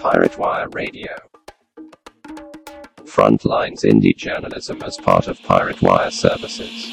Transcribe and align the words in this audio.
Pirate 0.00 0.38
Wire 0.38 0.68
Radio. 0.68 1.12
Frontlines 3.04 3.82
indie 3.84 4.16
journalism 4.16 4.80
as 4.82 4.96
part 4.96 5.26
of 5.26 5.42
Pirate 5.42 5.82
Wire 5.82 6.12
services. 6.12 6.86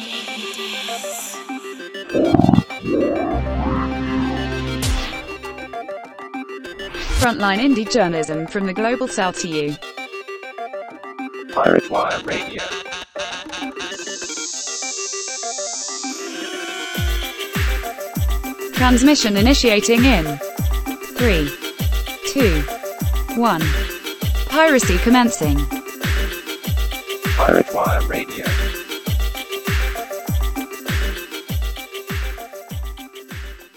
Frontline 7.19 7.59
indie 7.59 7.89
journalism 7.89 8.47
from 8.47 8.65
the 8.65 8.73
global 8.73 9.07
south 9.07 9.39
to 9.41 9.49
you. 9.49 9.75
Pirate 11.53 11.89
Wire 11.91 12.19
Radio. 12.23 12.63
Transmission 18.73 19.37
initiating 19.37 20.03
in 20.05 20.39
3, 21.17 21.49
2, 22.27 22.63
1. 23.37 23.61
Piracy 24.47 24.97
commencing. 24.99 25.57
Pirate 27.35 27.67
Wire 27.73 28.07
Radio. 28.07 28.45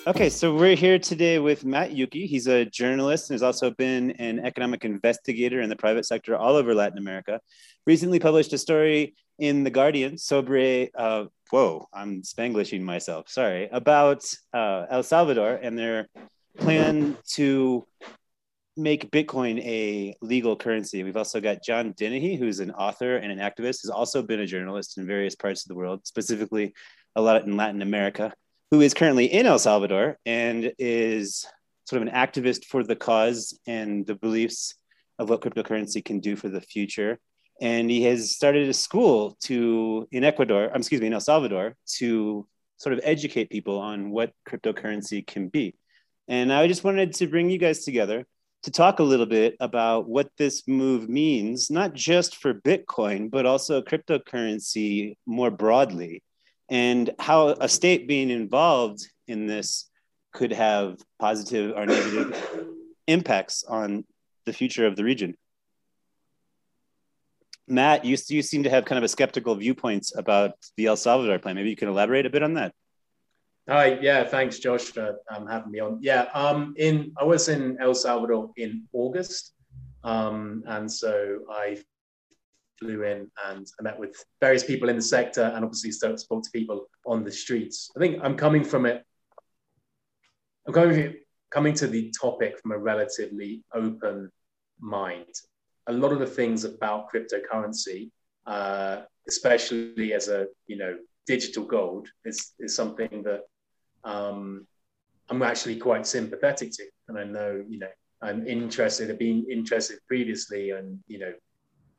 Okay, 0.06 0.30
so 0.30 0.54
we're 0.54 0.76
here 0.76 0.98
today 0.98 1.38
with 1.40 1.64
Mat 1.64 1.90
Youkee. 1.90 2.26
He's 2.26 2.46
a 2.46 2.64
journalist 2.64 3.30
and 3.30 3.34
has 3.34 3.42
also 3.42 3.70
been 3.72 4.12
an 4.12 4.38
economic 4.38 4.84
investigator 4.84 5.60
in 5.60 5.68
the 5.68 5.76
private 5.76 6.06
sector 6.06 6.36
all 6.36 6.54
over 6.54 6.72
Latin 6.72 6.98
America. 6.98 7.40
Recently 7.84 8.20
published 8.20 8.52
a 8.52 8.58
story 8.58 9.16
in 9.38 9.64
The 9.64 9.70
Guardian 9.70 10.16
sobre, 10.18 10.90
uh, 10.96 11.24
whoa, 11.50 11.88
I'm 11.92 12.22
spanglishing 12.22 12.84
myself, 12.84 13.28
sorry, 13.28 13.68
about 13.72 14.24
uh, 14.54 14.86
El 14.88 15.02
Salvador 15.02 15.58
and 15.60 15.76
their 15.76 16.08
plan 16.58 17.16
to 17.34 17.86
make 18.78 19.10
Bitcoin 19.10 19.58
a 19.60 20.14
legal 20.22 20.56
currency. 20.56 21.02
We've 21.02 21.16
also 21.16 21.40
got 21.40 21.64
John 21.64 21.92
Dennehy, 21.96 22.36
who's 22.36 22.60
an 22.60 22.70
author 22.70 23.16
and 23.16 23.32
an 23.32 23.38
activist, 23.38 23.82
has 23.82 23.90
also 23.90 24.22
been 24.22 24.40
a 24.40 24.46
journalist 24.46 24.96
in 24.96 25.06
various 25.06 25.34
parts 25.34 25.64
of 25.64 25.68
the 25.68 25.74
world, 25.74 26.06
specifically 26.06 26.74
a 27.16 27.20
lot 27.20 27.44
in 27.44 27.56
Latin 27.56 27.82
America 27.82 28.32
who 28.70 28.80
is 28.80 28.94
currently 28.94 29.26
in 29.26 29.46
El 29.46 29.58
Salvador 29.58 30.18
and 30.26 30.72
is 30.78 31.46
sort 31.86 32.02
of 32.02 32.08
an 32.08 32.14
activist 32.14 32.66
for 32.66 32.82
the 32.82 32.96
cause 32.96 33.58
and 33.66 34.06
the 34.06 34.14
beliefs 34.14 34.74
of 35.18 35.30
what 35.30 35.40
cryptocurrency 35.40 36.04
can 36.04 36.20
do 36.20 36.36
for 36.36 36.48
the 36.48 36.60
future. 36.60 37.18
And 37.60 37.90
he 37.90 38.02
has 38.04 38.34
started 38.36 38.68
a 38.68 38.74
school 38.74 39.36
to 39.44 40.06
in 40.12 40.22
Ecuador, 40.22 40.70
um, 40.70 40.76
excuse 40.76 41.00
me, 41.00 41.08
in 41.08 41.14
El 41.14 41.20
Salvador, 41.20 41.74
to 41.96 42.46
sort 42.76 42.92
of 42.92 43.00
educate 43.02 43.50
people 43.50 43.78
on 43.78 44.10
what 44.10 44.32
cryptocurrency 44.48 45.26
can 45.26 45.48
be. 45.48 45.74
And 46.28 46.52
I 46.52 46.68
just 46.68 46.84
wanted 46.84 47.14
to 47.14 47.26
bring 47.26 47.50
you 47.50 47.58
guys 47.58 47.84
together 47.84 48.26
to 48.64 48.70
talk 48.70 48.98
a 48.98 49.04
little 49.04 49.26
bit 49.26 49.56
about 49.60 50.08
what 50.08 50.30
this 50.36 50.66
move 50.66 51.08
means, 51.08 51.70
not 51.70 51.94
just 51.94 52.36
for 52.36 52.54
Bitcoin, 52.54 53.30
but 53.30 53.46
also 53.46 53.82
cryptocurrency 53.82 55.16
more 55.26 55.50
broadly 55.50 56.22
and 56.68 57.10
how 57.18 57.48
a 57.48 57.68
state 57.68 58.06
being 58.08 58.30
involved 58.30 59.06
in 59.26 59.46
this 59.46 59.88
could 60.32 60.52
have 60.52 60.98
positive 61.18 61.74
or 61.76 61.86
negative 61.86 62.66
impacts 63.06 63.64
on 63.64 64.04
the 64.44 64.52
future 64.52 64.86
of 64.86 64.96
the 64.96 65.04
region. 65.04 65.34
Mat, 67.66 68.04
you, 68.04 68.16
you 68.28 68.42
seem 68.42 68.62
to 68.62 68.70
have 68.70 68.84
kind 68.84 68.98
of 68.98 69.04
a 69.04 69.08
skeptical 69.08 69.54
viewpoints 69.54 70.16
about 70.16 70.52
the 70.76 70.86
El 70.86 70.96
Salvador 70.96 71.38
plan. 71.38 71.54
Maybe 71.54 71.70
you 71.70 71.76
can 71.76 71.88
elaborate 71.88 72.26
a 72.26 72.30
bit 72.30 72.42
on 72.42 72.54
that. 72.54 72.74
Hi, 73.70 73.98
yeah, 74.00 74.24
thanks, 74.24 74.60
Josh, 74.60 74.84
for 74.84 75.18
um, 75.30 75.46
having 75.46 75.70
me 75.70 75.78
on. 75.80 75.98
Yeah, 76.00 76.28
um, 76.32 76.72
in 76.78 77.12
I 77.18 77.24
was 77.24 77.50
in 77.50 77.76
El 77.82 77.94
Salvador 77.94 78.50
in 78.56 78.88
August, 78.94 79.52
um, 80.04 80.62
and 80.66 80.90
so 80.90 81.40
I 81.50 81.76
flew 82.78 83.02
in 83.02 83.30
and 83.46 83.66
I 83.78 83.82
met 83.82 83.98
with 83.98 84.24
various 84.40 84.64
people 84.64 84.88
in 84.88 84.96
the 84.96 85.02
sector 85.02 85.42
and 85.54 85.66
obviously 85.66 85.92
spoke 85.92 86.16
to 86.16 86.50
people 86.50 86.86
on 87.04 87.24
the 87.24 87.30
streets. 87.30 87.90
I 87.94 88.00
think 88.00 88.20
I'm 88.22 88.38
coming 88.38 88.64
from 88.64 88.86
it. 88.86 89.04
I'm 90.66 90.72
coming 90.72 91.16
coming 91.50 91.74
to 91.74 91.86
the 91.86 92.10
topic 92.18 92.58
from 92.60 92.72
a 92.72 92.78
relatively 92.78 93.64
open 93.74 94.30
mind. 94.80 95.34
A 95.88 95.92
lot 95.92 96.12
of 96.12 96.20
the 96.20 96.26
things 96.26 96.64
about 96.64 97.12
cryptocurrency, 97.12 98.12
uh, 98.46 99.02
especially 99.28 100.14
as 100.14 100.28
a 100.28 100.46
you 100.68 100.78
know 100.78 100.96
digital 101.26 101.66
gold, 101.66 102.08
is 102.24 102.54
is 102.60 102.74
something 102.74 103.22
that 103.24 103.42
um, 104.08 104.66
I'm 105.28 105.42
actually 105.42 105.76
quite 105.76 106.06
sympathetic 106.06 106.72
to, 106.72 106.84
and 107.08 107.18
I 107.18 107.24
know 107.24 107.62
you 107.68 107.78
know 107.78 107.90
I'm 108.22 108.46
interested. 108.46 109.10
I've 109.10 109.18
been 109.18 109.46
interested 109.50 109.98
previously, 110.08 110.70
and 110.70 110.98
you 111.06 111.18
know 111.18 111.32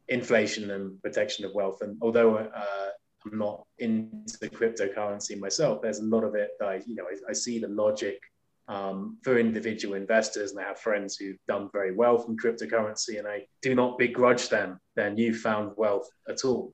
inflation 0.08 0.72
and 0.72 1.02
protection 1.02 1.46
of 1.46 1.54
wealth. 1.54 1.82
And 1.82 1.98
although 2.02 2.38
uh, 2.38 2.90
I'm 3.26 3.38
not 3.38 3.66
into 3.78 4.38
the 4.42 4.50
cryptocurrency 4.50 5.40
myself, 5.40 5.82
there's 5.82 6.00
a 6.00 6.04
lot 6.04 6.24
of 6.24 6.34
it 6.36 6.50
that 6.60 6.68
I, 6.68 6.82
you 6.88 6.96
know, 6.96 7.06
I, 7.06 7.30
I 7.30 7.34
see 7.34 7.60
the 7.60 7.68
logic 7.68 8.20
um, 8.68 9.18
for 9.24 9.38
individual 9.38 9.96
investors, 9.96 10.52
and 10.52 10.60
I 10.60 10.64
have 10.64 10.80
friends 10.80 11.16
who've 11.16 11.38
done 11.48 11.70
very 11.72 11.94
well 11.94 12.18
from 12.18 12.38
cryptocurrency, 12.38 13.20
and 13.20 13.28
I 13.28 13.46
do 13.62 13.76
not 13.76 13.98
begrudge 14.00 14.50
them 14.50 14.80
their 14.96 15.12
newfound 15.12 15.74
wealth 15.78 16.10
at 16.28 16.44
all. 16.44 16.74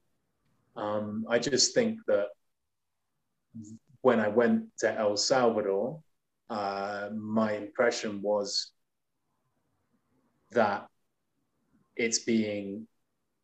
Um, 0.78 1.26
I 1.30 1.40
just 1.40 1.74
think 1.74 2.00
that 2.08 2.28
when 4.06 4.20
I 4.20 4.28
went 4.28 4.66
to 4.78 5.00
El 5.00 5.18
Salvador, 5.18 6.00
uh, 6.52 7.10
my 7.16 7.54
impression 7.54 8.22
was 8.22 8.70
that 10.52 10.86
it's 11.96 12.20
being 12.20 12.86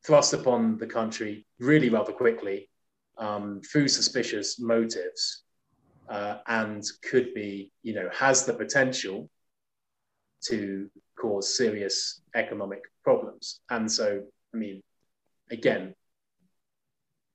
thrust 0.05 0.33
upon 0.33 0.77
the 0.77 0.85
country 0.85 1.47
really 1.57 1.89
rather 1.89 2.11
quickly 2.13 2.69
um, 3.17 3.59
through 3.71 3.87
suspicious 3.87 4.59
motives 4.59 5.45
uh, 6.09 6.37
and 6.45 6.83
could 7.09 7.33
be, 7.33 7.71
you 7.81 7.95
know, 7.95 8.07
has 8.13 8.45
the 8.45 8.53
potential 8.53 9.31
to 10.43 10.91
cause 11.19 11.57
serious 11.57 12.21
economic 12.35 12.81
problems. 13.03 13.61
And 13.71 13.91
so, 13.91 14.21
I 14.53 14.57
mean, 14.57 14.83
again, 15.49 15.95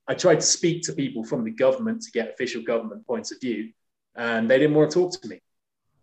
I 0.09 0.15
tried 0.15 0.37
to 0.37 0.47
speak 0.47 0.83
to 0.83 0.93
people 0.93 1.25
from 1.25 1.45
the 1.45 1.51
government 1.51 2.03
to 2.03 2.11
get 2.13 2.31
official 2.31 2.63
government 2.63 3.07
points 3.07 3.33
of 3.33 3.41
view, 3.41 3.73
and 4.15 4.49
they 4.49 4.59
didn't 4.59 4.77
want 4.77 4.91
to 4.91 4.95
talk 4.95 5.21
to 5.21 5.29
me. 5.29 5.41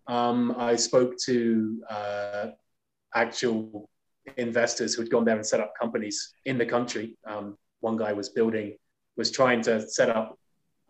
Um, 0.07 0.55
I 0.57 0.75
spoke 0.75 1.17
to 1.25 1.83
uh, 1.89 2.47
actual 3.15 3.89
investors 4.37 4.93
who 4.93 5.01
had 5.01 5.11
gone 5.11 5.25
there 5.25 5.35
and 5.35 5.45
set 5.45 5.61
up 5.61 5.73
companies 5.79 6.33
in 6.45 6.57
the 6.57 6.65
country. 6.65 7.17
Um, 7.25 7.57
one 7.79 7.97
guy 7.97 8.13
was 8.13 8.29
building, 8.29 8.77
was 9.15 9.31
trying 9.31 9.61
to 9.63 9.87
set 9.87 10.09
up 10.09 10.37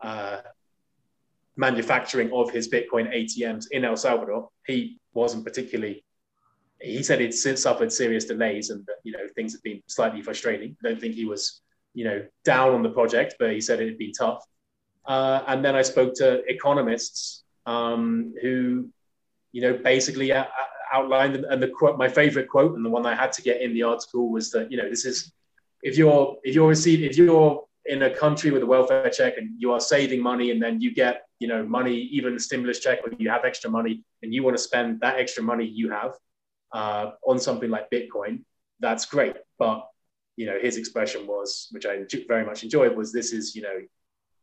uh, 0.00 0.40
manufacturing 1.56 2.32
of 2.32 2.50
his 2.50 2.68
Bitcoin 2.68 3.12
ATMs 3.14 3.66
in 3.70 3.84
El 3.84 3.96
Salvador. 3.96 4.48
He 4.66 4.98
wasn't 5.12 5.44
particularly. 5.44 6.04
He 6.80 7.02
said 7.02 7.20
he'd 7.20 7.32
suffered 7.32 7.92
serious 7.92 8.24
delays 8.24 8.70
and 8.70 8.86
you 9.04 9.12
know 9.12 9.26
things 9.34 9.52
had 9.52 9.62
been 9.62 9.82
slightly 9.86 10.22
frustrating. 10.22 10.76
I 10.84 10.88
don't 10.88 11.00
think 11.00 11.14
he 11.14 11.24
was 11.24 11.60
you 11.94 12.04
know 12.04 12.26
down 12.44 12.74
on 12.74 12.82
the 12.82 12.90
project, 12.90 13.36
but 13.38 13.52
he 13.52 13.60
said 13.60 13.80
it'd 13.80 13.98
be 13.98 14.12
tough. 14.12 14.44
Uh, 15.06 15.42
and 15.46 15.64
then 15.64 15.74
I 15.74 15.82
spoke 15.82 16.14
to 16.14 16.42
economists 16.50 17.44
um, 17.66 18.34
who, 18.40 18.88
you 19.52 19.60
know, 19.60 19.74
basically 19.74 20.32
uh, 20.32 20.46
outlined 20.94 21.36
and 21.36 21.62
the 21.62 21.68
quote 21.68 21.98
my 21.98 22.08
favorite 22.08 22.48
quote 22.48 22.76
and 22.76 22.84
the 22.84 22.90
one 22.90 23.04
i 23.04 23.14
had 23.14 23.32
to 23.32 23.42
get 23.42 23.60
in 23.60 23.74
the 23.74 23.82
article 23.82 24.30
was 24.30 24.50
that 24.50 24.70
you 24.70 24.76
know 24.76 24.88
this 24.88 25.04
is 25.04 25.32
if 25.82 25.98
you're 25.98 26.36
if 26.44 26.54
you're 26.54 26.68
receiving 26.68 27.08
if 27.10 27.16
you're 27.16 27.64
in 27.86 28.02
a 28.02 28.10
country 28.10 28.50
with 28.50 28.62
a 28.62 28.66
welfare 28.66 29.10
check 29.10 29.36
and 29.36 29.50
you 29.58 29.72
are 29.72 29.80
saving 29.80 30.22
money 30.22 30.50
and 30.52 30.62
then 30.62 30.80
you 30.80 30.94
get 30.94 31.26
you 31.40 31.48
know 31.48 31.64
money 31.64 31.94
even 31.94 32.34
a 32.34 32.38
stimulus 32.38 32.78
check 32.78 33.00
or 33.04 33.10
you 33.18 33.28
have 33.28 33.44
extra 33.44 33.68
money 33.68 34.02
and 34.22 34.32
you 34.32 34.42
want 34.42 34.56
to 34.56 34.62
spend 34.62 35.00
that 35.00 35.18
extra 35.18 35.42
money 35.42 35.66
you 35.66 35.90
have 35.90 36.12
uh, 36.72 37.10
on 37.26 37.38
something 37.38 37.70
like 37.70 37.90
bitcoin 37.90 38.42
that's 38.80 39.04
great 39.04 39.36
but 39.58 39.86
you 40.36 40.46
know 40.46 40.58
his 40.60 40.76
expression 40.76 41.26
was 41.26 41.68
which 41.72 41.86
i 41.86 42.02
very 42.28 42.44
much 42.44 42.62
enjoyed 42.62 42.96
was 42.96 43.12
this 43.12 43.32
is 43.32 43.54
you 43.54 43.62
know 43.62 43.78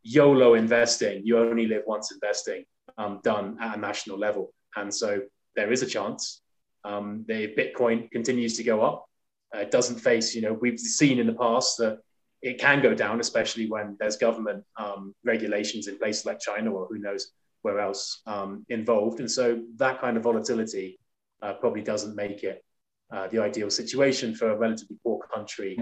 yolo 0.02 0.54
investing 0.54 1.22
you 1.24 1.38
only 1.38 1.66
live 1.66 1.82
once 1.86 2.12
investing 2.12 2.64
um, 2.98 3.20
done 3.22 3.56
at 3.60 3.76
a 3.76 3.80
national 3.80 4.18
level 4.18 4.52
and 4.76 4.92
so 4.92 5.20
there 5.54 5.72
is 5.72 5.82
a 5.82 5.86
chance. 5.86 6.40
Um, 6.84 7.24
the 7.28 7.54
Bitcoin 7.56 8.10
continues 8.10 8.56
to 8.56 8.64
go 8.64 8.82
up. 8.82 9.06
Uh, 9.54 9.60
it 9.60 9.70
doesn't 9.70 10.00
face, 10.00 10.34
you 10.34 10.42
know, 10.42 10.54
we've 10.54 10.80
seen 10.80 11.18
in 11.18 11.26
the 11.26 11.34
past 11.34 11.78
that 11.78 11.98
it 12.40 12.58
can 12.58 12.82
go 12.82 12.94
down, 12.94 13.20
especially 13.20 13.70
when 13.70 13.96
there's 14.00 14.16
government 14.16 14.64
um, 14.76 15.14
regulations 15.24 15.86
in 15.86 15.98
places 15.98 16.26
like 16.26 16.40
China 16.40 16.72
or 16.72 16.86
who 16.86 16.98
knows 16.98 17.30
where 17.60 17.78
else 17.78 18.22
um, 18.26 18.64
involved. 18.68 19.20
And 19.20 19.30
so 19.30 19.62
that 19.76 20.00
kind 20.00 20.16
of 20.16 20.24
volatility 20.24 20.98
uh, 21.42 21.54
probably 21.54 21.82
doesn't 21.82 22.16
make 22.16 22.42
it 22.42 22.64
uh, 23.12 23.28
the 23.28 23.38
ideal 23.38 23.70
situation 23.70 24.34
for 24.34 24.50
a 24.50 24.56
relatively 24.56 24.96
poor 25.02 25.20
country 25.32 25.78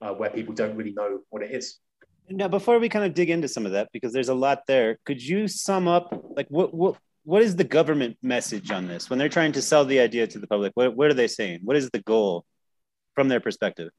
uh, 0.00 0.12
where 0.12 0.30
people 0.30 0.54
don't 0.54 0.76
really 0.76 0.92
know 0.92 1.20
what 1.30 1.42
it 1.42 1.50
is. 1.50 1.78
Now, 2.28 2.48
before 2.48 2.78
we 2.78 2.88
kind 2.88 3.04
of 3.04 3.12
dig 3.12 3.28
into 3.28 3.48
some 3.48 3.66
of 3.66 3.72
that, 3.72 3.88
because 3.92 4.12
there's 4.12 4.28
a 4.28 4.34
lot 4.34 4.66
there, 4.66 4.98
could 5.04 5.20
you 5.22 5.48
sum 5.48 5.88
up 5.88 6.06
like 6.36 6.46
what 6.48 6.72
what 6.72 6.96
what 7.24 7.42
is 7.42 7.56
the 7.56 7.64
government 7.64 8.16
message 8.22 8.70
on 8.70 8.86
this 8.86 9.10
when 9.10 9.18
they're 9.18 9.28
trying 9.28 9.52
to 9.52 9.62
sell 9.62 9.84
the 9.84 10.00
idea 10.00 10.26
to 10.28 10.38
the 10.38 10.46
public? 10.46 10.72
What 10.74 10.96
what 10.96 11.10
are 11.10 11.14
they 11.14 11.26
saying? 11.26 11.60
What 11.64 11.76
is 11.76 11.90
the 11.90 12.00
goal 12.00 12.44
from 13.14 13.28
their 13.28 13.40
perspective? 13.40 13.90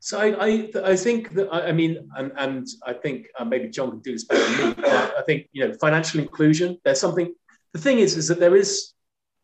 So 0.00 0.18
I, 0.18 0.46
I, 0.46 0.70
I 0.92 0.96
think 0.96 1.34
that 1.34 1.52
I 1.52 1.72
mean, 1.72 2.08
and, 2.16 2.32
and 2.36 2.66
I 2.86 2.92
think 2.94 3.26
uh, 3.38 3.44
maybe 3.44 3.68
John 3.68 3.90
can 3.90 4.00
do 4.00 4.12
this 4.12 4.24
better 4.24 4.44
than 4.44 4.68
me. 4.68 4.74
But 4.76 5.14
I 5.18 5.22
think 5.26 5.48
you 5.52 5.66
know, 5.66 5.74
financial 5.74 6.20
inclusion. 6.20 6.78
There's 6.84 7.00
something. 7.00 7.34
The 7.72 7.80
thing 7.80 7.98
is, 7.98 8.16
is 8.16 8.28
that 8.28 8.40
there 8.40 8.56
is 8.56 8.92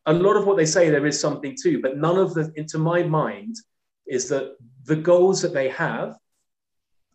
a 0.07 0.13
lot 0.13 0.37
of 0.37 0.47
what 0.47 0.57
they 0.57 0.67
say. 0.67 0.91
There 0.91 1.07
is 1.07 1.21
something 1.21 1.57
too, 1.61 1.81
but 1.81 1.97
none 1.97 2.19
of 2.19 2.35
the, 2.35 2.53
into 2.57 2.79
my 2.79 3.03
mind, 3.03 3.57
is 4.07 4.29
that 4.29 4.57
the 4.85 4.97
goals 4.97 5.41
that 5.43 5.55
they 5.55 5.69
have, 5.71 6.17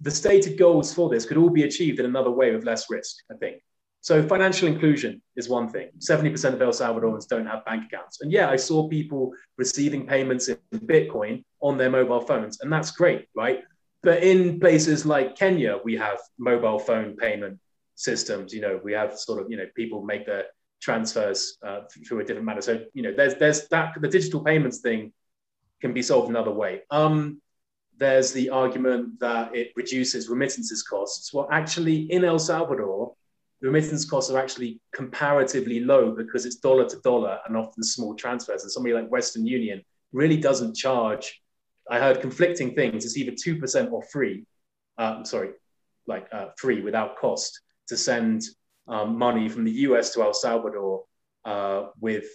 the 0.01 0.12
stated 0.12 0.57
goals 0.57 0.94
for 0.94 1.10
this, 1.10 1.25
could 1.25 1.38
all 1.38 1.50
be 1.50 1.63
achieved 1.63 2.00
in 2.00 2.06
another 2.06 2.31
way 2.31 2.54
with 2.54 2.63
less 2.63 2.89
risk. 2.89 3.18
I 3.31 3.36
think. 3.36 3.62
So 4.01 4.25
financial 4.25 4.68
inclusion 4.68 5.22
is 5.36 5.50
one 5.50 5.68
thing. 5.68 5.89
70% 6.00 6.54
of 6.54 6.62
El 6.62 6.69
Salvadorans 6.69 7.28
don't 7.28 7.45
have 7.45 7.66
bank 7.66 7.92
accounts. 7.92 8.22
And 8.22 8.31
yeah, 8.31 8.50
I 8.50 8.56
saw 8.56 8.88
people 8.88 9.33
receiving 9.57 10.07
payments 10.07 10.48
in 10.48 10.57
Bitcoin 10.74 11.44
on 11.62 11.78
their 11.78 11.90
mobile 11.90 12.22
phones, 12.22 12.62
and 12.62 12.72
that's 12.72 12.92
great, 12.92 13.25
right? 13.36 13.63
But 14.04 14.24
in 14.24 14.60
places 14.60 15.06
like 15.06 15.36
Kenya, 15.36 15.80
we 15.83 15.95
have 15.98 16.19
mobile 16.38 16.80
phone 16.80 17.18
payment 17.18 17.60
systems. 17.95 18.54
You 18.54 18.62
know, 18.62 18.80
we 18.81 18.94
have 18.94 19.18
sort 19.18 19.42
of, 19.42 19.50
you 19.50 19.57
know, 19.57 19.66
people 19.75 20.04
make 20.04 20.25
their 20.25 20.45
transfers 20.82 21.58
uh, 21.66 21.82
through 22.08 22.20
a 22.20 22.24
different 22.24 22.46
manner. 22.46 22.62
So, 22.62 22.84
you 22.94 23.02
know, 23.04 23.14
there's 23.16 23.36
there's 23.36 23.68
that 23.70 23.96
the 24.00 24.08
digital 24.08 24.44
payments 24.44 24.80
thing 24.80 25.14
can 25.82 25.94
be 25.94 26.02
solved 26.02 26.30
another 26.30 26.52
way. 26.52 26.82
Um, 26.92 27.42
there's 27.98 28.32
the 28.32 28.50
argument 28.50 29.20
that 29.20 29.56
it 29.56 29.72
reduces 29.76 30.30
remittances 30.30 30.84
costs. 30.84 31.34
Well, 31.34 31.48
actually, 31.52 32.12
in 32.12 32.24
El 32.24 32.40
Salvador, 32.40 33.14
the 33.62 33.68
remittance 33.68 34.06
costs 34.06 34.30
are 34.32 34.40
actually 34.40 34.80
comparatively 34.94 35.80
low 35.80 36.12
because 36.12 36.46
it's 36.46 36.58
dollar 36.58 36.88
to 36.90 37.00
dollar 37.04 37.40
and 37.48 37.58
often 37.58 37.84
small 37.84 38.14
transfers. 38.14 38.64
And 38.64 38.72
somebody 38.72 38.94
like 38.94 39.10
Western 39.10 39.48
Union 39.48 39.84
really 40.12 40.38
doesn't 40.38 40.76
charge. 40.76 41.42
I 41.90 42.00
heard 42.00 42.22
conflicting 42.22 42.76
things. 42.76 43.04
It's 43.06 43.18
either 43.18 43.32
2% 43.32 43.92
or 43.92 44.04
free. 44.04 44.46
Uh, 44.98 45.24
sorry, 45.24 45.52
like 46.06 46.28
uh, 46.32 46.48
free 46.58 46.82
without 46.82 47.18
cost 47.18 47.62
to 47.88 47.98
send 47.98 48.44
um, 48.88 49.18
money 49.18 49.50
from 49.50 49.63
the 49.66 49.72
US 49.72 50.13
to 50.13 50.22
El 50.22 50.34
Salvador 50.34 51.04
uh, 51.45 51.88
with 52.00 52.25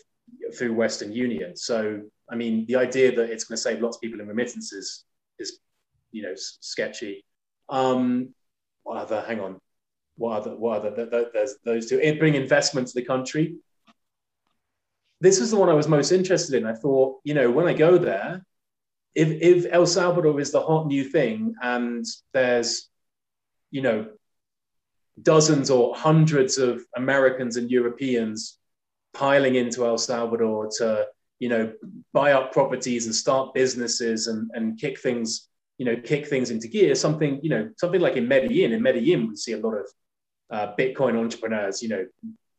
through 0.56 0.75
Western 0.75 1.12
Union. 1.12 1.56
So, 1.56 2.02
I 2.31 2.37
mean, 2.37 2.66
the 2.66 2.76
idea 2.76 3.14
that 3.16 3.31
it's 3.31 3.44
going 3.44 3.56
to 3.56 3.62
save 3.62 3.81
lots 3.81 3.96
of 3.96 4.00
people 4.00 4.20
in 4.20 4.28
remittances 4.28 5.04
is, 5.38 5.58
you 6.10 6.22
know, 6.22 6.34
sketchy. 6.37 7.25
Um, 7.69 8.34
what 8.82 8.99
other? 8.99 9.25
Hang 9.26 9.40
on 9.40 9.60
what 10.16 10.38
other, 10.38 10.56
what 10.56 10.84
other, 10.84 11.28
there's 11.32 11.56
those 11.64 11.88
two, 11.88 11.99
It 12.00 12.19
bring 12.19 12.34
investment 12.34 12.88
to 12.88 12.94
the 12.94 13.05
country. 13.05 13.56
This 15.20 15.40
was 15.40 15.50
the 15.50 15.56
one 15.56 15.69
I 15.69 15.75
was 15.75 15.88
most 15.88 16.12
interested 16.12 16.55
in. 16.55 16.66
I 16.66 16.75
thought, 16.75 17.20
you 17.25 17.34
know, 17.34 17.50
when 17.50 17.66
I 17.66 17.72
go 17.72 17.98
there, 17.98 18.44
if, 19.14 19.28
if 19.31 19.72
El 19.72 19.87
Salvador 19.87 20.40
is 20.40 20.52
the 20.52 20.60
hot 20.60 20.87
new 20.87 21.05
thing 21.05 21.55
and 21.62 22.05
there's, 22.32 22.88
you 23.70 23.82
know, 23.82 24.08
dozens 25.20 25.70
or 25.70 25.94
hundreds 25.94 26.59
of 26.59 26.82
Americans 26.97 27.56
and 27.56 27.70
Europeans 27.70 28.59
piling 29.12 29.56
into 29.56 29.85
El 29.85 29.99
Salvador 29.99 30.70
to, 30.79 31.06
you 31.38 31.49
know, 31.49 31.73
buy 32.12 32.32
up 32.32 32.53
properties 32.53 33.06
and 33.06 33.14
start 33.14 33.53
businesses 33.53 34.26
and, 34.26 34.50
and 34.55 34.79
kick 34.79 34.99
things, 35.00 35.49
you 35.76 35.85
know, 35.85 35.97
kick 35.97 36.26
things 36.26 36.50
into 36.50 36.69
gear. 36.69 36.94
Something, 36.94 37.41
you 37.43 37.50
know, 37.50 37.70
something 37.76 38.00
like 38.00 38.17
in 38.17 38.26
Medellin. 38.26 38.73
In 38.73 38.82
Medellin, 38.82 39.29
we 39.29 39.37
see 39.37 39.53
a 39.53 39.59
lot 39.59 39.75
of 39.75 39.87
uh, 40.50 40.75
Bitcoin 40.79 41.19
entrepreneurs, 41.19 41.82
you 41.82 41.88
know, 41.88 42.06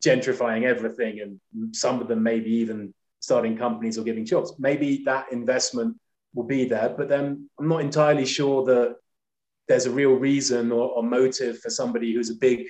gentrifying 0.03 0.63
everything, 0.63 1.21
and 1.21 1.75
some 1.75 2.01
of 2.01 2.07
them 2.07 2.21
maybe 2.21 2.51
even 2.51 2.93
starting 3.19 3.57
companies 3.57 3.97
or 3.97 4.03
giving 4.03 4.25
jobs. 4.25 4.53
Maybe 4.59 5.03
that 5.05 5.31
investment 5.31 5.97
will 6.35 6.43
be 6.43 6.65
there, 6.65 6.89
but 6.89 7.07
then 7.07 7.49
I'm 7.57 7.67
not 7.67 7.81
entirely 7.81 8.25
sure 8.25 8.65
that 8.65 8.97
there's 9.67 9.85
a 9.85 9.91
real 9.91 10.13
reason 10.13 10.71
or, 10.71 10.89
or 10.89 11.03
motive 11.03 11.59
for 11.59 11.69
somebody 11.69 12.13
who's 12.13 12.29
a 12.29 12.35
big 12.35 12.67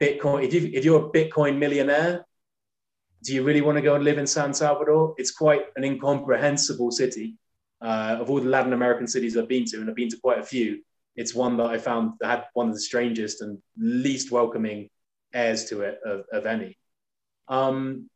Bitcoin. 0.00 0.44
If, 0.44 0.52
you, 0.54 0.70
if 0.72 0.84
you're 0.84 1.06
a 1.06 1.10
Bitcoin 1.10 1.58
millionaire, 1.58 2.26
do 3.22 3.34
you 3.34 3.44
really 3.44 3.60
want 3.60 3.78
to 3.78 3.82
go 3.82 3.94
and 3.94 4.04
live 4.04 4.18
in 4.18 4.26
San 4.26 4.52
Salvador? 4.52 5.14
It's 5.16 5.30
quite 5.30 5.66
an 5.76 5.84
incomprehensible 5.84 6.90
city. 6.90 7.36
Uh, 7.80 8.16
of 8.20 8.30
all 8.30 8.40
the 8.40 8.48
Latin 8.48 8.72
American 8.72 9.08
cities 9.08 9.36
I've 9.36 9.48
been 9.48 9.64
to, 9.66 9.80
and 9.80 9.90
I've 9.90 9.96
been 9.96 10.08
to 10.10 10.16
quite 10.16 10.38
a 10.38 10.44
few, 10.44 10.82
it's 11.16 11.34
one 11.34 11.56
that 11.56 11.66
I 11.66 11.78
found 11.78 12.12
that 12.20 12.28
had 12.28 12.44
one 12.54 12.68
of 12.68 12.74
the 12.74 12.80
strangest 12.80 13.42
and 13.42 13.58
least 13.76 14.30
welcoming 14.30 14.88
airs 15.34 15.64
to 15.66 15.82
it 15.82 15.98
of, 16.04 16.24
of 16.32 16.46
any. 16.46 16.78
Um, 17.48 18.08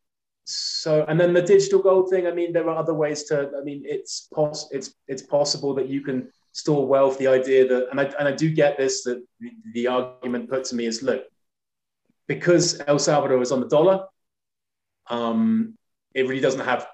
so, 0.44 1.04
and 1.08 1.18
then 1.18 1.32
the 1.32 1.42
digital 1.42 1.80
gold 1.80 2.10
thing. 2.10 2.28
I 2.28 2.32
mean, 2.32 2.52
there 2.52 2.68
are 2.70 2.76
other 2.76 2.94
ways 2.94 3.24
to. 3.24 3.50
I 3.58 3.64
mean, 3.64 3.82
it's 3.84 4.28
pos- 4.32 4.68
it's 4.70 4.94
it's 5.08 5.22
possible 5.22 5.74
that 5.74 5.88
you 5.88 6.00
can 6.00 6.30
store 6.56 6.86
wealth. 6.86 7.18
The 7.18 7.26
idea 7.26 7.68
that, 7.68 7.88
and 7.90 8.00
I 8.00 8.04
and 8.18 8.26
I 8.26 8.32
do 8.32 8.50
get 8.50 8.78
this 8.78 9.04
that 9.04 9.22
the, 9.74 9.86
argument 9.86 10.48
put 10.48 10.64
to 10.64 10.74
me 10.74 10.86
is, 10.86 11.02
look, 11.02 11.24
because 12.26 12.80
El 12.86 12.98
Salvador 12.98 13.42
is 13.42 13.52
on 13.52 13.60
the 13.60 13.68
dollar, 13.68 14.06
um, 15.08 15.74
it 16.14 16.22
really 16.22 16.40
doesn't 16.40 16.64
have 16.64 16.88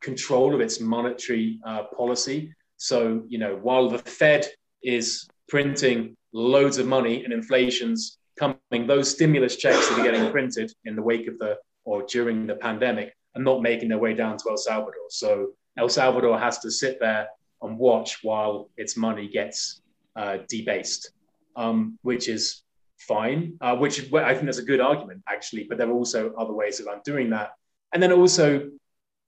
control 0.00 0.54
of 0.54 0.60
its 0.60 0.80
monetary 0.80 1.60
uh, 1.66 1.84
policy. 1.96 2.54
So, 2.78 3.22
you 3.28 3.38
know, 3.38 3.56
while 3.56 3.90
the 3.90 3.98
Fed 3.98 4.46
is 4.82 5.28
printing 5.48 6.16
loads 6.32 6.78
of 6.78 6.86
money 6.86 7.24
and 7.24 7.32
inflation's 7.32 8.18
coming, 8.38 8.86
those 8.86 9.10
stimulus 9.10 9.56
checks 9.56 9.88
that 9.88 9.98
are 9.98 10.02
getting 10.02 10.30
printed 10.30 10.72
in 10.86 10.96
the 10.96 11.02
wake 11.02 11.28
of 11.28 11.38
the 11.38 11.58
or 11.84 12.02
during 12.04 12.46
the 12.46 12.56
pandemic 12.56 13.14
are 13.36 13.42
not 13.42 13.60
making 13.60 13.90
their 13.90 13.98
way 13.98 14.14
down 14.14 14.38
to 14.38 14.44
El 14.48 14.56
Salvador. 14.56 15.08
So 15.10 15.50
El 15.76 15.90
Salvador 15.90 16.38
has 16.38 16.58
to 16.60 16.70
sit 16.70 16.98
there 17.00 17.28
and 17.66 17.78
watch 17.78 18.22
while 18.22 18.70
its 18.76 18.96
money 18.96 19.28
gets 19.28 19.80
uh, 20.16 20.38
debased, 20.48 21.12
um, 21.56 21.98
which 22.02 22.28
is 22.28 22.62
fine. 22.98 23.56
Uh, 23.60 23.76
which 23.76 24.12
I 24.12 24.34
think 24.34 24.46
that's 24.46 24.58
a 24.58 24.64
good 24.64 24.80
argument 24.80 25.22
actually, 25.28 25.66
but 25.68 25.78
there 25.78 25.88
are 25.88 25.92
also 25.92 26.32
other 26.34 26.52
ways 26.52 26.80
of 26.80 26.86
undoing 26.86 27.30
that. 27.30 27.50
And 27.92 28.02
then 28.02 28.12
also, 28.12 28.70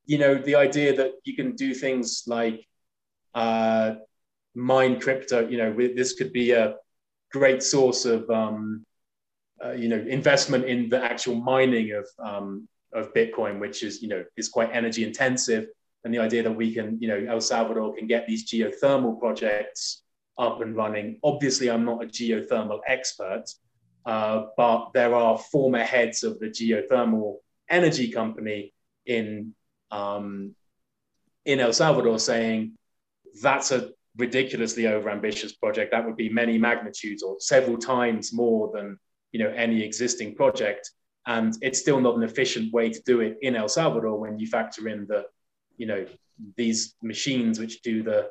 you 0.07 0.19
know, 0.19 0.35
the 0.35 0.55
idea 0.55 0.97
that 0.97 1.13
you 1.25 1.35
can 1.37 1.55
do 1.57 1.75
things 1.75 2.25
like 2.27 2.67
uh, 3.35 3.95
mine 4.55 5.01
crypto, 5.01 5.47
you 5.49 5.59
know, 5.59 5.75
this 5.75 6.15
could 6.15 6.33
be 6.33 6.53
a 6.53 6.77
great 7.33 7.63
source 7.63 8.05
of, 8.05 8.29
um, 8.31 8.85
uh, 9.65 9.73
you 9.73 9.89
know, 9.89 10.03
investment 10.09 10.65
in 10.65 10.89
the 10.89 11.03
actual 11.03 11.35
mining 11.35 11.93
of, 11.93 12.07
um, 12.19 12.69
of 12.93 13.13
Bitcoin, 13.15 13.59
which 13.59 13.83
is, 13.83 14.03
you 14.03 14.09
know, 14.09 14.25
is 14.37 14.49
quite 14.49 14.71
energy 14.73 15.05
intensive. 15.05 15.67
And 16.05 16.15
the 16.15 16.19
idea 16.19 16.43
that 16.43 16.53
we 16.53 16.73
can, 16.73 16.99
you 17.01 17.09
know, 17.09 17.27
El 17.29 17.41
Salvador 17.41 17.95
can 17.95 18.07
get 18.07 18.27
these 18.27 18.49
geothermal 18.49 19.19
projects 19.19 20.03
up 20.39 20.61
and 20.61 20.77
running. 20.77 21.19
Obviously, 21.25 21.71
I'm 21.71 21.85
not 21.85 22.03
a 22.03 22.07
geothermal 22.07 22.81
expert, 22.87 23.45
uh, 24.05 24.47
but 24.57 24.91
there 24.95 25.15
are 25.15 25.39
former 25.39 25.83
heads 25.83 26.23
of 26.23 26.39
the 26.39 26.47
geothermal 26.47 27.37
energy 27.69 28.11
company 28.11 28.73
in 29.07 29.55
um, 29.91 30.55
in 31.45 31.61
El 31.61 31.73
Salvador 31.73 32.19
saying 32.19 32.73
that's 33.41 33.71
a 33.71 33.91
ridiculously 34.17 34.85
overambitious 34.85 35.59
project 35.59 35.93
that 35.93 36.05
would 36.05 36.17
be 36.17 36.29
many 36.29 36.59
magnitudes 36.59 37.23
or 37.23 37.37
several 37.39 37.77
times 37.77 38.33
more 38.33 38.71
than 38.75 38.99
you 39.33 39.43
know 39.43 39.51
any 39.51 39.83
existing 39.83 40.35
project 40.35 40.91
and 41.27 41.55
it's 41.61 41.79
still 41.79 42.01
not 42.01 42.17
an 42.17 42.23
efficient 42.23 42.73
way 42.73 42.89
to 42.89 43.01
do 43.05 43.21
it 43.21 43.37
in 43.43 43.55
el 43.55 43.69
salvador 43.69 44.19
when 44.19 44.39
you 44.39 44.47
factor 44.47 44.89
in 44.89 45.07
that 45.07 45.27
you 45.79 45.87
know 45.87 46.05
these 46.57 46.95
machines 47.03 47.59
which 47.59 47.83
do 47.83 48.03
the 48.03 48.29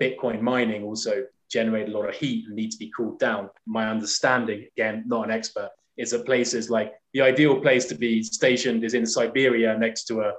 bitcoin 0.00 0.40
mining 0.40 0.82
also 0.82 1.24
generate 1.50 1.88
a 1.88 1.92
lot 1.92 2.08
of 2.08 2.14
heat 2.14 2.44
and 2.46 2.56
need 2.56 2.70
to 2.70 2.78
be 2.78 2.90
cooled 2.96 3.18
down 3.18 3.48
my 3.66 3.88
understanding 3.88 4.66
again 4.76 5.04
not 5.06 5.24
an 5.24 5.30
expert 5.30 5.70
is 5.96 6.10
that 6.10 6.26
places 6.26 6.68
like 6.68 6.92
the 7.14 7.20
ideal 7.20 7.60
place 7.60 7.86
to 7.86 7.94
be 7.94 8.22
stationed 8.22 8.84
is 8.84 8.94
in 8.94 9.06
siberia 9.06 9.76
next 9.78 10.04
to 10.04 10.20
a 10.20 10.32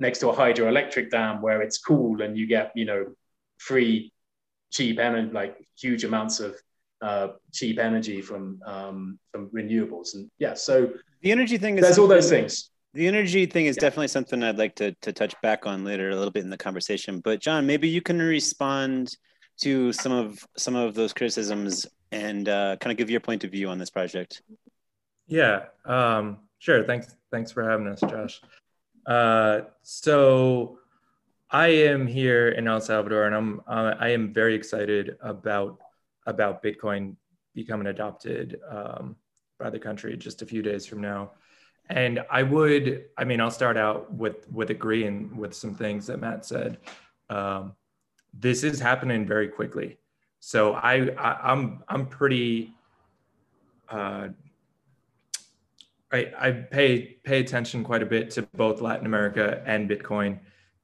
next 0.00 0.18
to 0.20 0.28
a 0.30 0.34
hydroelectric 0.34 1.10
dam 1.10 1.42
where 1.42 1.60
it's 1.62 1.78
cool 1.78 2.22
and 2.22 2.36
you 2.36 2.46
get 2.46 2.72
you 2.74 2.84
know 2.84 3.04
free 3.58 4.12
cheap 4.72 4.98
and 4.98 5.32
like 5.32 5.56
huge 5.76 6.04
amounts 6.04 6.40
of 6.40 6.56
uh, 7.02 7.28
cheap 7.52 7.78
energy 7.78 8.20
from 8.20 8.60
um, 8.64 9.18
from 9.30 9.50
renewables. 9.50 10.14
And 10.14 10.30
yeah, 10.38 10.54
so 10.54 10.92
the 11.20 11.32
energy 11.32 11.58
thing 11.58 11.76
is 11.76 11.82
there's 11.82 11.98
all 11.98 12.08
those 12.08 12.30
things. 12.30 12.70
The 12.94 13.08
energy 13.08 13.46
thing 13.46 13.66
is 13.66 13.76
yeah. 13.76 13.82
definitely 13.82 14.08
something 14.08 14.42
I'd 14.42 14.58
like 14.58 14.74
to 14.76 14.92
to 15.02 15.12
touch 15.12 15.34
back 15.42 15.66
on 15.66 15.84
later 15.84 16.10
a 16.10 16.16
little 16.16 16.30
bit 16.30 16.44
in 16.44 16.50
the 16.50 16.58
conversation. 16.58 17.20
But 17.20 17.40
John, 17.40 17.66
maybe 17.66 17.88
you 17.88 18.02
can 18.02 18.18
respond 18.18 19.16
to 19.62 19.92
some 19.92 20.12
of 20.12 20.46
some 20.56 20.74
of 20.74 20.94
those 20.94 21.12
criticisms 21.12 21.86
and 22.10 22.48
uh, 22.48 22.76
kind 22.80 22.92
of 22.92 22.98
give 22.98 23.10
your 23.10 23.20
point 23.20 23.44
of 23.44 23.50
view 23.50 23.68
on 23.68 23.78
this 23.78 23.90
project. 23.90 24.42
Yeah, 25.26 25.64
um, 25.86 26.38
sure. 26.58 26.84
Thanks. 26.84 27.16
Thanks 27.30 27.50
for 27.50 27.68
having 27.68 27.86
us, 27.86 28.00
Josh. 28.00 28.42
Uh, 29.06 29.62
so 29.82 30.78
I 31.50 31.68
am 31.68 32.06
here 32.06 32.50
in 32.50 32.68
El 32.68 32.80
Salvador, 32.80 33.24
and 33.24 33.34
I'm 33.34 33.60
uh, 33.66 33.94
I 33.98 34.10
am 34.10 34.32
very 34.32 34.54
excited 34.54 35.16
about 35.22 35.78
about 36.26 36.62
Bitcoin 36.62 37.16
becoming 37.54 37.86
adopted 37.86 38.60
um, 38.70 39.16
by 39.58 39.70
the 39.70 39.78
country 39.78 40.16
just 40.16 40.42
a 40.42 40.46
few 40.46 40.60
days 40.62 40.84
from 40.84 41.00
now. 41.00 41.30
And 41.92 42.24
I 42.30 42.42
would, 42.42 43.04
I 43.18 43.24
mean, 43.24 43.38
I'll 43.38 43.50
start 43.50 43.76
out 43.76 44.10
with 44.12 44.50
with 44.50 44.70
agreeing 44.70 45.36
with 45.36 45.52
some 45.54 45.74
things 45.74 46.06
that 46.06 46.20
Mat 46.20 46.46
said. 46.46 46.78
Um, 47.28 47.74
this 48.32 48.64
is 48.64 48.80
happening 48.80 49.26
very 49.26 49.46
quickly, 49.48 49.98
so 50.40 50.72
I, 50.72 51.10
I 51.18 51.52
I'm 51.52 51.84
I'm 51.88 52.06
pretty. 52.06 52.72
Uh, 53.90 54.28
I, 56.10 56.32
I 56.38 56.50
pay 56.52 57.18
pay 57.24 57.40
attention 57.40 57.84
quite 57.84 58.02
a 58.02 58.06
bit 58.06 58.30
to 58.32 58.42
both 58.54 58.80
Latin 58.80 59.04
America 59.04 59.62
and 59.66 59.88
Bitcoin, 59.88 60.38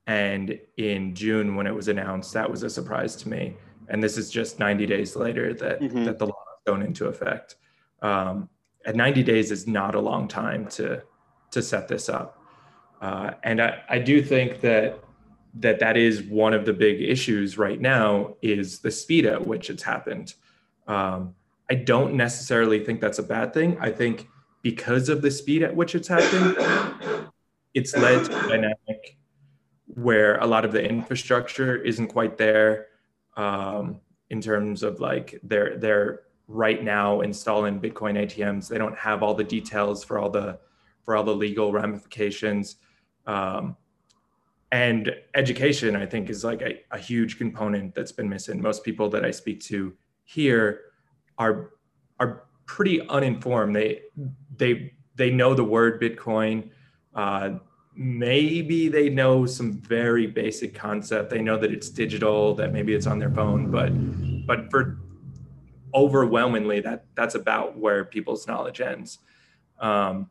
and 0.06 0.58
in 0.76 1.14
June 1.14 1.54
when 1.56 1.66
it 1.66 1.74
was 1.74 1.88
announced, 1.88 2.34
that 2.34 2.50
was 2.50 2.62
a 2.64 2.70
surprise 2.70 3.16
to 3.16 3.30
me. 3.30 3.56
And 3.88 4.02
this 4.02 4.18
is 4.18 4.30
just 4.30 4.58
90 4.58 4.84
days 4.84 5.16
later 5.16 5.54
that 5.54 5.80
Mhm. 5.80 6.04
that 6.04 6.18
the 6.18 6.26
law 6.26 6.44
has 6.50 6.60
gone 6.74 6.82
into 6.82 7.06
effect. 7.06 7.56
Um, 8.02 8.50
and 8.88 8.96
90 8.96 9.22
days 9.22 9.50
is 9.50 9.66
not 9.66 9.94
a 9.94 10.00
long 10.00 10.26
time 10.26 10.66
to 10.68 11.02
to 11.50 11.62
set 11.62 11.88
this 11.88 12.08
up. 12.08 12.42
Uh, 13.00 13.32
and 13.44 13.60
I, 13.60 13.82
I 13.88 13.98
do 13.98 14.22
think 14.22 14.60
that 14.62 14.98
that 15.60 15.78
that 15.80 15.96
is 15.96 16.22
one 16.22 16.54
of 16.54 16.64
the 16.64 16.72
big 16.72 17.02
issues 17.02 17.58
right 17.58 17.80
now 17.80 18.34
is 18.42 18.80
the 18.80 18.90
speed 18.90 19.26
at 19.26 19.46
which 19.46 19.68
it's 19.68 19.82
happened. 19.82 20.34
Um, 20.86 21.34
I 21.70 21.74
don't 21.74 22.14
necessarily 22.14 22.82
think 22.82 23.00
that's 23.00 23.18
a 23.18 23.22
bad 23.22 23.52
thing. 23.52 23.76
I 23.78 23.90
think 23.90 24.26
because 24.62 25.10
of 25.10 25.20
the 25.20 25.30
speed 25.30 25.62
at 25.62 25.74
which 25.76 25.94
it's 25.94 26.08
happened, 26.08 26.56
it's 27.74 27.94
led 27.94 28.24
to 28.24 28.38
a 28.38 28.48
dynamic 28.48 29.18
where 29.86 30.38
a 30.38 30.46
lot 30.46 30.64
of 30.64 30.72
the 30.72 30.82
infrastructure 30.82 31.76
isn't 31.76 32.08
quite 32.08 32.38
there 32.38 32.86
um, 33.36 34.00
in 34.30 34.40
terms 34.40 34.82
of 34.82 34.98
like 35.00 35.38
they're 35.42 35.76
they're 35.76 36.20
right 36.48 36.82
now 36.82 37.20
installing 37.20 37.78
Bitcoin 37.78 38.18
ATMs. 38.18 38.68
They 38.68 38.78
don't 38.78 38.96
have 38.96 39.22
all 39.22 39.34
the 39.34 39.44
details 39.44 40.02
for 40.02 40.18
all 40.18 40.30
the 40.30 40.58
for 41.04 41.14
all 41.16 41.22
the 41.24 41.34
legal 41.34 41.72
ramifications. 41.72 42.76
Um, 43.26 43.76
and 44.72 45.14
education, 45.34 45.96
I 45.96 46.04
think, 46.04 46.28
is 46.28 46.44
like 46.44 46.60
a, 46.60 46.80
a 46.90 46.98
huge 46.98 47.38
component 47.38 47.94
that's 47.94 48.12
been 48.12 48.28
missing. 48.28 48.60
Most 48.60 48.84
people 48.84 49.08
that 49.10 49.24
I 49.24 49.30
speak 49.30 49.60
to 49.64 49.94
here 50.24 50.80
are 51.38 51.70
are 52.18 52.44
pretty 52.66 53.06
uninformed. 53.08 53.76
They 53.76 54.02
they 54.56 54.92
they 55.14 55.30
know 55.30 55.54
the 55.54 55.64
word 55.64 56.00
Bitcoin. 56.00 56.70
Uh, 57.14 57.58
maybe 57.94 58.88
they 58.88 59.08
know 59.08 59.44
some 59.44 59.72
very 59.72 60.26
basic 60.26 60.74
concept. 60.74 61.30
They 61.30 61.42
know 61.42 61.58
that 61.58 61.72
it's 61.72 61.88
digital, 61.88 62.54
that 62.54 62.72
maybe 62.72 62.94
it's 62.94 63.06
on 63.06 63.18
their 63.18 63.30
phone, 63.30 63.70
but 63.70 63.90
but 64.46 64.70
for 64.70 64.98
overwhelmingly 65.94 66.80
that 66.80 67.06
that's 67.14 67.34
about 67.34 67.78
where 67.78 68.04
people's 68.04 68.46
knowledge 68.46 68.80
ends. 68.80 69.18
Um, 69.80 70.30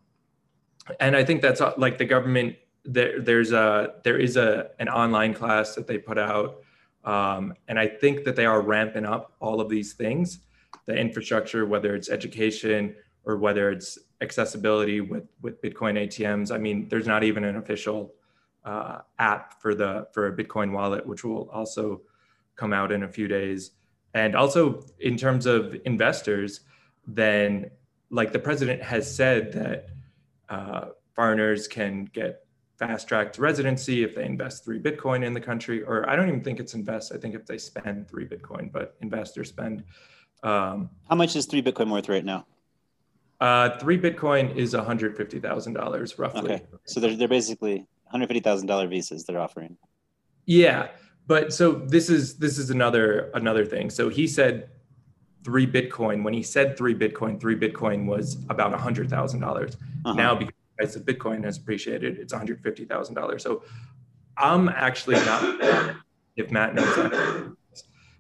and 1.00 1.16
I 1.16 1.24
think 1.24 1.42
that's 1.42 1.62
uh, 1.62 1.74
like 1.78 1.98
the 1.98 2.06
government. 2.06 2.56
There, 2.86 3.20
there's 3.22 3.52
a 3.52 3.96
there 4.04 4.18
is 4.18 4.38
a 4.38 4.72
an 4.80 4.90
online 4.90 5.34
class 5.34 5.76
that 5.76 5.88
they 5.88 5.98
put 5.98 6.18
out, 6.18 6.62
um, 7.04 7.54
and 7.68 7.78
I 7.78 7.88
think 7.88 8.24
that 8.24 8.36
they 8.36 8.46
are 8.46 8.62
ramping 8.62 9.06
up 9.06 9.34
all 9.40 9.60
of 9.60 9.70
these 9.70 9.94
things, 9.94 10.40
the 10.86 10.96
infrastructure, 10.96 11.66
whether 11.66 11.96
it's 11.96 12.10
education 12.10 12.96
or 13.26 13.38
whether 13.38 13.72
it's 13.72 14.00
accessibility 14.22 15.02
with 15.02 15.28
with 15.42 15.62
Bitcoin 15.62 15.98
ATMs. 16.08 16.52
I 16.52 16.58
mean, 16.58 16.88
there's 16.90 17.08
not 17.08 17.24
even 17.24 17.44
an 17.44 17.58
official 17.58 18.14
uh, 18.64 19.00
app 19.20 19.62
for 19.62 19.76
the 19.76 20.08
for 20.14 20.28
a 20.28 20.36
Bitcoin 20.36 20.72
wallet, 20.72 21.06
which 21.06 21.24
will 21.24 21.50
also 21.50 22.02
come 22.56 22.74
out 22.74 22.92
in 22.92 23.04
a 23.04 23.08
few 23.08 23.28
days. 23.28 23.72
And 24.18 24.36
also 24.36 24.84
in 25.00 25.16
terms 25.16 25.46
of 25.46 25.76
investors, 25.86 26.62
then 27.06 27.70
like 28.10 28.32
the 28.32 28.40
president 28.40 28.82
has 28.82 29.04
said 29.14 29.54
that 29.54 29.90
uh, 30.50 30.86
foreigners 31.14 31.68
can 31.68 32.06
get 32.06 32.46
fast 32.80 33.08
tracked 33.08 33.38
residency 33.38 34.04
if 34.04 34.16
they 34.16 34.26
invest 34.26 34.66
three 34.66 34.80
Bitcoin 34.80 35.24
in 35.24 35.34
the 35.34 35.42
country, 35.42 35.84
or 35.84 36.10
I 36.10 36.16
don't 36.16 36.28
even 36.30 36.44
think 36.44 36.60
it's 36.60 36.74
invest. 36.74 37.12
I 37.14 37.18
think 37.18 37.36
if 37.36 37.46
they 37.46 37.60
spend 37.60 38.08
three 38.08 38.26
Bitcoin, 38.26 38.72
but 38.72 38.96
investors 39.02 39.50
spend. 39.50 39.84
Um, 40.42 40.90
How 41.10 41.16
much 41.16 41.36
is 41.36 41.46
three 41.46 41.62
Bitcoin 41.62 41.92
worth 41.92 42.10
right 42.10 42.26
now? 42.26 42.46
uh, 43.40 43.78
three 43.78 44.00
Bitcoin 44.00 44.56
is 44.56 44.74
$150,000 44.74 46.20
roughly. 46.20 46.42
Okay, 46.42 46.64
so 46.86 47.00
they're 47.00 47.16
they're 47.16 47.28
basically 47.28 47.76
one 47.76 47.88
hundred 48.10 48.30
fifty 48.30 48.40
thousand 48.40 48.68
dollar 48.68 48.88
visas 48.88 49.26
they're 49.26 49.40
offering. 49.40 49.78
Yeah, 50.46 50.88
but 51.28 51.54
so 51.54 51.74
this 51.74 52.10
is 52.10 52.38
this 52.38 52.58
is 52.58 52.70
another 52.70 53.30
another 53.34 53.66
thing. 53.66 53.90
So 53.90 54.10
he 54.10 54.28
said 54.28 54.70
three 55.44 55.68
Bitcoin. 55.68 56.24
When 56.24 56.34
he 56.34 56.42
said 56.42 56.78
three 56.78 56.96
Bitcoin, 56.96 57.40
three 57.40 57.56
Bitcoin 57.56 58.06
was 58.06 58.38
about 58.50 58.74
a 58.74 58.78
hundred 58.78 59.10
thousand 59.10 59.42
dollars. 59.42 59.76
Uh-huh. 60.06 60.14
Now 60.14 60.36
because 60.36 60.54
the 60.54 60.84
price 60.84 60.96
of 60.96 61.04
Bitcoin 61.04 61.44
has 61.44 61.58
appreciated, 61.58 62.18
it's 62.18 62.34
one 62.34 62.40
hundred 62.40 62.62
fifty 62.62 62.86
thousand 62.86 63.16
dollars. 63.16 63.44
So 63.44 63.64
I'm 64.38 64.70
actually 64.70 65.16
not 65.18 65.96
if 66.38 66.50
Mat 66.52 66.74
knows 66.74 66.96
that, 66.96 67.56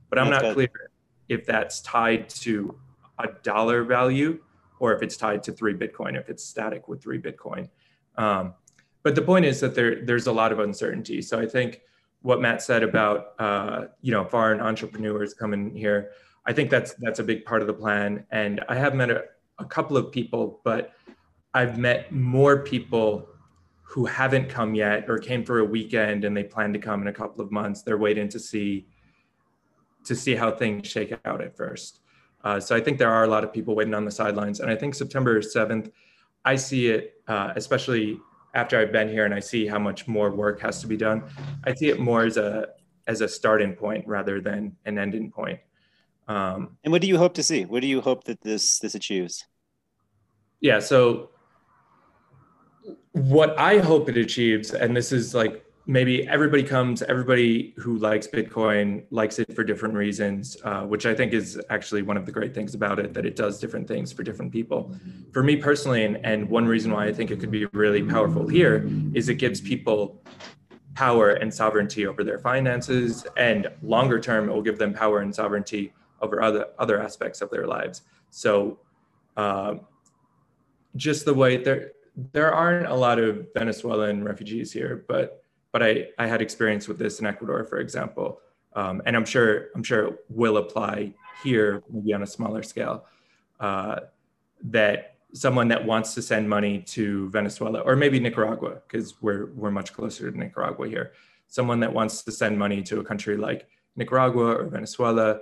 but 0.09 0.19
I'm 0.19 0.29
That's 0.29 0.43
not 0.43 0.55
good. 0.55 0.71
clear 0.71 0.91
if 1.29 1.45
that's 1.45 1.81
tied 1.81 2.29
to 2.29 2.77
a 3.19 3.27
dollar 3.43 3.83
value 3.83 4.39
or 4.79 4.93
if 4.95 5.01
it's 5.01 5.17
tied 5.17 5.43
to 5.43 5.51
three 5.51 5.73
Bitcoin, 5.73 6.19
if 6.19 6.29
it's 6.29 6.43
static 6.43 6.87
with 6.87 7.01
three 7.01 7.19
Bitcoin. 7.19 7.69
Um, 8.15 8.53
but 9.03 9.15
the 9.15 9.21
point 9.21 9.45
is 9.45 9.61
that 9.61 9.75
there 9.75 10.03
there's 10.03 10.27
a 10.27 10.31
lot 10.31 10.51
of 10.51 10.59
uncertainty. 10.59 11.21
So 11.21 11.39
I 11.39 11.45
think 11.45 11.81
what 12.27 12.41
Mat 12.41 12.61
said 12.61 12.83
about 12.83 13.19
uh, 13.39 13.85
you 14.01 14.11
know 14.11 14.25
foreign 14.25 14.59
entrepreneurs 14.59 15.33
coming 15.33 15.73
here, 15.73 16.11
I 16.45 16.51
think 16.51 16.69
that's 16.69 16.93
that's 16.95 17.19
a 17.19 17.23
big 17.23 17.45
part 17.45 17.61
of 17.61 17.67
the 17.67 17.73
plan. 17.73 18.25
And 18.31 18.65
I 18.67 18.75
have 18.75 18.95
met 18.95 19.09
a, 19.09 19.23
a 19.59 19.65
couple 19.65 19.95
of 19.95 20.11
people, 20.11 20.59
but 20.65 20.91
I've 21.53 21.77
met 21.77 22.11
more 22.11 22.63
people 22.63 23.29
who 23.81 24.05
haven't 24.05 24.49
come 24.49 24.75
yet 24.75 25.09
or 25.09 25.17
came 25.17 25.45
for 25.45 25.59
a 25.59 25.63
weekend 25.63 26.25
and 26.25 26.35
they 26.35 26.43
plan 26.43 26.73
to 26.73 26.79
come 26.79 27.01
in 27.01 27.07
a 27.07 27.13
couple 27.13 27.39
of 27.39 27.49
months. 27.49 27.81
They're 27.81 27.97
waiting 27.97 28.27
to 28.27 28.39
see 28.39 28.87
to 30.03 30.13
see 30.13 30.35
how 30.35 30.51
things 30.51 30.85
shake 30.85 31.17
out 31.23 31.41
at 31.41 31.55
first. 31.55 32.01
Uh, 32.43 32.59
so 32.59 32.75
I 32.75 32.81
think 32.81 32.97
there 32.97 33.13
are 33.17 33.23
a 33.23 33.27
lot 33.27 33.45
of 33.45 33.53
people 33.53 33.73
waiting 33.73 33.93
on 33.93 34.03
the 34.03 34.11
sidelines, 34.11 34.59
and 34.59 34.69
I 34.69 34.75
think 34.75 34.95
September 34.95 35.41
seventh, 35.41 35.91
I 36.43 36.57
see 36.57 36.87
it, 36.87 37.21
uh, 37.29 37.53
especially 37.55 38.19
after 38.57 38.79
I've 38.79 38.91
been 38.91 39.07
here 39.07 39.23
and 39.25 39.33
I 39.33 39.39
see 39.39 39.67
how 39.67 39.77
much 39.79 40.07
more 40.07 40.31
work 40.31 40.59
has 40.61 40.81
to 40.81 40.87
be 40.87 40.97
done. 40.97 41.23
I 41.63 41.73
see 41.75 41.89
it 41.89 41.99
more 41.99 42.23
as 42.25 42.37
a 42.37 42.69
as 43.05 43.21
a 43.21 43.27
starting 43.27 43.73
point 43.73 44.05
rather 44.07 44.41
than 44.41 44.75
an 44.85 44.97
ending 44.97 45.31
point. 45.31 45.59
Um, 46.27 46.75
And 46.83 46.91
what 46.91 47.01
do 47.01 47.07
you 47.07 47.17
hope 47.17 47.35
to 47.35 47.43
see? 47.43 47.63
What 47.63 47.81
do 47.81 47.87
you 47.87 48.01
hope 48.01 48.23
that 48.25 48.41
this 48.41 48.79
this 48.79 48.95
achieves? 48.95 49.45
yeah 50.59 50.79
so 50.79 51.29
what 53.11 53.49
i 53.59 53.77
hope 53.77 54.09
it 54.09 54.17
achieves 54.17 54.73
and 54.73 54.97
this 54.97 55.11
is 55.11 55.35
like 55.35 55.63
maybe 55.87 56.27
everybody 56.27 56.63
comes 56.63 57.01
everybody 57.03 57.73
who 57.77 57.97
likes 57.97 58.27
bitcoin 58.27 59.03
likes 59.09 59.39
it 59.39 59.55
for 59.55 59.63
different 59.63 59.95
reasons 59.95 60.57
uh, 60.65 60.81
which 60.81 61.05
i 61.05 61.13
think 61.13 61.33
is 61.33 61.59
actually 61.69 62.01
one 62.01 62.17
of 62.17 62.25
the 62.25 62.31
great 62.31 62.53
things 62.53 62.75
about 62.75 62.99
it 62.99 63.13
that 63.13 63.25
it 63.25 63.35
does 63.35 63.59
different 63.59 63.87
things 63.87 64.11
for 64.11 64.21
different 64.21 64.51
people. 64.51 64.93
For 65.31 65.41
me 65.43 65.55
personally 65.55 66.03
and, 66.03 66.23
and 66.25 66.49
one 66.49 66.65
reason 66.65 66.91
why 66.91 67.07
i 67.07 67.13
think 67.13 67.31
it 67.31 67.39
could 67.39 67.51
be 67.51 67.65
really 67.67 68.03
powerful 68.03 68.47
here 68.47 68.87
is 69.13 69.29
it 69.29 69.35
gives 69.35 69.61
people 69.61 70.21
power 70.93 71.31
and 71.31 71.53
sovereignty 71.53 72.05
over 72.05 72.23
their 72.23 72.39
finances 72.39 73.25
and 73.37 73.67
longer 73.81 74.19
term 74.19 74.49
it 74.49 74.53
will 74.53 74.61
give 74.61 74.77
them 74.77 74.93
power 74.93 75.21
and 75.21 75.33
sovereignty 75.33 75.93
over 76.21 76.41
other 76.41 76.67
other 76.79 77.01
aspects 77.01 77.41
of 77.41 77.49
their 77.49 77.67
lives. 77.67 78.01
So 78.29 78.79
um, 79.35 79.81
just 80.95 81.25
the 81.25 81.33
way 81.33 81.57
there 81.57 81.91
there 82.33 82.51
aren't 82.51 82.87
a 82.87 82.95
lot 82.95 83.19
of 83.19 83.47
Venezuelan 83.53 84.23
refugees 84.23 84.71
here, 84.71 85.05
but 85.07 85.43
but 85.77 85.85
I, 85.85 86.07
I 86.17 86.25
had 86.25 86.41
experience 86.41 86.87
with 86.87 86.97
this 86.97 87.19
in 87.19 87.27
Ecuador, 87.27 87.63
for 87.63 87.77
example, 87.77 88.41
um, 88.73 88.99
and 89.05 89.15
I'm 89.15 89.25
sure 89.25 89.67
I'm 89.75 89.83
sure 89.83 90.07
it 90.07 90.19
will 90.27 90.57
apply 90.57 91.13
here, 91.43 91.83
maybe 91.87 92.13
on 92.13 92.23
a 92.23 92.25
smaller 92.25 92.63
scale. 92.63 93.05
Uh, 93.59 93.99
that 94.63 95.17
someone 95.33 95.67
that 95.67 95.85
wants 95.85 96.15
to 96.15 96.21
send 96.23 96.49
money 96.49 96.79
to 96.79 97.29
Venezuela 97.29 97.81
or 97.81 97.95
maybe 97.95 98.19
Nicaragua, 98.19 98.81
because 98.87 99.21
we're 99.21 99.51
we're 99.53 99.69
much 99.69 99.93
closer 99.93 100.31
to 100.31 100.35
Nicaragua 100.35 100.87
here. 100.87 101.11
Someone 101.47 101.79
that 101.81 101.93
wants 101.93 102.23
to 102.23 102.31
send 102.31 102.57
money 102.57 102.81
to 102.81 102.99
a 102.99 103.03
country 103.03 103.37
like 103.37 103.67
Nicaragua 103.95 104.55
or 104.55 104.63
Venezuela 104.65 105.41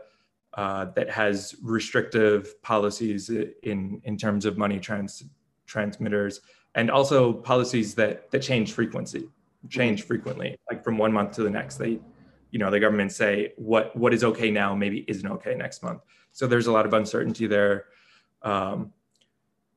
uh, 0.55 0.83
that 0.97 1.09
has 1.09 1.55
restrictive 1.63 2.61
policies 2.61 3.29
in 3.63 4.01
in 4.03 4.17
terms 4.17 4.43
of 4.43 4.57
money 4.57 4.81
trans 4.81 5.23
transmitters 5.65 6.41
and 6.73 6.91
also 6.91 7.31
policies 7.31 7.95
that 7.95 8.29
that 8.31 8.41
change 8.41 8.73
frequency 8.73 9.29
change 9.69 10.03
frequently 10.03 10.57
like 10.69 10.83
from 10.83 10.97
one 10.97 11.11
month 11.11 11.33
to 11.33 11.43
the 11.43 11.49
next. 11.49 11.77
They 11.77 11.99
you 12.51 12.59
know 12.59 12.69
the 12.71 12.79
government 12.79 13.11
say 13.11 13.53
what 13.57 13.95
what 13.95 14.13
is 14.13 14.23
okay 14.23 14.51
now 14.51 14.75
maybe 14.75 15.05
isn't 15.07 15.29
okay 15.29 15.55
next 15.55 15.83
month. 15.83 16.01
So 16.31 16.47
there's 16.47 16.67
a 16.67 16.71
lot 16.71 16.85
of 16.85 16.93
uncertainty 16.93 17.47
there. 17.47 17.85
Um, 18.41 18.93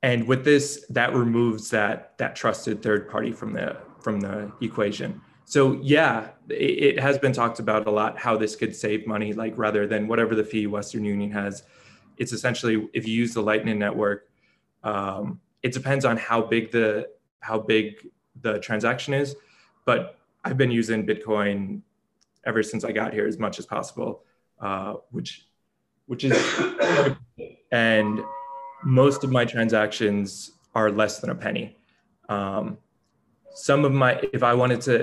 and 0.02 0.26
with 0.26 0.44
this 0.44 0.84
that 0.90 1.14
removes 1.14 1.70
that 1.70 2.16
that 2.18 2.36
trusted 2.36 2.82
third 2.82 3.08
party 3.08 3.32
from 3.32 3.52
the 3.52 3.76
from 4.00 4.20
the 4.20 4.52
equation. 4.60 5.20
So 5.44 5.72
yeah 5.82 6.30
it, 6.48 6.96
it 6.96 7.00
has 7.00 7.18
been 7.18 7.32
talked 7.32 7.58
about 7.58 7.86
a 7.86 7.90
lot 7.90 8.18
how 8.18 8.36
this 8.36 8.54
could 8.54 8.76
save 8.76 9.06
money 9.06 9.32
like 9.32 9.56
rather 9.56 9.86
than 9.86 10.06
whatever 10.06 10.34
the 10.34 10.44
fee 10.44 10.66
western 10.66 11.04
union 11.04 11.30
has 11.30 11.62
it's 12.18 12.32
essentially 12.32 12.86
if 12.92 13.08
you 13.08 13.14
use 13.14 13.32
the 13.32 13.40
lightning 13.40 13.78
network 13.78 14.28
um, 14.82 15.40
it 15.62 15.72
depends 15.72 16.04
on 16.04 16.16
how 16.16 16.42
big 16.42 16.70
the 16.70 17.08
how 17.40 17.58
big 17.58 18.08
the 18.40 18.58
transaction 18.60 19.14
is, 19.14 19.34
but 19.88 20.18
I've 20.44 20.58
been 20.58 20.70
using 20.70 21.06
Bitcoin 21.06 21.80
ever 22.44 22.62
since 22.62 22.84
I 22.84 22.92
got 22.92 23.14
here 23.14 23.26
as 23.26 23.38
much 23.38 23.58
as 23.58 23.64
possible, 23.64 24.22
uh, 24.60 24.96
which 25.12 25.46
which 26.04 26.24
is 26.24 26.36
and 27.72 28.20
most 28.84 29.24
of 29.24 29.30
my 29.30 29.46
transactions 29.46 30.52
are 30.74 30.90
less 30.90 31.20
than 31.20 31.30
a 31.30 31.34
penny. 31.34 31.74
Um, 32.28 32.76
some 33.54 33.86
of 33.86 33.92
my 33.92 34.20
if 34.34 34.42
I 34.42 34.52
wanted 34.52 34.82
to 34.82 34.94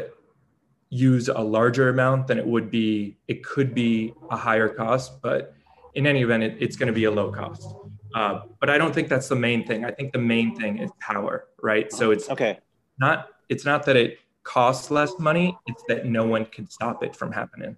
use 0.90 1.30
a 1.30 1.44
larger 1.58 1.90
amount, 1.90 2.28
then 2.28 2.38
it 2.38 2.46
would 2.46 2.70
be 2.70 3.18
it 3.28 3.44
could 3.44 3.74
be 3.74 4.14
a 4.30 4.38
higher 4.38 4.70
cost, 4.70 5.20
but 5.20 5.56
in 5.96 6.06
any 6.06 6.22
event, 6.22 6.44
it, 6.44 6.58
it's 6.60 6.76
going 6.76 6.92
to 6.94 6.98
be 7.02 7.06
a 7.06 7.12
low 7.20 7.32
cost. 7.32 7.68
Uh, 8.14 8.42
but 8.60 8.70
I 8.70 8.78
don't 8.78 8.94
think 8.94 9.10
that's 9.10 9.30
the 9.30 9.42
main 9.48 9.66
thing. 9.66 9.84
I 9.84 9.90
think 9.90 10.14
the 10.14 10.26
main 10.36 10.56
thing 10.56 10.78
is 10.78 10.92
power, 11.00 11.48
right? 11.64 11.92
So 11.92 12.12
it's 12.12 12.30
Okay. 12.30 12.60
not 13.00 13.30
it's 13.50 13.66
not 13.66 13.84
that 13.88 13.96
it 13.96 14.20
costs 14.46 14.90
less 14.90 15.12
money; 15.20 15.58
it's 15.68 15.84
that 15.90 16.06
no 16.06 16.26
one 16.26 16.46
can 16.46 16.70
stop 16.70 17.04
it 17.04 17.16
from 17.16 17.34
happening. 17.34 17.76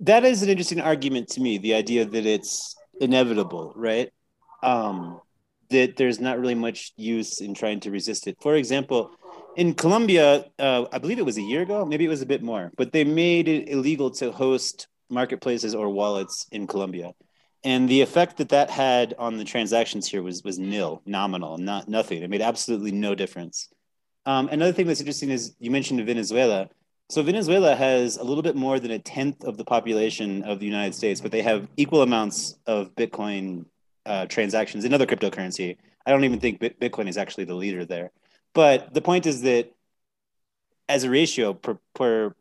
That 0.00 0.24
is 0.24 0.42
an 0.42 0.48
interesting 0.48 0.80
argument 0.80 1.28
to 1.28 1.40
me. 1.40 1.58
The 1.58 1.74
idea 1.74 2.04
that 2.04 2.26
it's 2.26 2.74
inevitable, 3.00 3.72
right? 3.76 4.10
Um, 4.62 5.20
that 5.70 5.96
there's 5.96 6.20
not 6.20 6.38
really 6.38 6.54
much 6.54 6.92
use 6.96 7.40
in 7.40 7.54
trying 7.54 7.80
to 7.80 7.90
resist 7.90 8.26
it. 8.26 8.36
For 8.40 8.56
example, 8.56 9.12
in 9.56 9.74
Colombia, 9.74 10.44
uh, 10.58 10.84
I 10.92 10.98
believe 10.98 11.18
it 11.18 11.24
was 11.24 11.38
a 11.38 11.42
year 11.42 11.62
ago, 11.62 11.84
maybe 11.84 12.04
it 12.04 12.08
was 12.08 12.22
a 12.22 12.26
bit 12.26 12.42
more, 12.42 12.72
but 12.76 12.92
they 12.92 13.04
made 13.04 13.48
it 13.48 13.68
illegal 13.68 14.10
to 14.12 14.32
host 14.32 14.88
marketplaces 15.08 15.74
or 15.74 15.88
wallets 15.88 16.46
in 16.52 16.66
Colombia. 16.66 17.12
And 17.64 17.88
the 17.88 18.02
effect 18.02 18.36
that 18.36 18.50
that 18.50 18.70
had 18.70 19.14
on 19.18 19.38
the 19.38 19.44
transactions 19.44 20.06
here 20.08 20.22
was 20.22 20.44
was 20.44 20.58
nil, 20.58 21.02
nominal, 21.04 21.58
not 21.58 21.88
nothing. 21.88 22.22
It 22.22 22.30
made 22.30 22.42
absolutely 22.42 22.92
no 22.92 23.14
difference. 23.14 23.68
Um, 24.26 24.48
another 24.48 24.72
thing 24.72 24.86
that's 24.86 25.00
interesting 25.00 25.30
is 25.30 25.54
you 25.60 25.70
mentioned 25.70 26.04
Venezuela. 26.04 26.68
So 27.08 27.22
Venezuela 27.22 27.76
has 27.76 28.16
a 28.16 28.24
little 28.24 28.42
bit 28.42 28.56
more 28.56 28.80
than 28.80 28.90
a 28.90 28.98
tenth 28.98 29.44
of 29.44 29.56
the 29.56 29.64
population 29.64 30.42
of 30.42 30.58
the 30.58 30.66
United 30.66 30.94
States, 30.94 31.20
but 31.20 31.30
they 31.30 31.42
have 31.42 31.68
equal 31.76 32.02
amounts 32.02 32.58
of 32.66 32.94
Bitcoin 32.96 33.66
uh, 34.04 34.26
transactions 34.26 34.84
in 34.84 34.92
other 34.92 35.06
cryptocurrency. 35.06 35.76
I 36.04 36.10
don't 36.10 36.24
even 36.24 36.40
think 36.40 36.60
Bitcoin 36.60 37.08
is 37.08 37.16
actually 37.16 37.44
the 37.44 37.54
leader 37.54 37.84
there. 37.84 38.10
But 38.54 38.92
the 38.92 39.00
point 39.00 39.26
is 39.26 39.42
that 39.42 39.72
as 40.88 41.04
a 41.04 41.10
ratio 41.10 41.54
per, 41.54 41.78
per 41.94 42.34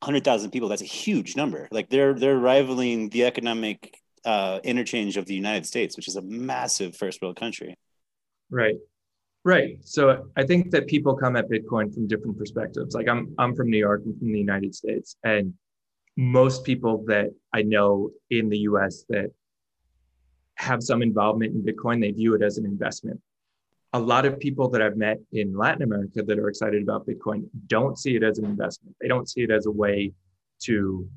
100,000 0.00 0.50
people, 0.50 0.68
that's 0.68 0.82
a 0.82 0.86
huge 0.86 1.36
number. 1.36 1.68
Like 1.70 1.90
they're 1.90 2.14
they're 2.14 2.38
rivaling 2.38 3.10
the 3.10 3.24
economic 3.24 3.98
uh, 4.24 4.60
interchange 4.64 5.16
of 5.16 5.26
the 5.26 5.34
United 5.34 5.66
States, 5.66 5.96
which 5.96 6.08
is 6.08 6.16
a 6.16 6.22
massive 6.22 6.96
first 6.96 7.22
world 7.22 7.36
country. 7.36 7.76
Right. 8.50 8.76
Right. 9.44 9.78
So 9.82 10.26
I 10.36 10.44
think 10.44 10.70
that 10.72 10.86
people 10.86 11.16
come 11.16 11.34
at 11.36 11.48
Bitcoin 11.48 11.92
from 11.94 12.06
different 12.06 12.36
perspectives. 12.36 12.94
Like 12.94 13.08
I'm 13.08 13.34
I'm 13.38 13.54
from 13.54 13.70
New 13.70 13.78
York, 13.78 14.02
I'm 14.04 14.18
from 14.18 14.32
the 14.32 14.38
United 14.38 14.74
States, 14.74 15.16
and 15.24 15.54
most 16.16 16.64
people 16.64 17.04
that 17.06 17.30
I 17.54 17.62
know 17.62 18.10
in 18.30 18.50
the 18.50 18.58
US 18.58 19.04
that 19.08 19.30
have 20.56 20.82
some 20.82 21.00
involvement 21.00 21.54
in 21.54 21.62
Bitcoin, 21.62 22.02
they 22.02 22.10
view 22.10 22.34
it 22.34 22.42
as 22.42 22.58
an 22.58 22.66
investment. 22.66 23.18
A 23.94 23.98
lot 23.98 24.26
of 24.26 24.38
people 24.38 24.68
that 24.70 24.82
I've 24.82 24.98
met 24.98 25.18
in 25.32 25.56
Latin 25.56 25.82
America 25.82 26.22
that 26.22 26.38
are 26.38 26.48
excited 26.48 26.82
about 26.82 27.06
Bitcoin 27.06 27.48
don't 27.66 27.98
see 27.98 28.16
it 28.16 28.22
as 28.22 28.38
an 28.38 28.44
investment. 28.44 28.94
They 29.00 29.08
don't 29.08 29.28
see 29.28 29.40
it 29.40 29.50
as 29.50 29.64
a 29.66 29.70
way 29.70 30.12
to 30.64 31.08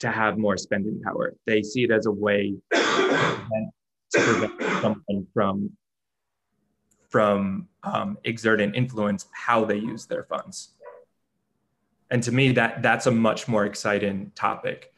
to 0.00 0.10
have 0.10 0.36
more 0.36 0.58
spending 0.58 1.00
power. 1.00 1.34
They 1.46 1.62
see 1.62 1.84
it 1.84 1.90
as 1.90 2.04
a 2.04 2.12
way 2.12 2.54
to 2.72 3.70
prevent 4.12 4.52
someone 4.82 5.26
from 5.32 5.70
from 7.14 7.68
um, 7.84 8.18
exerting 8.24 8.74
influence 8.74 9.26
how 9.30 9.64
they 9.64 9.76
use 9.76 10.04
their 10.04 10.24
funds. 10.24 10.70
And 12.10 12.20
to 12.24 12.32
me, 12.32 12.50
that 12.50 12.82
that's 12.82 13.06
a 13.06 13.12
much 13.12 13.46
more 13.46 13.66
exciting 13.66 14.32
topic. 14.34 14.92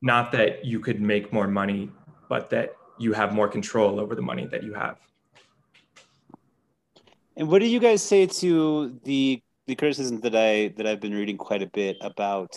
Not 0.00 0.32
that 0.32 0.64
you 0.64 0.80
could 0.80 1.00
make 1.00 1.32
more 1.32 1.46
money, 1.46 1.88
but 2.28 2.50
that 2.50 2.74
you 2.98 3.12
have 3.12 3.32
more 3.32 3.46
control 3.46 4.00
over 4.00 4.16
the 4.16 4.26
money 4.32 4.44
that 4.46 4.64
you 4.64 4.74
have. 4.74 4.96
And 7.36 7.46
what 7.46 7.60
do 7.60 7.68
you 7.68 7.78
guys 7.78 8.02
say 8.02 8.26
to 8.42 8.98
the 9.04 9.40
the 9.68 9.76
criticism 9.76 10.20
that 10.22 10.34
I 10.34 10.74
that 10.76 10.86
I've 10.88 11.02
been 11.06 11.14
reading 11.14 11.38
quite 11.38 11.62
a 11.62 11.68
bit 11.68 11.96
about 12.00 12.52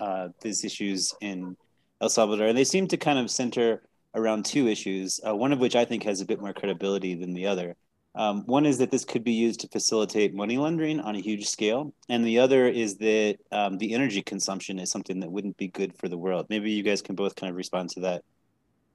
uh, 0.00 0.30
these 0.42 0.64
issues 0.64 1.14
in 1.20 1.56
El 2.00 2.08
Salvador, 2.08 2.48
and 2.48 2.58
they 2.58 2.64
seem 2.64 2.88
to 2.88 2.96
kind 2.96 3.20
of 3.20 3.30
center 3.30 3.84
around 4.16 4.44
two 4.44 4.66
issues. 4.66 5.20
Uh, 5.24 5.36
one 5.36 5.52
of 5.52 5.60
which 5.60 5.76
I 5.76 5.84
think 5.84 6.02
has 6.02 6.20
a 6.20 6.26
bit 6.26 6.40
more 6.40 6.52
credibility 6.52 7.14
than 7.14 7.34
the 7.34 7.46
other. 7.46 7.76
Um, 8.18 8.42
one 8.46 8.66
is 8.66 8.78
that 8.78 8.90
this 8.90 9.04
could 9.04 9.22
be 9.22 9.32
used 9.32 9.60
to 9.60 9.68
facilitate 9.68 10.34
money 10.34 10.58
laundering 10.58 10.98
on 10.98 11.14
a 11.14 11.20
huge 11.20 11.48
scale, 11.48 11.94
and 12.08 12.26
the 12.26 12.40
other 12.40 12.66
is 12.66 12.96
that 12.96 13.36
um, 13.52 13.78
the 13.78 13.94
energy 13.94 14.22
consumption 14.22 14.80
is 14.80 14.90
something 14.90 15.20
that 15.20 15.30
wouldn't 15.30 15.56
be 15.56 15.68
good 15.68 15.96
for 15.96 16.08
the 16.08 16.18
world. 16.18 16.46
Maybe 16.50 16.72
you 16.72 16.82
guys 16.82 17.00
can 17.00 17.14
both 17.14 17.36
kind 17.36 17.48
of 17.48 17.56
respond 17.56 17.90
to 17.90 18.00
that. 18.00 18.24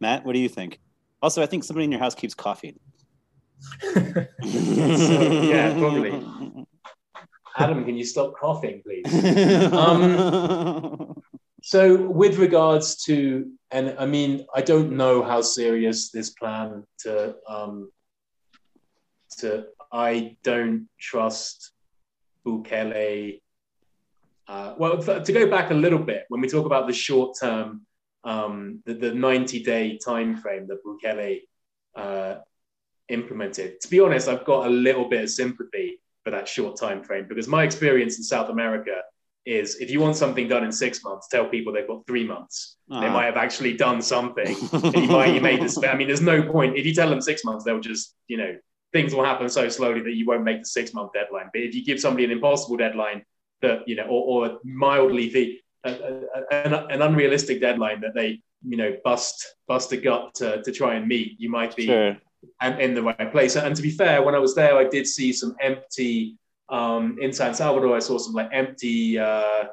Mat, 0.01 0.25
what 0.25 0.33
do 0.33 0.39
you 0.39 0.49
think? 0.49 0.81
Also, 1.21 1.41
I 1.41 1.45
think 1.45 1.63
somebody 1.63 1.85
in 1.85 1.91
your 1.91 2.01
house 2.01 2.15
keeps 2.15 2.33
coughing. 2.33 2.77
yeah, 4.43 5.73
probably. 5.79 6.65
Adam, 7.55 7.85
can 7.85 7.95
you 7.95 8.03
stop 8.03 8.35
coughing, 8.37 8.81
please? 8.83 9.05
Um, 9.73 11.15
So, 11.65 11.95
with 12.09 12.39
regards 12.39 13.05
to, 13.05 13.49
and 13.71 13.95
I 13.97 14.05
mean, 14.05 14.45
I 14.53 14.61
don't 14.61 14.97
know 14.97 15.23
how 15.23 15.39
serious 15.39 16.11
this 16.11 16.31
plan 16.31 16.83
to, 16.99 17.35
um, 17.47 17.89
to, 19.43 19.65
I 19.91 20.37
don't 20.43 20.87
trust 20.99 21.71
Bukele. 22.45 23.39
Uh, 24.47 24.75
well, 24.77 25.01
to 25.01 25.31
go 25.31 25.49
back 25.49 25.71
a 25.71 25.73
little 25.73 25.99
bit, 25.99 26.25
when 26.29 26.41
we 26.41 26.49
talk 26.49 26.65
about 26.65 26.87
the 26.87 26.93
short 26.93 27.37
term, 27.39 27.85
um, 28.25 28.81
the, 28.85 28.93
the 28.93 29.13
90 29.13 29.63
day 29.63 29.97
time 29.97 30.35
frame 30.37 30.67
that 30.67 30.79
Bukele 30.85 31.41
uh, 31.95 32.35
implemented, 33.09 33.79
to 33.81 33.87
be 33.87 33.99
honest, 33.99 34.27
I've 34.27 34.45
got 34.45 34.67
a 34.67 34.69
little 34.69 35.07
bit 35.09 35.23
of 35.23 35.29
sympathy 35.29 35.99
for 36.23 36.31
that 36.31 36.47
short 36.47 36.77
time 36.77 37.03
frame 37.03 37.25
because 37.27 37.47
my 37.47 37.63
experience 37.63 38.17
in 38.17 38.23
South 38.23 38.49
America 38.49 38.95
is 39.45 39.75
if 39.81 39.89
you 39.89 39.99
want 39.99 40.15
something 40.15 40.47
done 40.47 40.63
in 40.63 40.71
six 40.71 41.03
months, 41.03 41.27
tell 41.27 41.45
people 41.45 41.73
they've 41.73 41.87
got 41.87 42.05
three 42.07 42.25
months. 42.25 42.77
They 42.89 42.95
Uh-huh. 42.95 43.09
might 43.11 43.25
have 43.25 43.35
actually 43.35 43.73
done 43.75 44.01
something. 44.01 44.55
you 45.01 45.07
might 45.09 45.33
you 45.35 45.41
made 45.41 45.61
this. 45.61 45.77
I 45.83 45.95
mean, 45.95 46.07
there's 46.07 46.21
no 46.21 46.43
point 46.43 46.77
if 46.77 46.85
you 46.85 46.93
tell 46.93 47.09
them 47.09 47.19
six 47.21 47.43
months, 47.43 47.65
they'll 47.65 47.81
just 47.81 48.15
you 48.27 48.37
know 48.37 48.55
things 48.93 49.13
will 49.13 49.25
happen 49.25 49.49
so 49.49 49.67
slowly 49.69 50.01
that 50.01 50.13
you 50.15 50.25
won't 50.25 50.43
make 50.43 50.59
the 50.59 50.65
six 50.65 50.93
month 50.93 51.11
deadline. 51.13 51.49
But 51.51 51.63
if 51.63 51.75
you 51.75 51.83
give 51.83 51.99
somebody 51.99 52.25
an 52.25 52.31
impossible 52.31 52.77
deadline 52.77 53.23
that 53.61 53.87
you 53.87 53.95
know, 53.95 54.05
or, 54.05 54.47
or 54.49 54.59
mildly 54.63 55.29
the 55.29 55.59
an, 55.83 56.73
an 56.73 57.01
unrealistic 57.01 57.59
deadline 57.59 57.99
that 58.01 58.13
they 58.13 58.41
you 58.65 58.77
know 58.77 58.95
bust 59.03 59.55
bust 59.67 59.91
a 59.91 59.97
gut 59.97 60.33
to, 60.35 60.61
to 60.63 60.71
try 60.71 60.95
and 60.95 61.07
meet, 61.07 61.39
you 61.39 61.49
might 61.49 61.75
be 61.75 61.87
Sure. 61.87 62.15
and 62.61 62.79
in 62.79 62.93
the 62.93 63.01
right 63.01 63.31
place. 63.31 63.55
And 63.55 63.75
to 63.75 63.81
be 63.81 63.89
fair, 63.91 64.21
when 64.21 64.35
I 64.35 64.39
was 64.39 64.55
there, 64.55 64.77
I 64.77 64.85
did 64.87 65.07
see 65.07 65.33
some 65.33 65.55
empty 65.59 66.37
um, 66.69 67.17
in 67.19 67.33
San 67.33 67.53
Salvador. 67.53 67.95
I 67.95 67.99
saw 67.99 68.17
some 68.17 68.33
like 68.33 68.49
empty 68.53 69.19
uh, 69.19 69.65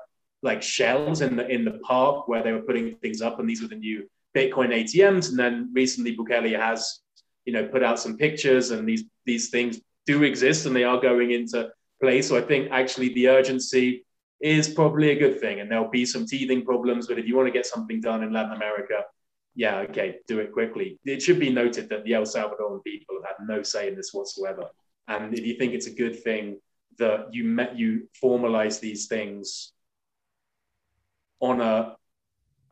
like 0.43 0.63
shells 0.63 1.21
in 1.21 1.37
the 1.37 1.47
in 1.49 1.65
the 1.65 1.79
park 1.81 2.27
where 2.27 2.43
they 2.43 2.53
were 2.53 2.63
putting 2.63 2.97
things 2.97 3.21
up, 3.23 3.39
and 3.39 3.49
these 3.49 3.63
were 3.63 3.69
the 3.69 3.77
new 3.77 4.09
Bitcoin 4.35 4.71
ATMs. 4.71 5.29
And 5.31 5.39
then 5.39 5.71
recently, 5.75 6.17
Bukele 6.17 6.59
has 6.59 7.01
you 7.45 7.53
know 7.53 7.67
put 7.67 7.83
out 7.83 8.01
some 8.01 8.17
pictures, 8.17 8.71
and 8.71 8.89
these 8.89 9.05
these 9.27 9.51
things 9.51 9.81
do 10.07 10.23
exist, 10.23 10.67
and 10.67 10.75
they 10.75 10.85
are 10.85 11.01
going 11.01 11.31
into 11.33 11.71
play. 12.01 12.23
So 12.23 12.37
I 12.37 12.43
think 12.43 12.71
actually 12.71 13.13
the 13.15 13.29
urgency 13.29 14.05
is 14.41 14.69
probably 14.69 15.11
a 15.11 15.19
good 15.19 15.41
thing, 15.41 15.61
and 15.61 15.71
there'll 15.71 15.91
be 15.91 16.07
some 16.07 16.27
teething 16.27 16.65
problems. 16.65 17.07
But 17.07 17.19
if 17.19 17.27
you 17.27 17.37
want 17.37 17.49
to 17.49 17.53
get 17.53 17.67
something 17.67 18.01
done 18.01 18.23
in 18.23 18.33
Latin 18.33 18.53
America, 18.53 19.05
yeah, 19.55 19.79
okay, 19.81 20.17
do 20.27 20.39
it 20.39 20.53
quickly. 20.53 20.99
It 21.05 21.23
should 21.23 21.39
be 21.39 21.51
noted 21.51 21.89
that 21.91 22.05
the 22.05 22.15
El 22.15 22.23
Salvadoran 22.23 22.83
people 22.85 23.17
have 23.17 23.37
had 23.37 23.47
no 23.47 23.63
say 23.63 23.89
in 23.89 23.97
this 23.97 24.13
whatsoever. 24.13 24.69
And 25.09 25.35
if 25.35 25.45
you 25.45 25.57
think 25.57 25.75
it's 25.75 25.89
a 25.89 25.95
good 25.95 26.23
thing 26.23 26.61
that 26.99 27.33
you 27.33 27.45
met, 27.45 27.77
you 27.77 28.09
formalize 28.23 28.81
these 28.81 29.07
things 29.07 29.73
on 31.41 31.61
a 31.61 31.97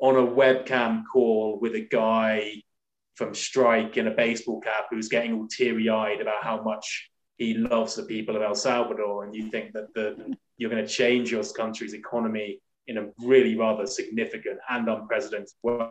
on 0.00 0.14
a 0.14 0.26
webcam 0.26 1.02
call 1.12 1.58
with 1.60 1.74
a 1.74 1.80
guy 1.80 2.62
from 3.18 3.34
Strike 3.34 3.96
in 3.96 4.06
a 4.06 4.12
baseball 4.12 4.60
cap 4.60 4.86
who's 4.90 5.08
getting 5.08 5.34
all 5.34 5.48
teary 5.48 5.88
eyed 5.90 6.20
about 6.20 6.42
how 6.42 6.62
much 6.62 7.10
he 7.36 7.54
loves 7.54 7.96
the 7.96 8.04
people 8.04 8.36
of 8.36 8.42
El 8.42 8.54
Salvador, 8.54 9.24
and 9.24 9.34
you 9.34 9.50
think 9.50 9.72
that 9.72 9.92
the 9.94 10.34
you're 10.56 10.70
going 10.70 10.84
to 10.84 10.90
change 10.90 11.30
your 11.30 11.44
country's 11.44 11.94
economy 11.94 12.60
in 12.86 12.98
a 12.98 13.08
really 13.20 13.56
rather 13.56 13.86
significant 13.86 14.58
and 14.70 14.88
unprecedented 14.88 15.50
way. 15.62 15.90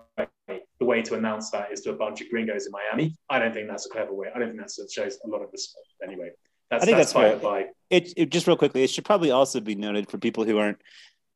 The 0.80 0.86
way 0.86 1.02
to 1.04 1.16
announce 1.16 1.50
that 1.52 1.72
is 1.72 1.82
to 1.82 1.92
a 1.92 1.96
bunch 1.96 2.22
of 2.22 2.30
gringos 2.30 2.66
in 2.66 2.72
Miami. 2.72 3.16
I 3.30 3.40
don't 3.40 3.54
think 3.54 3.68
that's 3.68 3.86
a 3.88 3.90
clever 3.90 4.14
way. 4.14 4.28
I 4.34 4.40
don't 4.40 4.50
think 4.50 4.62
that 4.62 4.92
shows 4.92 5.18
a 5.26 5.28
lot 5.28 5.42
of 5.42 5.50
respect. 5.52 5.88
Anyway, 6.04 6.30
that's 6.70 6.84
I 6.84 6.86
think 6.86 6.98
that's, 6.98 7.14
that's 7.14 7.42
by 7.42 7.62
fair. 7.64 7.70
It, 7.90 8.14
it 8.16 8.30
just 8.30 8.48
real 8.48 8.58
quickly, 8.58 8.84
it 8.84 8.90
should 8.90 9.06
probably 9.06 9.32
also 9.32 9.60
be 9.60 9.76
noted 9.76 10.10
for 10.10 10.18
people 10.18 10.44
who 10.46 10.58
aren't 10.58 10.82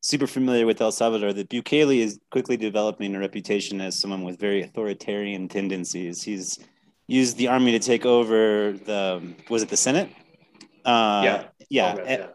super 0.02 0.26
familiar 0.26 0.66
with 0.66 0.80
El 0.80 0.92
Salvador 0.92 1.32
that 1.32 1.48
Bukele 1.48 1.98
is 1.98 2.18
quickly 2.30 2.56
developing 2.56 3.14
a 3.14 3.20
reputation 3.20 3.80
as 3.80 3.98
someone 3.98 4.24
with 4.24 4.38
very 4.38 4.62
authoritarian 4.62 5.48
tendencies. 5.48 6.22
He's 6.22 6.58
used 7.06 7.36
the 7.36 7.48
army 7.48 7.70
to 7.72 7.78
take 7.78 8.04
over 8.04 8.72
the 8.72 9.22
was 9.48 9.62
it 9.62 9.68
the 9.68 9.76
Senate? 9.76 10.10
Uh, 10.84 11.22
Yeah. 11.24 11.44
yeah, 11.70 11.96
right, 11.96 12.06
eh, 12.08 12.26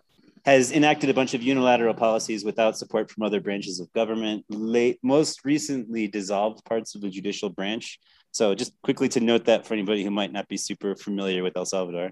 has 0.45 0.71
enacted 0.71 1.09
a 1.09 1.13
bunch 1.13 1.33
of 1.33 1.43
unilateral 1.43 1.93
policies 1.93 2.45
without 2.45 2.77
support 2.77 3.11
from 3.11 3.23
other 3.23 3.41
branches 3.41 3.81
of 3.81 3.91
government. 3.91 4.45
Late, 4.49 4.97
most 5.03 5.43
recently 5.43 6.07
dissolved 6.07 6.63
parts 6.63 6.95
of 6.95 7.01
the 7.01 7.09
judicial 7.09 7.49
branch. 7.49 7.99
So 8.31 8.55
just 8.55 8.71
quickly 8.81 9.09
to 9.09 9.19
note 9.19 9.43
that 9.45 9.67
for 9.67 9.73
anybody 9.73 10.05
who 10.05 10.11
might 10.11 10.31
not 10.31 10.47
be 10.47 10.55
super 10.55 10.95
familiar 10.95 11.43
with 11.43 11.57
El 11.57 11.65
Salvador. 11.65 12.11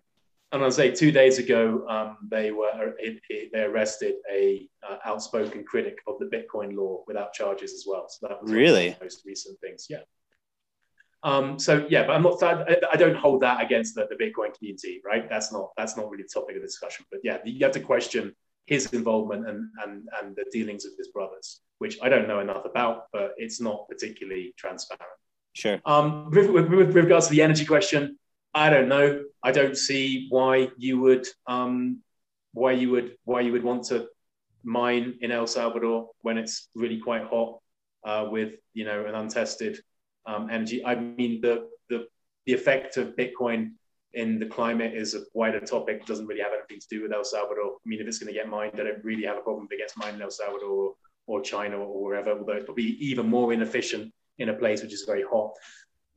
And 0.56 0.64
I'll 0.64 0.72
say 0.72 0.90
two 0.90 1.12
days 1.12 1.38
ago, 1.38 1.86
um, 1.90 2.18
they 2.30 2.52
were 2.52 2.96
it, 2.98 3.20
it, 3.30 3.52
they 3.52 3.64
arrested 3.64 4.16
a 4.32 4.70
uh, 4.90 4.98
outspoken 5.04 5.66
critic 5.66 5.98
of 6.08 6.18
the 6.18 6.28
Bitcoin 6.28 6.78
law 6.78 7.04
without 7.08 7.34
charges 7.34 7.74
as 7.74 7.84
well. 7.86 8.06
So 8.08 8.28
that 8.28 8.42
was 8.42 8.50
one 8.50 8.58
of 8.58 8.64
Really? 8.64 8.90
the 8.92 9.04
most 9.04 9.24
recent 9.26 9.60
things. 9.60 9.88
Yeah. 9.90 10.04
Um, 11.24 11.60
so 11.60 11.86
yeah, 11.90 12.08
but 12.08 12.16
I'm 12.16 12.24
not. 12.24 12.42
I, 12.42 12.78
I 12.90 12.96
don't 12.96 13.18
hold 13.18 13.42
that 13.42 13.62
against 13.62 13.96
the, 13.96 14.08
the 14.10 14.16
Bitcoin 14.16 14.58
community, 14.58 15.02
right? 15.06 15.28
That's 15.30 15.52
not 15.52 15.72
that's 15.76 15.98
not 15.98 16.10
really 16.10 16.24
the 16.24 16.30
topic 16.34 16.56
of 16.56 16.62
the 16.62 16.68
discussion. 16.68 17.06
But 17.12 17.20
yeah, 17.22 17.40
you 17.44 17.66
have 17.66 17.74
to 17.74 17.82
question 17.82 18.34
his 18.66 18.94
involvement 18.94 19.50
and 19.50 19.68
and 19.84 20.08
and 20.22 20.36
the 20.38 20.46
dealings 20.54 20.86
of 20.86 20.94
his 20.98 21.10
brothers, 21.10 21.60
which 21.80 21.98
I 22.02 22.08
don't 22.08 22.30
know 22.30 22.40
enough 22.40 22.64
about, 22.64 23.08
but 23.12 23.34
it's 23.36 23.60
not 23.60 23.90
particularly 23.90 24.54
transparent. 24.56 25.04
Sure. 25.52 25.82
Um, 25.86 26.30
with, 26.32 26.50
with, 26.50 26.68
with 26.68 26.96
regards 26.96 27.28
to 27.28 27.32
the 27.32 27.42
energy 27.42 27.66
question, 27.66 28.18
I 28.56 28.70
don't 28.70 28.88
know. 28.88 29.26
I 29.44 29.52
don't 29.52 29.78
see 29.78 30.28
why 30.30 30.70
you 30.78 30.98
would 31.02 31.28
um, 31.46 32.02
why 32.54 32.72
you 32.72 32.90
would 32.92 33.18
why 33.26 33.42
you 33.42 33.52
would 33.52 33.64
want 33.64 33.84
to 33.88 34.08
mine 34.64 35.20
in 35.20 35.32
El 35.32 35.46
Salvador 35.46 36.10
when 36.22 36.38
it's 36.38 36.70
really 36.74 37.00
quite 37.00 37.24
hot 37.24 37.60
uh, 38.06 38.28
with 38.32 38.54
you 38.74 38.86
know 38.86 39.06
an 39.06 39.14
untested 39.14 39.80
um, 40.26 40.50
energy. 40.50 40.84
I 40.86 40.96
mean 40.96 41.42
the 41.42 41.68
the 41.90 42.08
the 42.46 42.54
effect 42.54 42.96
of 42.96 43.18
Bitcoin 43.18 43.74
in 44.14 44.40
the 44.40 44.46
climate 44.46 44.94
is 44.94 45.16
a 45.16 45.24
wider 45.34 45.60
topic. 45.60 45.98
It 45.98 46.08
doesn't 46.08 46.26
really 46.26 46.42
have 46.42 46.54
anything 46.54 46.80
to 46.80 46.88
do 46.90 47.02
with 47.04 47.12
El 47.12 47.26
Salvador. 47.26 47.74
I 47.74 47.90
mean, 47.90 48.00
if 48.00 48.08
it's 48.08 48.20
going 48.20 48.34
to 48.34 48.40
get 48.40 48.48
mined, 48.48 48.80
I 48.80 48.84
don't 48.84 49.04
really 49.04 49.26
have 49.26 49.38
a 49.38 49.42
problem 49.42 49.68
if 49.70 49.74
it 49.74 49.80
gets 49.82 49.98
mined 49.98 50.16
in 50.16 50.22
El 50.22 50.32
Salvador 50.32 50.70
or, 50.70 50.94
or 51.28 51.42
China 51.42 51.78
or 51.80 52.02
wherever. 52.02 52.32
Although 52.32 52.54
it's 52.54 52.66
probably 52.66 52.84
even 52.84 53.28
more 53.28 53.52
inefficient 53.52 54.14
in 54.38 54.48
a 54.48 54.54
place 54.54 54.82
which 54.82 54.94
is 54.94 55.04
very 55.06 55.26
hot. 55.30 55.52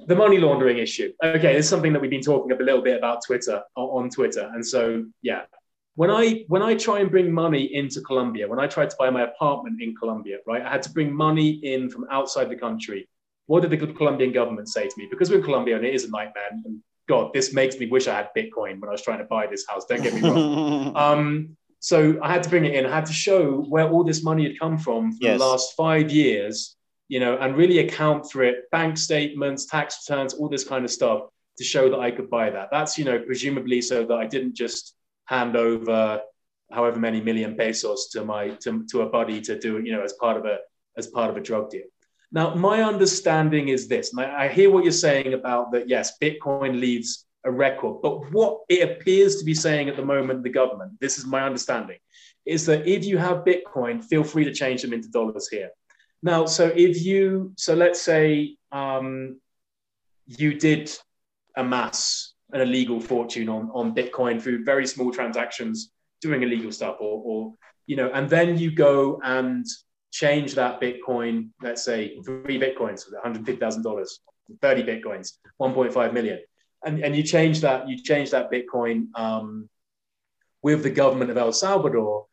The 0.07 0.15
money 0.17 0.39
laundering 0.39 0.79
issue. 0.79 1.13
Okay, 1.23 1.55
this 1.55 1.67
is 1.67 1.69
something 1.69 1.93
that 1.93 2.01
we've 2.01 2.11
been 2.11 2.21
talking 2.23 2.53
a 2.53 2.57
little 2.63 2.83
bit 2.83 2.97
about 2.97 3.25
Twitter 3.27 3.63
on 3.77 4.11
Twitter, 4.11 4.51
and 4.55 4.65
so 4.65 5.05
yeah, 5.23 5.43
when 5.97 6.11
I 6.11 6.45
when 6.47 6.63
I 6.63 6.77
try 6.77 7.01
and 7.01 7.11
bring 7.11 7.33
money 7.33 7.75
into 7.75 8.01
Colombia, 8.03 8.47
when 8.47 8.61
I 8.61 8.69
tried 8.69 8.91
to 8.91 8.97
buy 8.97 9.11
my 9.11 9.23
apartment 9.23 9.83
in 9.83 9.97
Colombia, 9.97 10.39
right, 10.47 10.63
I 10.63 10.71
had 10.71 10.83
to 10.85 10.91
bring 10.93 11.13
money 11.13 11.51
in 11.51 11.91
from 11.91 12.07
outside 12.11 12.49
the 12.49 12.55
country. 12.57 13.09
What 13.47 13.63
did 13.63 13.71
the 13.73 13.87
Colombian 13.95 14.31
government 14.33 14.69
say 14.69 14.87
to 14.87 14.95
me? 14.97 15.09
Because 15.11 15.29
we're 15.29 15.39
in 15.39 15.43
Colombia 15.43 15.75
and 15.75 15.85
it 15.85 15.93
is 15.95 16.05
a 16.05 16.11
nightmare. 16.11 16.51
And 16.65 16.81
God, 17.09 17.33
this 17.33 17.53
makes 17.53 17.79
me 17.81 17.87
wish 17.87 18.07
I 18.07 18.15
had 18.15 18.29
Bitcoin 18.37 18.79
when 18.79 18.89
I 18.89 18.93
was 18.93 19.03
trying 19.03 19.19
to 19.19 19.25
buy 19.25 19.49
this 19.49 19.67
house. 19.67 19.87
Don't 19.87 20.03
get 20.03 20.15
me 20.15 20.21
wrong. 20.21 20.95
um, 21.05 21.57
so 21.81 22.17
I 22.23 22.33
had 22.33 22.45
to 22.45 22.49
bring 22.51 22.65
it 22.65 22.75
in. 22.75 22.87
I 22.87 22.95
had 22.95 23.07
to 23.07 23.13
show 23.13 23.63
where 23.63 23.89
all 23.91 24.05
this 24.05 24.23
money 24.23 24.45
had 24.45 24.57
come 24.57 24.79
from 24.79 25.11
for 25.13 25.19
Yes. 25.23 25.41
the 25.41 25.45
last 25.47 25.75
five 25.75 26.13
years, 26.13 26.77
you 27.09 27.21
know, 27.21 27.37
and 27.39 27.57
really 27.57 27.79
account 27.81 28.31
for 28.31 28.43
it, 28.45 28.71
bank 28.71 28.97
statements, 28.97 29.67
tax 29.67 30.07
returns, 30.09 30.35
all 30.35 30.49
this 30.49 30.65
kind 30.65 30.85
of 30.85 30.91
stuff 30.91 31.23
to 31.57 31.65
show 31.65 31.91
that 31.91 31.99
I 31.99 32.11
could 32.11 32.31
buy 32.31 32.51
that. 32.51 32.69
That's, 32.71 32.99
you 32.99 33.05
know, 33.05 33.19
presumably 33.19 33.81
so 33.83 34.05
that 34.05 34.15
I 34.15 34.27
didn't 34.27 34.55
just 34.55 34.95
hand 35.25 35.57
over 35.57 36.21
however 36.71 36.99
many 36.99 37.21
million 37.21 37.57
pesos 37.57 38.09
to 38.09 38.25
my 38.25 38.49
to, 38.51 38.85
to 38.91 39.03
a 39.03 39.09
buddy 39.09 39.41
to 39.43 39.59
do 39.59 39.79
it, 39.79 39.87
you 39.87 39.93
know, 39.93 40.03
as 40.03 40.13
part 40.15 40.37
of 40.37 40.45
a 40.45 40.59
as 40.97 41.07
part 41.07 41.31
of 41.31 41.37
a 41.37 41.41
drug 41.41 41.71
deal. 41.71 41.87
Now, 42.31 42.55
my 42.55 42.83
understanding 42.83 43.69
is 43.69 43.89
this, 43.89 44.13
and 44.13 44.21
I, 44.21 44.45
I 44.45 44.49
hear 44.49 44.71
what 44.71 44.85
you're 44.85 44.93
saying 44.93 45.33
about 45.33 45.73
that. 45.73 45.89
Yes, 45.89 46.19
Bitcoin 46.21 46.79
leaves 46.79 47.25
a 47.45 47.51
record, 47.51 48.03
but 48.03 48.31
what 48.33 48.61
it 48.69 48.89
appears 48.91 49.37
to 49.37 49.45
be 49.45 49.55
saying 49.55 49.89
at 49.89 49.97
the 49.97 50.05
moment, 50.05 50.43
the 50.43 50.51
government, 50.51 50.93
this 51.01 51.19
is 51.19 51.25
my 51.25 51.43
understanding, 51.43 51.99
is 52.45 52.67
that 52.67 52.87
if 52.87 53.05
you 53.05 53.17
have 53.17 53.45
Bitcoin, 53.45 54.05
feel 54.05 54.25
free 54.25 54.45
to 54.45 54.53
change 54.53 54.83
them 54.83 54.93
into 54.93 55.09
dollars 55.09 55.49
here. 55.49 55.71
Now, 56.23 56.47
so 56.47 56.67
if 56.75 57.05
you, 57.05 57.53
so 57.57 57.75
let's 57.75 58.01
say 58.01 58.57
um, 58.73 59.41
you 60.27 60.55
did 60.55 60.91
amass 61.57 62.35
an 62.53 62.61
illegal 62.61 63.01
fortune 63.01 63.49
on, 63.49 63.71
on 63.73 63.95
Bitcoin 63.95 64.41
through 64.41 64.65
very 64.65 64.87
small 64.87 65.13
transactions, 65.13 65.93
doing 66.21 66.43
illegal 66.43 66.73
stuff, 66.73 66.97
or, 67.01 67.23
or 67.25 67.55
you 67.87 67.97
know, 67.97 68.11
and 68.13 68.29
then 68.29 68.59
you 68.59 68.71
go 68.71 69.21
and 69.23 69.65
change 70.11 70.55
that 70.55 70.81
Bitcoin, 70.81 71.49
let's 71.63 71.85
say 71.85 72.19
three 72.25 72.59
Bitcoins, 72.59 73.05
$150,000, 73.25 74.07
30 74.61 74.83
Bitcoins, 74.83 75.33
1.5 75.61 76.13
million. 76.13 76.39
And, 76.85 77.05
and 77.05 77.15
you 77.15 77.23
change 77.23 77.61
that, 77.61 77.89
you 77.89 78.03
change 78.03 78.31
that 78.31 78.51
Bitcoin 78.51 79.09
um, 79.15 79.69
with 80.63 80.83
the 80.83 80.91
government 80.91 81.31
of 81.31 81.37
El 81.37 81.53
Salvador. 81.53 82.27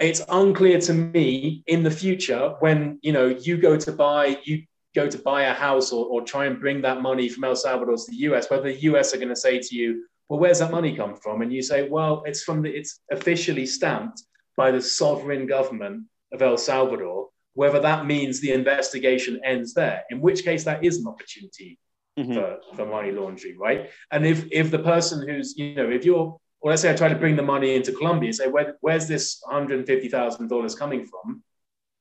It's 0.00 0.22
unclear 0.28 0.80
to 0.80 0.94
me 0.94 1.62
in 1.66 1.82
the 1.82 1.90
future 1.90 2.54
when, 2.60 2.98
you 3.02 3.12
know, 3.12 3.26
you 3.26 3.58
go 3.58 3.76
to 3.76 3.92
buy, 3.92 4.38
you 4.44 4.64
go 4.94 5.08
to 5.08 5.18
buy 5.18 5.42
a 5.42 5.54
house 5.54 5.92
or, 5.92 6.06
or 6.06 6.22
try 6.22 6.46
and 6.46 6.58
bring 6.58 6.80
that 6.82 7.02
money 7.02 7.28
from 7.28 7.44
El 7.44 7.54
Salvador 7.56 7.96
to 7.96 8.04
the 8.08 8.16
US, 8.28 8.50
whether 8.50 8.64
the 8.72 8.80
US 8.90 9.14
are 9.14 9.18
going 9.18 9.28
to 9.28 9.36
say 9.36 9.58
to 9.60 9.74
you, 9.74 10.06
well, 10.28 10.40
where's 10.40 10.60
that 10.60 10.70
money 10.70 10.96
come 10.96 11.14
from? 11.16 11.42
And 11.42 11.52
you 11.52 11.62
say, 11.62 11.88
well, 11.88 12.22
it's 12.24 12.42
from 12.42 12.62
the, 12.62 12.70
it's 12.70 13.00
officially 13.12 13.66
stamped 13.66 14.22
by 14.56 14.70
the 14.70 14.80
sovereign 14.80 15.46
government 15.46 16.04
of 16.32 16.40
El 16.40 16.56
Salvador, 16.56 17.28
whether 17.54 17.80
that 17.80 18.06
means 18.06 18.40
the 18.40 18.52
investigation 18.52 19.40
ends 19.44 19.74
there, 19.74 20.02
in 20.10 20.20
which 20.20 20.44
case 20.44 20.64
that 20.64 20.84
is 20.84 20.98
an 20.98 21.06
opportunity 21.06 21.78
Mhm. 22.18 22.34
for, 22.34 22.58
for 22.76 22.86
money 22.86 23.12
laundering, 23.12 23.56
right? 23.56 23.88
And 24.10 24.26
if 24.26 24.44
if 24.50 24.70
the 24.72 24.80
person 24.80 25.26
who's, 25.26 25.56
you 25.56 25.76
know, 25.76 25.88
if 25.88 26.04
you're, 26.04 26.36
or 26.60 26.70
let's 26.70 26.82
say 26.82 26.90
I 26.90 26.96
try 26.96 27.08
to 27.08 27.14
bring 27.14 27.36
the 27.36 27.42
money 27.42 27.74
into 27.74 27.92
Colombia, 27.92 28.32
say, 28.32 28.48
Where, 28.48 28.76
where's 28.80 29.08
this 29.08 29.42
$150,000 29.50 30.78
coming 30.78 31.06
from? 31.06 31.42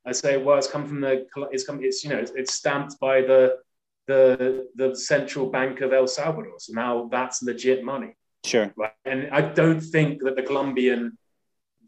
I 0.05 0.11
say, 0.11 0.37
well, 0.37 0.57
it's 0.57 0.67
come 0.67 0.87
from 0.87 1.01
the, 1.01 1.25
it's 1.51 1.65
come, 1.65 1.79
it's, 1.83 2.03
you 2.03 2.09
know, 2.09 2.17
it's, 2.17 2.31
it's 2.31 2.53
stamped 2.53 2.99
by 2.99 3.21
the, 3.21 3.57
the, 4.07 4.67
the 4.75 4.95
central 4.95 5.47
bank 5.47 5.81
of 5.81 5.93
El 5.93 6.07
Salvador. 6.07 6.53
So 6.57 6.73
now 6.73 7.09
that's 7.11 7.43
legit 7.43 7.83
money 7.83 8.15
Sure. 8.45 8.73
right? 8.77 8.93
And 9.05 9.29
I 9.31 9.41
don't 9.41 9.81
think 9.81 10.23
that 10.23 10.35
the 10.35 10.43
Colombian, 10.43 11.17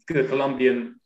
the 0.08 0.24
Colombian 0.24 1.00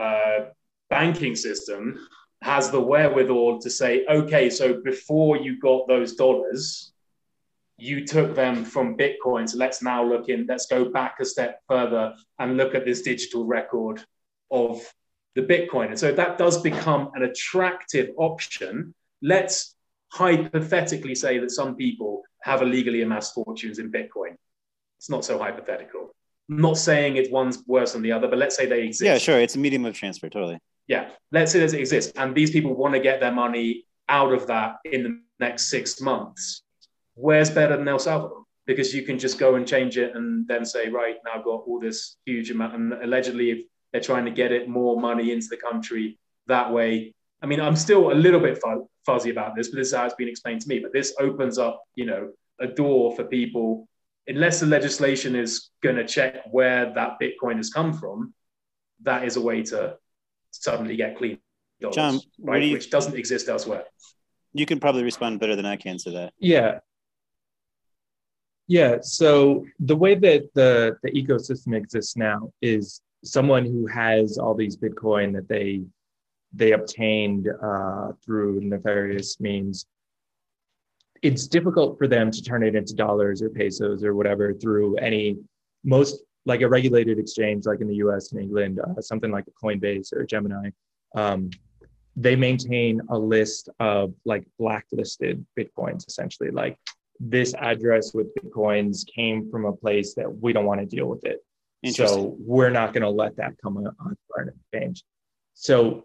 uh, 0.00 0.46
banking 0.88 1.36
system 1.36 2.06
has 2.42 2.70
the 2.70 2.80
wherewithal 2.80 3.60
to 3.60 3.70
say, 3.70 4.04
okay, 4.06 4.50
so 4.50 4.80
before 4.82 5.36
you 5.36 5.58
got 5.60 5.86
those 5.88 6.14
dollars, 6.14 6.91
you 7.82 8.06
took 8.06 8.36
them 8.36 8.64
from 8.64 8.96
Bitcoin. 8.96 9.48
So 9.48 9.58
let's 9.58 9.82
now 9.82 10.04
look 10.04 10.28
in, 10.28 10.46
let's 10.48 10.66
go 10.66 10.84
back 10.84 11.16
a 11.20 11.24
step 11.24 11.60
further 11.66 12.14
and 12.38 12.56
look 12.56 12.76
at 12.76 12.84
this 12.84 13.02
digital 13.02 13.44
record 13.44 14.00
of 14.52 14.80
the 15.34 15.42
Bitcoin. 15.42 15.88
And 15.88 15.98
so 15.98 16.12
that 16.12 16.38
does 16.38 16.62
become 16.62 17.10
an 17.16 17.24
attractive 17.24 18.10
option. 18.16 18.94
Let's 19.20 19.74
hypothetically 20.12 21.16
say 21.16 21.38
that 21.38 21.50
some 21.50 21.74
people 21.74 22.22
have 22.42 22.62
illegally 22.62 23.02
amassed 23.02 23.34
fortunes 23.34 23.80
in 23.80 23.90
Bitcoin. 23.90 24.36
It's 24.98 25.10
not 25.10 25.24
so 25.24 25.36
hypothetical. 25.36 26.14
I'm 26.50 26.60
not 26.60 26.78
saying 26.78 27.16
it's 27.16 27.30
one's 27.30 27.64
worse 27.66 27.94
than 27.94 28.02
the 28.02 28.12
other, 28.12 28.28
but 28.28 28.38
let's 28.38 28.54
say 28.56 28.66
they 28.66 28.84
exist. 28.84 29.02
Yeah, 29.02 29.18
sure. 29.18 29.40
It's 29.40 29.56
a 29.56 29.58
medium 29.58 29.84
of 29.86 29.94
transfer. 29.94 30.28
Totally. 30.28 30.60
Yeah, 30.86 31.10
let's 31.32 31.50
say 31.50 31.60
it 31.60 31.74
exists, 31.74 32.12
and 32.16 32.32
these 32.32 32.50
people 32.52 32.74
want 32.74 32.94
to 32.94 33.00
get 33.00 33.18
their 33.18 33.32
money 33.32 33.86
out 34.08 34.32
of 34.32 34.46
that 34.48 34.76
in 34.84 35.02
the 35.02 35.20
next 35.40 35.68
six 35.68 36.00
months. 36.00 36.62
Where's 37.14 37.50
better 37.50 37.76
than 37.76 37.88
El 37.88 37.98
Salvador? 37.98 38.44
Because 38.66 38.94
you 38.94 39.02
can 39.02 39.18
just 39.18 39.38
go 39.38 39.56
and 39.56 39.66
change 39.66 39.98
it 39.98 40.14
and 40.14 40.46
then 40.46 40.64
say, 40.64 40.88
right, 40.88 41.16
now 41.24 41.32
I've 41.38 41.44
got 41.44 41.64
all 41.66 41.80
this 41.80 42.16
huge 42.24 42.50
amount. 42.50 42.74
And 42.74 42.92
allegedly, 42.92 43.50
if 43.50 43.58
they're 43.92 44.00
trying 44.00 44.24
to 44.24 44.30
get 44.30 44.52
it 44.52 44.68
more 44.68 45.00
money 45.00 45.32
into 45.32 45.48
the 45.50 45.56
country 45.56 46.18
that 46.46 46.72
way. 46.72 47.14
I 47.42 47.46
mean, 47.46 47.60
I'm 47.60 47.76
still 47.76 48.12
a 48.12 48.14
little 48.14 48.40
bit 48.40 48.58
fu- 48.62 48.88
fuzzy 49.04 49.30
about 49.30 49.54
this, 49.56 49.68
but 49.68 49.76
this 49.76 49.88
is 49.88 49.94
how 49.94 50.06
it's 50.06 50.14
been 50.14 50.28
explained 50.28 50.60
to 50.62 50.68
me. 50.68 50.78
But 50.78 50.92
this 50.92 51.14
opens 51.18 51.58
up, 51.58 51.82
you 51.96 52.06
know, 52.06 52.30
a 52.60 52.66
door 52.68 53.14
for 53.16 53.24
people, 53.24 53.88
unless 54.28 54.60
the 54.60 54.66
legislation 54.66 55.34
is 55.34 55.70
going 55.82 55.96
to 55.96 56.06
check 56.06 56.44
where 56.50 56.92
that 56.94 57.18
Bitcoin 57.20 57.56
has 57.56 57.70
come 57.70 57.92
from, 57.92 58.32
that 59.02 59.24
is 59.24 59.36
a 59.36 59.40
way 59.40 59.62
to 59.64 59.96
suddenly 60.52 60.96
get 60.96 61.18
clean 61.18 61.38
dollars, 61.80 61.96
John, 61.96 62.20
right? 62.40 62.60
do 62.60 62.66
you- 62.66 62.72
which 62.74 62.90
doesn't 62.90 63.16
exist 63.16 63.48
elsewhere. 63.48 63.84
You 64.54 64.66
can 64.66 64.78
probably 64.80 65.02
respond 65.02 65.40
better 65.40 65.56
than 65.56 65.66
I 65.66 65.76
can 65.76 65.98
to 65.98 66.10
that. 66.12 66.34
Yeah. 66.38 66.78
Yeah. 68.72 69.00
So 69.02 69.66
the 69.80 69.94
way 69.94 70.14
that 70.14 70.48
the, 70.54 70.96
the 71.02 71.10
ecosystem 71.10 71.76
exists 71.76 72.16
now 72.16 72.50
is 72.62 73.02
someone 73.22 73.66
who 73.66 73.86
has 73.86 74.38
all 74.38 74.54
these 74.54 74.78
Bitcoin 74.78 75.34
that 75.34 75.46
they 75.46 75.82
they 76.54 76.72
obtained 76.72 77.50
uh, 77.62 78.12
through 78.24 78.62
nefarious 78.62 79.38
means. 79.40 79.84
It's 81.20 81.46
difficult 81.46 81.98
for 81.98 82.08
them 82.08 82.30
to 82.30 82.42
turn 82.42 82.62
it 82.62 82.74
into 82.74 82.94
dollars 82.94 83.42
or 83.42 83.50
pesos 83.50 84.02
or 84.02 84.14
whatever 84.14 84.54
through 84.54 84.96
any 84.96 85.36
most 85.84 86.22
like 86.46 86.62
a 86.62 86.68
regulated 86.68 87.18
exchange 87.18 87.66
like 87.66 87.82
in 87.82 87.88
the 87.88 87.96
U.S. 87.96 88.32
and 88.32 88.40
England, 88.40 88.80
uh, 88.80 89.02
something 89.02 89.30
like 89.30 89.44
a 89.48 89.66
Coinbase 89.66 90.14
or 90.14 90.24
Gemini. 90.24 90.70
Um, 91.14 91.50
they 92.16 92.36
maintain 92.36 93.02
a 93.10 93.18
list 93.18 93.68
of 93.80 94.14
like 94.24 94.46
blacklisted 94.58 95.44
bitcoins 95.58 96.08
essentially 96.08 96.50
like 96.50 96.78
this 97.24 97.54
address 97.54 98.12
with 98.12 98.34
bitcoins 98.34 99.06
came 99.06 99.48
from 99.48 99.64
a 99.64 99.72
place 99.72 100.14
that 100.14 100.28
we 100.40 100.52
don't 100.52 100.66
want 100.66 100.80
to 100.80 100.86
deal 100.86 101.06
with 101.06 101.24
it. 101.24 101.38
So 101.94 102.36
we're 102.38 102.70
not 102.70 102.92
going 102.92 103.02
to 103.02 103.10
let 103.10 103.36
that 103.36 103.54
come 103.62 103.76
on 103.76 103.86
our 104.36 104.48
exchange. 104.48 105.04
So 105.54 106.04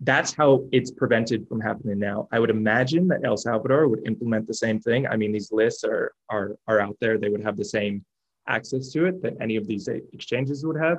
that's 0.00 0.32
how 0.32 0.64
it's 0.72 0.90
prevented 0.90 1.46
from 1.46 1.60
happening 1.60 1.98
now. 1.98 2.26
I 2.32 2.38
would 2.38 2.48
imagine 2.50 3.06
that 3.08 3.20
El 3.24 3.36
Salvador 3.36 3.88
would 3.88 4.06
implement 4.06 4.46
the 4.46 4.54
same 4.54 4.80
thing. 4.80 5.06
I 5.06 5.16
mean, 5.16 5.32
these 5.32 5.52
lists 5.52 5.84
are 5.84 6.12
are 6.30 6.56
are 6.66 6.80
out 6.80 6.96
there. 7.00 7.18
They 7.18 7.28
would 7.28 7.42
have 7.42 7.56
the 7.56 7.64
same 7.64 8.04
access 8.46 8.90
to 8.92 9.06
it 9.06 9.22
that 9.22 9.36
any 9.40 9.56
of 9.56 9.66
these 9.66 9.88
exchanges 9.88 10.64
would 10.64 10.80
have. 10.80 10.98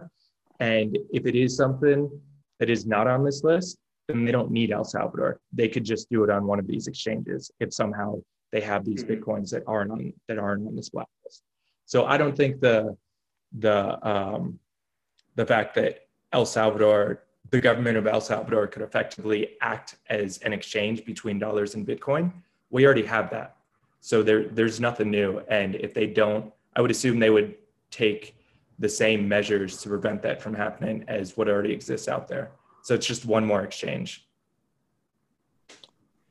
And 0.60 0.98
if 1.12 1.26
it 1.26 1.36
is 1.36 1.56
something 1.56 2.10
that 2.60 2.70
is 2.70 2.86
not 2.86 3.08
on 3.08 3.24
this 3.24 3.44
list, 3.44 3.78
then 4.08 4.24
they 4.24 4.32
don't 4.32 4.52
need 4.52 4.72
El 4.72 4.84
Salvador. 4.84 5.40
They 5.52 5.68
could 5.68 5.84
just 5.84 6.10
do 6.10 6.24
it 6.24 6.30
on 6.30 6.46
one 6.46 6.60
of 6.60 6.68
these 6.68 6.88
exchanges 6.88 7.52
if 7.60 7.74
somehow 7.74 8.22
they 8.52 8.62
have 8.62 8.86
these 8.86 9.04
Mhm. 9.04 9.20
bitcoins 9.20 9.50
that 9.52 9.64
aren't 9.66 9.92
on 9.92 10.14
that 10.28 10.38
aren't 10.38 10.68
on 10.68 10.76
this 10.76 10.90
blacklist. 10.90 11.44
So 11.86 12.06
I 12.06 12.18
don't 12.18 12.36
think 12.36 12.60
the 12.60 12.98
the 13.58 14.08
um, 14.08 14.60
the 15.36 15.46
fact 15.46 15.76
that 15.76 16.08
El 16.32 16.46
Salvador, 16.46 17.24
the 17.50 17.60
government 17.60 17.98
of 17.98 18.08
El 18.08 18.22
Salvador, 18.22 18.68
could 18.68 18.82
effectively 18.82 19.58
act 19.62 19.98
as 20.10 20.38
an 20.40 20.54
exchange 20.54 21.04
between 21.06 21.40
dollars 21.40 21.76
and 21.76 21.86
Bitcoin. 21.86 22.32
We 22.70 22.86
already 22.86 23.06
have 23.06 23.30
that, 23.32 23.58
so 24.00 24.24
there 24.24 24.48
there's 24.48 24.80
nothing 24.80 25.10
new. 25.10 25.40
And 25.50 25.76
if 25.76 25.94
they 25.94 26.08
don't, 26.08 26.54
I 26.76 26.82
would 26.82 26.92
assume 26.92 27.20
they 27.20 27.30
would 27.30 27.56
take 27.90 28.36
the 28.80 28.90
same 28.90 29.28
measures 29.28 29.82
to 29.82 29.90
prevent 29.90 30.22
that 30.24 30.42
from 30.42 30.54
happening 30.54 31.04
as 31.08 31.38
what 31.38 31.48
already 31.48 31.72
exists 31.74 32.08
out 32.08 32.28
there. 32.28 32.52
So 32.84 32.96
it's 32.96 33.06
just 33.06 33.26
one 33.26 33.46
more 33.46 33.64
exchange. 33.64 34.28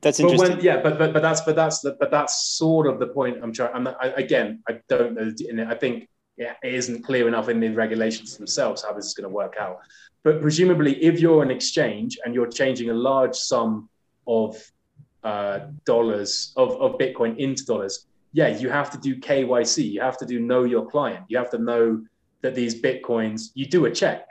That's 0.01 0.19
But 0.19 0.31
interesting. 0.31 0.57
when, 0.57 0.65
yeah, 0.65 0.81
but 0.81 0.97
but 0.97 1.13
but 1.13 1.21
that's 1.21 1.41
but 1.41 1.55
that's 1.55 1.81
the, 1.81 1.95
but 1.99 2.09
that's 2.09 2.57
sort 2.57 2.87
of 2.87 2.99
the 2.99 3.07
point 3.07 3.37
I'm 3.41 3.53
trying. 3.53 3.73
I'm 3.73 3.83
not, 3.83 3.97
I, 4.01 4.07
again, 4.09 4.63
I 4.67 4.79
don't 4.89 5.13
know. 5.13 5.67
I 5.69 5.75
think 5.75 6.09
yeah, 6.37 6.53
it 6.63 6.73
isn't 6.73 7.03
clear 7.03 7.27
enough 7.27 7.49
in 7.49 7.59
the 7.59 7.69
regulations 7.69 8.35
themselves 8.35 8.83
how 8.83 8.93
this 8.93 9.05
is 9.05 9.13
going 9.13 9.29
to 9.29 9.35
work 9.35 9.55
out. 9.59 9.79
But 10.23 10.41
presumably, 10.41 11.01
if 11.03 11.19
you're 11.19 11.43
an 11.43 11.51
exchange 11.51 12.17
and 12.25 12.33
you're 12.33 12.47
changing 12.47 12.89
a 12.89 12.93
large 12.93 13.35
sum 13.35 13.89
of 14.27 14.57
uh, 15.23 15.59
dollars 15.85 16.51
of, 16.55 16.71
of 16.81 16.97
Bitcoin 16.97 17.37
into 17.37 17.63
dollars, 17.65 18.07
yeah, 18.33 18.47
you 18.47 18.69
have 18.69 18.89
to 18.91 18.97
do 18.97 19.15
KYC. 19.15 19.91
You 19.91 20.01
have 20.01 20.17
to 20.17 20.25
do 20.25 20.39
know 20.39 20.63
your 20.63 20.89
client. 20.89 21.25
You 21.27 21.37
have 21.37 21.51
to 21.51 21.59
know 21.59 22.03
that 22.41 22.55
these 22.55 22.81
Bitcoins. 22.81 23.51
You 23.53 23.67
do 23.67 23.85
a 23.85 23.91
check, 23.91 24.27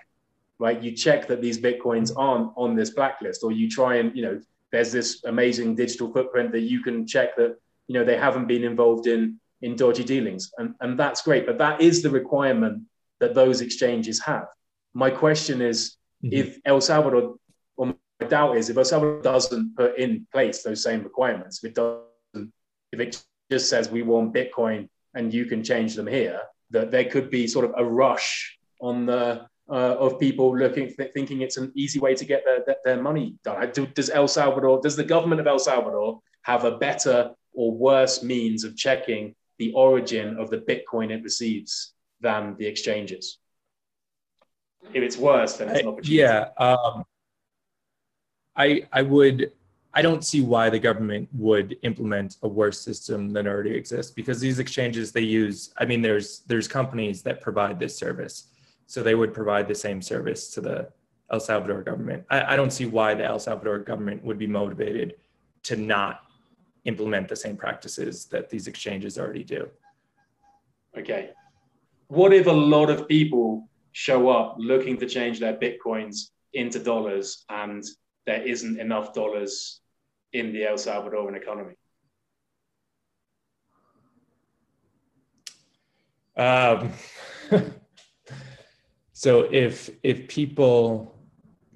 right? 0.59 0.83
You 0.83 0.91
check 0.93 1.29
that 1.29 1.41
these 1.41 1.61
Bitcoins 1.61 2.13
aren't 2.17 2.51
on 2.57 2.75
this 2.75 2.91
blacklist, 2.91 3.45
or 3.45 3.53
you 3.53 3.71
try 3.71 3.97
and 3.97 4.17
you 4.17 4.23
know 4.23 4.41
there's 4.73 4.93
this 4.93 5.25
amazing 5.25 5.75
digital 5.75 6.13
footprint 6.13 6.53
that 6.53 6.61
you 6.61 6.83
can 6.83 7.07
check 7.07 7.37
that 7.37 7.57
you 7.87 7.95
know 7.95 8.05
they 8.05 8.17
haven't 8.17 8.47
been 8.47 8.65
involved 8.65 9.07
in 9.07 9.39
in 9.63 9.77
dodgy 9.77 10.05
dealings 10.05 10.53
and, 10.59 10.75
and 10.81 10.99
that's 10.99 11.23
great 11.23 11.45
but 11.47 11.59
that 11.59 11.81
is 11.81 12.03
the 12.03 12.11
requirement 12.11 12.83
that 13.19 13.35
those 13.35 13.61
exchanges 13.61 14.21
have 14.21 14.47
my 14.95 15.11
question 15.11 15.61
is 15.61 15.97
Mhm. 16.23 16.33
if 16.33 16.59
el 16.67 16.81
salvador 16.83 17.37
or 17.79 17.87
my 17.87 18.27
doubt 18.29 18.57
is 18.59 18.69
if 18.69 18.77
el 18.77 18.85
salvador 18.85 19.23
doesn't 19.23 19.75
put 19.75 19.97
in 19.99 20.27
place 20.33 20.63
those 20.63 20.83
same 20.83 21.03
requirements 21.03 21.65
if 21.65 21.71
it 21.71 21.75
doesn't 21.75 22.53
if 22.93 23.01
it 23.01 23.23
just 23.51 23.69
says 23.71 23.91
we 23.91 24.03
want 24.03 24.35
bitcoin 24.35 24.89
and 25.15 25.33
you 25.33 25.47
can 25.47 25.65
change 25.65 25.95
them 25.95 26.07
here 26.07 26.41
that 26.71 26.91
there 26.91 27.07
could 27.07 27.31
be 27.31 27.47
sort 27.47 27.65
of 27.65 27.73
a 27.79 27.85
rush 27.85 28.59
on 28.81 29.07
the 29.07 29.47
uh, 29.71 29.97
of 29.99 30.19
people 30.19 30.57
looking 30.57 30.93
th- 30.93 31.13
thinking 31.13 31.43
it's 31.43 31.57
an 31.57 31.71
easy 31.75 32.01
way 32.01 32.15
to 32.15 32.25
get 32.25 32.45
their, 32.45 32.77
their, 32.85 33.03
money 33.03 33.37
done. 33.45 33.71
Do, 33.73 33.87
does 33.87 34.11
El 34.11 34.27
Salvador, 34.27 34.81
does 34.81 34.97
the 34.97 35.05
government 35.05 35.41
of 35.41 35.47
El 35.47 35.59
Salvador 35.59 36.21
have 36.43 36.65
a 36.65 36.77
better 36.79 37.31
or 37.53 37.73
worse 37.73 38.23
means 38.23 38.65
of 38.65 38.77
checking 38.77 39.35
the 39.59 39.73
origin 39.73 40.37
of 40.39 40.51
the 40.51 40.59
Bitcoin 40.59 41.11
it 41.11 41.23
receives 41.23 41.95
than 42.21 42.57
the 42.59 42.67
exchanges? 42.67 43.39
If 44.93 45.03
it's 45.03 45.17
worse, 45.17 45.57
then 45.57 45.69
it's 45.69 45.81
an 45.81 45.89
I- 45.89 45.99
yeah, 46.03 46.49
um, 46.59 47.05
I 48.57 48.89
I 48.93 49.03
would 49.03 49.53
I 49.93 50.03
don't 50.03 50.25
see 50.25 50.41
why 50.41 50.71
the 50.71 50.79
government 50.79 51.29
would 51.33 51.77
implement 51.83 52.37
a 52.43 52.49
worse 52.49 52.81
system 52.81 53.33
than 53.33 53.47
already 53.47 53.75
exists 53.75 54.13
because 54.13 54.41
these 54.41 54.59
exchanges 54.59 55.13
they 55.13 55.23
use. 55.23 55.73
I 55.79 55.85
mean, 55.85 56.01
there's 56.01 56.41
there's 56.47 56.69
companies 56.69 57.23
that 57.23 57.41
provide 57.41 57.79
this 57.79 57.97
service, 57.97 58.50
so 58.91 59.05
they 59.05 59.15
would 59.15 59.33
provide 59.33 59.69
the 59.69 59.75
same 59.75 60.03
service 60.03 60.51
to 60.51 60.61
the 60.61 60.89
El 61.31 61.39
Salvador 61.39 61.81
government. 61.81 62.25
I, 62.29 62.55
I 62.55 62.57
don't 62.57 62.73
see 62.73 62.87
why 62.87 63.15
the 63.15 63.25
El 63.25 63.39
Salvador 63.39 63.79
government 63.79 64.25
would 64.25 64.37
be 64.37 64.49
motivated 64.49 65.15
to 65.63 65.77
not 65.77 66.23
implement 66.87 67.29
the 67.29 67.37
same 67.37 67.57
practices 67.57 68.25
that 68.33 68.51
these 68.51 68.67
exchanges 68.67 69.17
already 69.17 69.45
do. 69.45 69.69
Okay. 70.99 71.31
What 72.09 72.33
if 72.33 72.49
a 72.49 72.51
lot 72.51 72.91
of 72.91 73.07
people 73.07 73.69
show 73.93 74.29
up 74.29 74.57
looking 74.59 74.97
to 74.97 75.07
change 75.07 75.39
their 75.39 75.57
bitcoins 75.57 76.31
into 76.53 76.81
dollars 76.81 77.45
and 77.49 77.85
there 78.27 78.43
isn't 78.43 78.81
enough 78.81 79.15
dollars 79.15 79.83
in 80.33 80.53
the 80.53 80.65
El 80.65 80.75
Salvadoran 80.75 81.37
economy? 81.37 81.75
Um, 86.37 86.93
so 89.21 89.41
if 89.53 89.91
if 90.03 90.29
people 90.29 91.15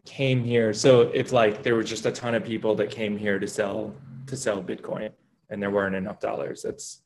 came 0.06 0.42
here, 0.42 0.72
so 0.72 1.02
if 1.02 1.30
like 1.30 1.62
there 1.62 1.74
were 1.74 1.84
just 1.84 2.06
a 2.06 2.10
ton 2.10 2.34
of 2.34 2.42
people 2.42 2.74
that 2.76 2.90
came 2.90 3.18
here 3.18 3.38
to 3.38 3.46
sell 3.46 3.94
to 4.28 4.34
sell 4.34 4.62
Bitcoin 4.62 5.10
and 5.50 5.62
there 5.62 5.70
weren't 5.70 5.94
enough 5.94 6.20
dollars, 6.20 6.62
that's 6.62 7.02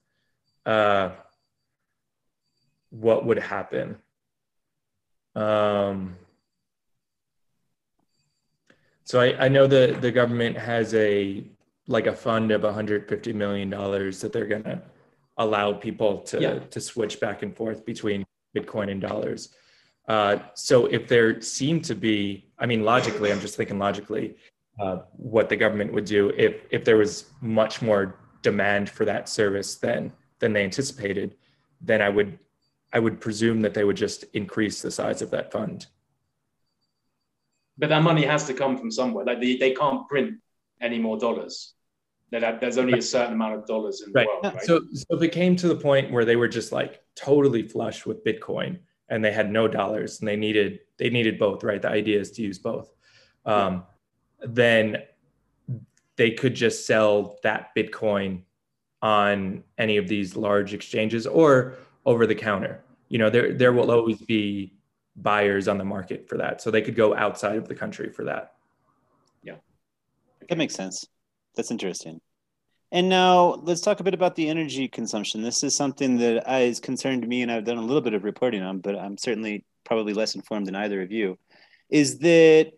uh, 0.64 1.11
what 2.90 3.27
would 3.27 3.40
happen. 3.40 3.96
Um, 5.35 6.14
so 9.03 9.20
I, 9.20 9.46
I 9.46 9.48
know 9.48 9.66
the 9.66 9.98
the 10.01 10.12
government 10.12 10.57
has 10.57 10.94
a 10.94 11.42
like 11.88 12.07
a 12.07 12.14
fund 12.14 12.53
of 12.53 12.62
150 12.62 13.33
million 13.33 13.70
dollars 13.70 14.20
that 14.20 14.33
they're 14.33 14.46
gonna 14.46 14.83
allow 15.37 15.72
people 15.72 16.18
to 16.31 16.40
Yeah. 16.40 16.59
to 16.61 16.81
switch 16.81 17.18
back 17.18 17.42
and 17.42 17.57
forth 17.57 17.85
between 17.85 18.24
Bitcoin 18.57 18.88
and 18.88 19.01
dollars. 19.01 19.53
Uh, 20.09 20.38
so 20.55 20.87
if 20.87 21.07
there 21.07 21.40
seemed 21.42 21.85
to 21.85 21.94
be, 21.94 22.47
I 22.59 22.64
mean, 22.64 22.83
logically, 22.83 23.31
I'm 23.31 23.40
just 23.40 23.57
thinking 23.57 23.79
logically, 23.79 24.37
uh, 24.81 25.01
what 25.12 25.49
the 25.49 25.57
government 25.57 25.92
would 25.92 26.05
do 26.07 26.31
if 26.37 26.62
if 26.71 26.85
there 26.85 26.97
was 26.97 27.27
much 27.40 27.83
more 27.83 28.16
demand 28.42 28.88
for 28.88 29.05
that 29.05 29.29
service 29.29 29.75
than 29.77 30.12
than 30.38 30.53
they 30.53 30.64
anticipated, 30.64 31.37
then 31.81 32.01
I 32.01 32.09
would 32.09 32.38
I 32.92 33.01
would 33.01 33.21
presume 33.21 33.61
that 33.62 33.75
they 33.75 33.85
would 33.85 33.97
just 33.97 34.25
increase 34.33 34.81
the 34.81 34.90
size 34.90 35.21
of 35.21 35.31
that 35.31 35.53
fund. 35.53 35.87
But 37.77 37.90
that 37.90 38.03
money 38.03 38.25
has 38.25 38.47
to 38.47 38.55
come 38.55 38.79
from 38.79 38.90
somewhere. 38.90 39.25
Like 39.25 39.40
they, 39.40 39.57
they 39.57 39.73
can't 39.73 40.09
print 40.09 40.38
any 40.81 40.99
more 40.99 41.18
dollars. 41.18 41.75
There's 42.31 42.79
only 42.79 42.99
a 42.99 43.03
certain 43.03 43.35
amount 43.35 43.55
of 43.55 43.66
dollars 43.66 44.03
in 44.03 44.12
the 44.12 44.18
Right. 44.18 44.27
world, 44.27 44.55
right? 44.55 44.62
So, 44.64 44.81
so 44.92 45.16
if 45.16 45.23
it 45.23 45.33
came 45.33 45.55
to 45.57 45.68
the 45.68 45.77
point 45.77 46.11
where 46.11 46.25
they 46.25 46.37
were 46.37 46.49
just 46.49 46.73
like 46.73 47.01
totally 47.14 47.62
flush 47.62 48.05
with 48.05 48.25
Bitcoin 48.25 48.81
and 49.09 49.25
they 49.25 49.33
had 49.33 49.51
no 49.51 49.68
dollars 49.68 50.21
and 50.21 50.29
they 50.29 50.37
needed 50.37 50.81
they 50.99 51.11
needed 51.11 51.38
both, 51.38 51.62
right? 51.64 51.81
The 51.81 51.88
idea 51.88 52.21
is 52.21 52.31
to 52.33 52.42
use 52.42 52.59
both. 52.59 52.92
Um, 53.44 53.85
then 54.40 55.03
they 56.16 56.33
could 56.33 56.55
just 56.55 56.87
sell 56.87 57.37
that 57.42 57.75
Bitcoin 57.77 58.42
on 59.01 59.62
any 59.79 59.97
of 59.97 60.09
these 60.09 60.37
large 60.37 60.75
exchanges 60.75 61.27
or 61.27 61.77
over 62.05 62.27
the 62.27 62.35
counter. 62.35 62.83
You 63.09 63.18
know, 63.18 63.31
there 63.31 63.55
there 63.55 63.73
will 63.73 63.90
always 63.90 64.21
be 64.21 64.75
buyers 65.16 65.68
on 65.68 65.79
the 65.79 65.85
market 65.85 66.29
for 66.29 66.37
that, 66.38 66.61
so 66.61 66.71
they 66.71 66.83
could 66.83 66.97
go 66.97 67.14
outside 67.14 67.57
of 67.57 67.68
the 67.68 67.75
country 67.75 68.11
for 68.11 68.25
that. 68.25 68.55
Yeah. 69.42 69.57
That 70.49 70.59
makes 70.59 70.75
sense. 70.75 71.07
That's 71.55 71.71
interesting. 71.71 72.21
And 72.90 73.09
now 73.09 73.61
let's 73.62 73.83
talk 73.83 74.01
a 74.01 74.05
bit 74.05 74.14
about 74.14 74.35
the 74.35 74.48
energy 74.48 74.88
consumption. 74.88 75.42
This 75.42 75.62
is 75.62 75.74
something 75.74 76.18
that 76.18 76.46
has 76.46 76.81
concerned 76.81 77.27
me, 77.27 77.42
and 77.42 77.53
I've 77.53 77.64
done 77.64 77.77
a 77.77 77.85
little 77.85 78.01
bit 78.01 78.14
of 78.14 78.24
reporting 78.24 78.62
on, 78.62 78.79
but 78.79 78.96
I'm 78.96 79.18
certainly 79.18 79.64
probably 79.85 80.14
less 80.14 80.35
informed 80.35 80.66
than 80.66 80.74
either 80.74 81.03
of 81.03 81.12
you. 81.12 81.38
Is 81.90 82.18
that 82.20 82.72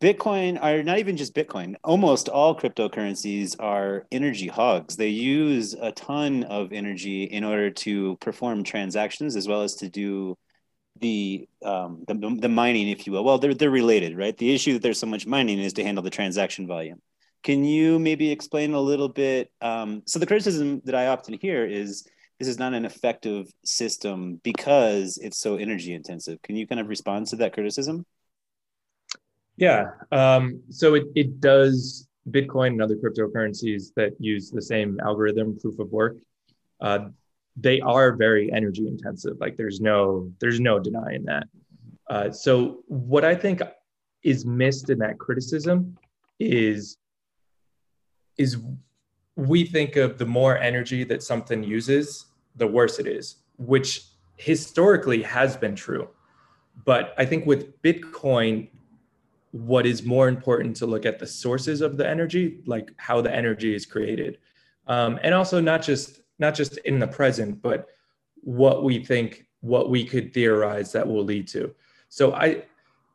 Bitcoin, 0.00 0.62
are 0.62 0.82
not 0.82 0.98
even 0.98 1.16
just 1.16 1.34
Bitcoin, 1.34 1.74
almost 1.82 2.28
all 2.28 2.54
cryptocurrencies 2.54 3.56
are 3.58 4.06
energy 4.12 4.46
hogs. 4.46 4.96
They 4.96 5.08
use 5.08 5.74
a 5.74 5.92
ton 5.92 6.44
of 6.44 6.72
energy 6.72 7.24
in 7.24 7.42
order 7.42 7.70
to 7.70 8.16
perform 8.16 8.64
transactions 8.64 9.34
as 9.34 9.48
well 9.48 9.62
as 9.62 9.76
to 9.76 9.88
do 9.88 10.36
the 11.00 11.48
um, 11.64 12.04
the, 12.06 12.14
the 12.40 12.48
mining, 12.48 12.88
if 12.88 13.06
you 13.06 13.12
will. 13.12 13.24
Well, 13.24 13.38
they're 13.38 13.54
they're 13.54 13.70
related, 13.70 14.16
right? 14.16 14.36
The 14.36 14.54
issue 14.54 14.74
that 14.74 14.82
there's 14.82 14.98
so 14.98 15.06
much 15.06 15.26
mining 15.26 15.58
is 15.58 15.72
to 15.74 15.84
handle 15.84 16.04
the 16.04 16.10
transaction 16.10 16.66
volume. 16.66 17.00
Can 17.42 17.64
you 17.64 17.98
maybe 17.98 18.30
explain 18.30 18.74
a 18.74 18.80
little 18.80 19.08
bit? 19.08 19.50
Um, 19.60 20.02
so 20.06 20.18
the 20.18 20.26
criticism 20.26 20.82
that 20.84 20.94
I 20.94 21.06
often 21.06 21.38
hear 21.40 21.64
is 21.64 22.08
this 22.38 22.48
is 22.48 22.58
not 22.58 22.74
an 22.74 22.84
effective 22.84 23.46
system 23.64 24.40
because 24.42 25.18
it's 25.18 25.38
so 25.38 25.56
energy 25.56 25.94
intensive. 25.94 26.40
Can 26.42 26.56
you 26.56 26.66
kind 26.66 26.80
of 26.80 26.88
respond 26.88 27.26
to 27.28 27.36
that 27.36 27.52
criticism? 27.52 28.04
Yeah. 29.56 29.90
Um, 30.12 30.62
so 30.70 30.94
it, 30.94 31.04
it 31.14 31.40
does 31.40 32.06
Bitcoin 32.30 32.68
and 32.68 32.82
other 32.82 32.96
cryptocurrencies 32.96 33.92
that 33.96 34.12
use 34.20 34.50
the 34.50 34.62
same 34.62 35.00
algorithm, 35.00 35.58
proof 35.58 35.78
of 35.78 35.90
work. 35.90 36.16
uh, 36.80 37.08
they 37.60 37.80
are 37.80 38.14
very 38.14 38.52
energy 38.52 38.86
intensive. 38.86 39.36
Like 39.40 39.56
there's 39.56 39.80
no 39.80 40.30
there's 40.40 40.60
no 40.60 40.78
denying 40.78 41.24
that. 41.24 41.44
Uh, 42.08 42.30
so 42.30 42.84
what 42.86 43.24
I 43.24 43.34
think 43.34 43.62
is 44.22 44.46
missed 44.46 44.90
in 44.90 44.98
that 44.98 45.18
criticism 45.18 45.96
is 46.38 46.96
is 48.38 48.56
we 49.36 49.64
think 49.64 49.96
of 49.96 50.18
the 50.18 50.26
more 50.26 50.58
energy 50.58 51.04
that 51.04 51.22
something 51.22 51.62
uses, 51.62 52.26
the 52.56 52.66
worse 52.66 52.98
it 52.98 53.06
is, 53.06 53.36
which 53.58 54.04
historically 54.36 55.22
has 55.22 55.56
been 55.56 55.74
true. 55.74 56.08
But 56.84 57.14
I 57.18 57.24
think 57.24 57.46
with 57.46 57.80
Bitcoin, 57.82 58.68
what 59.50 59.86
is 59.86 60.04
more 60.04 60.28
important 60.28 60.76
to 60.76 60.86
look 60.86 61.06
at 61.06 61.18
the 61.18 61.26
sources 61.26 61.80
of 61.80 61.96
the 61.96 62.08
energy, 62.08 62.60
like 62.66 62.92
how 62.96 63.20
the 63.20 63.34
energy 63.34 63.74
is 63.74 63.86
created, 63.86 64.38
um, 64.86 65.18
and 65.22 65.34
also 65.34 65.60
not 65.60 65.82
just 65.82 66.20
not 66.38 66.54
just 66.54 66.78
in 66.78 66.98
the 66.98 67.06
present, 67.06 67.60
but 67.62 67.88
what 68.42 68.84
we 68.84 69.04
think, 69.04 69.46
what 69.60 69.90
we 69.90 70.04
could 70.04 70.32
theorize 70.32 70.92
that 70.92 71.06
will 71.06 71.24
lead 71.24 71.48
to. 71.48 71.74
So 72.08 72.32
I, 72.32 72.62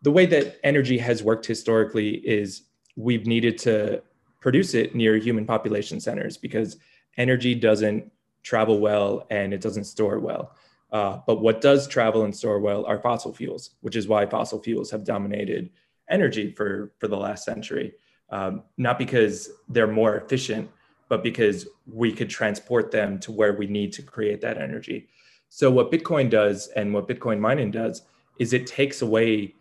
the 0.02 0.12
way 0.12 0.26
that 0.26 0.58
energy 0.64 0.98
has 0.98 1.24
worked 1.24 1.46
historically 1.46 2.16
is 2.28 2.64
we've 2.98 3.26
needed 3.26 3.58
to 3.60 4.02
produce 4.44 4.74
it 4.74 4.94
near 4.94 5.16
human 5.16 5.46
population 5.46 6.02
centers 6.02 6.36
because 6.36 6.76
energy 7.16 7.56
doesn't 7.56 8.12
travel 8.44 8.78
well 8.78 9.26
and 9.30 9.54
it 9.54 9.62
doesn't 9.62 9.86
store 9.86 10.20
well. 10.20 10.54
Uh, 10.92 11.22
but 11.26 11.42
what 11.42 11.62
does 11.62 11.88
travel 11.88 12.26
and 12.26 12.36
store 12.36 12.60
well 12.60 12.86
are 12.86 13.00
fossil 13.00 13.34
fuels, 13.34 13.72
which 13.80 13.96
is 13.96 14.06
why 14.06 14.26
fossil 14.26 14.62
fuels 14.62 14.92
have 14.92 15.06
dominated 15.06 15.70
energy 16.10 16.52
for, 16.52 16.92
for 17.00 17.08
the 17.08 17.16
last 17.16 17.46
century. 17.46 17.94
Um, 18.30 18.64
not 18.78 19.00
because 19.00 19.50
they're 19.70 19.88
more 19.88 20.18
efficient, 20.18 20.70
but 21.08 21.24
because 21.24 21.66
we 21.88 22.12
could 22.12 22.30
transport 22.30 22.92
them 22.92 23.20
to 23.20 23.32
where 23.32 23.54
we 23.54 23.66
need 23.66 23.94
to 23.94 24.02
create 24.02 24.42
that 24.42 24.58
energy. 24.58 25.08
So, 25.50 25.72
what 25.72 25.92
Bitcoin 25.92 26.30
does 26.30 26.68
and 26.76 26.94
what 26.94 27.08
Bitcoin 27.08 27.40
mining 27.40 27.72
does 27.72 28.02
is 28.40 28.54
it 28.54 28.66
takes 28.66 29.04
away 29.04 29.56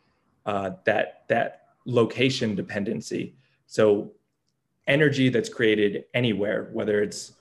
uh, 0.47 0.71
that, 0.85 1.25
that 1.29 1.69
location 1.85 2.55
dependency. 2.55 3.35
So, 3.67 4.13
energy 4.87 5.29
that's 5.29 5.49
created 5.49 6.05
anywhere, 6.15 6.71
whether 6.73 7.03
it's 7.03 7.35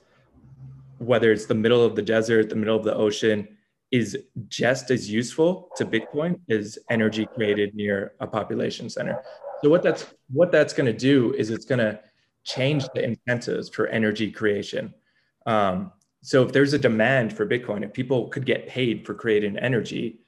whether 0.98 1.32
it's 1.32 1.46
the 1.46 1.54
middle 1.54 1.84
of 1.84 1.96
the 1.96 2.02
desert, 2.02 2.48
the 2.48 2.54
middle 2.54 2.76
of 2.76 2.84
the 2.84 2.94
ocean, 2.94 3.48
is 3.90 4.16
just 4.48 4.90
as 4.90 5.10
useful 5.10 5.68
to 5.76 5.84
Bitcoin 5.84 6.38
as 6.48 6.78
energy 6.90 7.26
created 7.26 7.74
near 7.74 8.12
a 8.20 8.26
population 8.26 8.88
center. 8.88 9.22
So 9.62 9.68
what 9.68 9.82
that's 9.82 10.06
what 10.30 10.50
that's 10.50 10.72
going 10.72 10.86
to 10.86 10.98
do 10.98 11.34
is 11.34 11.50
it's 11.50 11.64
going 11.64 11.80
to 11.80 12.00
change 12.44 12.84
the 12.94 13.04
incentives 13.04 13.68
for 13.68 13.86
energy 13.88 14.30
creation. 14.30 14.94
Um, 15.46 15.92
so 16.22 16.42
if 16.42 16.52
there's 16.52 16.72
a 16.72 16.78
demand 16.78 17.36
for 17.36 17.46
Bitcoin, 17.46 17.84
if 17.84 17.92
people 17.92 18.28
could 18.28 18.46
get 18.46 18.68
paid 18.68 19.04
for 19.04 19.14
creating 19.14 19.58
energy 19.58 20.20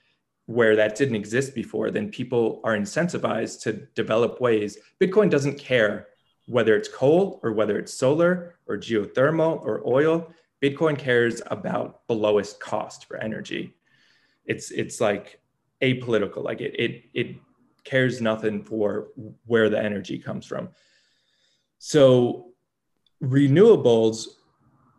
where 0.46 0.77
that 0.77 0.96
didn't 0.96 1.16
exist 1.16 1.55
before, 1.55 1.90
then 1.90 2.11
people 2.11 2.61
are 2.64 2.77
incentivized 2.77 3.62
to 3.62 3.72
develop 3.94 4.40
ways. 4.40 4.77
Bitcoin 5.00 5.31
doesn't 5.31 5.59
care 5.59 6.09
whether 6.46 6.76
it's 6.76 6.88
coal 6.88 7.40
or 7.42 7.52
whether 7.52 7.78
it's 7.78 7.92
solar 7.92 8.57
or 8.66 8.76
geothermal 8.76 9.62
or 9.62 9.83
oil, 9.87 10.33
Bitcoin 10.62 10.98
cares 10.98 11.40
about 11.46 12.07
the 12.09 12.14
lowest 12.14 12.61
cost 12.61 13.07
for 13.07 13.16
energy. 13.16 13.74
It's 14.46 14.70
it's 14.70 15.00
like 15.00 15.40
apolitical, 15.83 16.42
like 16.42 16.61
it 16.61 16.74
it 16.78 17.04
it 17.14 17.37
cares 17.85 18.20
nothing 18.20 18.62
for 18.62 19.09
where 19.46 19.68
the 19.68 19.83
energy 19.83 20.18
comes 20.18 20.46
from. 20.46 20.70
So 21.78 22.52
renewables 23.22 24.26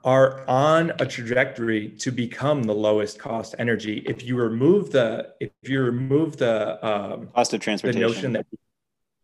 are 0.03 0.47
on 0.47 0.91
a 0.99 1.05
trajectory 1.05 1.89
to 1.89 2.11
become 2.11 2.61
the 2.63 2.73
lowest 2.73 3.17
cost 3.17 3.55
energy 3.57 4.03
if 4.05 4.23
you 4.23 4.35
remove 4.35 4.91
the 4.91 5.33
if 5.39 5.51
you 5.63 5.81
remove 5.81 6.37
the 6.37 6.85
um, 6.85 7.27
cost 7.33 7.53
of 7.53 7.59
transportation 7.59 8.01
the 8.01 8.07
notion 8.07 8.33
that 8.33 8.45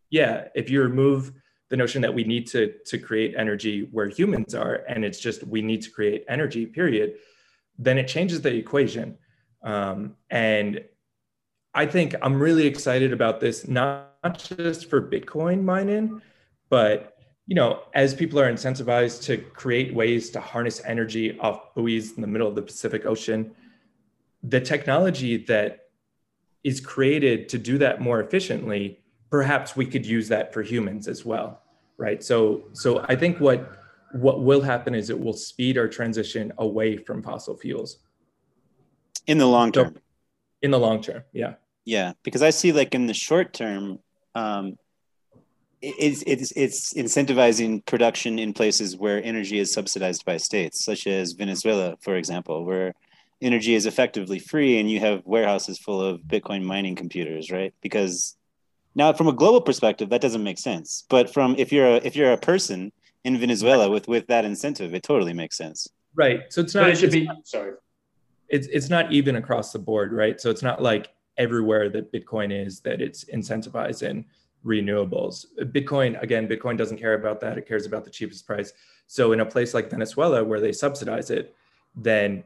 yeah 0.09 0.47
if 0.55 0.71
you 0.71 0.81
remove 0.81 1.31
the 1.71 1.77
notion 1.77 2.01
that 2.01 2.13
we 2.13 2.25
need 2.25 2.45
to 2.47 2.73
to 2.85 2.99
create 2.99 3.33
energy 3.35 3.87
where 3.91 4.09
humans 4.09 4.53
are 4.53 4.83
and 4.89 5.03
it's 5.05 5.19
just 5.19 5.41
we 5.47 5.61
need 5.61 5.81
to 5.81 5.89
create 5.89 6.25
energy 6.27 6.65
period 6.65 7.15
then 7.79 7.97
it 7.97 8.07
changes 8.07 8.41
the 8.41 8.53
equation. 8.53 9.17
Um, 9.63 10.15
and 10.29 10.83
i 11.73 11.85
think 11.85 12.15
i'm 12.21 12.37
really 12.41 12.67
excited 12.67 13.13
about 13.13 13.39
this 13.39 13.67
not, 13.67 14.09
just 14.37 14.89
for 14.89 15.01
bitcoin 15.01 15.63
mining 15.63 16.21
but 16.69 17.17
you 17.47 17.55
know 17.55 17.83
as 17.93 18.13
people 18.13 18.39
are 18.39 18.51
incentivized 18.51 19.23
to 19.23 19.37
create 19.37 19.93
ways 19.93 20.29
to 20.31 20.41
harness 20.41 20.81
energy 20.83 21.39
off 21.39 21.73
buoys 21.73 22.13
in 22.13 22.21
the 22.21 22.27
middle 22.27 22.47
of 22.47 22.55
the 22.55 22.61
pacific 22.61 23.05
ocean 23.05 23.55
the 24.43 24.59
technology 24.59 25.37
that 25.37 25.89
is 26.63 26.81
created 26.81 27.47
to 27.49 27.57
do 27.57 27.77
that 27.77 28.01
more 28.01 28.19
efficiently 28.19 28.99
perhaps 29.29 29.75
we 29.75 29.85
could 29.85 30.05
use 30.05 30.27
that 30.27 30.53
for 30.53 30.61
humans 30.61 31.07
as 31.07 31.23
well 31.23 31.60
right? 32.01 32.21
So 32.23 32.63
so 32.73 33.05
i 33.07 33.15
think 33.15 33.39
what 33.39 33.59
what 34.13 34.43
will 34.43 34.61
happen 34.61 34.93
is 34.93 35.09
it 35.09 35.19
will 35.19 35.33
speed 35.49 35.77
our 35.77 35.87
transition 35.87 36.51
away 36.57 36.97
from 36.97 37.23
fossil 37.23 37.55
fuels. 37.55 37.99
In 39.27 39.37
the 39.37 39.45
long 39.45 39.71
term. 39.71 39.93
so, 39.93 40.01
in 40.61 40.71
the 40.71 40.79
long 40.79 41.01
term 41.01 41.23
yeah. 41.31 41.53
Yeah 41.85 42.13
because 42.23 42.41
i 42.41 42.49
see 42.49 42.71
like 42.71 42.93
in 42.95 43.05
the 43.07 43.13
short 43.13 43.53
term 43.53 43.99
um 44.35 44.77
it's, 45.83 46.23
it's 46.27 46.51
it's 46.63 46.93
incentivizing 46.93 47.83
production 47.85 48.37
in 48.37 48.53
places 48.53 48.95
where 48.95 49.23
energy 49.23 49.57
is 49.57 49.73
subsidized 49.73 50.23
by 50.25 50.37
states 50.37 50.85
such 50.85 51.07
as 51.07 51.31
venezuela 51.31 51.97
for 52.01 52.15
example 52.15 52.65
where 52.65 52.93
energy 53.41 53.73
is 53.73 53.87
effectively 53.87 54.37
free 54.37 54.79
and 54.79 54.91
you 54.91 54.99
have 54.99 55.25
warehouses 55.25 55.79
full 55.79 56.01
of 56.01 56.21
bitcoin 56.21 56.63
mining 56.63 56.95
computers 56.95 57.51
right? 57.51 57.73
Because 57.81 58.35
now, 58.93 59.13
from 59.13 59.27
a 59.27 59.33
global 59.33 59.61
perspective, 59.61 60.09
that 60.09 60.21
doesn't 60.21 60.43
make 60.43 60.59
sense. 60.59 61.05
But 61.09 61.33
from 61.33 61.55
if 61.57 61.71
you're 61.71 61.87
a 61.87 61.95
if 61.97 62.15
you're 62.15 62.33
a 62.33 62.37
person 62.37 62.91
in 63.23 63.37
Venezuela 63.37 63.89
with 63.89 64.07
with 64.07 64.27
that 64.27 64.45
incentive, 64.45 64.93
it 64.93 65.03
totally 65.03 65.33
makes 65.33 65.57
sense. 65.57 65.87
Right. 66.13 66.41
So 66.49 66.61
it's 66.61 66.75
not. 66.75 66.83
But 66.83 66.89
it 66.91 66.97
should 66.97 67.11
be. 67.11 67.25
Not, 67.25 67.47
sorry. 67.47 67.73
It's 68.49 68.67
it's 68.67 68.89
not 68.89 69.11
even 69.11 69.37
across 69.37 69.71
the 69.71 69.79
board, 69.79 70.11
right? 70.11 70.39
So 70.41 70.49
it's 70.49 70.63
not 70.63 70.81
like 70.81 71.09
everywhere 71.37 71.89
that 71.89 72.11
Bitcoin 72.11 72.51
is 72.51 72.81
that 72.81 73.01
it's 73.01 73.23
incentivized 73.25 74.03
in 74.03 74.25
renewables. 74.65 75.45
Bitcoin 75.59 76.21
again, 76.21 76.47
Bitcoin 76.47 76.77
doesn't 76.77 76.97
care 76.97 77.13
about 77.13 77.39
that. 77.39 77.57
It 77.57 77.67
cares 77.67 77.85
about 77.85 78.03
the 78.03 78.11
cheapest 78.11 78.45
price. 78.45 78.73
So 79.07 79.31
in 79.31 79.39
a 79.39 79.45
place 79.45 79.73
like 79.73 79.89
Venezuela 79.89 80.43
where 80.43 80.59
they 80.59 80.73
subsidize 80.73 81.31
it, 81.31 81.55
then 81.95 82.43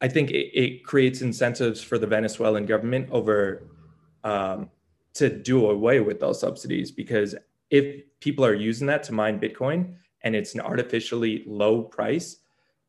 I 0.00 0.08
think 0.08 0.30
it, 0.30 0.58
it 0.58 0.84
creates 0.84 1.20
incentives 1.20 1.82
for 1.82 1.98
the 1.98 2.06
Venezuelan 2.06 2.66
government 2.66 3.08
over 3.10 3.68
um, 4.24 4.70
to 5.14 5.28
do 5.28 5.70
away 5.70 6.00
with 6.00 6.20
those 6.20 6.40
subsidies 6.40 6.90
because 6.90 7.34
if 7.70 8.02
people 8.20 8.44
are 8.44 8.54
using 8.54 8.86
that 8.86 9.02
to 9.04 9.12
mine 9.12 9.40
Bitcoin 9.40 9.94
and 10.22 10.34
it's 10.34 10.54
an 10.54 10.60
artificially 10.60 11.44
low 11.46 11.82
price, 11.82 12.36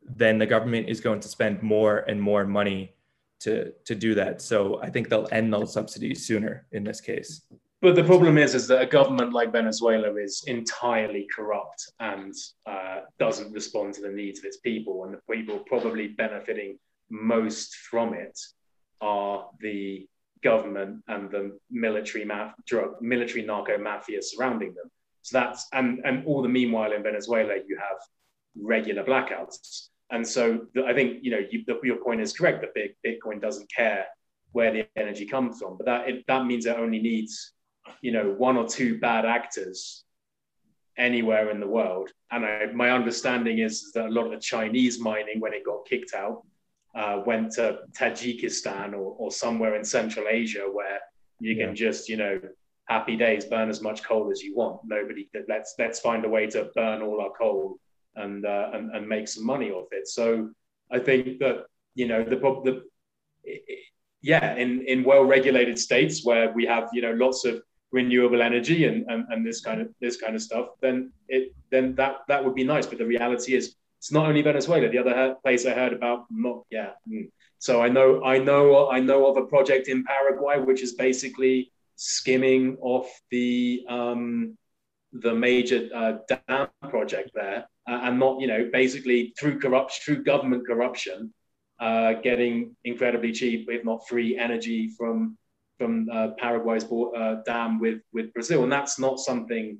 then 0.04 0.38
the 0.38 0.46
government 0.46 0.90
is 0.90 1.00
going 1.00 1.20
to 1.22 1.28
spend 1.28 1.62
more 1.64 2.00
and 2.00 2.22
more 2.22 2.46
money 2.46 2.94
to, 3.40 3.72
to 3.86 3.96
do 3.96 4.16
that. 4.16 4.42
So 4.42 4.82
I 4.82 4.90
think 4.90 5.10
they'll 5.10 5.28
end 5.32 5.54
those 5.54 5.74
subsidies 5.74 6.26
sooner 6.26 6.66
in 6.72 6.84
this 6.84 7.02
case. 7.02 7.42
But 7.82 7.96
the 7.96 8.04
problem 8.04 8.38
is, 8.38 8.56
is 8.56 8.68
that 8.70 8.82
a 8.82 8.86
government 8.86 9.34
like 9.34 9.52
Venezuela 9.52 10.16
is 10.16 10.44
entirely 10.48 11.28
corrupt 11.36 11.92
and 12.00 12.34
uh, 12.66 13.02
doesn't 13.20 13.52
respond 13.52 13.94
to 13.96 14.02
the 14.02 14.10
needs 14.10 14.40
of 14.40 14.46
its 14.46 14.58
people, 14.58 15.04
and 15.04 15.14
the 15.14 15.20
people 15.30 15.60
probably 15.60 16.08
benefiting 16.08 16.80
most 17.10 17.76
from 17.76 18.14
it 18.14 18.40
are 19.02 19.50
the 19.60 20.08
government 20.44 21.04
and 21.08 21.32
the 21.32 21.58
military 21.72 22.26
maf- 22.26 22.54
drug 22.68 23.02
military 23.02 23.44
narco 23.44 23.78
mafia 23.78 24.22
surrounding 24.22 24.74
them. 24.74 24.90
So 25.22 25.40
that's 25.40 25.68
and 25.74 26.02
and 26.06 26.26
all 26.26 26.42
the 26.42 26.50
meanwhile 26.50 26.92
in 26.92 27.04
Venezuela 27.04 27.56
you 27.68 27.78
have 27.78 27.98
regular 28.62 29.04
blackouts. 29.04 29.88
And 30.12 30.28
so 30.28 30.68
the, 30.74 30.86
I 30.86 30.94
think 30.94 31.20
you 31.24 31.32
know 31.32 31.42
you, 31.50 31.64
the, 31.66 31.80
your 31.84 31.98
point 31.98 32.22
is 32.22 32.34
correct 32.34 32.64
that 32.64 32.94
Bitcoin 33.06 33.42
doesn't 33.42 33.72
care 33.72 34.06
where 34.52 34.72
the 34.72 34.88
energy 34.96 35.26
comes 35.26 35.60
from, 35.60 35.78
but 35.78 35.86
that 35.86 36.10
it, 36.10 36.26
that 36.28 36.46
means 36.46 36.66
it 36.66 36.78
only 36.78 37.00
needs 37.00 37.54
you 38.02 38.12
know 38.12 38.36
one 38.38 38.58
or 38.58 38.68
two 38.68 39.00
bad 39.00 39.26
actors 39.26 40.04
anywhere 40.98 41.50
in 41.50 41.60
the 41.60 41.68
world. 41.68 42.10
And 42.32 42.46
I, 42.46 42.66
my 42.74 42.92
understanding 42.92 43.60
is 43.60 43.92
that 43.94 44.08
a 44.08 44.10
lot 44.10 44.26
of 44.26 44.32
the 44.32 44.40
Chinese 44.40 45.00
mining, 45.00 45.40
when 45.40 45.54
it 45.54 45.66
got 45.66 45.86
kicked 45.88 46.14
out, 46.14 46.44
uh, 46.96 47.22
went 47.26 47.52
to 47.54 47.80
Tajikistan 47.98 48.94
or, 48.94 49.16
or 49.18 49.32
somewhere 49.32 49.76
in 49.76 49.84
Central 49.84 50.28
Asia 50.30 50.68
where 50.72 51.00
you 51.40 51.56
can 51.56 51.70
yeah. 51.70 51.74
just, 51.74 52.10
you 52.10 52.18
know, 52.18 52.40
happy 52.88 53.16
days, 53.16 53.46
burn 53.46 53.70
as 53.70 53.82
much 53.82 54.04
coal 54.04 54.32
as 54.32 54.42
you 54.42 54.56
want. 54.56 54.82
Nobody, 54.86 55.30
let's 55.48 55.76
let's 55.80 56.00
find 56.00 56.26
a 56.26 56.30
way 56.30 56.48
to 56.48 56.70
burn 56.76 57.02
all 57.02 57.22
our 57.22 57.32
coal 57.32 57.78
and 58.16 58.46
uh, 58.46 58.70
and, 58.74 58.96
and 58.96 59.08
make 59.08 59.28
some 59.28 59.46
money 59.46 59.72
off 59.72 59.88
it. 59.92 60.08
So 60.08 60.52
I 60.92 61.00
think 61.00 61.40
that 61.40 61.66
you 61.96 62.08
know 62.08 62.24
the 62.24 62.36
the 62.36 62.84
yeah 64.22 64.56
in 64.56 64.82
in 64.88 65.04
well 65.04 65.24
regulated 65.24 65.78
states 65.80 66.26
where 66.26 66.52
we 66.54 66.66
have 66.66 66.90
you 66.94 67.02
know 67.02 67.12
lots 67.12 67.46
of 67.46 67.62
renewable 67.92 68.42
energy 68.42 68.86
and, 68.86 69.06
and 69.10 69.26
and 69.30 69.46
this 69.46 69.62
kind 69.62 69.80
of 69.82 69.88
this 70.02 70.18
kind 70.18 70.36
of 70.36 70.42
stuff 70.42 70.70
then 70.82 71.12
it 71.28 71.54
then 71.70 71.94
that 71.94 72.18
that 72.28 72.44
would 72.44 72.56
be 72.56 72.64
nice 72.64 72.88
but 72.88 72.98
the 72.98 73.06
reality 73.06 73.54
is 73.54 73.76
it's 74.04 74.12
not 74.12 74.28
only 74.28 74.42
Venezuela. 74.42 74.90
The 74.90 74.98
other 74.98 75.36
place 75.42 75.66
I 75.66 75.72
heard 75.72 75.94
about, 75.94 76.26
not 76.30 76.66
yeah. 76.70 76.92
Mm. 77.10 77.32
So 77.60 77.82
I 77.82 77.88
know 77.88 78.22
I 78.26 78.38
know 78.38 78.90
I 78.90 79.00
know 79.00 79.28
of 79.28 79.38
a 79.38 79.46
project 79.46 79.88
in 79.88 80.04
Paraguay 80.04 80.60
which 80.60 80.82
is 80.82 80.92
basically 80.92 81.72
skimming 81.96 82.76
off 82.82 83.08
the 83.32 83.86
um, 83.88 84.58
the 85.14 85.34
major 85.34 85.88
uh, 85.96 86.14
dam 86.28 86.68
project 86.90 87.30
there, 87.34 87.66
uh, 87.88 88.00
and 88.04 88.20
not 88.20 88.42
you 88.42 88.48
know 88.48 88.70
basically 88.74 89.34
through 89.40 89.58
corruption, 89.60 90.02
through 90.04 90.26
government 90.26 90.68
corruption, 90.68 91.34
uh, 91.80 92.12
getting 92.16 92.76
incredibly 92.84 93.32
cheap, 93.32 93.70
if 93.72 93.86
not 93.86 94.06
free, 94.06 94.38
energy 94.38 94.90
from 94.98 95.38
from 95.78 96.10
uh, 96.12 96.28
Paraguay's 96.38 96.84
uh, 96.84 97.36
dam 97.46 97.80
with 97.80 98.02
with 98.12 98.34
Brazil, 98.34 98.64
and 98.64 98.72
that's 98.72 99.00
not 99.00 99.18
something 99.20 99.78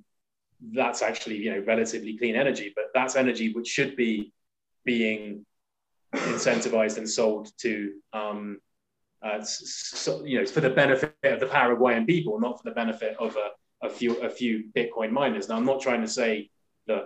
that's 0.72 1.02
actually 1.02 1.38
you 1.38 1.52
know 1.52 1.64
relatively 1.66 2.18
clean 2.18 2.36
energy, 2.36 2.72
but 2.76 2.86
that's 2.94 3.16
energy 3.16 3.54
which 3.54 3.68
should 3.68 3.96
be 3.96 4.32
being 4.86 5.46
incentivized 6.14 6.98
and 6.98 7.10
sold 7.10 7.50
to 7.58 7.94
um, 8.14 8.60
uh, 9.24 9.42
so, 9.44 10.24
you 10.26 10.40
know 10.40 10.46
for 10.46 10.62
the 10.62 10.70
benefit 10.70 11.16
of 11.24 11.40
the 11.40 11.46
Paraguayan 11.48 12.06
people, 12.06 12.40
not 12.40 12.62
for 12.62 12.70
the 12.70 12.76
benefit 12.76 13.16
of 13.20 13.36
a, 13.36 13.88
a 13.88 13.90
few 13.90 14.16
a 14.22 14.30
few 14.30 14.66
Bitcoin 14.76 15.12
miners. 15.12 15.50
Now, 15.50 15.56
I'm 15.58 15.66
not 15.66 15.82
trying 15.82 16.02
to 16.02 16.08
say 16.08 16.50
that 16.88 17.06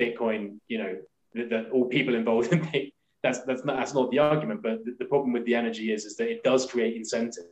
Bitcoin, 0.00 0.58
you 0.68 0.78
know, 0.78 0.96
that, 1.34 1.50
that 1.50 1.70
all 1.70 1.86
people 1.86 2.14
involved 2.14 2.52
in 2.52 2.90
that's 3.22 3.40
that's 3.40 3.64
not, 3.64 3.76
that's 3.76 3.94
not 3.94 4.10
the 4.10 4.18
argument. 4.18 4.62
But 4.62 4.84
the, 4.84 4.96
the, 4.98 5.04
problem 5.04 5.32
with 5.32 5.44
the 5.44 5.54
energy 5.54 5.92
is 5.92 6.04
is 6.04 6.16
that 6.16 6.28
it 6.28 6.42
does 6.42 6.66
create 6.66 6.96
incentives 6.96 7.46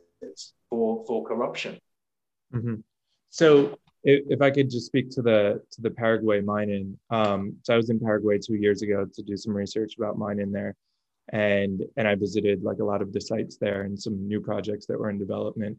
for 0.69 1.05
for 1.05 1.23
corruption. 1.25 1.79
Mm-hmm. 2.53 2.75
So 3.29 3.77
if, 4.03 4.41
I 4.41 4.49
could 4.49 4.69
just 4.69 4.87
speak 4.87 5.09
to 5.11 5.21
the 5.21 5.61
to 5.71 5.81
the 5.81 5.91
Paraguay 5.91 6.41
mining, 6.41 6.97
um, 7.09 7.55
so 7.63 7.73
I 7.73 7.77
was 7.77 7.89
in 7.89 7.99
Paraguay 7.99 8.39
two 8.39 8.55
years 8.55 8.81
ago 8.81 9.05
to 9.05 9.21
do 9.21 9.37
some 9.37 9.53
research 9.53 9.95
about 9.97 10.17
mining 10.17 10.51
there, 10.51 10.75
and 11.29 11.83
and 11.97 12.07
I 12.07 12.15
visited 12.15 12.63
like 12.63 12.79
a 12.79 12.85
lot 12.85 13.01
of 13.01 13.13
the 13.13 13.21
sites 13.21 13.57
there 13.57 13.83
and 13.83 13.99
some 13.99 14.27
new 14.27 14.41
projects 14.41 14.85
that 14.87 14.99
were 14.99 15.09
in 15.09 15.19
development. 15.19 15.77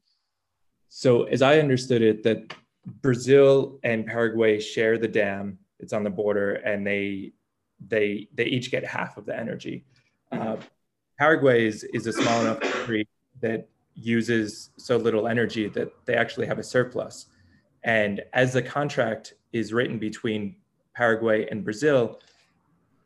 So 0.88 1.24
as 1.24 1.42
I 1.42 1.58
understood 1.58 2.02
it, 2.02 2.22
that 2.22 2.54
Brazil 2.86 3.78
and 3.82 4.06
Paraguay 4.06 4.60
share 4.60 4.98
the 4.98 5.08
dam. 5.08 5.58
It's 5.80 5.92
on 5.92 6.04
the 6.04 6.10
border, 6.10 6.54
and 6.54 6.86
they 6.86 7.32
they 7.88 8.28
they 8.34 8.44
each 8.44 8.70
get 8.70 8.86
half 8.86 9.16
of 9.16 9.26
the 9.26 9.38
energy. 9.38 9.84
Uh, 10.30 10.56
Paraguay 11.18 11.66
is 11.66 11.84
is 11.92 12.06
a 12.06 12.12
small 12.12 12.40
enough 12.42 12.60
country 12.60 13.08
that 13.40 13.68
uses 13.94 14.70
so 14.78 14.96
little 14.96 15.28
energy 15.28 15.68
that 15.68 15.92
they 16.06 16.14
actually 16.14 16.46
have 16.46 16.58
a 16.58 16.62
surplus. 16.62 17.26
And 17.84 18.22
as 18.32 18.52
the 18.52 18.62
contract 18.62 19.34
is 19.52 19.72
written 19.72 19.98
between 19.98 20.56
Paraguay 20.94 21.48
and 21.50 21.64
Brazil, 21.64 22.20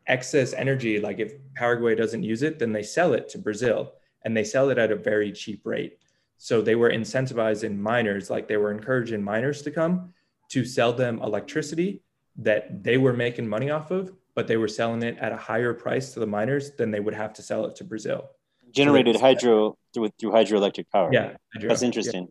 excess 0.07 0.53
energy, 0.53 0.99
like 0.99 1.19
if 1.19 1.33
Paraguay 1.55 1.95
doesn't 1.95 2.23
use 2.23 2.43
it, 2.43 2.59
then 2.59 2.71
they 2.71 2.83
sell 2.83 3.13
it 3.13 3.29
to 3.29 3.37
Brazil 3.37 3.93
and 4.23 4.35
they 4.35 4.43
sell 4.43 4.69
it 4.69 4.77
at 4.77 4.91
a 4.91 4.95
very 4.95 5.31
cheap 5.31 5.61
rate. 5.65 5.97
So 6.37 6.61
they 6.61 6.75
were 6.75 6.91
incentivizing 6.91 7.77
miners, 7.77 8.29
like 8.29 8.47
they 8.47 8.57
were 8.57 8.71
encouraging 8.71 9.23
miners 9.23 9.61
to 9.63 9.71
come 9.71 10.13
to 10.49 10.63
sell 10.63 10.93
them 10.93 11.19
electricity 11.21 12.03
that 12.37 12.83
they 12.83 12.97
were 12.97 13.13
making 13.13 13.47
money 13.47 13.71
off 13.71 13.91
of, 13.91 14.13
but 14.35 14.47
they 14.47 14.57
were 14.57 14.67
selling 14.67 15.01
it 15.01 15.17
at 15.19 15.31
a 15.31 15.37
higher 15.37 15.73
price 15.73 16.13
to 16.13 16.19
the 16.19 16.27
miners 16.27 16.71
than 16.77 16.91
they 16.91 16.99
would 16.99 17.15
have 17.15 17.33
to 17.33 17.41
sell 17.41 17.65
it 17.65 17.75
to 17.77 17.83
Brazil. 17.83 18.29
Generated 18.71 19.15
so 19.15 19.21
hydro 19.21 19.77
through, 19.93 20.09
through 20.19 20.31
hydroelectric 20.31 20.85
power. 20.91 21.09
Yeah, 21.11 21.37
hydro, 21.53 21.69
that's 21.69 21.81
interesting. 21.81 22.27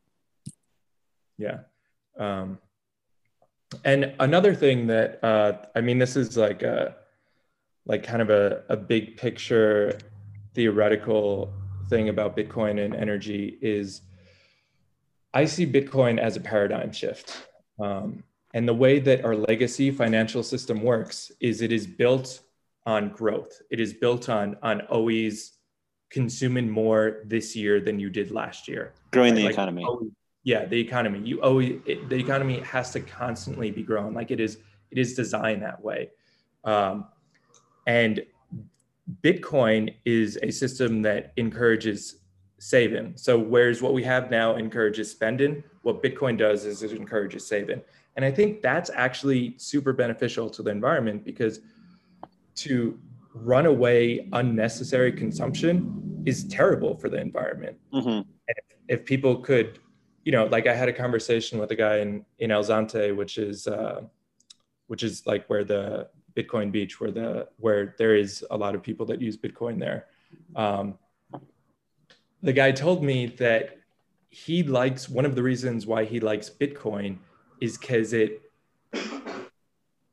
Yeah. 1.38 1.48
yeah. 1.48 1.58
Um, 2.18 2.58
and 3.84 4.14
another 4.20 4.54
thing 4.54 4.86
that 4.88 5.22
uh, 5.24 5.58
I 5.74 5.80
mean, 5.80 5.98
this 5.98 6.16
is 6.16 6.36
like 6.36 6.62
a 6.62 6.96
like 7.84 8.02
kind 8.02 8.22
of 8.22 8.30
a, 8.30 8.62
a 8.68 8.76
big 8.76 9.16
picture 9.16 9.98
theoretical 10.54 11.52
thing 11.88 12.08
about 12.08 12.36
Bitcoin 12.36 12.84
and 12.84 12.94
energy 12.94 13.58
is 13.60 14.02
I 15.32 15.44
see 15.44 15.66
Bitcoin 15.66 16.18
as 16.18 16.36
a 16.36 16.40
paradigm 16.40 16.92
shift. 16.92 17.46
Um, 17.78 18.24
and 18.54 18.66
the 18.66 18.74
way 18.74 18.98
that 19.00 19.24
our 19.24 19.36
legacy 19.36 19.90
financial 19.90 20.42
system 20.42 20.82
works 20.82 21.30
is 21.40 21.60
it 21.60 21.72
is 21.72 21.86
built 21.86 22.40
on 22.86 23.10
growth. 23.10 23.60
It 23.70 23.78
is 23.80 23.92
built 23.92 24.28
on, 24.28 24.56
on 24.62 24.80
always 24.82 25.52
consuming 26.10 26.70
more 26.70 27.22
this 27.26 27.54
year 27.54 27.80
than 27.80 28.00
you 28.00 28.08
did 28.08 28.30
last 28.30 28.66
year. 28.66 28.94
Growing 29.12 29.34
right? 29.34 29.40
the 29.40 29.44
like 29.44 29.52
economy. 29.52 29.84
Always, 29.84 30.10
yeah, 30.46 30.64
the 30.64 30.78
economy. 30.80 31.18
You 31.24 31.42
always 31.42 31.80
it, 31.86 32.08
the 32.08 32.14
economy 32.14 32.60
has 32.60 32.92
to 32.92 33.00
constantly 33.00 33.72
be 33.72 33.82
growing. 33.82 34.14
Like 34.14 34.30
it 34.30 34.38
is 34.38 34.58
it 34.92 34.96
is 34.96 35.14
designed 35.14 35.60
that 35.62 35.82
way. 35.82 36.10
Um, 36.62 37.06
and 37.88 38.24
Bitcoin 39.22 39.96
is 40.04 40.38
a 40.44 40.52
system 40.52 41.02
that 41.02 41.32
encourages 41.36 42.20
saving. 42.60 43.14
So 43.16 43.36
whereas 43.36 43.82
what 43.82 43.92
we 43.92 44.04
have 44.04 44.30
now 44.30 44.54
encourages 44.54 45.10
spending, 45.10 45.64
what 45.82 46.00
Bitcoin 46.00 46.38
does 46.38 46.64
is 46.64 46.84
it 46.84 46.92
encourages 46.92 47.44
saving. 47.44 47.82
And 48.14 48.24
I 48.24 48.30
think 48.30 48.62
that's 48.62 48.88
actually 48.94 49.56
super 49.58 49.92
beneficial 49.92 50.48
to 50.50 50.62
the 50.62 50.70
environment 50.70 51.24
because 51.24 51.60
to 52.56 52.98
run 53.34 53.66
away 53.66 54.28
unnecessary 54.32 55.10
consumption 55.10 56.22
is 56.24 56.44
terrible 56.44 56.96
for 56.96 57.08
the 57.08 57.20
environment. 57.20 57.76
Mm-hmm. 57.92 58.08
And 58.08 58.26
if, 58.48 59.00
if, 59.00 59.04
people 59.04 59.36
could, 59.36 59.80
you 60.26 60.32
know, 60.32 60.46
like 60.46 60.66
I 60.66 60.74
had 60.74 60.88
a 60.88 60.92
conversation 60.92 61.60
with 61.60 61.70
a 61.70 61.76
guy 61.76 61.98
in, 61.98 62.26
in 62.40 62.50
El 62.50 62.64
Zonte, 62.64 63.14
which 63.14 63.38
is, 63.38 63.68
uh, 63.68 64.00
which 64.88 65.04
is 65.04 65.24
like 65.24 65.46
where 65.46 65.62
the 65.62 66.08
Bitcoin 66.36 66.72
Beach, 66.72 67.00
where 67.00 67.12
the 67.12 67.48
where 67.58 67.94
there 67.96 68.16
is 68.16 68.44
a 68.50 68.56
lot 68.56 68.74
of 68.74 68.82
people 68.82 69.06
that 69.06 69.22
use 69.22 69.36
Bitcoin 69.36 69.78
there. 69.78 70.06
Um, 70.56 70.98
the 72.42 72.52
guy 72.52 72.72
told 72.72 73.04
me 73.04 73.26
that 73.38 73.78
he 74.28 74.64
likes 74.64 75.08
one 75.08 75.24
of 75.24 75.36
the 75.36 75.44
reasons 75.44 75.86
why 75.86 76.04
he 76.04 76.18
likes 76.18 76.50
Bitcoin 76.50 77.18
is 77.60 77.78
because 77.78 78.12
it 78.12 78.50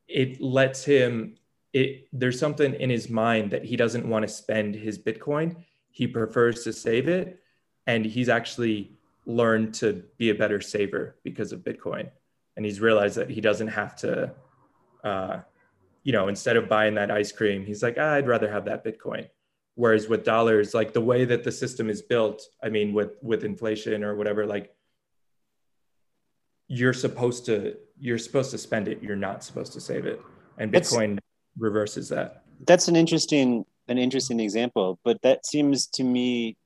it 0.06 0.40
lets 0.40 0.84
him 0.84 1.34
it 1.72 2.06
there's 2.12 2.38
something 2.38 2.74
in 2.74 2.88
his 2.88 3.10
mind 3.10 3.50
that 3.50 3.64
he 3.64 3.76
doesn't 3.76 4.08
want 4.08 4.22
to 4.22 4.28
spend 4.28 4.76
his 4.76 4.96
Bitcoin. 4.96 5.56
He 5.90 6.06
prefers 6.06 6.62
to 6.62 6.72
save 6.72 7.08
it, 7.08 7.40
and 7.88 8.06
he's 8.06 8.28
actually 8.28 8.96
learned 9.26 9.74
to 9.74 10.04
be 10.18 10.30
a 10.30 10.34
better 10.34 10.60
saver 10.60 11.16
because 11.24 11.52
of 11.52 11.60
Bitcoin, 11.60 12.10
and 12.56 12.64
he's 12.64 12.80
realized 12.80 13.16
that 13.16 13.30
he 13.30 13.40
doesn't 13.40 13.68
have 13.68 13.96
to. 13.96 14.32
Uh, 15.02 15.40
you 16.02 16.12
know, 16.12 16.28
instead 16.28 16.56
of 16.56 16.68
buying 16.68 16.94
that 16.94 17.10
ice 17.10 17.32
cream, 17.32 17.64
he's 17.64 17.82
like, 17.82 17.96
ah, 17.98 18.12
I'd 18.12 18.28
rather 18.28 18.50
have 18.50 18.66
that 18.66 18.84
Bitcoin. 18.84 19.28
Whereas 19.74 20.06
with 20.06 20.22
dollars, 20.22 20.74
like 20.74 20.92
the 20.92 21.00
way 21.00 21.24
that 21.24 21.44
the 21.44 21.50
system 21.50 21.90
is 21.90 22.02
built, 22.02 22.42
I 22.62 22.68
mean, 22.68 22.92
with 22.92 23.16
with 23.22 23.44
inflation 23.44 24.04
or 24.04 24.14
whatever, 24.14 24.46
like 24.46 24.74
you're 26.68 26.92
supposed 26.92 27.46
to 27.46 27.76
you're 27.98 28.18
supposed 28.18 28.50
to 28.52 28.58
spend 28.58 28.88
it. 28.88 29.02
You're 29.02 29.16
not 29.16 29.42
supposed 29.42 29.72
to 29.72 29.80
save 29.80 30.06
it. 30.06 30.20
And 30.58 30.72
Bitcoin 30.72 31.14
that's, 31.14 31.26
reverses 31.58 32.08
that. 32.10 32.44
That's 32.66 32.88
an 32.88 32.96
interesting 32.96 33.64
an 33.88 33.98
interesting 33.98 34.40
example, 34.40 34.98
but 35.04 35.20
that 35.22 35.44
seems 35.44 35.86
to 35.88 36.04
me, 36.04 36.56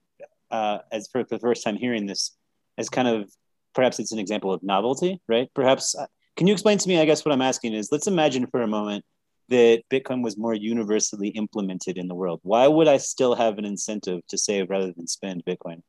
uh, 0.51 0.79
as 0.93 1.09
for 1.09 1.25
the 1.25 1.39
first 1.39 1.65
time 1.65 1.77
hearing 1.77 2.07
this, 2.07 2.37
as 2.79 2.89
kind 2.89 3.09
of 3.09 3.31
perhaps 3.74 3.99
it's 3.99 4.12
an 4.12 4.18
example 4.18 4.53
of 4.53 4.62
novelty, 4.62 5.20
right? 5.29 5.51
Perhaps. 5.55 5.95
Uh, 5.95 6.07
can 6.37 6.47
you 6.47 6.53
explain 6.53 6.79
to 6.79 6.89
me? 6.89 7.01
I 7.01 7.05
guess 7.05 7.24
what 7.24 7.33
I'm 7.33 7.43
asking 7.43 7.74
is, 7.74 7.91
let's 7.91 8.07
imagine 8.07 8.47
for 8.47 8.62
a 8.62 8.68
moment 8.68 9.05
that 9.49 9.83
Bitcoin 9.91 10.22
was 10.22 10.37
more 10.37 10.55
universally 10.55 11.29
implemented 11.29 11.99
in 11.99 12.09
the 12.09 12.14
world? 12.14 12.41
Why 12.43 12.66
would 12.66 12.89
I 12.89 12.99
still 12.99 13.35
have 13.35 13.59
an 13.59 13.64
incentive 13.64 14.20
to 14.29 14.39
save 14.39 14.70
rather 14.70 14.93
than 14.93 15.07
spend 15.07 15.45
Bitcoin? 15.45 15.83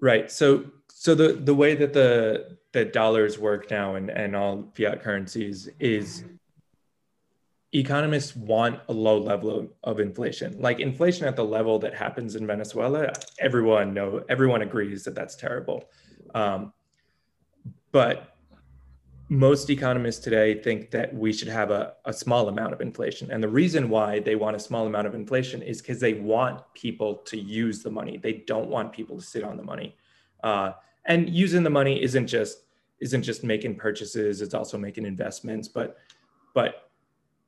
Right. 0.00 0.30
So 0.30 0.66
so 0.88 1.14
the 1.14 1.32
the 1.32 1.54
way 1.54 1.74
that 1.74 1.92
the 1.92 2.58
that 2.72 2.92
dollars 2.92 3.38
work 3.38 3.70
now 3.70 3.94
and, 3.94 4.10
and 4.10 4.36
all 4.36 4.70
fiat 4.76 5.02
currencies 5.02 5.68
is 5.80 6.24
economists 7.72 8.34
want 8.34 8.80
a 8.88 8.92
low 8.92 9.18
level 9.18 9.58
of, 9.58 9.68
of 9.84 10.00
inflation 10.00 10.58
like 10.58 10.80
inflation 10.80 11.26
at 11.26 11.36
the 11.36 11.44
level 11.44 11.78
that 11.78 11.94
happens 11.94 12.34
in 12.34 12.46
venezuela 12.46 13.12
everyone 13.40 13.92
know 13.92 14.24
everyone 14.30 14.62
agrees 14.62 15.04
that 15.04 15.14
that's 15.14 15.36
terrible 15.36 15.84
um, 16.34 16.72
but 17.92 18.36
most 19.28 19.68
economists 19.68 20.20
today 20.20 20.54
think 20.54 20.90
that 20.90 21.14
we 21.14 21.32
should 21.32 21.48
have 21.48 21.70
a, 21.70 21.94
a 22.06 22.12
small 22.12 22.48
amount 22.48 22.72
of 22.72 22.80
inflation. 22.80 23.30
And 23.30 23.42
the 23.42 23.48
reason 23.48 23.90
why 23.90 24.20
they 24.20 24.36
want 24.36 24.56
a 24.56 24.58
small 24.58 24.86
amount 24.86 25.06
of 25.06 25.14
inflation 25.14 25.60
is 25.60 25.82
because 25.82 26.00
they 26.00 26.14
want 26.14 26.62
people 26.74 27.16
to 27.16 27.38
use 27.38 27.82
the 27.82 27.90
money. 27.90 28.16
They 28.16 28.44
don't 28.46 28.68
want 28.68 28.92
people 28.92 29.16
to 29.16 29.22
sit 29.22 29.44
on 29.44 29.56
the 29.58 29.62
money. 29.62 29.96
Uh, 30.42 30.72
and 31.04 31.28
using 31.28 31.62
the 31.62 31.70
money 31.70 32.02
isn't 32.02 32.26
just 32.26 32.64
isn't 33.00 33.22
just 33.22 33.44
making 33.44 33.76
purchases, 33.76 34.40
it's 34.40 34.54
also 34.54 34.76
making 34.78 35.04
investments. 35.04 35.68
But 35.68 35.98
but 36.54 36.90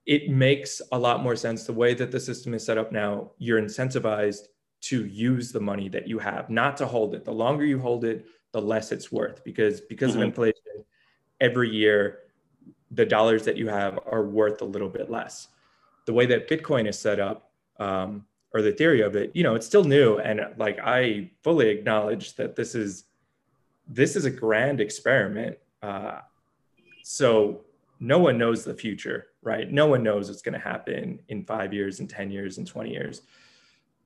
it 0.06 0.30
makes 0.30 0.82
a 0.92 0.98
lot 0.98 1.22
more 1.22 1.36
sense 1.36 1.64
the 1.64 1.72
way 1.72 1.94
that 1.94 2.10
the 2.10 2.20
system 2.20 2.52
is 2.54 2.64
set 2.64 2.78
up 2.78 2.92
now. 2.92 3.32
You're 3.38 3.60
incentivized 3.60 4.48
to 4.82 5.06
use 5.06 5.52
the 5.52 5.60
money 5.60 5.88
that 5.88 6.08
you 6.08 6.18
have, 6.18 6.50
not 6.50 6.76
to 6.78 6.86
hold 6.86 7.14
it. 7.14 7.24
The 7.24 7.32
longer 7.32 7.64
you 7.64 7.78
hold 7.78 8.04
it, 8.04 8.26
the 8.52 8.60
less 8.60 8.92
it's 8.92 9.12
worth 9.12 9.44
because 9.44 9.80
because 9.82 10.12
mm-hmm. 10.12 10.22
of 10.22 10.28
inflation 10.28 10.84
every 11.40 11.70
year 11.70 12.20
the 12.90 13.06
dollars 13.06 13.44
that 13.44 13.56
you 13.56 13.68
have 13.68 13.98
are 14.06 14.24
worth 14.24 14.62
a 14.62 14.64
little 14.64 14.88
bit 14.88 15.10
less. 15.10 15.48
the 16.06 16.12
way 16.12 16.26
that 16.26 16.48
Bitcoin 16.48 16.88
is 16.88 16.98
set 16.98 17.20
up, 17.20 17.52
um, 17.78 18.26
or 18.52 18.62
the 18.62 18.72
theory 18.72 19.00
of 19.00 19.14
it, 19.14 19.30
you 19.32 19.44
know, 19.44 19.54
it's 19.54 19.66
still 19.66 19.84
new, 19.84 20.18
and 20.18 20.40
like 20.56 20.78
I 20.82 21.30
fully 21.44 21.68
acknowledge 21.68 22.34
that 22.34 22.56
this 22.56 22.74
is 22.74 23.04
this 23.86 24.16
is 24.16 24.24
a 24.24 24.30
grand 24.30 24.80
experiment. 24.80 25.56
Uh, 25.82 26.18
so 27.04 27.60
no 28.00 28.18
one 28.18 28.38
knows 28.38 28.64
the 28.64 28.74
future, 28.74 29.28
right? 29.42 29.70
No 29.70 29.86
one 29.86 30.02
knows 30.02 30.28
what's 30.28 30.42
going 30.42 30.54
to 30.54 30.58
happen 30.58 31.20
in 31.28 31.44
five 31.44 31.72
years, 31.72 32.00
and 32.00 32.10
ten 32.10 32.30
years, 32.30 32.58
and 32.58 32.66
twenty 32.66 32.90
years. 32.90 33.22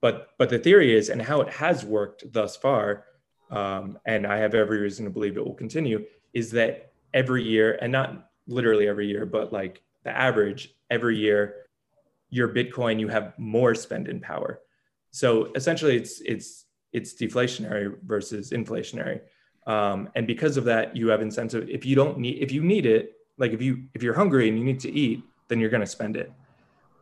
But 0.02 0.30
but 0.36 0.50
the 0.50 0.58
theory 0.58 0.94
is, 0.94 1.08
and 1.08 1.22
how 1.22 1.40
it 1.40 1.48
has 1.48 1.84
worked 1.86 2.30
thus 2.32 2.54
far, 2.54 3.06
um, 3.54 3.98
and 4.04 4.26
I 4.26 4.38
have 4.38 4.54
every 4.54 4.78
reason 4.78 5.04
to 5.04 5.10
believe 5.10 5.36
it 5.36 5.44
will 5.44 5.54
continue, 5.54 6.04
is 6.32 6.50
that 6.52 6.92
every 7.12 7.42
year, 7.42 7.78
and 7.80 7.92
not 7.92 8.30
literally 8.46 8.88
every 8.88 9.06
year, 9.06 9.24
but 9.24 9.52
like 9.52 9.82
the 10.02 10.10
average 10.10 10.74
every 10.90 11.16
year, 11.16 11.66
your 12.30 12.48
Bitcoin, 12.48 12.98
you 12.98 13.08
have 13.08 13.32
more 13.38 13.74
spending 13.74 14.20
power. 14.20 14.60
So 15.12 15.52
essentially, 15.54 15.96
it's 15.96 16.20
it's 16.20 16.64
it's 16.92 17.14
deflationary 17.14 17.96
versus 18.02 18.50
inflationary, 18.50 19.20
um, 19.66 20.08
and 20.16 20.26
because 20.26 20.56
of 20.56 20.64
that, 20.64 20.96
you 20.96 21.08
have 21.08 21.22
incentive. 21.22 21.68
If 21.70 21.86
you 21.86 21.94
don't 21.94 22.18
need, 22.18 22.42
if 22.42 22.50
you 22.50 22.62
need 22.62 22.86
it, 22.86 23.12
like 23.38 23.52
if 23.52 23.62
you 23.62 23.84
if 23.94 24.02
you're 24.02 24.14
hungry 24.14 24.48
and 24.48 24.58
you 24.58 24.64
need 24.64 24.80
to 24.80 24.92
eat, 24.92 25.22
then 25.48 25.60
you're 25.60 25.70
going 25.70 25.80
to 25.80 25.86
spend 25.86 26.16
it. 26.16 26.32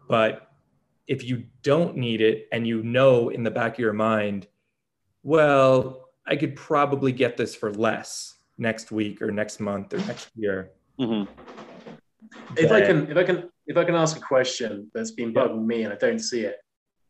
But 0.09 0.53
if 1.07 1.25
you 1.25 1.45
don't 1.63 1.97
need 1.97 2.21
it 2.21 2.49
and 2.53 2.67
you 2.67 2.83
know 2.83 3.31
in 3.31 3.43
the 3.43 3.51
back 3.51 3.75
of 3.75 3.79
your 3.79 3.93
mind, 3.93 4.47
well, 5.23 6.02
I 6.27 6.37
could 6.37 6.57
probably 6.57 7.13
get 7.13 7.37
this 7.37 7.55
for 7.55 7.73
less 7.73 8.35
next 8.59 8.93
week 8.93 9.21
or 9.23 9.31
next 9.31 9.61
month 9.61 9.93
or 9.93 9.99
next 9.99 10.31
year. 10.37 10.71
Mhm. 10.99 11.27
If 12.57 12.71
I 12.71 12.81
can, 12.81 13.11
if 13.11 13.17
I 13.17 13.25
can, 13.25 13.51
if 13.67 13.77
I 13.77 13.85
can 13.85 13.95
ask 13.95 14.17
a 14.17 14.21
question 14.21 14.91
that's 14.95 15.11
been 15.11 15.35
bugging 15.35 15.67
me 15.67 15.83
and 15.83 15.93
I 15.93 15.97
don't 15.97 16.19
see 16.19 16.43
it, 16.43 16.57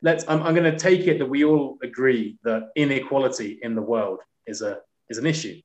let's. 0.01 0.25
I'm, 0.29 0.43
I'm 0.43 0.55
going 0.55 0.71
to 0.71 0.79
take 0.79 1.07
it 1.07 1.19
that 1.19 1.27
we 1.27 1.45
all 1.45 1.79
agree 1.83 2.39
that 2.45 2.71
inequality 2.77 3.59
in 3.63 3.75
the 3.75 3.83
world 3.83 4.21
is 4.47 4.63
a 4.63 4.81
is 5.09 5.19
an 5.19 5.27
issue, 5.27 5.61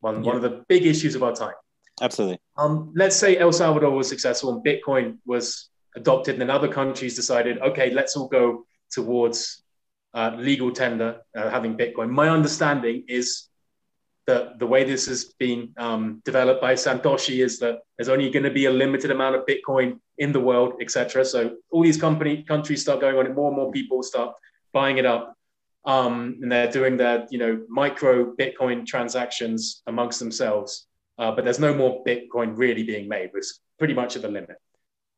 one 0.00 0.22
one 0.22 0.36
of 0.36 0.42
the 0.42 0.64
big 0.68 0.86
issues 0.86 1.14
of 1.14 1.22
our 1.22 1.34
time. 1.34 1.54
Absolutely. 2.00 2.38
Um, 2.56 2.92
let's 2.94 3.16
say 3.16 3.36
El 3.36 3.52
Salvador 3.52 3.90
was 3.90 4.08
successful 4.08 4.52
and 4.52 4.64
Bitcoin 4.64 5.18
was 5.26 5.70
adopted, 5.96 6.34
and 6.34 6.42
then 6.42 6.50
other 6.50 6.68
countries 6.68 7.14
decided, 7.16 7.58
okay, 7.58 7.90
let's 7.90 8.16
all 8.16 8.28
go 8.28 8.66
towards 8.90 9.63
uh, 10.14 10.32
legal 10.36 10.70
tender, 10.70 11.20
uh, 11.36 11.50
having 11.50 11.76
Bitcoin. 11.76 12.10
My 12.10 12.28
understanding 12.28 13.04
is 13.08 13.48
that 14.26 14.58
the 14.58 14.66
way 14.66 14.84
this 14.84 15.06
has 15.06 15.24
been 15.38 15.70
um, 15.76 16.22
developed 16.24 16.62
by 16.62 16.74
Satoshi 16.74 17.44
is 17.44 17.58
that 17.58 17.80
there's 17.98 18.08
only 18.08 18.30
going 18.30 18.44
to 18.44 18.50
be 18.50 18.66
a 18.66 18.70
limited 18.70 19.10
amount 19.10 19.34
of 19.36 19.44
Bitcoin 19.44 19.98
in 20.18 20.32
the 20.32 20.40
world, 20.40 20.74
etc. 20.80 21.24
So 21.24 21.56
all 21.70 21.82
these 21.82 22.00
company 22.00 22.42
countries 22.42 22.80
start 22.80 23.00
going 23.00 23.18
on 23.18 23.26
it, 23.26 23.34
more 23.34 23.48
and 23.48 23.56
more 23.56 23.70
people 23.70 24.02
start 24.02 24.34
buying 24.72 24.98
it 24.98 25.04
up. 25.04 25.36
Um, 25.84 26.38
and 26.40 26.50
they're 26.50 26.70
doing 26.70 26.96
their, 26.96 27.26
you 27.30 27.38
know, 27.38 27.62
micro 27.68 28.34
Bitcoin 28.34 28.86
transactions 28.86 29.82
amongst 29.86 30.18
themselves 30.18 30.86
uh, 31.18 31.32
but 31.32 31.44
there's 31.44 31.60
no 31.60 31.74
more 31.74 32.02
Bitcoin 32.04 32.56
really 32.56 32.82
being 32.82 33.08
made. 33.08 33.30
It's 33.34 33.60
pretty 33.78 33.94
much 33.94 34.16
at 34.16 34.22
the 34.22 34.28
limit. 34.28 34.56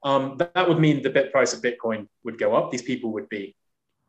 Um, 0.02 0.36
that, 0.38 0.52
that 0.54 0.68
would 0.68 0.78
mean 0.78 1.02
the 1.02 1.10
bit 1.10 1.32
price 1.32 1.52
of 1.52 1.62
Bitcoin 1.62 2.06
would 2.24 2.38
go 2.38 2.54
up. 2.54 2.70
These 2.70 2.82
people 2.82 3.12
would 3.12 3.28
be, 3.28 3.56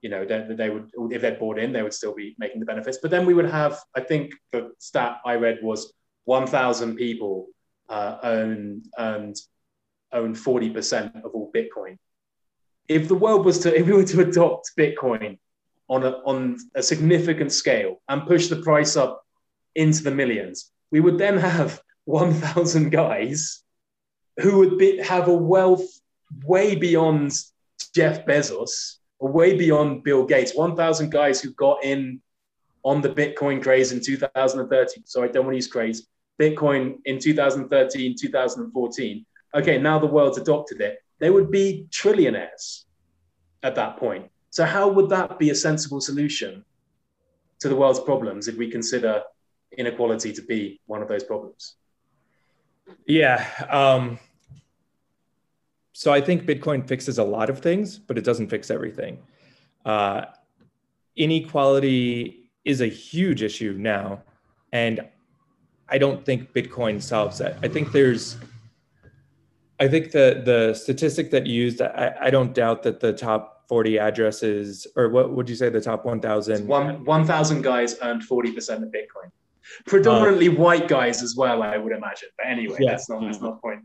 you 0.02 0.10
know, 0.10 0.26
they, 0.26 0.46
they 0.50 0.70
would 0.70 0.90
if 1.12 1.22
they'd 1.22 1.40
bought 1.40 1.58
in, 1.58 1.72
they 1.72 1.84
would 1.84 1.94
still 1.94 2.14
be 2.14 2.36
making 2.38 2.60
the 2.60 2.66
benefits. 2.66 3.00
But 3.02 3.12
then 3.12 3.26
we 3.26 3.34
would 3.34 3.50
have, 3.50 3.80
I 3.96 4.02
think 4.02 4.34
the 4.52 4.72
stat 4.78 5.18
I 5.26 5.36
read 5.36 5.60
was 5.62 5.94
1,000 6.26 6.96
people 6.96 7.48
uh, 7.90 8.18
own 8.22 8.84
and 8.98 9.36
own 10.14 10.36
40% 10.36 11.24
of 11.24 11.32
all 11.34 11.52
Bitcoin. 11.56 11.98
If 12.88 13.08
the 13.08 13.16
world 13.16 13.46
was 13.46 13.60
to, 13.60 13.76
if 13.80 13.88
we 13.88 13.94
were 13.94 14.04
to 14.04 14.22
adopt 14.22 14.72
Bitcoin 14.78 15.40
on 15.90 16.04
a, 16.04 16.10
on 16.26 16.58
a 16.76 16.84
significant 16.84 17.52
scale 17.52 18.02
and 18.08 18.28
push 18.28 18.48
the 18.48 18.58
price 18.58 18.96
up 18.96 19.24
into 19.76 20.04
the 20.04 20.12
millions, 20.12 20.72
we 20.92 21.00
would 21.00 21.18
then 21.18 21.38
have 21.38 21.82
1,000 22.06 22.90
guys 22.90 23.64
who 24.40 24.60
would 24.60 24.78
be, 24.78 24.98
have 25.00 25.28
a 25.28 25.34
wealth 25.34 25.86
way 26.46 26.76
beyond 26.76 27.34
Jeff 27.94 28.26
Bezos 28.26 28.98
way 29.20 29.58
beyond 29.58 30.04
Bill 30.04 30.26
Gates. 30.26 30.56
1,000 30.56 31.12
guys 31.12 31.42
who 31.42 31.52
got 31.52 31.84
in 31.84 32.22
on 32.84 33.02
the 33.02 33.10
Bitcoin 33.10 33.62
craze 33.62 33.92
in 33.92 34.02
2013. 34.02 35.06
Sorry, 35.06 35.32
don't 35.32 35.46
want 35.46 35.54
to 35.54 35.58
use 35.58 35.68
craze. 35.68 36.08
Bitcoin 36.40 36.98
in 37.06 37.20
2013, 37.20 38.16
2014. 38.20 39.26
Okay, 39.56 39.78
now 39.78 39.98
the 39.98 40.06
world's 40.06 40.38
adopted 40.38 40.82
it. 40.82 41.00
They 41.20 41.30
would 41.30 41.50
be 41.50 41.88
trillionaires 41.90 42.84
at 43.64 43.76
that 43.76 43.98
point. 43.98 44.30
So, 44.52 44.66
how 44.66 44.88
would 44.88 45.10
that 45.10 45.40
be 45.40 45.50
a 45.50 45.56
sensible 45.56 46.00
solution 46.00 46.64
to 47.60 47.70
the 47.70 47.76
world's 47.76 48.00
problems 48.00 48.48
if 48.48 48.56
we 48.56 48.70
consider 48.70 49.24
inequality 49.78 50.32
to 50.34 50.42
be 50.44 50.80
one 50.86 51.02
of 51.02 51.08
those 51.08 51.24
problems? 51.24 51.76
Yeah. 53.06 53.46
Um, 53.70 54.20
so 55.98 56.14
I 56.14 56.22
think 56.22 56.44
Bitcoin 56.44 56.88
fixes 56.88 57.18
a 57.18 57.24
lot 57.24 57.50
of 57.50 57.58
things, 57.58 57.98
but 57.98 58.20
it 58.20 58.24
doesn't 58.24 58.50
fix 58.50 58.70
everything. 58.70 59.18
Uh, 59.84 60.26
inequality 61.16 62.52
is 62.66 62.82
a 62.82 62.86
huge 62.86 63.42
issue 63.42 63.76
now. 63.80 64.22
And 64.72 65.00
I 65.90 65.98
don't 65.98 66.24
think 66.24 66.54
Bitcoin 66.54 67.02
solves 67.02 67.40
that. 67.40 67.58
I 67.64 67.68
think 67.68 67.92
there's, 67.94 68.38
I 69.80 69.88
think 69.88 70.12
the 70.12 70.44
the 70.46 70.76
statistic 70.76 71.32
that 71.32 71.48
you 71.48 71.64
used, 71.64 71.82
I, 71.82 72.14
I 72.22 72.30
don't 72.30 72.54
doubt 72.54 72.84
that 72.84 73.00
the 73.00 73.12
top 73.12 73.64
40 73.68 73.98
addresses, 73.98 74.86
or 74.96 75.10
what 75.10 75.32
would 75.32 75.50
you 75.50 75.56
say, 75.56 75.70
the 75.70 75.82
top 75.82 76.06
1,000? 76.06 76.68
One 76.68 77.04
1,000 77.06 77.64
guys 77.64 77.96
earned 78.04 78.22
40% 78.22 78.84
of 78.84 78.90
Bitcoin. 78.90 79.32
Predominantly 79.88 80.50
white 80.50 80.88
guys 80.88 81.24
as 81.24 81.36
well, 81.36 81.64
I 81.64 81.78
would 81.78 81.92
imagine. 81.92 82.30
But 82.38 82.46
anyway, 82.46 82.78
Yeah. 82.82 82.92
that's 82.92 83.10
not 83.10 83.22
that's 83.24 83.42
not 83.42 83.56
the 83.56 83.62
point. 83.62 83.80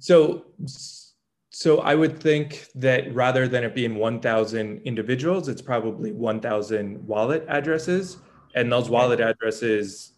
So, 0.00 0.46
so 1.50 1.80
I 1.80 1.96
would 1.96 2.20
think 2.20 2.68
that 2.76 3.12
rather 3.12 3.48
than 3.48 3.64
it 3.64 3.74
being 3.74 3.96
1,000 3.96 4.82
individuals, 4.84 5.48
it's 5.48 5.60
probably 5.60 6.12
1,000 6.12 7.06
wallet 7.06 7.44
addresses, 7.48 8.18
and 8.54 8.70
those 8.70 8.88
wallet 8.88 9.20
addresses 9.20 10.12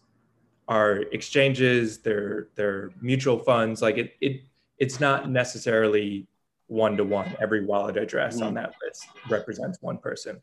are 0.67 0.97
exchanges. 1.11 1.99
They're 1.99 2.47
they're 2.55 2.91
mutual 3.01 3.39
funds. 3.39 3.81
Like 3.81 3.97
it 3.97 4.13
it 4.21 4.41
it's 4.77 4.99
not 4.99 5.29
necessarily 5.29 6.27
one 6.67 6.97
to 6.97 7.03
one. 7.03 7.35
Every 7.41 7.65
wallet 7.65 7.97
address 7.97 8.41
on 8.41 8.53
that 8.53 8.73
list 8.85 9.05
represents 9.29 9.79
one 9.81 9.97
person. 9.97 10.39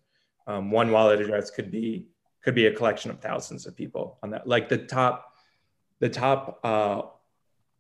Um, 0.47 0.71
one 0.71 0.91
wallet 0.91 1.21
address 1.21 1.51
could 1.51 1.71
be 1.71 2.07
could 2.43 2.55
be 2.55 2.67
a 2.67 2.73
collection 2.73 3.11
of 3.11 3.21
thousands 3.21 3.67
of 3.67 3.77
people 3.77 4.19
on 4.23 4.31
that. 4.31 4.47
Like 4.47 4.69
the 4.69 4.79
top 4.79 5.35
the 6.01 6.09
top 6.09 6.61
uh, 6.65 7.03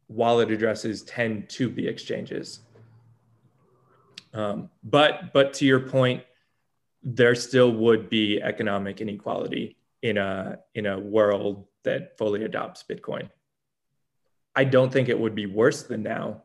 wallet 0.09 0.51
addresses 0.51 1.03
tend 1.03 1.49
to 1.51 1.69
be 1.69 1.89
exchanges. 1.89 2.61
Um, 4.33 4.71
but 4.85 5.33
but 5.33 5.55
to 5.55 5.65
your 5.65 5.81
point, 5.81 6.23
there 7.03 7.35
still 7.35 7.73
would 7.73 8.09
be 8.09 8.41
economic 8.43 9.01
inequality 9.01 9.77
in 10.03 10.19
a 10.19 10.59
in 10.75 10.87
a 10.87 10.99
world 10.99 11.67
that 11.83 12.17
fully 12.19 12.45
adopts 12.45 12.85
Bitcoin. 12.89 13.31
I 14.55 14.65
don't 14.65 14.93
think 14.93 15.09
it 15.09 15.19
would 15.19 15.35
be 15.35 15.47
worse 15.47 15.85
than 15.85 16.03
now. 16.03 16.43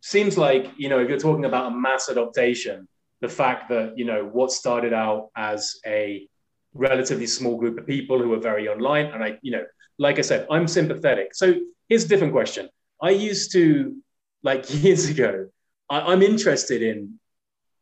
Seems 0.00 0.36
like, 0.36 0.70
you 0.76 0.88
know, 0.88 0.98
if 0.98 1.08
you're 1.08 1.18
talking 1.18 1.44
about 1.44 1.72
a 1.72 1.74
mass 1.74 2.08
adoption, 2.08 2.88
the 3.20 3.28
fact 3.28 3.68
that, 3.68 3.96
you 3.96 4.04
know, 4.04 4.24
what 4.24 4.50
started 4.50 4.92
out 4.92 5.30
as 5.36 5.78
a 5.86 6.26
relatively 6.74 7.26
small 7.26 7.56
group 7.56 7.78
of 7.78 7.86
people 7.86 8.18
who 8.20 8.32
are 8.32 8.40
very 8.40 8.68
online, 8.68 9.06
and 9.06 9.22
I, 9.22 9.38
you 9.42 9.52
know, 9.52 9.64
like 9.98 10.18
I 10.18 10.22
said, 10.22 10.46
I'm 10.50 10.66
sympathetic. 10.66 11.34
So 11.34 11.54
here's 11.88 12.04
a 12.04 12.08
different 12.08 12.32
question. 12.32 12.68
I 13.02 13.10
used 13.10 13.52
to, 13.52 13.94
like 14.42 14.64
years 14.82 15.08
ago, 15.08 15.48
I, 15.88 16.00
I'm 16.12 16.22
interested 16.22 16.82
in, 16.82 17.18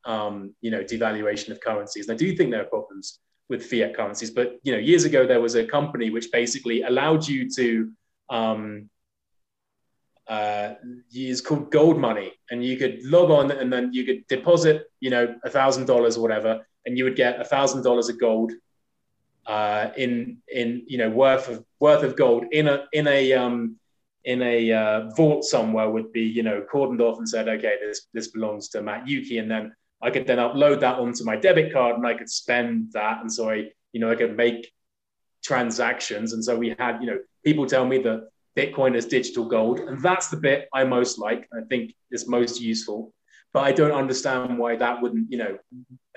um, 0.04 0.54
you 0.60 0.70
know, 0.70 0.82
devaluation 0.82 1.50
of 1.50 1.60
currencies. 1.60 2.08
And 2.08 2.14
I 2.14 2.18
do 2.18 2.34
think 2.34 2.50
there 2.50 2.62
are 2.62 2.66
problems 2.66 3.18
with 3.48 3.64
fiat 3.64 3.96
currencies. 3.96 4.30
But 4.30 4.58
you 4.62 4.72
know, 4.72 4.78
years 4.78 5.04
ago 5.04 5.26
there 5.26 5.40
was 5.40 5.54
a 5.54 5.64
company 5.64 6.10
which 6.10 6.30
basically 6.32 6.82
allowed 6.82 7.26
you 7.26 7.48
to 7.50 7.92
um, 8.30 8.90
uh, 10.26 10.74
use 11.10 11.40
called 11.40 11.70
gold 11.70 11.98
money, 11.98 12.32
and 12.50 12.64
you 12.64 12.76
could 12.76 13.02
log 13.04 13.30
on 13.30 13.50
and 13.50 13.72
then 13.72 13.92
you 13.92 14.04
could 14.04 14.26
deposit, 14.26 14.86
you 15.00 15.10
know, 15.10 15.34
a 15.44 15.50
thousand 15.50 15.86
dollars 15.86 16.16
or 16.16 16.20
whatever, 16.20 16.66
and 16.84 16.98
you 16.98 17.04
would 17.04 17.16
get 17.16 17.40
a 17.40 17.44
thousand 17.44 17.82
dollars 17.82 18.08
of 18.08 18.20
gold 18.20 18.52
uh, 19.46 19.90
in 19.96 20.38
in 20.52 20.84
you 20.86 20.98
know 20.98 21.08
worth 21.08 21.48
of 21.48 21.64
worth 21.80 22.02
of 22.02 22.16
gold 22.16 22.44
in 22.52 22.68
a 22.68 22.84
in 22.92 23.06
a 23.06 23.32
um, 23.32 23.76
in 24.24 24.42
a 24.42 24.72
uh, 24.72 25.10
vault 25.16 25.44
somewhere 25.44 25.90
would 25.90 26.12
be 26.12 26.22
you 26.22 26.42
know 26.42 26.64
cordoned 26.72 27.00
off 27.00 27.18
and 27.18 27.28
said 27.28 27.48
okay 27.48 27.76
this 27.80 28.06
this 28.12 28.28
belongs 28.28 28.68
to 28.68 28.82
Mat 28.82 29.06
Youkee 29.06 29.40
and 29.40 29.50
then 29.50 29.72
I 30.02 30.10
could 30.10 30.26
then 30.26 30.38
upload 30.38 30.80
that 30.80 30.98
onto 30.98 31.24
my 31.24 31.36
debit 31.36 31.72
card 31.72 31.96
and 31.96 32.06
I 32.06 32.14
could 32.14 32.30
spend 32.30 32.92
that 32.92 33.20
and 33.20 33.32
so 33.32 33.50
I 33.50 33.68
you 33.92 34.00
know 34.00 34.10
I 34.10 34.16
could 34.16 34.36
make 34.36 34.72
transactions 35.42 36.32
and 36.32 36.44
so 36.44 36.56
we 36.56 36.74
had 36.78 37.00
you 37.00 37.06
know 37.06 37.18
people 37.44 37.66
tell 37.66 37.86
me 37.86 37.98
that 37.98 38.28
Bitcoin 38.58 38.96
is 38.96 39.06
digital 39.06 39.44
gold, 39.44 39.78
and 39.78 40.02
that's 40.02 40.28
the 40.28 40.36
bit 40.36 40.68
I 40.74 40.82
most 40.82 41.18
like. 41.18 41.48
I 41.56 41.60
think 41.68 41.94
is 42.10 42.26
most 42.26 42.60
useful. 42.60 43.14
But 43.52 43.60
I 43.60 43.72
don't 43.72 43.92
understand 43.92 44.58
why 44.58 44.76
that 44.76 45.00
wouldn't, 45.00 45.30
you 45.30 45.38
know, 45.38 45.58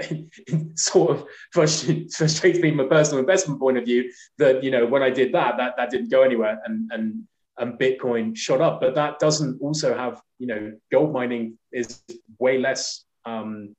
sort 0.75 1.11
of 1.11 1.25
frustrates 1.51 2.59
me 2.59 2.71
from 2.71 2.79
a 2.81 2.87
personal 2.87 3.19
investment 3.19 3.59
point 3.59 3.77
of 3.77 3.85
view. 3.85 4.11
That 4.39 4.63
you 4.63 4.71
know, 4.71 4.87
when 4.87 5.03
I 5.03 5.11
did 5.11 5.33
that, 5.33 5.57
that 5.57 5.75
that 5.77 5.91
didn't 5.91 6.09
go 6.09 6.23
anywhere, 6.23 6.59
and 6.65 6.89
and 6.91 7.27
and 7.61 7.79
Bitcoin 7.79 8.35
shot 8.35 8.59
up. 8.59 8.81
But 8.81 8.95
that 8.95 9.19
doesn't 9.19 9.61
also 9.61 9.95
have, 9.95 10.21
you 10.39 10.47
know, 10.47 10.73
gold 10.91 11.13
mining 11.13 11.57
is 11.71 12.03
way 12.39 12.57
less 12.57 13.05
um, 13.25 13.75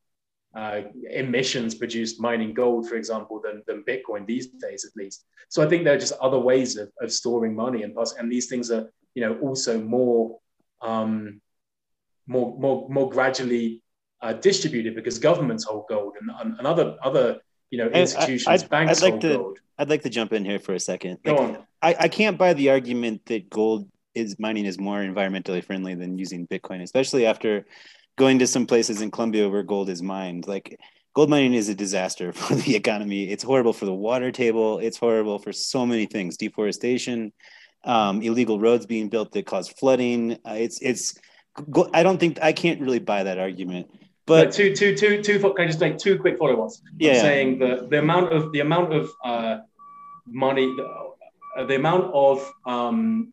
uh, 0.55 0.83
emissions 1.11 1.75
produced 1.75 2.21
mining 2.21 2.55
gold, 2.55 2.89
for 2.89 2.95
example, 2.95 3.41
than, 3.45 3.63
than 3.67 3.85
Bitcoin 3.85 4.27
these 4.27 4.47
days, 4.47 4.85
at 4.85 4.95
least. 4.97 5.25
So 5.49 5.63
I 5.63 5.69
think 5.69 5.85
there 5.85 5.95
are 5.95 5.99
just 5.99 6.13
other 6.21 6.39
ways 6.39 6.77
of, 6.77 6.91
of 7.01 7.13
storing 7.13 7.55
money, 7.55 7.83
and 7.83 7.97
and 8.19 8.31
these 8.31 8.47
things 8.47 8.71
are, 8.71 8.91
you 9.15 9.23
know, 9.25 9.39
also 9.41 9.81
more, 9.81 10.39
um, 10.81 11.41
more, 12.27 12.57
more, 12.59 12.89
more 12.89 13.11
gradually 13.11 13.83
uh, 14.21 14.35
distributed 14.35 14.95
because 14.95 15.19
governments 15.19 15.65
hold 15.65 15.87
gold 15.89 16.15
and, 16.21 16.31
and 16.59 16.67
other 16.67 16.97
other 17.03 17.41
you 17.73 17.79
know 17.79 17.89
institutions, 17.89 18.47
I, 18.47 18.53
I'd, 18.53 18.69
banks 18.69 19.03
I'd 19.03 19.11
like 19.11 19.21
to, 19.23 19.37
gold. 19.37 19.59
I'd 19.79 19.91
like 19.91 20.03
to 20.03 20.11
jump 20.11 20.33
in 20.35 20.45
here 20.45 20.61
for 20.61 20.75
a 20.75 20.81
second. 20.81 21.19
Go 21.25 21.35
Like, 21.35 21.41
on. 21.41 21.59
I, 21.81 21.97
I 22.01 22.09
can't 22.09 22.39
buy 22.39 22.53
the 22.53 22.71
argument 22.71 23.23
that 23.27 23.49
gold 23.51 23.89
is 24.15 24.39
mining 24.39 24.67
is 24.67 24.79
more 24.79 24.99
environmentally 24.99 25.65
friendly 25.65 25.95
than 25.95 26.19
using 26.19 26.47
Bitcoin, 26.47 26.83
especially 26.83 27.25
after 27.25 27.65
going 28.19 28.39
to 28.41 28.47
some 28.47 28.67
places 28.67 29.01
in 29.01 29.11
Colombia 29.11 29.49
where 29.49 29.63
gold 29.63 29.89
is 29.89 30.03
mined. 30.03 30.47
Like 30.47 30.79
gold 31.15 31.31
mining 31.31 31.55
is 31.55 31.71
a 31.71 31.75
disaster 31.75 32.31
for 32.41 32.55
the 32.55 32.77
economy. 32.77 33.31
It's 33.31 33.43
horrible 33.43 33.73
for 33.73 33.87
the 33.87 33.95
water 33.95 34.31
table. 34.31 34.79
It's 34.79 34.99
horrible 34.99 35.39
for 35.39 35.53
so 35.53 35.87
many 35.87 36.05
things. 36.05 36.37
Deforestation, 36.37 37.33
um, 37.85 38.21
illegal 38.21 38.61
roads 38.61 38.85
being 38.85 39.09
built 39.09 39.33
that 39.33 39.47
cause 39.47 39.69
flooding. 39.69 40.33
Uh, 40.47 40.57
it's 40.59 40.79
it's. 40.83 41.19
I 41.93 42.03
don't 42.03 42.19
think 42.19 42.39
I 42.43 42.53
can't 42.53 42.81
really 42.83 42.99
buy 42.99 43.25
that 43.25 43.39
argument. 43.39 43.89
But 44.27 44.45
But 44.45 44.53
two, 44.53 44.75
two, 44.75 44.97
two, 44.97 45.23
two. 45.23 45.39
Can 45.41 45.53
I 45.59 45.67
just 45.67 45.81
make 45.81 45.99
two 45.99 46.19
quick 46.19 46.39
follow-ups? 46.39 46.83
I'm 46.87 46.97
Yeah. 46.99 47.21
saying 47.21 47.59
that 47.59 47.91
the 47.91 47.99
amount 47.99 48.33
of 48.33 48.53
the 48.53 48.61
amount 48.61 48.93
of 48.93 49.11
uh, 49.25 49.59
money, 50.27 50.67
the, 50.67 51.65
the 51.67 51.75
amount 51.75 52.13
of 52.15 52.49
um, 52.65 53.33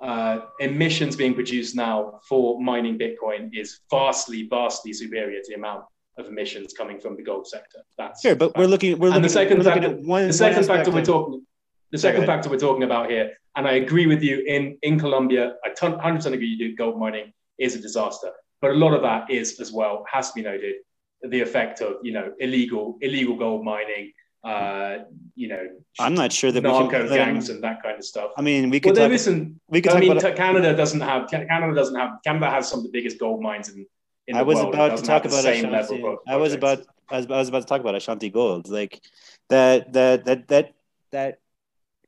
uh, 0.00 0.40
emissions 0.60 1.16
being 1.16 1.34
produced 1.34 1.74
now 1.74 2.20
for 2.28 2.60
mining 2.60 2.98
Bitcoin 2.98 3.50
is 3.54 3.80
vastly, 3.90 4.46
vastly 4.50 4.92
superior 4.92 5.40
to 5.40 5.46
the 5.48 5.54
amount 5.54 5.84
of 6.18 6.26
emissions 6.26 6.74
coming 6.74 7.00
from 7.00 7.16
the 7.16 7.22
gold 7.22 7.46
sector. 7.46 7.78
That's 7.96 8.20
sure, 8.20 8.36
but 8.36 8.56
we're 8.56 8.66
looking 8.66 8.98
we're 8.98 9.08
looking, 9.08 9.16
and 9.16 9.24
the 9.24 9.28
second 9.30 9.58
we're 9.58 9.64
looking 9.64 9.82
factor, 9.82 9.98
at 9.98 10.04
one 10.04 10.26
the 10.26 10.32
second 10.32 10.64
factor 10.66 10.90
we're 10.90 11.04
talking, 11.04 11.44
the 11.90 11.98
second 11.98 12.26
factor 12.26 12.50
we're 12.50 12.58
talking 12.58 12.82
about 12.82 13.10
here, 13.10 13.32
and 13.56 13.66
I 13.66 13.72
agree 13.74 14.06
with 14.06 14.22
you. 14.22 14.44
In 14.46 14.76
in 14.82 14.98
Colombia, 15.00 15.54
I 15.64 15.70
ton, 15.70 15.98
100% 15.98 16.26
agree. 16.34 16.48
You 16.48 16.58
do 16.58 16.76
gold 16.76 16.98
mining 17.00 17.32
is 17.58 17.74
a 17.74 17.80
disaster, 17.80 18.30
but 18.60 18.70
a 18.70 18.74
lot 18.74 18.94
of 18.94 19.02
that 19.02 19.30
is 19.30 19.60
as 19.60 19.72
well 19.72 20.04
has 20.10 20.28
to 20.30 20.34
be 20.34 20.42
noted 20.42 20.76
the 21.22 21.40
effect 21.40 21.80
of 21.80 21.96
you 22.02 22.12
know 22.12 22.32
illegal 22.38 22.98
illegal 23.00 23.36
gold 23.36 23.64
mining. 23.64 24.12
Uh, 24.42 24.98
you 25.34 25.48
know, 25.48 25.66
I'm 25.98 26.14
not 26.14 26.30
sure 26.30 26.52
that 26.52 26.60
narco 26.60 27.08
gangs 27.08 27.48
and 27.48 27.64
that 27.64 27.82
kind 27.82 27.96
of 27.96 28.04
stuff. 28.04 28.32
I 28.36 28.42
mean, 28.42 28.68
we 28.68 28.78
could 28.78 28.94
there 28.94 29.08
talk. 29.08 29.46
we 29.68 29.80
could 29.80 29.92
I 29.92 30.00
mean, 30.00 30.12
about. 30.12 30.36
Canada 30.36 30.76
doesn't 30.76 31.00
have 31.00 31.28
Canada 31.30 31.74
doesn't 31.74 31.96
have 31.96 32.18
Canada 32.22 32.50
has 32.50 32.68
some 32.68 32.80
of 32.80 32.84
the 32.84 32.90
biggest 32.90 33.18
gold 33.18 33.40
mines 33.40 33.70
in. 33.70 33.86
in 34.26 34.36
I 34.36 34.42
was 34.42 34.56
world. 34.56 34.74
About 34.74 34.98
to 34.98 35.02
talk 35.02 35.24
about 35.24 35.42
same 35.42 35.64
Ashanti. 35.64 35.94
level 36.02 36.18
I 36.28 36.36
was 36.36 36.52
about 36.52 36.84
I 37.10 37.16
was, 37.16 37.26
I 37.26 37.38
was 37.38 37.48
about 37.48 37.60
to 37.60 37.66
talk 37.66 37.80
about 37.80 37.94
Ashanti 37.94 38.28
Gold. 38.28 38.68
Like 38.68 39.00
that 39.48 39.92
that 39.94 40.26
that 40.26 40.48
that 40.48 40.74
that 41.12 41.38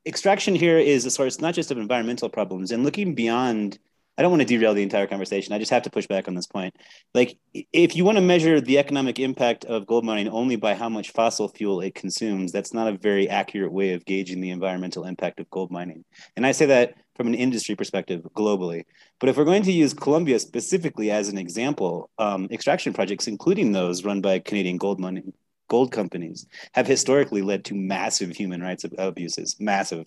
extraction 0.04 0.54
here 0.54 0.78
is 0.78 1.06
a 1.06 1.10
source 1.10 1.40
not 1.40 1.54
just 1.54 1.70
of 1.70 1.78
environmental 1.78 2.28
problems 2.28 2.70
and 2.70 2.84
looking 2.84 3.14
beyond. 3.14 3.78
I 4.18 4.22
don't 4.22 4.30
want 4.30 4.40
to 4.42 4.46
derail 4.46 4.74
the 4.74 4.82
entire 4.82 5.06
conversation. 5.06 5.52
I 5.52 5.58
just 5.58 5.70
have 5.70 5.82
to 5.82 5.90
push 5.90 6.06
back 6.06 6.26
on 6.26 6.34
this 6.34 6.46
point. 6.46 6.74
Like, 7.14 7.38
if 7.72 7.94
you 7.94 8.04
want 8.04 8.16
to 8.16 8.22
measure 8.22 8.60
the 8.60 8.78
economic 8.78 9.18
impact 9.18 9.64
of 9.66 9.86
gold 9.86 10.04
mining 10.04 10.28
only 10.28 10.56
by 10.56 10.74
how 10.74 10.88
much 10.88 11.10
fossil 11.10 11.48
fuel 11.48 11.80
it 11.80 11.94
consumes, 11.94 12.50
that's 12.50 12.72
not 12.72 12.88
a 12.88 12.96
very 12.96 13.28
accurate 13.28 13.72
way 13.72 13.92
of 13.92 14.04
gauging 14.04 14.40
the 14.40 14.50
environmental 14.50 15.04
impact 15.04 15.40
of 15.40 15.50
gold 15.50 15.70
mining. 15.70 16.04
And 16.36 16.46
I 16.46 16.52
say 16.52 16.66
that 16.66 16.94
from 17.14 17.26
an 17.26 17.34
industry 17.34 17.74
perspective 17.74 18.22
globally. 18.36 18.84
But 19.20 19.28
if 19.28 19.36
we're 19.36 19.44
going 19.44 19.62
to 19.64 19.72
use 19.72 19.94
Colombia 19.94 20.38
specifically 20.38 21.10
as 21.10 21.28
an 21.28 21.38
example, 21.38 22.10
um, 22.18 22.48
extraction 22.50 22.92
projects, 22.92 23.26
including 23.26 23.72
those 23.72 24.04
run 24.04 24.20
by 24.20 24.38
Canadian 24.38 24.76
gold 24.76 25.00
mining 25.00 25.32
gold 25.68 25.92
companies, 25.92 26.46
have 26.72 26.86
historically 26.86 27.42
led 27.42 27.64
to 27.66 27.74
massive 27.74 28.30
human 28.30 28.60
rights 28.62 28.84
abuses. 28.98 29.56
Massive, 29.60 30.06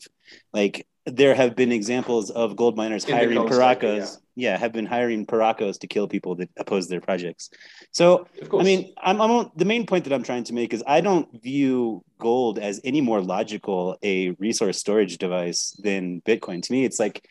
like 0.54 0.88
there 1.06 1.36
have 1.36 1.56
been 1.56 1.72
examples 1.72 2.30
of 2.30 2.56
gold 2.56 2.78
miners 2.78 3.06
In 3.06 3.16
hiring 3.16 3.38
paracos. 3.40 4.18
Yeah. 4.36 4.58
have 4.58 4.72
been 4.72 4.86
hiring 4.86 5.26
paracos 5.26 5.80
to 5.80 5.88
kill 5.88 6.08
people 6.08 6.36
that 6.36 6.50
oppose 6.58 6.88
their 6.88 7.02
projects. 7.02 7.50
So 7.92 8.28
I 8.54 8.64
mean, 8.64 8.94
I'm, 9.02 9.22
I'm 9.22 9.52
the 9.56 9.66
main 9.66 9.86
point 9.86 10.06
that 10.06 10.14
I'm 10.14 10.24
trying 10.24 10.46
to 10.46 10.54
make 10.54 10.74
is 10.74 10.84
I 10.88 11.02
don't 11.02 11.28
view 11.42 12.04
gold 12.20 12.60
as 12.60 12.80
any 12.84 13.02
more 13.02 13.22
logical 13.22 13.98
a 14.04 14.32
resource 14.32 14.78
storage 14.78 15.18
device 15.18 15.76
than 15.84 16.22
Bitcoin. 16.22 16.62
To 16.64 16.72
me, 16.72 16.86
it's 16.86 17.00
like 17.00 17.28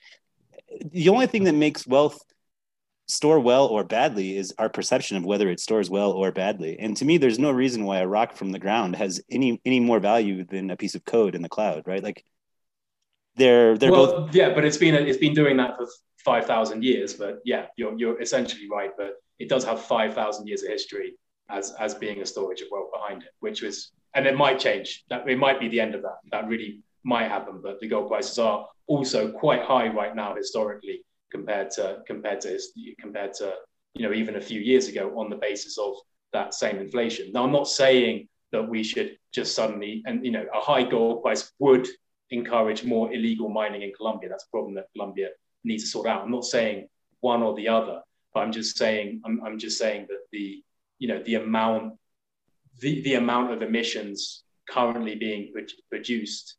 the 0.93 1.09
only 1.09 1.27
thing 1.27 1.45
that 1.45 1.55
makes 1.55 1.87
wealth 1.87 2.21
store 3.09 3.41
well 3.41 3.67
or 3.67 3.85
badly 3.85 4.37
is 4.37 4.55
our 4.59 4.69
perception 4.69 5.17
of 5.17 5.25
whether 5.25 5.49
it 5.51 5.61
stores 5.61 5.91
well 5.91 6.13
or 6.13 6.31
badly. 6.31 6.79
And 6.79 6.97
to 6.99 7.05
me, 7.05 7.17
there's 7.17 7.39
no 7.39 7.51
reason 7.51 7.85
why 7.85 7.99
a 7.99 8.07
rock 8.07 8.37
from 8.37 8.53
the 8.53 8.59
ground 8.59 8.97
has 8.97 9.21
any 9.31 9.61
any 9.65 9.81
more 9.81 9.99
value 9.99 10.45
than 10.45 10.71
a 10.71 10.77
piece 10.77 10.95
of 10.95 11.05
code 11.05 11.35
in 11.35 11.43
the 11.43 11.49
cloud, 11.49 11.85
right? 11.87 12.03
Like 12.03 12.25
they're 13.37 13.77
they're 13.79 13.91
well, 13.91 14.27
both 14.27 14.35
yeah, 14.35 14.55
but 14.55 14.65
it's 14.65 14.77
been 14.77 14.95
it's 14.95 15.19
been 15.19 15.35
doing 15.35 15.57
that 15.57 15.77
for 15.77 15.89
five 16.25 16.47
thousand 16.47 16.85
years. 16.85 17.15
But 17.15 17.41
yeah, 17.45 17.67
you're 17.77 17.99
you're 17.99 18.21
essentially 18.21 18.69
right. 18.71 18.91
But 18.97 19.15
it 19.39 19.49
does 19.49 19.65
have 19.65 19.83
five 19.83 20.15
thousand 20.15 20.47
years 20.47 20.63
of 20.63 20.69
history 20.69 21.15
as 21.49 21.73
as 21.81 21.95
being 21.95 22.21
a 22.21 22.27
storage 22.27 22.61
of 22.61 22.69
wealth 22.71 22.91
behind 22.93 23.23
it, 23.23 23.31
which 23.41 23.63
was 23.63 23.93
and 24.15 24.27
it 24.27 24.37
might 24.37 24.59
change. 24.59 25.05
That 25.09 25.29
it 25.29 25.39
might 25.39 25.61
be 25.61 25.69
the 25.69 25.81
end 25.81 25.95
of 25.95 26.03
that. 26.03 26.19
That 26.31 26.47
really 26.47 26.83
might 27.05 27.29
happen. 27.29 27.61
But 27.63 27.81
the 27.81 27.89
gold 27.89 28.09
prices 28.09 28.39
are 28.39 28.67
also 28.87 29.33
quite 29.33 29.63
high 29.63 29.89
right 29.89 30.15
now 30.15 30.35
historically 30.35 31.03
compared 31.31 31.71
to 31.73 32.03
compared 32.07 32.41
to 32.43 32.59
compared 33.01 33.35
to 33.35 33.55
you 33.95 34.07
know 34.07 34.15
even 34.15 34.37
a 34.37 34.41
few 34.41 34.61
years 34.61 34.89
ago 34.89 35.19
on 35.19 35.31
the 35.31 35.37
basis 35.37 35.79
of 35.79 35.95
that 36.33 36.55
same 36.55 36.79
inflation. 36.79 37.33
Now 37.33 37.45
I'm 37.45 37.53
not 37.53 37.69
saying 37.69 38.29
that 38.53 38.69
we 38.69 38.83
should 38.83 39.19
just 39.33 39.55
suddenly 39.55 40.03
and 40.07 40.25
you 40.25 40.31
know 40.31 40.47
a 40.55 40.61
high 40.61 40.83
gold 40.83 41.23
price 41.23 41.53
would 41.59 41.87
encourage 42.31 42.85
more 42.85 43.13
illegal 43.13 43.49
mining 43.49 43.83
in 43.83 43.93
Colombia. 43.93 44.29
That's 44.29 44.45
a 44.45 44.51
problem 44.51 44.75
that 44.75 44.87
Colombia 44.95 45.31
needs 45.65 45.85
to 45.85 45.91
sort 45.91 46.07
out. 46.07 46.23
I'm 46.23 46.31
not 46.31 46.45
saying 46.45 46.89
one 47.21 47.43
or 47.43 47.55
the 47.57 47.69
other, 47.69 48.03
but 48.33 48.41
I'm 48.41 48.53
just 48.53 48.77
saying 48.77 49.23
I'm, 49.25 49.41
I'm 49.45 49.59
just 49.59 49.79
saying 49.79 50.07
that 50.09 50.21
the 50.33 50.63
you 50.99 51.09
know 51.09 51.23
the 51.23 51.37
amount 51.37 51.95
the, 52.81 53.01
the 53.03 53.15
amount 53.15 53.53
of 53.53 53.63
emissions 53.63 54.45
currently 54.69 55.17
being 55.17 55.53
pro- 55.53 55.65
produced 55.91 56.57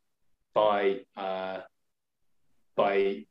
by 0.53 0.99
uh, 1.15 1.59
by 2.75 3.25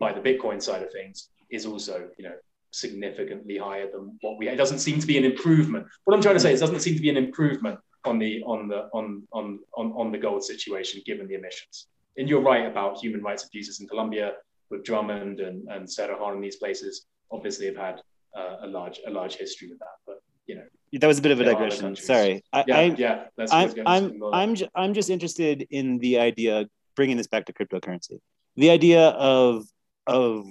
by 0.00 0.12
the 0.12 0.20
Bitcoin 0.20 0.60
side 0.60 0.82
of 0.82 0.90
things 0.90 1.28
is 1.50 1.66
also 1.66 2.08
you 2.18 2.24
know 2.24 2.34
significantly 2.72 3.58
higher 3.58 3.88
than 3.92 4.18
what 4.22 4.38
we. 4.38 4.48
It 4.48 4.56
doesn't 4.56 4.80
seem 4.80 4.98
to 4.98 5.06
be 5.06 5.18
an 5.18 5.24
improvement. 5.24 5.86
What 6.04 6.14
I'm 6.14 6.22
trying 6.22 6.36
to 6.36 6.40
say 6.40 6.52
is, 6.52 6.60
it 6.60 6.64
doesn't 6.64 6.80
seem 6.80 6.96
to 6.96 7.02
be 7.02 7.10
an 7.10 7.16
improvement 7.16 7.78
on 8.04 8.18
the 8.18 8.42
on 8.44 8.68
the 8.68 8.88
on 8.92 9.22
on 9.32 9.60
on, 9.76 9.92
on 9.92 10.10
the 10.10 10.18
gold 10.18 10.42
situation 10.42 11.02
given 11.06 11.28
the 11.28 11.34
emissions. 11.34 11.86
And 12.16 12.28
you're 12.28 12.40
right 12.40 12.66
about 12.66 12.98
human 12.98 13.22
rights 13.22 13.44
abuses 13.44 13.80
in 13.80 13.86
Colombia 13.86 14.32
with 14.70 14.84
Drummond 14.84 15.40
and 15.40 15.68
and 15.68 15.86
Cerrejón 15.86 16.34
and 16.34 16.44
these 16.44 16.56
places. 16.56 17.06
Obviously, 17.30 17.66
have 17.66 17.76
had 17.76 18.02
uh, 18.36 18.56
a 18.62 18.66
large 18.66 19.00
a 19.06 19.10
large 19.10 19.36
history 19.36 19.68
with 19.68 19.78
that. 19.78 19.96
But 20.06 20.22
you 20.46 20.56
know, 20.56 20.64
that 20.92 21.06
was 21.06 21.18
a 21.18 21.22
bit 21.22 21.32
of 21.32 21.40
a 21.40 21.44
There 21.44 21.52
are 21.54 21.56
other 21.56 21.70
digression. 21.70 21.96
Sorry, 21.96 22.42
I, 22.52 22.64
yeah, 22.66 22.78
I, 22.78 22.82
yeah. 22.96 23.24
Let's, 23.36 23.52
I'm 23.52 23.72
I'm 23.86 24.22
I'm 24.32 24.54
ju- 24.54 24.68
I'm 24.74 24.94
just 24.94 25.10
interested 25.10 25.66
in 25.70 25.98
the 25.98 26.18
idea 26.18 26.66
bringing 26.96 27.16
this 27.16 27.28
back 27.28 27.46
to 27.46 27.52
cryptocurrency. 27.52 28.18
The 28.56 28.70
idea 28.70 29.08
of 29.10 29.64
of 30.10 30.46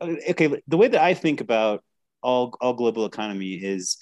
okay, 0.00 0.60
the 0.66 0.76
way 0.76 0.88
that 0.88 1.02
I 1.02 1.14
think 1.14 1.40
about 1.40 1.82
all 2.22 2.56
all 2.60 2.72
global 2.72 3.04
economy 3.04 3.54
is 3.54 3.98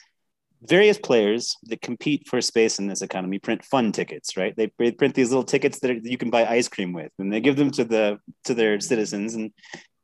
various 0.62 0.98
players 0.98 1.56
that 1.64 1.80
compete 1.80 2.28
for 2.28 2.40
space 2.40 2.78
in 2.78 2.86
this 2.86 3.02
economy 3.02 3.38
print 3.38 3.64
fun 3.64 3.90
tickets, 3.90 4.36
right? 4.36 4.54
They, 4.56 4.70
they 4.78 4.92
print 4.92 5.14
these 5.14 5.30
little 5.30 5.42
tickets 5.42 5.80
that, 5.80 5.90
are, 5.90 6.00
that 6.00 6.10
you 6.10 6.16
can 6.16 6.30
buy 6.30 6.46
ice 6.46 6.68
cream 6.68 6.92
with, 6.92 7.10
and 7.18 7.32
they 7.32 7.40
give 7.40 7.56
them 7.56 7.70
to 7.72 7.84
the 7.84 8.18
to 8.44 8.54
their 8.54 8.78
citizens, 8.78 9.34
and 9.34 9.52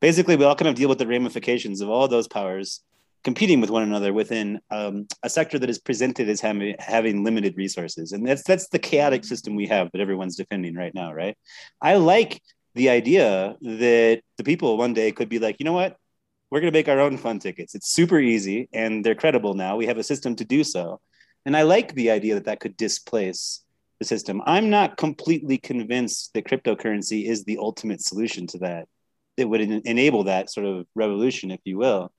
basically 0.00 0.36
we 0.36 0.44
all 0.44 0.56
kind 0.56 0.68
of 0.68 0.74
deal 0.74 0.88
with 0.88 0.98
the 0.98 1.06
ramifications 1.06 1.80
of 1.80 1.88
all 1.88 2.08
those 2.08 2.28
powers 2.28 2.80
competing 3.24 3.60
with 3.60 3.70
one 3.70 3.82
another 3.82 4.12
within 4.12 4.60
um, 4.70 5.06
a 5.22 5.28
sector 5.28 5.58
that 5.58 5.68
is 5.68 5.78
presented 5.78 6.28
as 6.28 6.40
having, 6.40 6.76
having 6.78 7.24
limited 7.24 7.56
resources 7.56 8.12
and 8.12 8.26
that's 8.26 8.44
that's 8.44 8.68
the 8.68 8.78
chaotic 8.78 9.24
system 9.24 9.56
we 9.56 9.66
have 9.66 9.90
that 9.90 10.00
everyone's 10.00 10.36
defending 10.36 10.74
right 10.74 10.94
now 10.94 11.12
right 11.12 11.36
i 11.82 11.96
like 11.96 12.40
the 12.78 12.88
idea 12.88 13.56
that 13.60 14.22
the 14.38 14.44
people 14.44 14.76
one 14.76 14.94
day 14.94 15.12
could 15.12 15.28
be 15.28 15.38
like 15.38 15.56
you 15.58 15.64
know 15.64 15.72
what 15.72 15.96
we're 16.50 16.60
going 16.60 16.72
to 16.72 16.78
make 16.78 16.88
our 16.88 17.00
own 17.00 17.16
fun 17.18 17.38
tickets 17.38 17.74
it's 17.74 17.90
super 17.90 18.18
easy 18.18 18.68
and 18.72 19.04
they're 19.04 19.14
credible 19.14 19.54
now 19.54 19.76
we 19.76 19.86
have 19.86 19.98
a 19.98 20.10
system 20.12 20.34
to 20.36 20.44
do 20.44 20.64
so 20.64 21.00
and 21.44 21.56
i 21.56 21.62
like 21.62 21.94
the 21.94 22.10
idea 22.10 22.34
that 22.34 22.46
that 22.46 22.60
could 22.60 22.76
displace 22.76 23.62
the 23.98 24.04
system. 24.04 24.42
I'm 24.46 24.70
not 24.70 24.96
completely 24.96 25.58
convinced 25.58 26.32
that 26.34 26.46
cryptocurrency 26.46 27.26
is 27.26 27.44
the 27.44 27.58
ultimate 27.58 28.00
solution 28.00 28.46
to 28.48 28.58
that. 28.58 28.86
It 29.36 29.44
would 29.44 29.60
en- 29.60 29.82
enable 29.84 30.24
that 30.24 30.50
sort 30.50 30.66
of 30.66 30.86
revolution, 30.94 31.50
if 31.50 31.60
you 31.64 31.78
will, 31.78 32.12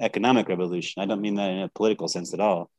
economic 0.00 0.48
revolution. 0.48 1.02
I 1.02 1.06
don't 1.06 1.20
mean 1.20 1.36
that 1.36 1.50
in 1.50 1.58
a 1.60 1.68
political 1.68 2.08
sense 2.08 2.32
at 2.32 2.40
all, 2.40 2.70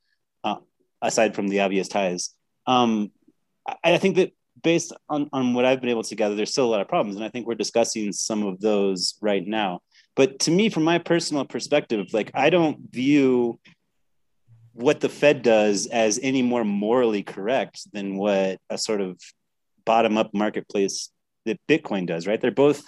uh, 0.44 0.58
aside 1.02 1.36
from 1.36 1.48
the 1.48 1.62
obvious 1.62 1.88
ties. 1.88 2.34
Um, 2.66 3.12
I, 3.68 3.76
I 3.84 3.98
think 3.98 4.16
that 4.18 4.34
based 4.68 4.92
on, 5.08 5.30
on 5.32 5.54
what 5.54 5.64
I've 5.64 5.80
been 5.80 5.90
able 5.90 6.04
to 6.04 6.14
gather, 6.14 6.36
there's 6.36 6.52
still 6.52 6.66
a 6.66 6.74
lot 6.76 6.82
of 6.82 6.90
problems. 6.90 7.16
And 7.16 7.24
I 7.24 7.30
think 7.30 7.48
we're 7.48 7.56
discussing 7.56 8.12
some 8.12 8.44
of 8.44 8.60
those 8.60 9.18
right 9.22 9.48
now. 9.48 9.80
But 10.14 10.40
to 10.40 10.52
me, 10.52 10.68
from 10.68 10.84
my 10.84 10.98
personal 10.98 11.46
perspective, 11.46 12.08
like 12.12 12.32
I 12.34 12.50
don't 12.50 12.78
view 12.92 13.62
what 14.74 15.00
the 15.00 15.08
Fed 15.08 15.42
does 15.42 15.88
as 15.88 16.20
any 16.22 16.42
more 16.42 16.66
morally 16.66 17.24
correct 17.24 17.88
than 17.94 18.18
what 18.18 18.60
a 18.70 18.78
sort 18.78 19.00
of 19.00 19.18
bottom 19.86 20.18
up 20.18 20.34
marketplace 20.34 21.12
that 21.46 21.62
Bitcoin 21.70 22.06
does, 22.06 22.28
right? 22.28 22.42
They're 22.42 22.52
both 22.52 22.84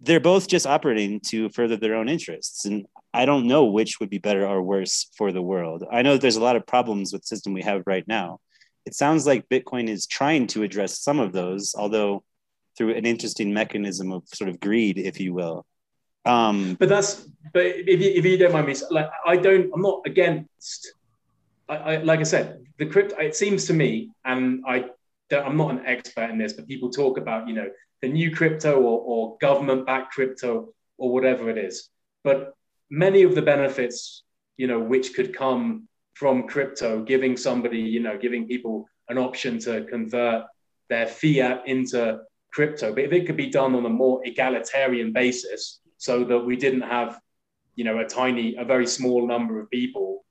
they're 0.00 0.18
both 0.18 0.48
just 0.48 0.66
operating 0.66 1.20
to 1.26 1.50
further 1.50 1.76
their 1.76 1.94
own 1.94 2.08
interests. 2.08 2.64
And 2.64 2.86
I 3.12 3.26
don't 3.26 3.46
know 3.46 3.66
which 3.66 4.00
would 4.00 4.08
be 4.08 4.16
better 4.16 4.46
or 4.46 4.62
worse 4.62 5.10
for 5.14 5.30
the 5.30 5.42
world. 5.42 5.84
I 5.92 6.00
know 6.00 6.16
there's 6.16 6.36
a 6.36 6.42
lot 6.48 6.56
of 6.56 6.66
problems 6.66 7.12
with 7.12 7.20
the 7.20 7.26
system 7.26 7.52
we 7.52 7.60
have 7.64 7.82
right 7.84 8.08
now. 8.08 8.40
It 8.86 8.94
sounds 8.94 9.26
like 9.26 9.48
Bitcoin 9.48 9.88
is 9.88 10.06
trying 10.06 10.46
to 10.48 10.62
address 10.62 11.00
some 11.00 11.20
of 11.20 11.32
those, 11.32 11.74
although 11.76 12.24
through 12.76 12.94
an 12.94 13.04
interesting 13.04 13.52
mechanism 13.52 14.12
of 14.12 14.22
sort 14.26 14.48
of 14.48 14.58
greed, 14.60 14.98
if 14.98 15.20
you 15.20 15.34
will. 15.34 15.66
Um, 16.24 16.76
but 16.78 16.88
that's 16.88 17.26
but 17.52 17.64
if 17.64 18.00
you, 18.00 18.10
if 18.10 18.24
you 18.24 18.36
don't 18.36 18.52
mind 18.52 18.66
me, 18.66 18.74
like 18.90 19.10
I 19.26 19.36
don't, 19.36 19.70
I'm 19.74 19.82
not 19.82 20.02
against. 20.06 20.92
I, 21.68 21.76
I 21.76 21.96
like 21.98 22.20
I 22.20 22.24
said, 22.24 22.62
the 22.78 22.86
crypto. 22.86 23.16
It 23.18 23.36
seems 23.36 23.66
to 23.66 23.74
me, 23.74 24.10
and 24.24 24.62
I, 24.66 24.86
I'm 25.32 25.56
not 25.56 25.70
an 25.70 25.82
expert 25.86 26.30
in 26.30 26.38
this, 26.38 26.52
but 26.52 26.66
people 26.66 26.90
talk 26.90 27.18
about 27.18 27.48
you 27.48 27.54
know 27.54 27.68
the 28.02 28.08
new 28.08 28.34
crypto 28.34 28.80
or, 28.80 29.00
or 29.00 29.38
government-backed 29.40 30.12
crypto 30.12 30.72
or 30.98 31.12
whatever 31.12 31.50
it 31.50 31.58
is. 31.58 31.88
But 32.24 32.54
many 32.90 33.22
of 33.22 33.34
the 33.34 33.42
benefits, 33.42 34.22
you 34.56 34.66
know, 34.66 34.80
which 34.80 35.14
could 35.14 35.34
come 35.36 35.88
from 36.14 36.46
crypto, 36.46 37.02
giving 37.02 37.36
somebody, 37.36 37.78
you 37.78 38.00
know, 38.00 38.18
giving 38.18 38.46
people 38.46 38.86
an 39.08 39.18
option 39.18 39.58
to 39.60 39.84
convert 39.84 40.44
their 40.88 41.06
fiat 41.06 41.62
into 41.66 42.18
crypto. 42.52 42.94
But 42.94 43.04
if 43.04 43.12
it 43.12 43.26
could 43.26 43.36
be 43.36 43.50
done 43.50 43.74
on 43.74 43.86
a 43.86 43.90
more 43.90 44.20
egalitarian 44.24 45.12
basis, 45.12 45.80
so 45.98 46.24
that 46.24 46.38
we 46.38 46.56
didn't 46.56 46.82
have, 46.82 47.20
you 47.76 47.84
know, 47.84 47.98
a 47.98 48.04
tiny, 48.04 48.56
a 48.56 48.64
very 48.64 48.86
small 48.86 49.26
number 49.26 49.60
of 49.60 49.70
people 49.70 50.24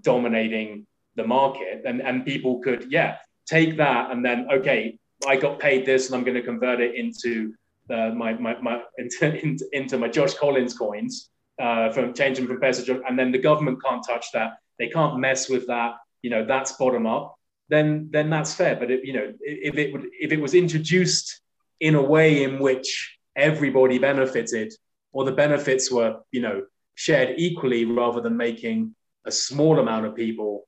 dominating 0.00 0.86
the 1.16 1.26
market, 1.26 1.82
and 1.84 2.00
and 2.00 2.24
people 2.24 2.60
could, 2.60 2.90
yeah, 2.90 3.18
take 3.46 3.76
that 3.76 4.10
and 4.10 4.24
then 4.24 4.48
okay, 4.52 4.98
I 5.26 5.36
got 5.36 5.58
paid 5.58 5.86
this, 5.86 6.06
and 6.06 6.16
I'm 6.16 6.24
going 6.24 6.36
to 6.36 6.42
convert 6.42 6.80
it 6.80 6.94
into 6.94 7.54
uh, 7.90 8.10
my, 8.10 8.34
my, 8.34 8.60
my 8.60 8.82
into, 8.98 9.68
into 9.72 9.98
my 9.98 10.08
Josh 10.08 10.34
Collins 10.34 10.74
coins 10.74 11.30
uh, 11.60 11.90
from 11.90 12.14
changing 12.14 12.46
from 12.46 12.60
peso, 12.60 13.00
and 13.06 13.18
then 13.18 13.32
the 13.32 13.38
government 13.38 13.82
can't 13.84 14.04
touch 14.06 14.26
that. 14.32 14.54
They 14.78 14.88
can't 14.88 15.18
mess 15.18 15.48
with 15.48 15.66
that. 15.68 15.96
You 16.22 16.30
know, 16.30 16.44
that's 16.44 16.72
bottom 16.72 17.06
up. 17.06 17.36
Then 17.68 18.08
then 18.10 18.30
that's 18.30 18.54
fair. 18.54 18.76
But 18.76 18.90
it, 18.90 19.04
you 19.04 19.12
know, 19.12 19.32
if 19.40 19.76
it 19.76 19.92
would 19.92 20.06
if 20.12 20.32
it 20.32 20.40
was 20.40 20.54
introduced 20.54 21.40
in 21.80 21.94
a 21.94 22.02
way 22.02 22.42
in 22.42 22.58
which 22.58 23.18
everybody 23.36 23.98
benefited, 23.98 24.72
or 25.12 25.24
the 25.24 25.32
benefits 25.32 25.90
were 25.90 26.20
you 26.32 26.40
know 26.40 26.64
shared 26.94 27.34
equally, 27.38 27.84
rather 27.84 28.20
than 28.20 28.36
making 28.36 28.94
a 29.24 29.32
small 29.32 29.78
amount 29.78 30.06
of 30.06 30.14
people 30.14 30.66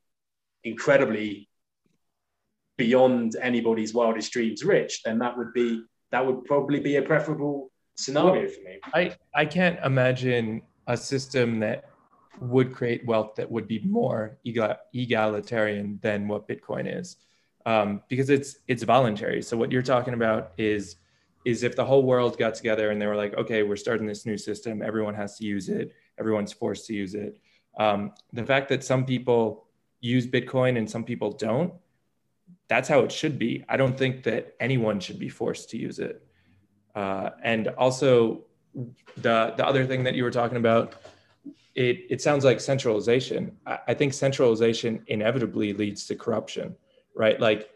incredibly 0.65 1.49
beyond 2.77 3.37
anybody's 3.41 3.95
wildest 3.95 4.33
dreams 4.33 4.65
rich, 4.65 5.03
then 5.05 5.19
that 5.19 5.37
would 5.37 5.53
be 5.53 5.83
that 6.11 6.25
would 6.25 6.45
probably 6.45 6.81
be 6.81 6.97
a 6.97 7.03
preferable 7.03 7.71
scenario 7.97 8.43
well, 8.43 8.51
for 8.51 8.63
me. 8.63 8.79
I, 8.95 9.17
I 9.35 9.45
can't 9.47 9.79
imagine 9.85 10.63
a 10.87 10.97
system 10.97 11.61
that 11.61 11.91
would 12.41 12.73
create 12.73 13.05
wealth 13.07 13.35
that 13.37 13.51
would 13.51 13.67
be 13.67 13.81
more 13.81 14.39
egalitarian 14.45 15.99
than 16.03 16.29
what 16.29 16.47
Bitcoin 16.47 17.01
is, 17.01 17.17
um, 17.65 18.03
because 18.09 18.31
it's 18.31 18.59
it's 18.69 18.83
voluntary. 18.83 19.43
So 19.43 19.57
what 19.57 19.73
you're 19.73 19.83
talking 19.83 20.15
about 20.15 20.53
is 20.59 20.97
is 21.45 21.63
if 21.63 21.77
the 21.77 21.85
whole 21.85 22.03
world 22.03 22.37
got 22.39 22.55
together 22.55 22.91
and 22.91 23.01
they 23.01 23.07
were 23.07 23.17
like, 23.17 23.35
okay, 23.35 23.63
we're 23.63 23.77
starting 23.77 24.07
this 24.07 24.27
new 24.27 24.37
system, 24.37 24.83
everyone 24.83 25.15
has 25.15 25.39
to 25.39 25.45
use 25.45 25.69
it, 25.69 25.93
everyone's 26.19 26.53
forced 26.53 26.87
to 26.87 26.95
use 26.95 27.15
it. 27.15 27.39
Um, 27.79 28.13
the 28.33 28.45
fact 28.45 28.69
that 28.71 28.83
some 28.83 29.05
people 29.05 29.67
use 30.01 30.27
Bitcoin 30.27 30.77
and 30.77 30.91
some 30.91 31.05
people 31.05 31.31
don't 31.31 31.73
that's 32.69 32.89
how 32.89 33.01
it 33.01 33.13
should 33.13 33.39
be. 33.39 33.65
I 33.69 33.77
don't 33.77 33.97
think 33.97 34.23
that 34.25 34.55
anyone 34.61 35.01
should 35.01 35.19
be 35.19 35.29
forced 35.29 35.71
to 35.71 35.79
use 35.79 35.99
it. 35.99 36.27
Uh, 36.95 37.31
and 37.43 37.69
also, 37.69 38.45
the 39.17 39.55
the 39.57 39.67
other 39.67 39.87
thing 39.87 40.05
that 40.05 40.15
you 40.15 40.25
were 40.25 40.31
talking 40.31 40.57
about, 40.57 40.95
it 41.75 42.07
it 42.11 42.23
sounds 42.23 42.45
like 42.45 42.61
centralization. 42.61 43.57
I, 43.67 43.79
I 43.89 43.95
think 43.95 44.13
centralization 44.13 45.03
inevitably 45.07 45.73
leads 45.73 46.07
to 46.07 46.15
corruption, 46.15 46.77
right? 47.15 47.41
Like, 47.41 47.71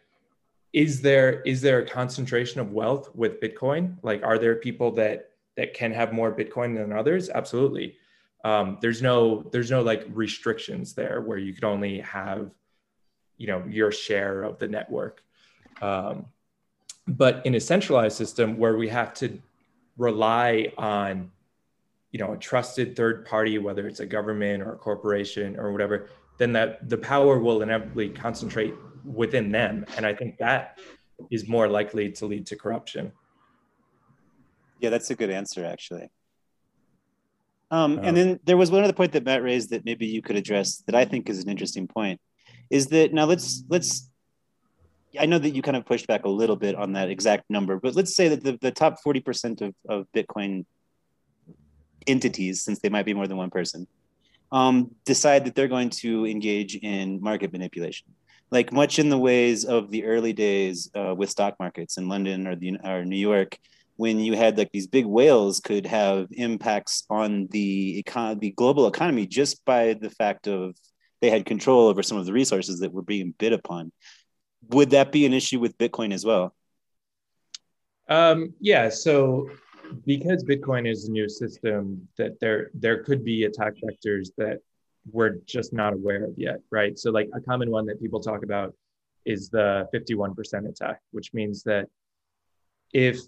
is 0.73 1.01
there 1.01 1.41
is 1.43 1.61
there 1.61 1.81
a 1.81 1.87
concentration 1.87 2.61
of 2.61 2.73
wealth 2.73 3.15
with 3.15 3.41
Bitcoin? 3.41 3.97
Like, 4.03 4.23
are 4.23 4.39
there 4.39 4.57
people 4.57 4.91
that 4.93 5.31
that 5.57 5.75
can 5.75 5.93
have 5.93 6.13
more 6.13 6.33
Bitcoin 6.33 6.77
than 6.77 6.93
others? 6.93 7.31
Absolutely. 7.31 7.97
Um, 8.45 8.79
there's 8.81 9.03
no 9.03 9.43
there's 9.53 9.71
no 9.71 9.83
like 9.83 10.07
restrictions 10.13 10.95
there 10.95 11.21
where 11.21 11.39
you 11.39 11.53
could 11.53 11.65
only 11.65 12.01
have 12.01 12.51
you 13.37 13.47
know 13.47 13.65
your 13.69 13.91
share 13.91 14.43
of 14.43 14.59
the 14.59 14.69
network 14.69 15.23
um, 15.83 16.27
but 17.09 17.45
in 17.45 17.55
a 17.55 17.61
centralized 17.61 18.17
system 18.17 18.57
where 18.59 18.77
we 18.77 18.89
have 18.89 19.13
to 19.15 19.41
rely 20.01 20.73
on 20.79 21.31
you 22.11 22.19
know 22.19 22.33
a 22.33 22.37
trusted 22.37 22.97
third 22.97 23.27
party 23.27 23.59
whether 23.59 23.87
it's 23.87 24.01
a 24.01 24.07
government 24.07 24.63
or 24.63 24.73
a 24.73 24.77
corporation 24.77 25.59
or 25.59 25.71
whatever 25.73 26.09
then 26.39 26.53
that 26.55 26.89
the 26.89 26.97
power 26.97 27.39
will 27.39 27.61
inevitably 27.61 28.09
concentrate 28.09 28.75
within 29.05 29.53
them. 29.53 29.85
And 29.97 30.07
i 30.07 30.15
think 30.15 30.39
that 30.39 30.79
is 31.31 31.47
more 31.47 31.69
likely 31.69 32.11
to 32.13 32.25
lead 32.25 32.47
to 32.47 32.57
corruption. 32.57 33.13
Yeah 34.81 34.91
that's 34.91 35.11
a 35.11 35.15
good 35.15 35.31
answer 35.31 35.65
actually. 35.65 36.11
Um, 37.73 37.99
and 37.99 38.09
uh, 38.09 38.13
then 38.13 38.41
there 38.45 38.57
was 38.57 38.71
one 38.71 38.83
other 38.83 38.93
point 38.95 39.13
that 39.13 39.25
Mat 39.25 39.45
raised 39.45 39.71
that 39.71 39.85
maybe 39.85 40.07
you 40.07 40.23
could 40.23 40.37
address 40.37 40.79
that 40.87 40.95
i 40.95 41.05
think 41.05 41.29
is 41.29 41.45
an 41.45 41.51
interesting 41.51 41.87
point 41.87 42.19
is 42.71 42.87
that 42.89 43.13
now 43.13 43.27
let's 43.27 43.65
let's 43.69 44.10
I 45.19 45.27
know 45.27 45.39
that 45.39 45.51
you 45.51 45.63
kind 45.63 45.77
of 45.77 45.85
pushed 45.85 46.07
back 46.07 46.25
a 46.25 46.29
little 46.29 46.57
bit 46.57 46.75
on 46.75 46.93
that 46.93 47.11
exact 47.11 47.51
number, 47.51 47.79
but 47.79 47.95
let's 47.97 48.15
say 48.15 48.29
that 48.29 48.45
the, 48.45 48.59
the 48.61 48.71
top 48.71 48.99
40% 49.05 49.61
of, 49.61 49.75
of 49.89 50.07
Bitcoin 50.15 50.65
entities, 52.07 52.63
since 52.63 52.79
they 52.79 52.89
might 52.89 53.07
be 53.07 53.15
more 53.15 53.27
than 53.27 53.37
one 53.37 53.51
person, 53.51 53.87
um, 54.53 54.91
decide 55.05 55.45
that 55.45 55.55
they're 55.55 55.69
going 55.69 55.91
to 55.91 56.27
engage 56.27 56.77
in 56.77 57.21
market 57.21 57.53
manipulation. 57.53 58.09
Like 58.51 58.73
much 58.73 58.99
in 58.99 59.09
the 59.09 59.19
ways 59.19 59.65
of 59.65 59.91
the 59.91 60.05
early 60.05 60.33
days 60.33 60.91
uh, 60.95 61.15
with 61.17 61.31
stock 61.31 61.55
markets 61.61 61.99
in 61.99 62.09
London 62.09 62.47
or, 62.47 62.57
the, 62.57 62.79
or 62.85 63.05
New 63.05 63.17
York, 63.17 63.57
when 63.97 64.19
you 64.19 64.35
had 64.35 64.57
like 64.57 64.73
these 64.73 64.87
big 64.87 65.05
whales 65.05 65.61
could 65.61 65.87
have 65.87 66.27
impacts 66.33 67.05
on 67.11 67.47
the 67.51 68.03
econ- 68.03 68.41
the 68.41 68.51
global 68.53 68.87
economy 68.87 69.27
just 69.27 69.63
by 69.65 69.93
the 69.93 70.11
fact 70.11 70.49
of 70.49 70.75
they 71.21 71.31
had 71.31 71.45
control 71.45 71.87
over 71.87 72.03
some 72.03 72.17
of 72.17 72.25
the 72.25 72.33
resources 72.33 72.81
that 72.81 72.93
were 72.93 73.03
being 73.03 73.35
bid 73.39 73.53
upon. 73.53 73.93
Would 74.69 74.91
that 74.91 75.13
be 75.13 75.27
an 75.27 75.33
issue 75.33 75.59
with 75.59 75.77
Bitcoin 75.79 76.13
as 76.13 76.25
well? 76.25 76.55
Um, 78.09 78.55
yeah. 78.61 78.89
So 78.89 79.51
because 80.07 80.45
Bitcoin 80.45 80.91
is 80.91 81.09
a 81.09 81.11
new 81.11 81.29
system, 81.29 82.09
that 82.19 82.39
there 82.41 82.71
there 82.75 83.03
could 83.03 83.25
be 83.25 83.45
attack 83.45 83.75
vectors 83.85 84.29
that 84.37 84.59
we're 85.11 85.37
just 85.47 85.73
not 85.73 85.93
aware 85.93 86.25
of 86.25 86.35
yet, 86.37 86.61
right? 86.71 86.99
So 86.99 87.11
like 87.11 87.29
a 87.35 87.41
common 87.41 87.71
one 87.71 87.87
that 87.87 88.01
people 88.01 88.21
talk 88.21 88.43
about 88.43 88.75
is 89.25 89.49
the 89.49 89.89
51% 89.95 90.69
attack, 90.69 91.01
which 91.13 91.33
means 91.33 91.63
that 91.65 91.87
if 92.93 93.19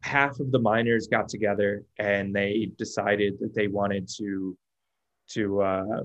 half 0.00 0.38
of 0.38 0.50
the 0.50 0.58
miners 0.58 1.08
got 1.08 1.28
together 1.28 1.82
and 1.98 2.34
they 2.34 2.70
decided 2.76 3.38
that 3.40 3.54
they 3.54 3.68
wanted 3.68 4.08
to 4.16 4.56
to 5.26 5.62
uh, 5.62 6.02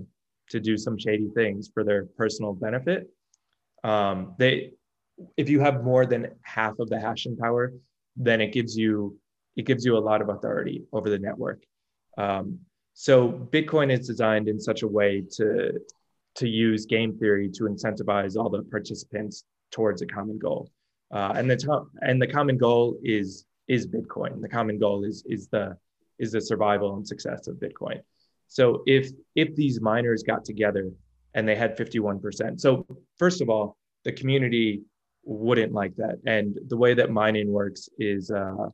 to 0.49 0.59
do 0.59 0.77
some 0.77 0.97
shady 0.97 1.29
things 1.35 1.69
for 1.73 1.83
their 1.83 2.05
personal 2.17 2.53
benefit. 2.53 3.09
Um, 3.83 4.35
they, 4.37 4.71
if 5.37 5.49
you 5.49 5.59
have 5.59 5.83
more 5.83 6.05
than 6.05 6.27
half 6.41 6.79
of 6.79 6.89
the 6.89 6.99
hashing 6.99 7.37
power, 7.37 7.73
then 8.15 8.41
it 8.41 8.51
gives 8.51 8.77
you 8.77 9.17
it 9.55 9.65
gives 9.65 9.83
you 9.83 9.97
a 9.97 9.99
lot 9.99 10.21
of 10.21 10.29
authority 10.29 10.83
over 10.93 11.09
the 11.09 11.19
network. 11.19 11.63
Um, 12.17 12.59
so 12.93 13.29
Bitcoin 13.29 13.91
is 13.91 14.07
designed 14.07 14.47
in 14.47 14.59
such 14.59 14.83
a 14.83 14.87
way 14.87 15.23
to 15.37 15.79
to 16.35 16.47
use 16.47 16.85
game 16.85 17.17
theory 17.17 17.49
to 17.49 17.63
incentivize 17.63 18.37
all 18.37 18.49
the 18.49 18.63
participants 18.63 19.43
towards 19.71 20.01
a 20.01 20.05
common 20.05 20.37
goal. 20.37 20.69
Uh, 21.11 21.33
and 21.35 21.49
the 21.49 21.57
to- 21.57 21.87
and 22.01 22.21
the 22.21 22.27
common 22.27 22.57
goal 22.57 22.97
is 23.03 23.45
is 23.67 23.87
Bitcoin. 23.87 24.41
The 24.41 24.49
common 24.49 24.77
goal 24.79 25.03
is 25.03 25.23
is 25.27 25.47
the 25.47 25.77
is 26.19 26.31
the 26.33 26.41
survival 26.41 26.95
and 26.95 27.07
success 27.07 27.47
of 27.47 27.55
Bitcoin. 27.55 28.01
So 28.49 28.83
if 28.85 29.11
if 29.35 29.55
these 29.55 29.79
miners 29.79 30.23
got 30.23 30.43
together 30.43 30.91
and 31.35 31.47
they 31.47 31.55
had 31.55 31.77
51%. 31.77 32.59
So 32.59 32.85
first 33.17 33.41
of 33.41 33.49
all, 33.49 33.77
the 34.03 34.11
community 34.11 34.81
wouldn't 35.23 35.73
like 35.73 35.95
that. 35.97 36.17
And 36.25 36.57
the 36.67 36.77
way 36.77 36.93
that 36.95 37.11
mining 37.11 37.51
works 37.51 37.87
is 37.99 38.31
uh, 38.31 38.69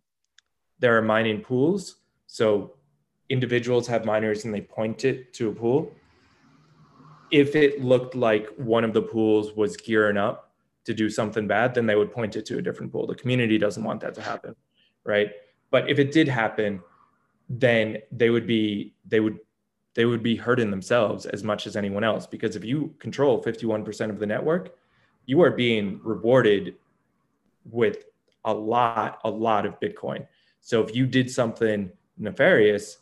there 0.80 0.97
are 0.97 1.01
mining 1.01 1.41
pools. 1.41 1.97
So 2.28 2.76
individuals 3.30 3.88
have 3.88 4.05
miners 4.05 4.45
and 4.45 4.53
they 4.53 4.61
point 4.61 5.03
it 5.03 5.34
to 5.34 5.49
a 5.49 5.53
pool. 5.53 5.91
If 7.32 7.55
it 7.55 7.84
looked 7.84 8.15
like 8.15 8.47
one 8.55 8.84
of 8.84 8.93
the 8.93 9.01
pools 9.01 9.53
was 9.53 9.76
gearing 9.76 10.17
up 10.17 10.53
to 10.86 10.93
do 10.93 11.09
something 11.09 11.47
bad, 11.47 11.73
then 11.73 11.86
they 11.86 11.95
would 11.95 12.11
point 12.11 12.36
it 12.36 12.45
to 12.45 12.59
a 12.59 12.61
different 12.61 12.91
pool. 12.91 13.07
The 13.07 13.15
community 13.15 13.57
doesn't 13.57 13.84
want 13.84 13.99
that 14.01 14.13
to 14.15 14.21
happen, 14.21 14.55
right? 15.03 15.32
But 15.71 15.89
if 15.89 15.99
it 15.99 16.11
did 16.11 16.28
happen, 16.28 16.82
then 17.49 17.97
they 18.11 18.30
would 18.30 18.47
be 18.47 18.93
they 19.07 19.19
would 19.19 19.39
they 19.96 20.06
would 20.06 20.22
be 20.22 20.36
hurting 20.36 20.70
themselves 20.70 21.26
as 21.26 21.43
much 21.43 21.66
as 21.66 21.76
anyone 21.76 22.04
else 22.04 22.28
because 22.28 22.56
if 22.56 22.64
you 22.64 22.93
control 23.00 23.41
51% 23.43 24.10
of 24.10 24.20
the 24.20 24.26
network, 24.26 24.76
you 25.26 25.41
are 25.41 25.52
being 25.52 26.00
rewarded 26.04 26.76
with 27.72 28.06
a 28.43 28.54
lot 28.54 29.20
a 29.24 29.30
lot 29.30 29.66
of 29.66 29.80
Bitcoin. 29.80 30.28
So 30.62 30.84
if 30.84 30.96
you 30.96 31.08
did 31.08 31.32
something 31.32 31.91
nefarious, 32.18 33.00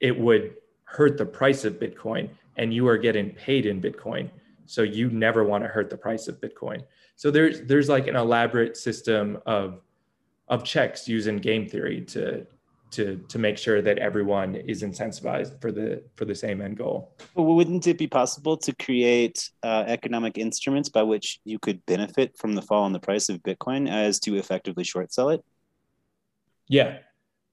it 0.00 0.18
would 0.18 0.56
hurt 0.84 1.16
the 1.16 1.24
price 1.24 1.64
of 1.64 1.74
Bitcoin 1.74 2.28
and 2.56 2.74
you 2.74 2.86
are 2.88 2.98
getting 2.98 3.30
paid 3.30 3.64
in 3.64 3.80
Bitcoin. 3.80 4.28
So 4.66 4.82
you 4.82 5.08
never 5.10 5.44
want 5.44 5.64
to 5.64 5.68
hurt 5.68 5.88
the 5.88 5.96
price 5.96 6.28
of 6.28 6.40
Bitcoin. 6.40 6.82
So 7.16 7.30
there's 7.30 7.62
there's 7.62 7.88
like 7.88 8.08
an 8.08 8.16
elaborate 8.16 8.76
system 8.76 9.38
of 9.46 9.80
of 10.48 10.64
checks 10.64 11.08
using 11.08 11.36
game 11.36 11.66
theory 11.66 12.02
to 12.02 12.46
to 12.90 13.16
to 13.28 13.38
make 13.38 13.58
sure 13.58 13.82
that 13.82 13.98
everyone 13.98 14.54
is 14.54 14.82
incentivized 14.82 15.60
for 15.60 15.70
the 15.72 16.02
for 16.16 16.24
the 16.24 16.34
same 16.34 16.60
end 16.60 16.78
goal. 16.78 17.12
Well, 17.34 17.46
wouldn't 17.46 17.86
it 17.86 17.98
be 17.98 18.06
possible 18.06 18.56
to 18.58 18.74
create 18.76 19.50
uh, 19.62 19.84
economic 19.86 20.38
instruments 20.38 20.88
by 20.88 21.02
which 21.02 21.40
you 21.44 21.58
could 21.58 21.84
benefit 21.86 22.36
from 22.38 22.54
the 22.54 22.62
fall 22.62 22.86
in 22.86 22.92
the 22.92 23.00
price 23.00 23.28
of 23.28 23.42
Bitcoin 23.42 23.90
as 23.90 24.18
to 24.20 24.36
effectively 24.36 24.84
short 24.84 25.12
sell 25.12 25.30
it? 25.30 25.44
Yeah, 26.68 26.98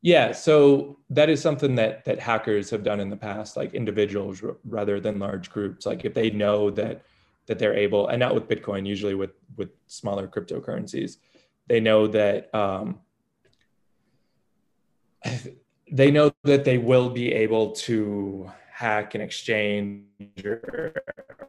yeah, 0.06 0.34
so 0.34 1.00
that 1.10 1.32
is 1.32 1.42
something 1.42 1.74
that 1.78 2.06
that 2.06 2.20
hackers 2.20 2.70
have 2.70 2.84
done 2.84 3.00
in 3.00 3.10
the 3.10 3.18
past, 3.18 3.58
like 3.58 3.74
individuals 3.74 4.44
rather 4.64 5.00
than 5.00 5.18
large 5.18 5.50
groups. 5.50 5.88
Like 5.88 6.06
if 6.06 6.14
they 6.14 6.30
know 6.30 6.70
that 6.70 7.04
that 7.48 7.58
they're 7.58 7.74
able, 7.74 8.10
and 8.10 8.20
not 8.20 8.36
with 8.36 8.48
Bitcoin, 8.48 8.86
usually 8.86 9.16
with 9.16 9.32
with 9.58 9.70
smaller 9.88 10.28
cryptocurrencies, 10.28 11.18
they 11.66 11.80
know 11.80 12.06
that 12.06 12.54
um, 12.54 13.00
they 15.92 16.12
know 16.12 16.32
that 16.44 16.66
they 16.66 16.78
will 16.78 17.10
be 17.10 17.34
able 17.34 17.72
to 17.72 18.52
hack 18.72 19.16
an 19.16 19.22
exchange 19.22 20.04
or, 20.44 20.94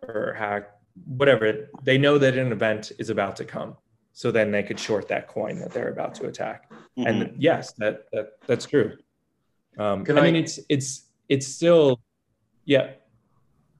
or 0.02 0.34
hack 0.38 0.70
whatever. 1.04 1.68
They 1.82 1.98
know 1.98 2.18
that 2.18 2.36
an 2.38 2.52
event 2.52 2.92
is 2.98 3.10
about 3.10 3.36
to 3.36 3.44
come, 3.44 3.76
so 4.12 4.30
then 4.30 4.50
they 4.50 4.62
could 4.62 4.78
short 4.78 5.08
that 5.08 5.28
coin 5.28 5.58
that 5.60 5.72
they're 5.72 5.90
about 5.90 6.14
to 6.16 6.26
attack. 6.26 6.70
Mm-hmm. 6.70 7.06
And 7.06 7.42
yes, 7.42 7.72
that, 7.78 8.06
that 8.12 8.32
that's 8.46 8.66
true. 8.66 8.96
Um, 9.78 10.04
I, 10.08 10.12
I 10.12 10.20
mean, 10.22 10.36
it's 10.36 10.58
it's 10.68 11.04
it's 11.28 11.46
still, 11.46 12.00
yeah. 12.64 12.92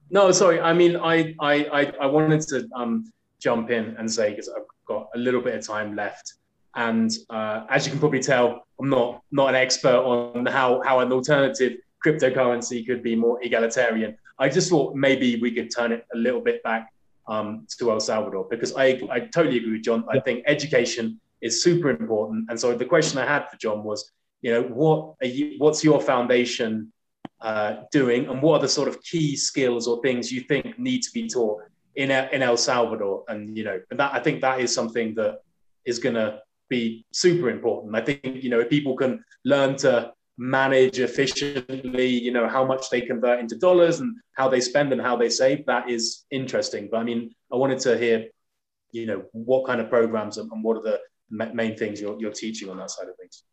No, 0.09 0.31
sorry. 0.31 0.59
I 0.59 0.73
mean, 0.73 0.95
I 0.97 1.35
I 1.39 1.91
I, 1.99 2.05
wanted 2.05 2.41
to 2.41 2.67
um, 2.75 3.11
jump 3.39 3.71
in 3.71 3.95
and 3.97 4.11
say 4.11 4.29
because 4.29 4.49
I've 4.49 4.67
got 4.85 5.09
a 5.15 5.17
little 5.17 5.41
bit 5.41 5.55
of 5.55 5.65
time 5.65 5.95
left, 5.95 6.35
and 6.77 7.11
uh, 7.31 7.65
as 7.69 7.85
you 7.85 7.91
can 7.91 7.99
probably 7.99 8.21
tell, 8.21 8.67
I'm 8.79 8.89
not 8.89 9.21
not 9.31 9.49
an 9.49 9.55
expert 9.55 9.97
on 9.97 10.45
how 10.45 10.81
how 10.83 10.99
an 10.99 11.11
alternative 11.11 11.79
cryptocurrency 12.05 12.85
could 12.85 13.03
be 13.03 13.15
more 13.15 13.43
egalitarian. 13.43 14.15
I 14.39 14.47
just 14.47 14.69
thought 14.69 14.95
maybe 14.95 15.39
we 15.41 15.51
could 15.51 15.69
turn 15.75 15.91
it 15.91 16.05
a 16.13 16.17
little 16.17 16.39
bit 16.39 16.61
back 16.61 16.93
um, 17.27 17.65
to 17.79 17.91
El 17.91 17.99
Salvador 17.99 18.45
because 18.49 18.73
I, 18.75 19.01
I 19.09 19.21
totally 19.21 19.57
agree 19.57 19.73
with 19.73 19.83
John. 19.83 20.05
I 20.09 20.19
think 20.19 20.43
education 20.45 21.19
is 21.41 21.63
super 21.63 21.89
important. 21.89 22.45
And 22.49 22.59
so 22.59 22.75
the 22.75 22.85
question 22.85 23.17
I 23.17 23.25
had 23.25 23.49
for 23.49 23.57
John 23.57 23.83
was, 23.83 24.11
you 24.43 24.51
know, 24.51 24.61
what 24.61 25.15
are 25.21 25.27
you, 25.27 25.55
what's 25.57 25.83
your 25.83 25.99
foundation 25.99 26.93
uh, 27.41 27.77
doing, 27.91 28.27
and 28.29 28.39
what 28.39 28.59
are 28.59 28.61
the 28.61 28.69
sort 28.69 28.87
of 28.87 29.01
key 29.01 29.35
skills 29.35 29.87
or 29.87 29.99
things 30.01 30.31
you 30.31 30.41
think 30.41 30.77
need 30.77 31.01
to 31.01 31.11
be 31.11 31.27
taught 31.27 31.63
in 31.95 32.11
in 32.11 32.43
El 32.43 32.57
Salvador? 32.57 33.23
And 33.27 33.57
you 33.57 33.63
know, 33.63 33.81
and 33.89 33.99
that 33.99 34.13
I 34.13 34.19
think 34.19 34.41
that 34.41 34.59
is 34.59 34.71
something 34.71 35.15
that 35.15 35.41
is 35.83 35.97
going 35.97 36.15
to 36.15 36.41
be 36.69 37.05
super 37.11 37.49
important. 37.49 37.95
I 37.95 38.01
think 38.01 38.21
you 38.23 38.49
know 38.49 38.59
if 38.59 38.69
people 38.69 38.95
can 38.95 39.23
learn 39.45 39.75
to 39.77 40.13
manage 40.37 40.99
efficiently, 40.99 42.07
you 42.07 42.31
know, 42.31 42.47
how 42.47 42.63
much 42.63 42.89
they 42.89 43.01
convert 43.01 43.39
into 43.39 43.55
dollars 43.55 43.99
and 43.99 44.15
how 44.33 44.47
they 44.47 44.61
spend 44.61 44.93
and 44.93 45.01
how 45.01 45.15
they 45.15 45.29
save, 45.29 45.65
that 45.65 45.89
is 45.89 46.25
interesting. 46.29 46.87
But 46.91 46.97
I 46.97 47.03
mean, 47.03 47.31
I 47.51 47.55
wanted 47.55 47.79
to 47.79 47.97
hear, 47.97 48.27
you 48.91 49.07
know, 49.07 49.23
what 49.31 49.65
kind 49.65 49.81
of 49.81 49.89
programs 49.89 50.37
and, 50.37 50.49
what 50.63 50.77
are 50.77 50.83
the 50.83 50.99
main 51.29 51.75
things 51.75 51.99
you're, 51.99 52.19
you're 52.19 52.31
teaching 52.31 52.69
on 52.69 52.77
that 52.77 52.91
side 52.91 53.07
of 53.09 53.15
things? 53.17 53.43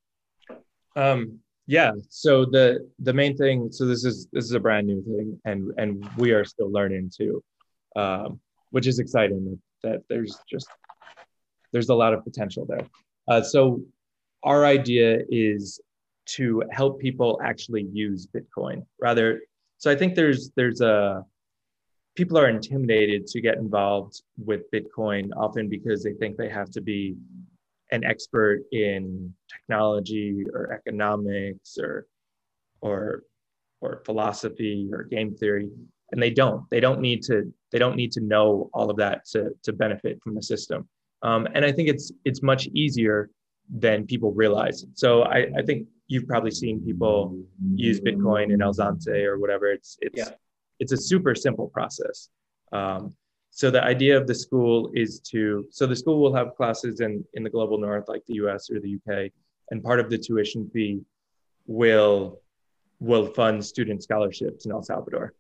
Um, 0.95 1.41
yeah. 1.67 1.93
So 2.11 2.45
the 2.45 2.91
the 2.99 3.13
main 3.13 3.37
thing. 3.37 3.73
So 3.73 3.87
this 3.87 4.05
is 4.05 4.29
this 4.33 4.45
is 4.45 4.53
a 4.53 4.61
brand 4.61 4.87
new 4.87 5.03
thing, 5.03 5.41
and 5.47 5.73
and 5.79 6.07
we 6.19 6.33
are 6.33 6.45
still 6.45 6.71
learning 6.71 7.11
too, 7.17 7.43
um, 7.97 8.39
which 8.71 8.87
is 8.87 8.99
exciting. 8.99 9.59
That 9.83 10.03
there's 10.11 10.39
just 10.49 10.69
there's 11.73 11.89
a 11.89 11.95
lot 11.95 12.13
of 12.13 12.23
potential 12.23 12.67
there. 12.67 12.87
Uh, 13.29 13.43
so 13.43 13.83
our 14.43 14.65
idea 14.65 15.21
is 15.29 15.81
to 16.27 16.63
help 16.71 17.01
people 17.01 17.41
actually 17.43 17.89
use 17.93 18.27
Bitcoin 18.27 18.85
rather. 19.01 19.41
So 19.79 19.91
I 19.91 19.97
think 19.97 20.15
there's 20.15 20.51
there's 20.57 20.81
a 20.81 21.25
people 22.15 22.39
are 22.39 22.49
intimidated 22.49 23.27
to 23.27 23.41
get 23.41 23.59
involved 23.59 24.23
with 24.39 24.71
Bitcoin 24.71 25.31
often 25.37 25.69
because 25.69 26.03
they 26.03 26.13
think 26.15 26.37
they 26.37 26.49
have 26.49 26.71
to 26.71 26.81
be 26.81 27.17
an 27.91 28.05
expert 28.05 28.63
in 28.73 29.35
technology 29.51 30.45
or 30.53 30.73
economics 30.73 31.77
or 31.79 32.07
or 32.81 33.25
or 33.81 34.03
philosophy 34.05 34.89
or 34.93 35.03
game 35.05 35.35
theory 35.35 35.71
and 36.13 36.23
they 36.23 36.31
don't 36.31 36.69
they 36.71 36.81
don't 36.81 37.01
need 37.01 37.23
to 37.23 37.53
they 37.73 37.79
don't 37.79 37.97
need 37.97 38.13
to 38.13 38.21
know 38.21 38.71
all 38.73 38.91
of 38.91 38.97
that 38.97 39.27
to 39.27 39.51
to 39.63 39.73
benefit 39.73 40.19
from 40.23 40.35
the 40.35 40.43
system 40.43 40.89
um, 41.25 41.49
and 41.55 41.65
i 41.65 41.73
think 41.73 41.89
it's 41.89 42.13
it's 42.25 42.43
much 42.43 42.67
easier 42.69 43.31
than 43.85 44.07
people 44.07 44.33
realize 44.33 44.85
so 44.95 45.23
i 45.23 45.47
i 45.59 45.63
think 45.63 45.89
you've 46.07 46.27
probably 46.27 46.51
seen 46.51 46.85
people 46.85 47.37
use 47.75 48.01
Bitcoin 48.01 48.53
in 48.53 48.61
El 48.61 48.75
Zonte 48.75 49.25
or 49.25 49.39
whatever. 49.39 49.67
It's 49.71 49.97
it's 50.01 50.19
yeah. 50.19 50.31
it's 50.79 50.93
a 50.93 50.97
super 50.97 51.35
simple 51.35 51.69
process. 51.69 52.29
Um, 52.73 53.15
so 53.51 53.71
the 53.71 53.83
idea 53.83 54.17
of 54.17 54.27
the 54.27 54.35
school 54.35 54.91
is 54.95 55.21
to 55.31 55.67
so 55.71 55.87
the 55.87 55.97
school 55.97 56.19
will 56.21 56.35
have 56.35 56.55
classes 56.57 57.01
in 57.01 57.25
in 57.35 57.43
the 57.43 57.51
global 57.51 57.79
north 57.79 58.09
like 58.09 58.25
the 58.27 58.35
US 58.35 58.71
or 58.71 58.81
the 58.81 58.99
UK, 58.99 59.31
and 59.71 59.83
part 59.83 60.01
of 60.01 60.11
the 60.11 60.19
tuition 60.19 60.69
fee 60.73 61.01
will 61.67 62.41
will 63.01 63.27
fund 63.27 63.65
student 63.65 64.03
scholarships 64.03 64.67
in 64.67 64.73
El 64.73 64.83
Salvador. 64.83 65.35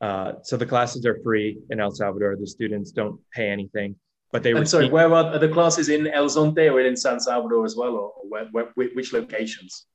Uh, 0.00 0.32
so 0.42 0.56
the 0.56 0.66
classes 0.66 1.06
are 1.06 1.20
free 1.22 1.58
in 1.70 1.78
El 1.78 1.92
Salvador. 1.92 2.36
The 2.36 2.46
students 2.46 2.90
don't 2.90 3.20
pay 3.32 3.48
anything, 3.48 3.94
but 4.32 4.42
they. 4.42 4.52
And 4.52 4.68
sorry, 4.68 4.88
where 4.88 5.12
are, 5.12 5.34
are 5.34 5.38
the 5.38 5.48
classes 5.48 5.88
in 5.88 6.08
El 6.08 6.26
Zonte 6.26 6.72
or 6.72 6.80
in 6.80 6.96
San 6.96 7.20
Salvador 7.20 7.64
as 7.64 7.76
well, 7.76 7.94
or, 7.94 8.12
where, 8.28 8.46
where, 8.74 8.88
which 8.94 9.12
locations? 9.12 9.86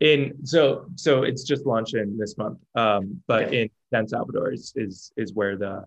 in 0.00 0.34
so 0.44 0.86
so 0.96 1.22
it's 1.22 1.44
just 1.44 1.66
launching 1.66 2.16
this 2.18 2.36
month 2.36 2.58
um 2.74 3.22
but 3.26 3.44
okay. 3.44 3.62
in 3.62 3.70
san 3.92 4.08
salvador 4.08 4.52
is 4.52 4.72
is 4.76 5.12
is 5.16 5.32
where 5.34 5.56
the 5.56 5.84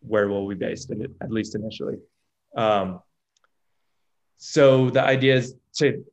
where 0.00 0.28
will 0.28 0.46
we 0.46 0.54
based 0.54 0.90
in 0.90 1.02
at 1.20 1.30
least 1.30 1.54
initially 1.54 1.96
um 2.56 3.00
so 4.38 4.88
the 4.90 5.02
idea 5.02 5.34
is 5.34 5.54
to 5.74 6.04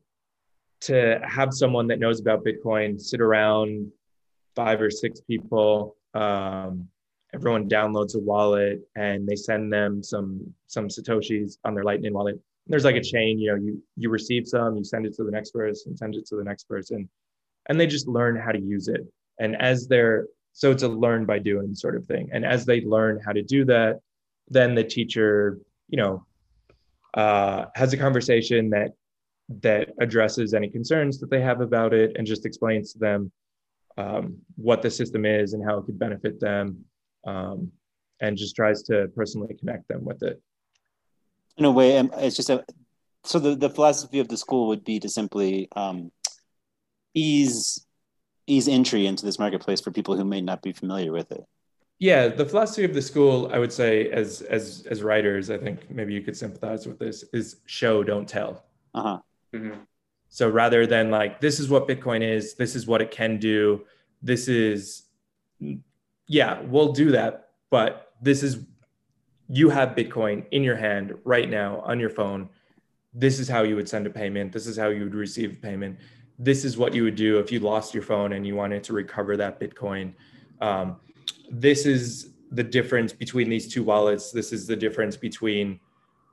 to 0.79 1.21
have 1.23 1.53
someone 1.53 1.87
that 1.87 1.99
knows 1.99 2.19
about 2.19 2.43
bitcoin 2.43 2.99
sit 2.99 3.21
around 3.21 3.91
five 4.55 4.81
or 4.81 4.89
six 4.89 5.21
people 5.21 5.95
um 6.15 6.87
everyone 7.33 7.69
downloads 7.69 8.15
a 8.15 8.19
wallet 8.19 8.81
and 8.95 9.27
they 9.27 9.35
send 9.35 9.71
them 9.71 10.03
some 10.03 10.53
some 10.67 10.87
satoshis 10.87 11.57
on 11.63 11.73
their 11.73 11.83
lightning 11.83 12.13
wallet. 12.13 12.39
There's 12.67 12.85
like 12.85 12.95
a 12.95 13.03
chain 13.03 13.39
you 13.39 13.51
know 13.51 13.55
you 13.55 13.81
you 13.95 14.09
receive 14.09 14.47
some 14.47 14.77
you 14.77 14.83
send 14.83 15.05
it 15.05 15.15
to 15.15 15.23
the 15.23 15.31
next 15.31 15.51
person 15.51 15.97
send 15.97 16.15
it 16.15 16.25
to 16.27 16.35
the 16.35 16.43
next 16.43 16.65
person. 16.65 17.09
And 17.69 17.79
they 17.79 17.87
just 17.87 18.07
learn 18.07 18.35
how 18.35 18.51
to 18.51 18.59
use 18.59 18.87
it. 18.87 19.01
And 19.39 19.55
as 19.61 19.87
they're 19.87 20.27
so 20.53 20.71
it's 20.71 20.83
a 20.83 20.87
learn 20.87 21.25
by 21.25 21.39
doing 21.39 21.73
sort 21.73 21.95
of 21.95 22.05
thing. 22.05 22.29
And 22.33 22.45
as 22.45 22.65
they 22.65 22.81
learn 22.81 23.19
how 23.25 23.31
to 23.31 23.41
do 23.41 23.65
that 23.65 23.99
then 24.51 24.75
the 24.75 24.83
teacher 24.83 25.59
you 25.87 25.97
know 25.97 26.25
uh, 27.13 27.65
has 27.75 27.91
a 27.93 27.97
conversation 27.97 28.69
that 28.69 28.91
that 29.61 29.89
addresses 29.99 30.53
any 30.53 30.69
concerns 30.69 31.19
that 31.19 31.29
they 31.29 31.41
have 31.41 31.59
about 31.59 31.93
it 31.93 32.15
and 32.15 32.25
just 32.25 32.45
explains 32.45 32.93
to 32.93 32.99
them 32.99 33.31
um, 33.97 34.37
what 34.55 34.81
the 34.81 34.89
system 34.89 35.25
is 35.25 35.53
and 35.53 35.63
how 35.63 35.77
it 35.77 35.85
could 35.85 35.99
benefit 35.99 36.39
them 36.39 36.85
um, 37.25 37.71
and 38.21 38.37
just 38.37 38.55
tries 38.55 38.83
to 38.83 39.07
personally 39.15 39.55
connect 39.59 39.87
them 39.87 40.03
with 40.03 40.21
it 40.23 40.41
in 41.57 41.65
a 41.65 41.71
way 41.71 41.97
um, 41.97 42.11
it's 42.17 42.35
just 42.35 42.49
a 42.49 42.63
so 43.23 43.37
the, 43.37 43.55
the 43.55 43.69
philosophy 43.69 44.19
of 44.19 44.27
the 44.27 44.37
school 44.37 44.67
would 44.67 44.83
be 44.83 44.99
to 44.99 45.09
simply 45.09 45.67
um, 45.75 46.11
ease 47.13 47.85
ease 48.47 48.67
entry 48.67 49.05
into 49.05 49.25
this 49.25 49.39
marketplace 49.39 49.81
for 49.81 49.91
people 49.91 50.17
who 50.17 50.25
may 50.25 50.41
not 50.41 50.61
be 50.61 50.71
familiar 50.71 51.11
with 51.11 51.31
it 51.31 51.45
yeah, 52.01 52.29
the 52.29 52.47
philosophy 52.47 52.83
of 52.83 52.95
the 52.95 53.01
school, 53.01 53.51
I 53.53 53.59
would 53.59 53.71
say, 53.71 54.09
as 54.09 54.41
as 54.41 54.87
as 54.89 55.03
writers, 55.03 55.51
I 55.51 55.59
think 55.59 55.87
maybe 55.91 56.15
you 56.15 56.21
could 56.21 56.35
sympathize 56.35 56.87
with 56.87 56.97
this, 56.97 57.23
is 57.31 57.57
show, 57.67 58.03
don't 58.03 58.27
tell. 58.27 58.65
Uh 58.95 59.01
huh. 59.03 59.19
Mhm. 59.53 59.81
So 60.27 60.49
rather 60.49 60.87
than 60.87 61.11
like, 61.11 61.39
this 61.39 61.59
is 61.59 61.69
what 61.69 61.87
Bitcoin 61.87 62.23
is, 62.23 62.55
this 62.55 62.75
is 62.75 62.87
what 62.87 63.03
it 63.03 63.11
can 63.11 63.37
do, 63.37 63.85
this 64.23 64.47
is, 64.47 65.03
yeah, 66.27 66.61
we'll 66.61 66.93
do 66.93 67.11
that, 67.11 67.49
but 67.69 68.13
this 68.21 68.43
is, 68.43 68.59
you 69.47 69.69
have 69.69 69.89
Bitcoin 69.89 70.45
in 70.51 70.63
your 70.63 70.77
hand 70.77 71.13
right 71.25 71.49
now 71.49 71.81
on 71.81 71.99
your 71.99 72.09
phone. 72.09 72.49
This 73.13 73.39
is 73.39 73.49
how 73.49 73.63
you 73.63 73.75
would 73.75 73.89
send 73.89 74.07
a 74.07 74.09
payment. 74.09 74.53
This 74.53 74.67
is 74.67 74.77
how 74.77 74.87
you 74.87 75.03
would 75.03 75.15
receive 75.15 75.53
a 75.53 75.55
payment. 75.55 75.99
This 76.39 76.63
is 76.63 76.77
what 76.77 76.93
you 76.93 77.03
would 77.03 77.15
do 77.15 77.39
if 77.39 77.51
you 77.51 77.59
lost 77.59 77.93
your 77.93 78.03
phone 78.03 78.33
and 78.33 78.47
you 78.47 78.55
wanted 78.55 78.83
to 78.85 78.93
recover 78.93 79.35
that 79.37 79.59
Bitcoin. 79.59 80.13
Um, 80.61 80.97
this 81.49 81.85
is 81.85 82.31
the 82.51 82.63
difference 82.63 83.11
between 83.11 83.49
these 83.49 83.67
two 83.71 83.83
wallets. 83.83 84.31
This 84.31 84.53
is 84.53 84.67
the 84.67 84.75
difference 84.75 85.17
between, 85.17 85.79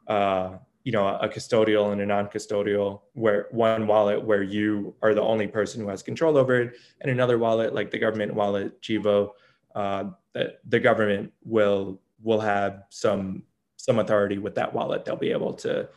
uh, 0.06 0.58
you 0.84 0.92
know, 0.92 1.08
a 1.08 1.28
custodial 1.28 1.92
and 1.92 2.00
a 2.00 2.06
non-custodial, 2.06 3.00
where 3.14 3.48
one 3.50 3.86
wallet 3.86 4.22
where 4.22 4.42
you 4.42 4.94
are 5.02 5.12
the 5.12 5.20
only 5.22 5.46
person 5.46 5.82
who 5.82 5.88
has 5.88 6.02
control 6.02 6.38
over 6.38 6.60
it, 6.62 6.76
and 7.00 7.10
another 7.10 7.36
wallet 7.36 7.74
like 7.74 7.90
the 7.90 7.98
government 7.98 8.32
wallet, 8.32 8.80
Chivo, 8.80 9.32
uh, 9.74 10.04
that 10.34 10.60
the 10.68 10.80
government 10.80 11.32
will 11.44 12.00
will 12.22 12.40
have 12.40 12.84
some 12.90 13.42
some 13.76 13.98
authority 13.98 14.38
with 14.38 14.54
that 14.56 14.72
wallet. 14.72 15.04
They'll 15.04 15.16
be 15.16 15.30
able 15.30 15.54
to 15.54 15.88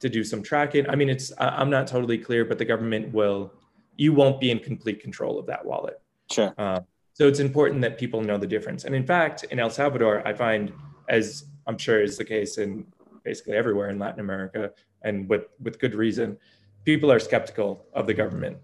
to 0.00 0.08
do 0.08 0.24
some 0.24 0.42
tracking. 0.42 0.88
I 0.88 0.96
mean, 0.96 1.08
it's 1.08 1.32
I'm 1.38 1.70
not 1.70 1.86
totally 1.86 2.18
clear, 2.18 2.44
but 2.44 2.58
the 2.58 2.64
government 2.64 3.12
will. 3.12 3.52
You 3.96 4.12
won't 4.12 4.40
be 4.40 4.50
in 4.50 4.58
complete 4.58 5.00
control 5.00 5.38
of 5.38 5.46
that 5.46 5.64
wallet. 5.64 6.00
Sure. 6.30 6.54
Uh, 6.56 6.80
so 7.12 7.28
it's 7.28 7.40
important 7.40 7.82
that 7.82 7.98
people 7.98 8.22
know 8.22 8.38
the 8.38 8.46
difference. 8.46 8.84
And 8.84 8.94
in 8.94 9.06
fact, 9.06 9.44
in 9.44 9.60
El 9.60 9.70
Salvador, 9.70 10.26
I 10.26 10.32
find, 10.32 10.72
as 11.08 11.44
I'm 11.66 11.76
sure 11.76 12.02
is 12.02 12.16
the 12.16 12.24
case 12.24 12.56
in 12.58 12.86
basically 13.22 13.52
everywhere 13.54 13.90
in 13.90 13.98
Latin 13.98 14.20
America, 14.20 14.72
and 15.02 15.28
with 15.28 15.44
with 15.60 15.78
good 15.78 15.94
reason, 15.94 16.38
people 16.84 17.12
are 17.12 17.18
skeptical 17.18 17.86
of 17.92 18.06
the 18.06 18.14
government, 18.14 18.56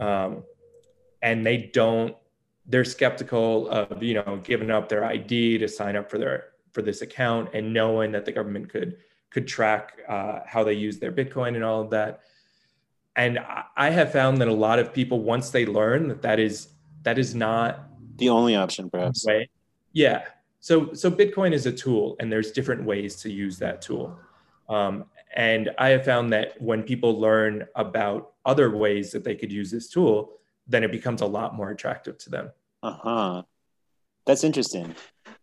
um, 0.00 0.42
and 1.22 1.44
they 1.46 1.70
don't. 1.72 2.16
They're 2.66 2.84
skeptical 2.84 3.68
of 3.68 4.02
you 4.02 4.14
know 4.14 4.40
giving 4.44 4.70
up 4.70 4.88
their 4.88 5.04
ID 5.04 5.58
to 5.58 5.68
sign 5.68 5.96
up 5.96 6.10
for 6.10 6.18
their 6.18 6.44
for 6.72 6.82
this 6.82 7.02
account 7.02 7.50
and 7.54 7.72
knowing 7.74 8.12
that 8.12 8.24
the 8.24 8.32
government 8.32 8.68
could 8.70 8.96
could 9.30 9.46
track 9.48 9.98
uh, 10.08 10.40
how 10.46 10.62
they 10.62 10.74
use 10.74 10.98
their 10.98 11.12
Bitcoin 11.12 11.54
and 11.54 11.64
all 11.64 11.80
of 11.80 11.90
that. 11.90 12.20
And 13.16 13.38
I- 13.76 13.90
have 13.90 14.12
found 14.12 14.38
that 14.38 14.48
a 14.48 14.52
lot 14.54 14.78
of 14.78 14.92
people, 14.92 15.20
once 15.20 15.50
they 15.50 15.66
learn 15.66 16.08
that 16.08 16.22
that 16.22 16.38
is 16.38 16.68
that 17.02 17.18
is 17.18 17.34
not 17.34 17.88
The 18.16 18.28
only 18.28 18.54
option, 18.56 18.88
perhaps. 18.90 19.24
way. 19.26 19.48
Yeah. 19.92 20.22
So 20.60 20.92
so 20.94 21.10
Bitcoin 21.10 21.52
is 21.52 21.66
a 21.66 21.72
tool, 21.72 22.16
and 22.20 22.30
there's 22.32 22.52
different 22.52 22.84
ways 22.84 23.16
to 23.22 23.30
use 23.30 23.58
that 23.58 23.82
tool. 23.82 24.16
Um, 24.68 25.06
and 25.34 25.70
I 25.78 25.88
have 25.88 26.04
found 26.04 26.32
that 26.32 26.60
when 26.62 26.82
people 26.82 27.18
learn 27.18 27.66
about 27.74 28.32
other 28.44 28.70
ways 28.70 29.10
that 29.12 29.24
they 29.24 29.34
could 29.34 29.50
use 29.50 29.70
this 29.70 29.88
tool, 29.88 30.38
then 30.66 30.84
it 30.84 30.92
becomes 30.92 31.20
a 31.20 31.26
lot 31.26 31.54
more 31.54 31.70
attractive 31.70 32.18
to 32.18 32.30
them. 32.30 32.50
Uh 32.82 32.92
huh. 32.92 33.42
That's 34.26 34.44
interesting. 34.44 34.94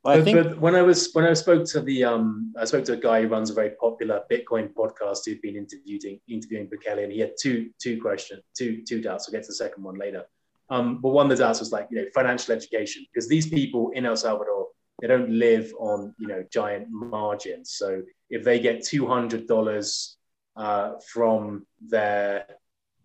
Well, 0.04 0.20
I 0.20 0.24
think. 0.24 0.38
but 0.42 0.60
when 0.60 0.76
I 0.76 0.82
was 0.82 1.10
when 1.14 1.26
I 1.26 1.34
spoke 1.34 1.66
to 1.66 1.82
the 1.82 2.06
um 2.06 2.54
I 2.58 2.66
spoke 2.66 2.86
to 2.86 2.94
a 2.94 2.98
guy 2.98 3.22
who 3.22 3.28
runs 3.28 3.50
a 3.50 3.54
very 3.54 3.72
popular 3.72 4.22
Bitcoin 4.32 4.74
podcast 4.74 5.20
who'd 5.26 5.42
been 5.42 5.58
interviewing 5.58 6.20
interviewing 6.28 6.70
Bukele 6.70 7.04
and 7.04 7.12
he 7.12 7.20
had 7.20 7.34
two 7.42 7.70
two 7.80 8.02
questions 8.02 8.42
two 8.58 8.82
two 8.88 9.02
doubts. 9.02 9.28
I'll 9.28 9.34
get 9.34 9.44
to 9.44 9.48
the 9.48 9.56
second 9.56 9.84
one 9.84 9.98
later. 9.98 10.24
Um, 10.70 11.02
but 11.02 11.10
one 11.10 11.30
of 11.30 11.38
the 11.38 11.44
doubts 11.44 11.60
was 11.60 11.72
like 11.72 11.88
you 11.92 11.98
know 11.98 12.06
financial 12.14 12.54
education 12.56 13.06
because 13.12 13.28
these 13.28 13.50
people 13.50 13.92
in 13.94 14.06
El 14.06 14.16
Salvador 14.16 14.68
they 15.02 15.08
don't 15.08 15.30
live 15.30 15.74
on 15.80 16.14
you 16.18 16.28
know 16.28 16.46
giant 16.52 16.88
margins. 16.90 17.72
So 17.72 18.02
if 18.30 18.44
they 18.44 18.60
get 18.60 18.86
two 18.86 19.06
hundred 19.06 19.48
dollars 19.48 20.18
uh, 20.56 20.94
from 21.12 21.66
their 21.82 22.46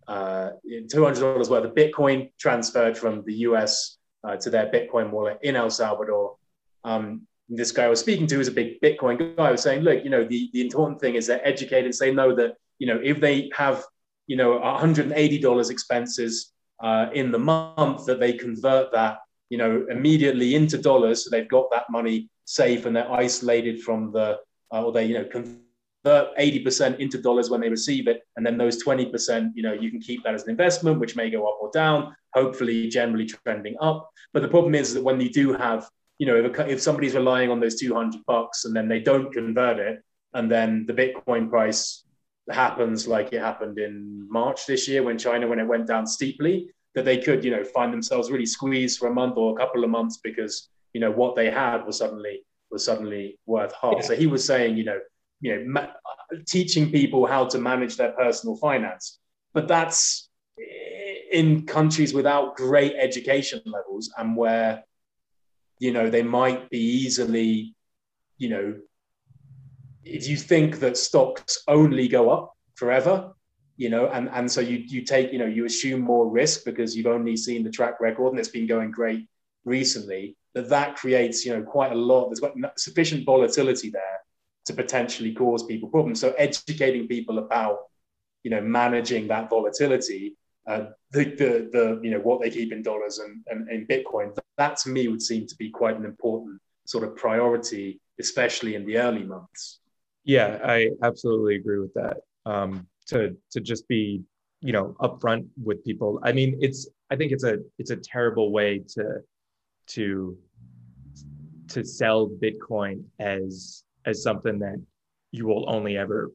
uh, 0.08 0.50
two 0.90 1.04
hundred 1.04 1.20
dollars 1.20 1.50
worth 1.50 1.64
of 1.64 1.74
Bitcoin 1.74 2.30
transferred 2.38 2.96
from 2.96 3.22
the 3.24 3.34
US 3.48 3.98
uh, 4.24 4.36
to 4.36 4.50
their 4.50 4.70
Bitcoin 4.70 5.10
wallet 5.10 5.38
in 5.42 5.56
El 5.56 5.70
Salvador. 5.70 6.36
Um, 6.84 7.26
this 7.48 7.72
guy 7.72 7.84
I 7.84 7.88
was 7.88 8.00
speaking 8.00 8.26
to 8.28 8.40
is 8.40 8.48
a 8.48 8.52
big 8.52 8.80
Bitcoin 8.80 9.36
guy. 9.36 9.48
I 9.48 9.50
was 9.50 9.62
saying, 9.62 9.82
look, 9.82 10.02
you 10.02 10.10
know, 10.10 10.24
the, 10.24 10.50
the 10.52 10.62
important 10.62 11.00
thing 11.00 11.14
is 11.14 11.26
they're 11.26 11.46
educated. 11.46 11.94
They 11.98 12.12
know 12.12 12.34
that, 12.34 12.54
you 12.78 12.86
know, 12.86 13.00
if 13.02 13.20
they 13.20 13.50
have, 13.54 13.84
you 14.26 14.36
know, 14.36 14.58
$180 14.58 15.70
expenses 15.70 16.52
uh, 16.82 17.06
in 17.12 17.30
the 17.30 17.38
month, 17.38 18.06
that 18.06 18.20
they 18.20 18.32
convert 18.32 18.92
that, 18.92 19.18
you 19.50 19.58
know, 19.58 19.86
immediately 19.90 20.54
into 20.54 20.78
dollars. 20.78 21.24
So 21.24 21.30
they've 21.30 21.48
got 21.48 21.70
that 21.70 21.90
money 21.90 22.30
safe 22.46 22.86
and 22.86 22.96
they're 22.96 23.12
isolated 23.12 23.82
from 23.82 24.10
the, 24.12 24.38
uh, 24.72 24.82
or 24.82 24.92
they, 24.92 25.04
you 25.04 25.14
know, 25.14 25.24
80% 26.04 26.98
into 26.98 27.20
dollars 27.20 27.50
when 27.50 27.60
they 27.60 27.68
receive 27.68 28.08
it. 28.08 28.22
And 28.36 28.44
then 28.44 28.58
those 28.58 28.82
20%, 28.82 29.52
you 29.54 29.62
know, 29.62 29.72
you 29.72 29.90
can 29.90 30.00
keep 30.00 30.22
that 30.24 30.34
as 30.34 30.44
an 30.44 30.50
investment, 30.50 31.00
which 31.00 31.16
may 31.16 31.30
go 31.30 31.46
up 31.46 31.58
or 31.60 31.70
down, 31.72 32.14
hopefully 32.32 32.88
generally 32.88 33.26
trending 33.26 33.76
up. 33.80 34.10
But 34.32 34.42
the 34.42 34.48
problem 34.48 34.74
is 34.74 34.94
that 34.94 35.02
when 35.02 35.20
you 35.20 35.30
do 35.30 35.52
have, 35.54 35.88
you 36.18 36.26
know, 36.26 36.36
if, 36.36 36.58
a, 36.58 36.68
if 36.68 36.80
somebody's 36.80 37.14
relying 37.14 37.50
on 37.50 37.60
those 37.60 37.80
200 37.80 38.20
bucks 38.26 38.64
and 38.64 38.76
then 38.76 38.88
they 38.88 39.00
don't 39.00 39.32
convert 39.32 39.78
it, 39.78 40.02
and 40.34 40.50
then 40.50 40.84
the 40.86 40.92
Bitcoin 40.92 41.48
price 41.48 42.04
happens 42.50 43.06
like 43.06 43.32
it 43.32 43.40
happened 43.40 43.78
in 43.78 44.26
March 44.30 44.66
this 44.66 44.86
year 44.88 45.02
when 45.02 45.16
China, 45.16 45.46
when 45.46 45.58
it 45.58 45.66
went 45.66 45.86
down 45.86 46.06
steeply, 46.06 46.68
that 46.94 47.04
they 47.04 47.18
could, 47.18 47.44
you 47.44 47.50
know, 47.50 47.64
find 47.64 47.92
themselves 47.92 48.30
really 48.30 48.46
squeezed 48.46 48.98
for 48.98 49.08
a 49.08 49.14
month 49.14 49.36
or 49.36 49.54
a 49.54 49.56
couple 49.56 49.82
of 49.82 49.90
months 49.90 50.18
because, 50.22 50.68
you 50.92 51.00
know, 51.00 51.10
what 51.10 51.34
they 51.34 51.50
had 51.50 51.84
was 51.84 51.98
suddenly 51.98 52.42
was 52.70 52.84
suddenly 52.84 53.38
worth 53.46 53.72
half. 53.80 53.94
Yeah. 53.96 54.00
So 54.02 54.16
he 54.16 54.26
was 54.26 54.44
saying, 54.44 54.76
you 54.76 54.84
know, 54.84 54.98
you 55.40 55.56
know, 55.56 55.64
ma- 55.66 56.38
teaching 56.46 56.90
people 56.90 57.26
how 57.26 57.44
to 57.46 57.58
manage 57.58 57.96
their 57.96 58.12
personal 58.12 58.56
finance, 58.56 59.18
but 59.52 59.68
that's 59.68 60.28
eh, 60.58 61.14
in 61.32 61.66
countries 61.66 62.14
without 62.14 62.56
great 62.56 62.94
education 62.98 63.60
levels 63.66 64.12
and 64.16 64.36
where 64.36 64.84
you 65.78 65.92
know 65.92 66.08
they 66.08 66.22
might 66.22 66.70
be 66.70 66.78
easily 66.78 67.74
you 68.38 68.48
know 68.48 68.74
if 70.04 70.28
you 70.28 70.36
think 70.36 70.78
that 70.78 70.96
stocks 70.96 71.58
only 71.66 72.06
go 72.06 72.30
up 72.30 72.54
forever 72.76 73.32
you 73.76 73.90
know 73.90 74.06
and 74.06 74.28
and 74.30 74.50
so 74.50 74.60
you 74.60 74.78
you 74.78 75.02
take 75.02 75.32
you 75.32 75.38
know 75.38 75.46
you 75.46 75.64
assume 75.64 76.00
more 76.00 76.30
risk 76.30 76.64
because 76.64 76.96
you've 76.96 77.06
only 77.06 77.36
seen 77.36 77.64
the 77.64 77.70
track 77.70 78.00
record 78.00 78.30
and 78.30 78.38
it's 78.38 78.48
been 78.48 78.66
going 78.66 78.90
great 78.90 79.28
recently 79.64 80.36
that 80.54 80.68
that 80.68 80.96
creates 80.96 81.44
you 81.44 81.54
know 81.54 81.62
quite 81.62 81.92
a 81.92 81.96
lot. 81.96 82.30
There's 82.30 82.40
sufficient 82.76 83.24
volatility 83.26 83.90
there 83.90 84.20
to 84.66 84.72
potentially 84.72 85.32
cause 85.32 85.62
people 85.64 85.88
problems 85.88 86.20
so 86.20 86.32
educating 86.32 87.06
people 87.06 87.38
about 87.38 87.78
you 88.42 88.50
know 88.50 88.60
managing 88.60 89.28
that 89.28 89.48
volatility 89.50 90.36
uh, 90.66 90.86
the, 91.10 91.24
the 91.24 91.68
the 91.72 92.00
you 92.02 92.10
know 92.10 92.20
what 92.20 92.40
they 92.40 92.50
keep 92.50 92.72
in 92.72 92.82
dollars 92.82 93.18
and, 93.18 93.44
and 93.48 93.68
in 93.70 93.86
bitcoin 93.86 94.36
that 94.56 94.76
to 94.76 94.88
me 94.88 95.08
would 95.08 95.22
seem 95.22 95.46
to 95.46 95.56
be 95.56 95.70
quite 95.70 95.96
an 95.96 96.04
important 96.04 96.60
sort 96.86 97.04
of 97.04 97.14
priority 97.16 98.00
especially 98.18 98.74
in 98.74 98.86
the 98.86 98.96
early 98.96 99.24
months 99.24 99.80
Yeah, 100.24 100.58
I 100.64 100.90
absolutely 101.02 101.56
agree 101.56 101.78
with 101.78 101.92
that. 101.94 102.16
Um, 102.46 102.86
to 103.06 103.36
to 103.50 103.60
just 103.60 103.86
be, 103.88 104.22
you 104.60 104.72
know, 104.72 104.96
upfront 105.00 105.46
with 105.62 105.84
people. 105.84 106.18
I 106.22 106.32
mean, 106.32 106.58
it's 106.60 106.88
I 107.10 107.16
think 107.16 107.32
it's 107.32 107.44
a 107.44 107.58
it's 107.78 107.90
a 107.90 107.96
terrible 107.96 108.50
way 108.50 108.82
to 108.94 109.20
to 109.88 110.38
to 111.68 111.84
sell 111.84 112.28
Bitcoin 112.28 113.04
as 113.18 113.83
as 114.06 114.22
something 114.22 114.58
that 114.60 114.80
you 115.30 115.46
will 115.46 115.68
only 115.68 115.96
ever 115.96 116.32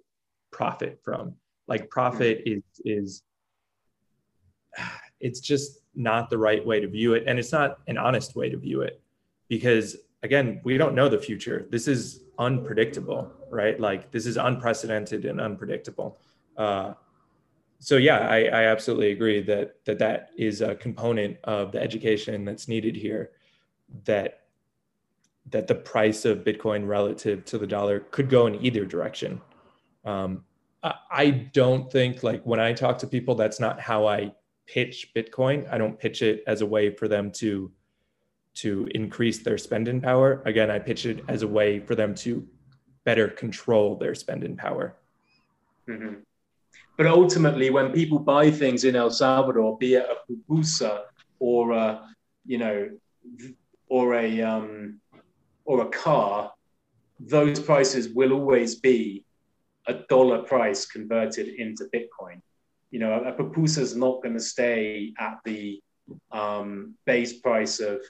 profit 0.52 1.00
from. 1.04 1.36
Like 1.68 1.90
profit 1.90 2.44
is 2.46 2.64
is 2.84 3.24
it's 5.20 5.40
just 5.40 5.80
not 5.96 6.30
the 6.30 6.38
right 6.38 6.66
way 6.66 6.80
to 6.80 6.88
view 6.88 7.14
it. 7.14 7.24
And 7.28 7.38
it's 7.38 7.52
not 7.52 7.80
an 7.88 7.98
honest 7.98 8.36
way 8.36 8.50
to 8.50 8.58
view 8.58 8.82
it 8.82 9.02
because 9.50 9.98
again 10.24 10.62
we 10.64 10.78
don't 10.78 10.96
know 10.96 11.10
the 11.10 11.20
future. 11.20 11.68
This 11.70 11.88
is 11.88 12.22
unpredictable 12.38 13.34
right? 13.52 13.80
Like 13.80 14.12
this 14.12 14.26
is 14.26 14.38
unprecedented 14.38 15.26
and 15.26 15.42
unpredictable. 15.42 16.20
Uh, 16.56 16.94
so 17.80 17.96
yeah 17.96 18.20
I, 18.20 18.44
I 18.46 18.64
absolutely 18.66 19.12
agree 19.12 19.42
that 19.44 19.76
that 19.86 20.00
that 20.00 20.32
is 20.38 20.62
a 20.62 20.76
component 20.76 21.38
of 21.46 21.72
the 21.72 21.82
education 21.82 22.44
that's 22.44 22.68
needed 22.68 22.96
here 22.96 23.32
that 24.04 24.39
that 25.52 25.68
the 25.68 25.76
price 25.76 26.26
of 26.26 26.40
bitcoin 26.40 26.88
relative 26.88 27.46
to 27.46 27.58
the 27.58 27.68
dollar 27.68 28.02
could 28.12 28.30
go 28.30 28.48
in 28.48 28.64
either 28.64 28.86
direction 28.86 29.42
um, 30.06 30.44
I, 31.12 31.30
don't 31.54 31.92
think 31.92 32.24
like 32.24 32.44
when 32.44 32.60
i 32.60 32.74
talk 32.74 32.98
to 33.00 33.08
people 33.08 33.36
that's 33.36 33.60
not 33.60 33.80
how 33.80 34.08
i 34.08 34.34
pitch 34.66 35.12
bitcoin 35.16 35.72
i 35.72 35.78
don't 35.78 36.00
pitch 36.00 36.22
it 36.22 36.44
as 36.48 36.62
a 36.62 36.66
way 36.66 36.90
for 36.90 37.08
them 37.08 37.32
to 37.34 37.72
to 38.60 38.90
increase 38.94 39.40
their 39.40 39.58
spending 39.58 40.02
power. 40.02 40.42
Again, 40.46 40.70
I 40.70 40.80
pitch 40.80 41.06
it 41.06 41.24
as 41.30 41.44
a 41.44 41.48
way 41.48 41.80
for 41.80 41.96
them 41.96 42.14
to 42.16 42.46
better 43.06 43.30
control 43.30 43.96
their 43.96 44.14
spending 44.14 44.58
power. 44.58 44.96
Mhm. 45.88 46.24
But 46.98 47.08
ultimately, 47.08 47.70
when 47.70 47.94
people 47.94 48.20
buy 48.20 48.52
things 48.52 48.84
in 48.84 48.98
El 48.98 49.12
Salvador, 49.12 49.78
be 49.78 49.96
it 49.96 50.06
a 50.06 50.18
pupusa 50.30 51.06
or 51.40 51.72
a, 51.72 52.14
you 52.46 52.58
know, 52.58 52.90
or 53.88 54.16
a 54.16 54.42
um, 54.42 55.00
or 55.70 55.84
a 55.84 55.90
car, 55.90 56.52
those 57.20 57.60
prices 57.60 58.10
will 58.10 58.34
always 58.34 58.74
be 58.74 59.24
a 59.86 59.94
dollar 60.10 60.42
price 60.42 60.88
converted 60.88 61.48
into 61.48 61.84
Bitcoin. 61.94 62.42
You 62.90 63.00
know, 63.02 63.12
a, 63.14 63.30
a 63.30 63.34
pupusa 63.34 63.78
is 63.78 63.96
not 63.96 64.24
going 64.24 64.34
to 64.34 64.40
stay 64.40 65.14
at 65.20 65.38
the 65.46 65.80
um, 66.32 66.96
base 67.06 67.34
price 67.34 67.80
of, 67.80 68.02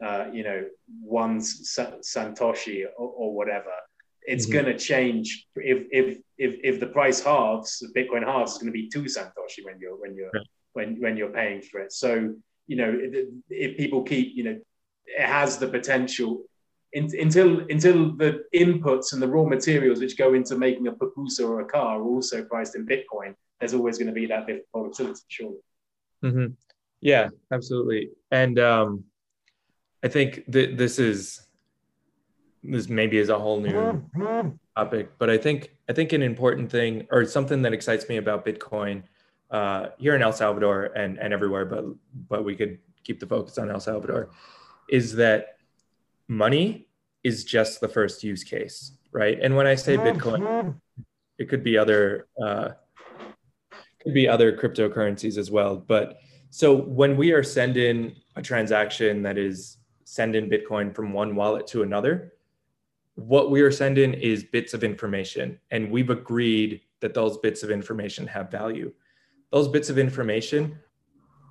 uh, 0.00 0.26
you 0.32 0.44
know, 0.44 0.66
one 1.02 1.40
sa- 1.40 1.98
Santoshi 2.00 2.84
or, 2.96 3.08
or, 3.08 3.34
whatever. 3.34 3.74
It's 4.22 4.44
mm-hmm. 4.44 4.52
going 4.52 4.66
to 4.66 4.78
change 4.78 5.48
if, 5.56 5.88
if 5.90 6.18
if 6.38 6.60
if 6.62 6.78
the 6.78 6.86
price 6.86 7.20
halves, 7.20 7.80
the 7.80 7.88
Bitcoin 7.98 8.24
halves, 8.24 8.52
it's 8.52 8.62
going 8.62 8.72
to 8.72 8.78
be 8.82 8.88
two 8.88 9.06
Santoshi 9.14 9.64
when 9.64 9.80
you're 9.80 9.98
when 10.00 10.14
you're 10.14 10.30
when 10.74 11.00
when 11.00 11.16
you're 11.16 11.36
paying 11.40 11.60
for 11.60 11.80
it. 11.80 11.92
So 11.92 12.34
you 12.68 12.76
know, 12.76 12.96
if, 12.96 13.26
if 13.50 13.76
people 13.76 14.04
keep, 14.04 14.36
you 14.36 14.44
know, 14.44 14.60
it 15.06 15.26
has 15.26 15.58
the 15.58 15.66
potential 15.66 16.44
in, 16.94 17.10
until 17.20 17.60
until 17.68 18.12
the 18.16 18.44
inputs 18.54 19.12
and 19.12 19.20
the 19.20 19.28
raw 19.28 19.44
materials 19.44 20.00
which 20.00 20.16
go 20.16 20.34
into 20.34 20.56
making 20.56 20.86
a 20.86 20.92
pupusa 20.92 21.46
or 21.46 21.60
a 21.60 21.64
car 21.64 22.00
are 22.00 22.04
also 22.04 22.44
priced 22.44 22.76
in 22.76 22.86
Bitcoin. 22.86 23.34
There's 23.58 23.74
always 23.74 23.98
going 23.98 24.08
to 24.08 24.12
be 24.12 24.26
that 24.26 24.46
bit 24.46 24.56
of 24.56 24.62
volatility, 24.72 25.20
surely. 25.28 25.56
Mm-hmm. 26.24 26.52
Yeah, 27.00 27.28
absolutely. 27.52 28.10
And 28.30 28.58
um, 28.58 29.04
I 30.02 30.08
think 30.08 30.44
that 30.48 30.78
this 30.78 30.98
is 30.98 31.42
this 32.62 32.88
maybe 32.88 33.18
is 33.18 33.28
a 33.28 33.38
whole 33.38 33.60
new 33.60 34.08
topic, 34.76 35.10
but 35.18 35.28
I 35.28 35.36
think 35.36 35.72
I 35.88 35.92
think 35.92 36.12
an 36.12 36.22
important 36.22 36.70
thing 36.70 37.06
or 37.10 37.24
something 37.24 37.60
that 37.62 37.72
excites 37.72 38.08
me 38.08 38.16
about 38.16 38.46
Bitcoin 38.46 39.02
uh, 39.50 39.88
here 39.98 40.14
in 40.14 40.22
El 40.22 40.32
Salvador 40.32 40.84
and 40.96 41.18
and 41.18 41.32
everywhere, 41.32 41.64
but 41.64 41.84
but 42.28 42.44
we 42.44 42.54
could 42.54 42.78
keep 43.02 43.18
the 43.18 43.26
focus 43.26 43.58
on 43.58 43.70
El 43.70 43.80
Salvador, 43.80 44.30
is 44.88 45.14
that 45.16 45.53
money 46.28 46.88
is 47.22 47.44
just 47.44 47.80
the 47.80 47.88
first 47.88 48.22
use 48.22 48.44
case, 48.44 48.92
right? 49.12 49.38
And 49.40 49.56
when 49.56 49.66
I 49.66 49.74
say 49.74 49.96
Bitcoin, 49.96 50.76
it 51.38 51.48
could 51.48 51.64
be 51.64 51.76
other 51.78 52.28
uh, 52.42 52.70
could 54.02 54.14
be 54.14 54.28
other 54.28 54.56
cryptocurrencies 54.56 55.38
as 55.38 55.50
well. 55.50 55.76
But 55.76 56.18
so 56.50 56.74
when 56.74 57.16
we 57.16 57.32
are 57.32 57.42
sending 57.42 58.14
a 58.36 58.42
transaction 58.42 59.22
that 59.22 59.38
is 59.38 59.78
sending 60.04 60.50
Bitcoin 60.50 60.94
from 60.94 61.12
one 61.12 61.34
wallet 61.34 61.66
to 61.68 61.82
another, 61.82 62.34
what 63.14 63.50
we 63.50 63.62
are 63.62 63.70
sending 63.70 64.12
is 64.14 64.44
bits 64.44 64.74
of 64.74 64.84
information, 64.84 65.58
and 65.70 65.90
we've 65.90 66.10
agreed 66.10 66.82
that 67.00 67.14
those 67.14 67.38
bits 67.38 67.62
of 67.62 67.70
information 67.70 68.26
have 68.26 68.50
value. 68.50 68.92
Those 69.50 69.68
bits 69.68 69.88
of 69.88 69.98
information 69.98 70.78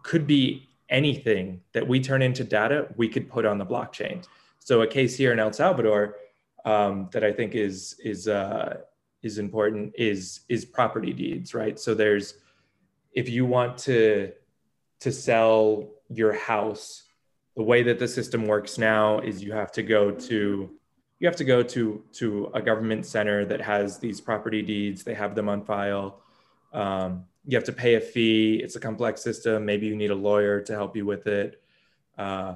could 0.04 0.28
be 0.28 0.70
anything 0.90 1.62
that 1.74 1.88
we 1.88 2.00
turn 2.00 2.22
into 2.22 2.44
data 2.44 2.88
we 2.98 3.08
could 3.08 3.30
put 3.30 3.46
on 3.46 3.58
the 3.58 3.66
blockchain. 3.66 4.26
So 4.64 4.82
a 4.82 4.88
case 4.88 5.18
here 5.18 5.34
in 5.34 5.40
El 5.40 5.52
Salvador 5.52 6.16
um, 6.64 7.10
that 7.12 7.24
I 7.24 7.34
think 7.34 7.54
is 7.54 8.00
is 8.04 8.28
uh, 8.28 8.78
is 9.22 9.38
important 9.38 9.94
is 9.98 10.42
is 10.48 10.64
property 10.64 11.12
deeds, 11.12 11.54
right? 11.54 11.78
So 11.78 11.94
there's 11.94 12.36
if 13.14 13.28
you 13.30 13.46
want 13.46 13.78
to 13.80 14.32
to 15.02 15.12
sell 15.12 15.90
your 16.10 16.34
house, 16.34 17.04
the 17.58 17.64
way 17.64 17.84
that 17.84 18.00
the 18.00 18.08
system 18.08 18.48
works 18.48 18.78
now 18.78 19.20
is 19.20 19.44
you 19.44 19.52
have 19.52 19.72
to 19.74 19.84
go 19.84 20.12
to 20.12 20.70
you 21.20 21.28
have 21.28 21.36
to 21.36 21.44
go 21.44 21.62
to 21.62 22.02
to 22.14 22.50
a 22.54 22.62
government 22.62 23.06
center 23.06 23.46
that 23.46 23.60
has 23.60 24.00
these 24.00 24.22
property 24.22 24.62
deeds. 24.62 25.04
They 25.04 25.14
have 25.14 25.36
them 25.36 25.50
on 25.50 25.66
file. 25.66 26.22
Um, 26.72 27.26
you 27.46 27.58
have 27.58 27.66
to 27.66 27.74
pay 27.74 27.96
a 27.96 28.02
fee. 28.02 28.62
It's 28.64 28.78
a 28.78 28.80
complex 28.80 29.22
system. 29.22 29.66
Maybe 29.66 29.88
you 29.88 29.96
need 29.98 30.12
a 30.12 30.16
lawyer 30.16 30.62
to 30.62 30.74
help 30.74 30.96
you 30.96 31.06
with 31.06 31.28
it. 31.28 31.62
Uh, 32.18 32.56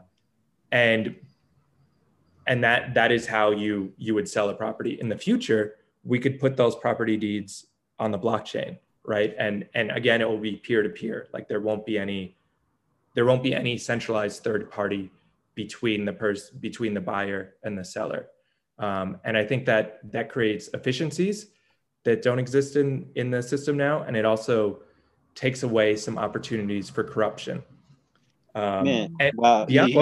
and 0.71 1.15
and 2.47 2.63
that 2.63 2.93
that 2.93 3.11
is 3.11 3.27
how 3.27 3.51
you 3.51 3.93
you 3.97 4.13
would 4.15 4.27
sell 4.27 4.49
a 4.49 4.53
property. 4.53 4.97
In 4.99 5.09
the 5.09 5.17
future 5.17 5.75
we 6.03 6.19
could 6.19 6.39
put 6.39 6.55
those 6.55 6.75
property 6.75 7.17
deeds 7.17 7.67
on 7.99 8.11
the 8.11 8.19
blockchain 8.19 8.77
right? 9.07 9.33
And 9.39 9.67
and 9.73 9.89
again 9.89 10.21
it 10.21 10.29
will 10.29 10.37
be 10.37 10.57
peer 10.57 10.83
to 10.83 10.89
peer 10.89 11.27
like 11.33 11.47
there 11.47 11.61
won't 11.61 11.85
be 11.85 11.97
any 11.97 12.37
there 13.15 13.25
won't 13.25 13.41
be 13.41 13.55
any 13.55 13.77
centralized 13.77 14.43
third 14.43 14.69
party 14.69 15.09
between 15.55 16.05
the 16.05 16.13
person 16.13 16.59
between 16.59 16.93
the 16.93 17.01
buyer 17.01 17.55
and 17.63 17.75
the 17.75 17.83
seller. 17.83 18.27
Um, 18.77 19.19
and 19.23 19.35
i 19.35 19.43
think 19.43 19.65
that 19.65 19.99
that 20.11 20.29
creates 20.29 20.69
efficiencies 20.75 21.47
that 22.03 22.21
don't 22.21 22.37
exist 22.37 22.75
in 22.75 23.09
in 23.15 23.31
the 23.31 23.41
system 23.41 23.75
now. 23.75 24.03
And 24.03 24.15
it 24.15 24.25
also 24.25 24.81
takes 25.33 25.63
away 25.63 25.95
some 25.95 26.17
opportunities 26.17 26.89
for 26.89 27.03
corruption. 27.03 27.63
Um, 28.53 28.83
Man, 28.83 29.15
wow. 29.35 29.65
yeah 29.69 29.85
you, 29.85 29.93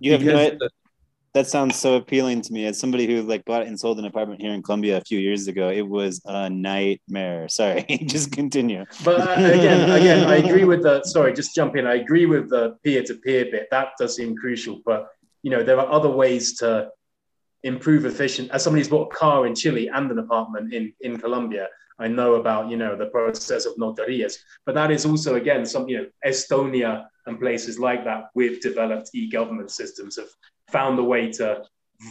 you 0.00 0.12
have 0.12 0.22
no, 0.22 0.50
the, 0.50 0.70
that 1.34 1.46
sounds 1.46 1.76
so 1.76 1.96
appealing 1.96 2.40
to 2.42 2.52
me 2.52 2.66
as 2.66 2.78
somebody 2.78 3.06
who 3.06 3.22
like 3.22 3.44
bought 3.44 3.66
and 3.66 3.78
sold 3.78 3.98
an 3.98 4.04
apartment 4.04 4.40
here 4.40 4.52
in 4.52 4.62
Colombia 4.62 4.96
a 4.96 5.00
few 5.00 5.18
years 5.18 5.46
ago. 5.48 5.68
It 5.68 5.86
was 5.86 6.20
a 6.24 6.48
nightmare. 6.48 7.48
Sorry, 7.58 7.84
just 8.06 8.32
continue. 8.32 8.84
But 9.04 9.20
uh, 9.20 9.32
again, 9.32 9.90
again, 9.90 10.26
I 10.26 10.36
agree 10.36 10.64
with 10.64 10.82
the. 10.82 11.02
Sorry, 11.04 11.32
just 11.32 11.54
jump 11.54 11.76
in. 11.76 11.86
I 11.86 11.96
agree 11.96 12.26
with 12.26 12.48
the 12.50 12.76
peer-to-peer 12.82 13.46
bit. 13.50 13.68
That 13.70 13.90
does 13.98 14.16
seem 14.16 14.36
crucial. 14.36 14.80
But 14.84 15.08
you 15.42 15.50
know, 15.50 15.62
there 15.62 15.78
are 15.78 15.90
other 15.90 16.10
ways 16.10 16.56
to 16.58 16.90
improve 17.62 18.06
efficient. 18.06 18.50
As 18.50 18.62
somebody 18.62 18.80
who's 18.80 18.90
bought 18.90 19.12
a 19.12 19.16
car 19.16 19.46
in 19.46 19.54
Chile 19.54 19.88
and 19.88 20.10
an 20.10 20.18
apartment 20.18 20.72
in 20.72 20.92
in 21.00 21.18
Colombia, 21.18 21.68
I 21.98 22.08
know 22.08 22.34
about 22.34 22.70
you 22.70 22.76
know 22.76 22.96
the 22.96 23.06
process 23.06 23.66
of 23.66 23.74
notarias. 23.76 24.38
But 24.64 24.74
that 24.76 24.90
is 24.90 25.04
also 25.04 25.34
again 25.34 25.66
some 25.66 25.88
you 25.88 25.98
know 25.98 26.06
Estonia 26.26 27.06
and 27.26 27.38
places 27.38 27.78
like 27.78 28.04
that 28.04 28.30
with 28.34 28.60
developed 28.62 29.10
e-government 29.14 29.70
systems 29.70 30.16
have 30.16 30.30
found 30.70 30.98
a 30.98 31.04
way 31.04 31.30
to 31.32 31.64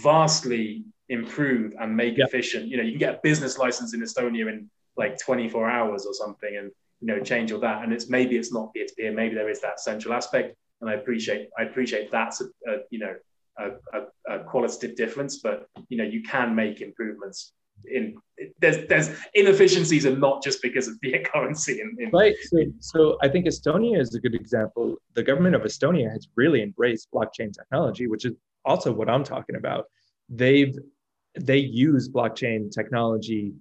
vastly 0.03 0.83
improve 1.09 1.73
and 1.79 1.95
make 1.95 2.17
yep. 2.17 2.27
efficient. 2.27 2.67
You 2.67 2.77
know, 2.77 2.83
you 2.83 2.91
can 2.91 2.99
get 2.99 3.15
a 3.15 3.19
business 3.23 3.57
license 3.57 3.93
in 3.93 4.01
Estonia 4.01 4.49
in 4.49 4.69
like 4.97 5.17
24 5.19 5.69
hours 5.69 6.05
or 6.05 6.13
something, 6.13 6.57
and 6.57 6.71
you 6.99 7.07
know, 7.07 7.19
change 7.19 7.51
all 7.51 7.59
that. 7.59 7.83
And 7.83 7.93
it's 7.93 8.09
maybe 8.09 8.37
it's 8.37 8.51
not 8.51 8.73
peer 8.73 8.85
to 8.85 8.93
peer. 8.95 9.11
Maybe 9.11 9.35
there 9.35 9.49
is 9.49 9.61
that 9.61 9.79
central 9.79 10.13
aspect, 10.13 10.55
and 10.81 10.89
I 10.89 10.93
appreciate 10.93 11.49
I 11.57 11.63
appreciate 11.63 12.11
that's 12.11 12.41
a, 12.41 12.45
a 12.71 12.77
you 12.89 12.99
know 12.99 13.15
a, 13.59 13.69
a, 13.93 14.35
a, 14.35 14.43
qualitative 14.43 14.95
difference. 14.95 15.39
But 15.39 15.67
you 15.89 15.97
know, 15.97 16.03
you 16.03 16.23
can 16.23 16.55
make 16.55 16.81
improvements. 16.81 17.53
In 17.85 18.17
there's 18.59 18.87
there's 18.87 19.11
inefficiencies, 19.35 20.05
and 20.05 20.19
not 20.19 20.43
just 20.43 20.63
because 20.63 20.87
of 20.87 20.95
fiat 21.03 21.25
currency. 21.31 21.79
In, 21.79 21.95
in 21.99 22.09
right. 22.09 22.35
So, 22.49 22.57
so 22.79 23.17
I 23.21 23.27
think 23.27 23.45
Estonia 23.45 23.99
is 23.99 24.15
a 24.15 24.19
good 24.19 24.33
example. 24.33 24.95
The 25.13 25.23
government 25.23 25.55
of 25.55 25.61
Estonia 25.61 26.11
has 26.11 26.27
really 26.35 26.63
embraced 26.63 27.07
blockchain 27.13 27.53
technology, 27.53 28.07
which 28.07 28.25
is 28.25 28.33
also 28.67 28.91
what 28.91 29.09
I'm 29.09 29.23
talking 29.23 29.55
about. 29.55 29.85
They've 30.29 30.77
they 31.39 31.57
use 31.57 32.09
blockchain 32.09 32.71
technology 32.71 33.53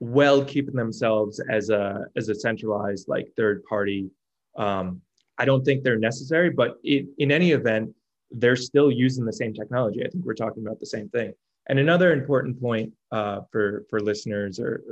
well, 0.00 0.42
keeping 0.42 0.74
themselves 0.74 1.40
as 1.50 1.68
a 1.68 2.06
as 2.16 2.30
a 2.30 2.34
centralized 2.34 3.06
like 3.06 3.28
third 3.36 3.62
party. 3.64 4.10
Um, 4.56 5.02
I 5.36 5.44
don't 5.44 5.64
think 5.64 5.82
they're 5.82 5.98
necessary, 5.98 6.50
but 6.50 6.78
it, 6.82 7.06
in 7.18 7.30
any 7.30 7.52
event, 7.52 7.94
they're 8.30 8.56
still 8.56 8.90
using 8.90 9.24
the 9.24 9.32
same 9.32 9.52
technology. 9.52 10.04
I 10.04 10.08
think 10.08 10.24
we're 10.24 10.34
talking 10.34 10.66
about 10.66 10.80
the 10.80 10.86
same 10.86 11.08
thing. 11.10 11.32
And 11.68 11.78
another 11.78 12.12
important 12.12 12.60
point 12.60 12.92
uh, 13.12 13.40
for 13.52 13.84
for 13.90 14.00
listeners, 14.00 14.58
or 14.58 14.82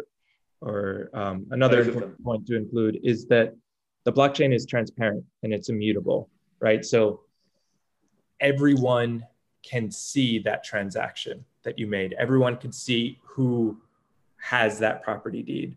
or 0.60 1.10
um, 1.14 1.46
another 1.52 1.80
important 1.80 2.22
point 2.22 2.46
to 2.48 2.56
include 2.56 3.00
is 3.02 3.26
that 3.26 3.54
the 4.04 4.12
blockchain 4.12 4.54
is 4.54 4.66
transparent 4.66 5.24
and 5.42 5.52
it's 5.52 5.68
immutable, 5.70 6.28
right? 6.60 6.84
So 6.84 7.22
everyone 8.40 9.24
can 9.62 9.90
see 9.90 10.38
that 10.40 10.64
transaction 10.64 11.44
that 11.62 11.78
you 11.78 11.86
made. 11.86 12.14
Everyone 12.18 12.56
can 12.56 12.72
see 12.72 13.18
who 13.24 13.80
has 14.36 14.78
that 14.78 15.02
property 15.02 15.42
deed 15.42 15.76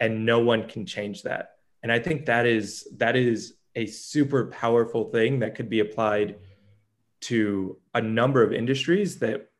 and 0.00 0.26
no 0.26 0.40
one 0.40 0.68
can 0.68 0.84
change 0.84 1.22
that. 1.22 1.56
And 1.82 1.92
I 1.92 1.98
think 1.98 2.26
that 2.26 2.46
is 2.46 2.88
that 2.96 3.16
is 3.16 3.54
a 3.76 3.86
super 3.86 4.46
powerful 4.46 5.04
thing 5.10 5.38
that 5.40 5.54
could 5.54 5.70
be 5.70 5.80
applied 5.80 6.36
to 7.20 7.78
a 7.94 8.00
number 8.00 8.42
of 8.42 8.52
industries 8.52 9.18
that 9.18 9.50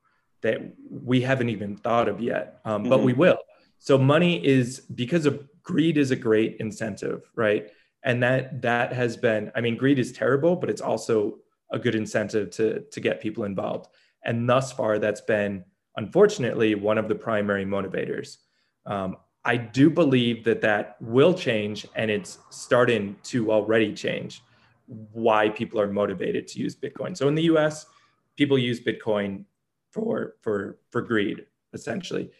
that 0.42 0.60
we 0.88 1.20
haven't 1.20 1.50
even 1.50 1.76
thought 1.76 2.08
of 2.08 2.20
yet, 2.20 2.60
um, 2.64 2.82
mm-hmm. 2.82 2.90
but 2.90 3.02
we 3.02 3.12
will. 3.12 3.38
So 3.78 3.98
money 3.98 4.44
is 4.44 4.80
because 4.80 5.26
of 5.26 5.46
greed 5.62 5.96
is 5.96 6.10
a 6.10 6.16
great 6.16 6.56
incentive, 6.60 7.30
right? 7.34 7.70
And 8.02 8.22
that 8.22 8.62
that 8.62 8.92
has 8.92 9.16
been. 9.16 9.52
I 9.54 9.60
mean, 9.60 9.76
greed 9.76 9.98
is 9.98 10.12
terrible, 10.12 10.56
but 10.56 10.70
it's 10.70 10.80
also 10.80 11.38
a 11.70 11.78
good 11.78 11.94
incentive 11.94 12.50
to 12.50 12.80
to 12.80 13.00
get 13.00 13.20
people 13.20 13.44
involved. 13.44 13.88
And 14.24 14.48
thus 14.48 14.72
far, 14.72 14.98
that's 14.98 15.20
been 15.20 15.64
unfortunately 15.96 16.74
one 16.74 16.98
of 16.98 17.08
the 17.08 17.14
primary 17.14 17.64
motivators. 17.64 18.38
Um, 18.86 19.16
I 19.44 19.56
do 19.56 19.88
believe 19.88 20.44
that 20.44 20.60
that 20.60 20.96
will 21.00 21.32
change, 21.32 21.86
and 21.94 22.10
it's 22.10 22.38
starting 22.50 23.16
to 23.24 23.50
already 23.50 23.94
change 23.94 24.42
why 24.86 25.48
people 25.48 25.80
are 25.80 25.90
motivated 25.90 26.46
to 26.48 26.58
use 26.58 26.76
Bitcoin. 26.76 27.16
So 27.16 27.28
in 27.28 27.34
the 27.34 27.44
U.S., 27.44 27.86
people 28.36 28.58
use 28.58 28.80
Bitcoin 28.80 29.44
for 29.90 30.34
for 30.42 30.78
for 30.90 31.00
greed, 31.00 31.46
essentially. 31.72 32.30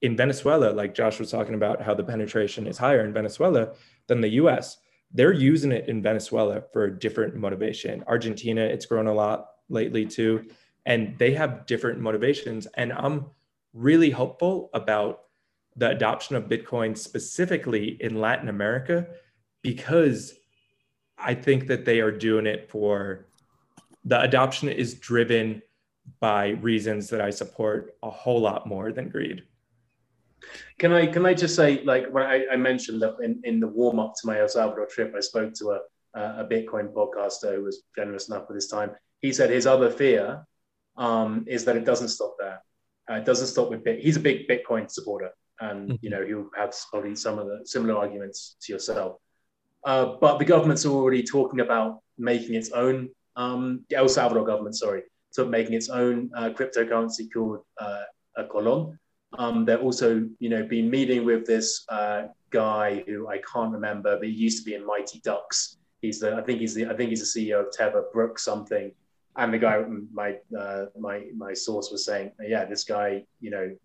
In 0.00 0.16
Venezuela, 0.16 0.70
like 0.70 0.94
Josh 0.94 1.18
was 1.18 1.30
talking 1.30 1.54
about, 1.54 1.82
how 1.82 1.92
the 1.92 2.04
penetration 2.04 2.66
is 2.68 2.78
higher 2.78 3.04
in 3.04 3.12
Venezuela 3.12 3.74
than 4.06 4.20
the 4.20 4.28
U.S 4.42 4.78
they're 5.12 5.32
using 5.32 5.72
it 5.72 5.88
in 5.88 6.02
Venezuela 6.02 6.62
for 6.72 6.84
a 6.84 6.98
different 6.98 7.34
motivation. 7.34 8.04
Argentina, 8.06 8.60
it's 8.60 8.86
grown 8.86 9.06
a 9.06 9.12
lot 9.12 9.48
lately 9.68 10.04
too. 10.06 10.44
and 10.86 11.18
they 11.18 11.32
have 11.34 11.66
different 11.66 12.00
motivations. 12.00 12.66
And 12.74 12.94
I'm 12.94 13.26
really 13.74 14.10
hopeful 14.10 14.70
about 14.72 15.24
the 15.76 15.90
adoption 15.90 16.34
of 16.34 16.44
Bitcoin 16.44 16.96
specifically 16.96 17.98
in 18.00 18.20
Latin 18.20 18.48
America 18.48 19.06
because 19.62 20.32
I 21.18 21.34
think 21.34 21.66
that 21.66 21.84
they 21.84 22.00
are 22.00 22.10
doing 22.10 22.46
it 22.46 22.70
for 22.70 23.26
the 24.04 24.20
adoption 24.22 24.70
is 24.70 24.94
driven 24.94 25.60
by 26.20 26.48
reasons 26.48 27.10
that 27.10 27.20
I 27.20 27.30
support 27.30 27.96
a 28.02 28.08
whole 28.10 28.40
lot 28.40 28.66
more 28.66 28.90
than 28.90 29.10
greed. 29.10 29.42
Can 30.78 30.92
I 30.92 31.06
can 31.06 31.26
I 31.26 31.34
just 31.34 31.56
say 31.56 31.82
like 31.84 32.08
when 32.10 32.24
I, 32.24 32.46
I 32.52 32.56
mentioned 32.56 33.02
that 33.02 33.16
in, 33.22 33.40
in 33.44 33.60
the 33.60 33.66
warm 33.66 33.98
up 33.98 34.14
to 34.20 34.26
my 34.26 34.40
El 34.40 34.48
Salvador 34.48 34.86
trip, 34.86 35.14
I 35.16 35.20
spoke 35.20 35.54
to 35.54 35.70
a 35.72 35.80
a 36.14 36.44
Bitcoin 36.44 36.92
podcaster 36.92 37.56
who 37.56 37.64
was 37.64 37.82
generous 37.96 38.28
enough 38.28 38.48
with 38.48 38.56
his 38.56 38.68
time. 38.68 38.90
He 39.20 39.32
said 39.32 39.50
his 39.50 39.66
other 39.66 39.90
fear 39.90 40.44
um, 40.96 41.44
is 41.46 41.64
that 41.64 41.76
it 41.76 41.84
doesn't 41.84 42.08
stop 42.08 42.36
there. 42.38 42.62
Uh, 43.10 43.14
it 43.14 43.24
doesn't 43.24 43.46
stop 43.46 43.70
with 43.70 43.84
Bit. 43.84 44.00
He's 44.00 44.16
a 44.16 44.20
big 44.20 44.48
Bitcoin 44.48 44.90
supporter, 44.90 45.30
and 45.60 45.90
mm-hmm. 45.90 45.96
you 46.02 46.10
know 46.10 46.24
he'll 46.24 46.50
have 46.56 46.74
probably 46.90 47.16
some 47.16 47.38
of 47.38 47.46
the 47.46 47.60
similar 47.64 47.96
arguments 47.96 48.56
to 48.62 48.72
yourself. 48.72 49.16
Uh, 49.84 50.16
but 50.20 50.38
the 50.38 50.44
government's 50.44 50.84
already 50.84 51.22
talking 51.22 51.60
about 51.60 52.00
making 52.18 52.54
its 52.54 52.70
own. 52.72 53.08
Um, 53.36 53.84
the 53.88 53.96
El 53.96 54.08
Salvador 54.08 54.44
government, 54.44 54.76
sorry, 54.76 55.02
so 55.30 55.46
making 55.46 55.74
its 55.74 55.88
own 55.88 56.30
uh, 56.34 56.50
cryptocurrency 56.50 57.32
called 57.32 57.60
uh, 57.80 58.02
a 58.36 58.44
Colon. 58.44 58.98
Um, 59.36 59.64
they're 59.64 59.80
also, 59.80 60.26
you 60.38 60.48
know, 60.48 60.64
been 60.64 60.88
meeting 60.88 61.24
with 61.24 61.44
this 61.44 61.84
uh, 61.88 62.28
guy 62.50 63.04
who 63.06 63.28
I 63.28 63.38
can't 63.38 63.72
remember, 63.72 64.16
but 64.16 64.26
he 64.26 64.32
used 64.32 64.58
to 64.58 64.64
be 64.64 64.74
in 64.74 64.86
Mighty 64.86 65.20
Ducks. 65.20 65.76
He's 66.00 66.20
the, 66.20 66.36
I 66.36 66.42
think 66.42 66.60
he's 66.60 66.74
the, 66.74 66.86
I 66.86 66.94
think 66.94 67.10
he's 67.10 67.32
the 67.32 67.48
CEO 67.50 67.66
of 67.66 67.72
Tether, 67.72 68.04
Brooks 68.12 68.44
something. 68.44 68.92
And 69.36 69.52
the 69.52 69.58
guy, 69.58 69.84
my 70.12 70.36
uh, 70.58 70.86
my 70.98 71.26
my 71.36 71.54
source 71.54 71.90
was 71.92 72.04
saying, 72.04 72.32
yeah, 72.40 72.64
this 72.64 72.82
guy, 72.84 73.24
you 73.40 73.50
know, 73.50 73.76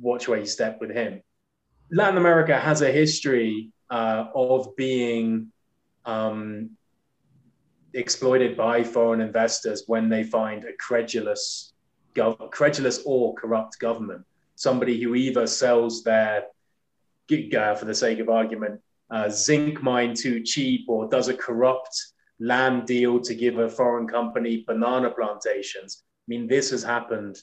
watch 0.00 0.28
where 0.28 0.38
you 0.38 0.46
step 0.46 0.80
with 0.80 0.90
him. 0.90 1.20
Latin 1.90 2.16
America 2.16 2.58
has 2.58 2.82
a 2.82 2.90
history 2.90 3.70
uh, 3.90 4.26
of 4.34 4.74
being 4.76 5.52
um, 6.04 6.70
exploited 7.94 8.56
by 8.56 8.82
foreign 8.82 9.20
investors 9.20 9.84
when 9.86 10.08
they 10.08 10.22
find 10.22 10.64
a 10.64 10.72
credulous, 10.78 11.74
gov- 12.14 12.50
credulous 12.50 13.02
or 13.04 13.34
corrupt 13.34 13.78
government. 13.78 14.24
Somebody 14.56 15.00
who 15.00 15.14
either 15.14 15.46
sells 15.46 16.02
their, 16.02 16.44
uh, 17.30 17.74
for 17.74 17.84
the 17.84 17.94
sake 17.94 18.18
of 18.18 18.28
argument, 18.28 18.80
uh, 19.10 19.28
zinc 19.28 19.82
mine 19.82 20.14
too 20.14 20.42
cheap 20.42 20.86
or 20.88 21.08
does 21.08 21.28
a 21.28 21.34
corrupt 21.34 21.96
land 22.40 22.86
deal 22.86 23.20
to 23.20 23.34
give 23.34 23.58
a 23.58 23.68
foreign 23.68 24.08
company 24.08 24.64
banana 24.66 25.10
plantations. 25.10 26.02
I 26.02 26.26
mean, 26.28 26.46
this 26.48 26.70
has 26.70 26.82
happened 26.82 27.36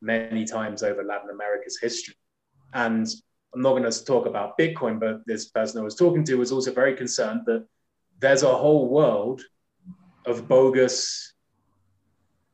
many 0.00 0.44
times 0.44 0.82
over 0.82 1.02
Latin 1.02 1.30
America's 1.30 1.78
history. 1.80 2.14
And 2.74 3.06
I'm 3.54 3.62
not 3.62 3.70
going 3.70 3.90
to 3.90 4.04
talk 4.04 4.26
about 4.26 4.58
Bitcoin, 4.58 5.00
but 5.00 5.22
this 5.26 5.48
person 5.48 5.80
I 5.80 5.84
was 5.84 5.96
talking 5.96 6.24
to 6.24 6.34
was 6.36 6.52
also 6.52 6.72
very 6.72 6.94
concerned 6.94 7.42
that 7.46 7.66
there's 8.20 8.42
a 8.42 8.54
whole 8.54 8.88
world 8.88 9.42
of 10.26 10.46
bogus 10.46 11.27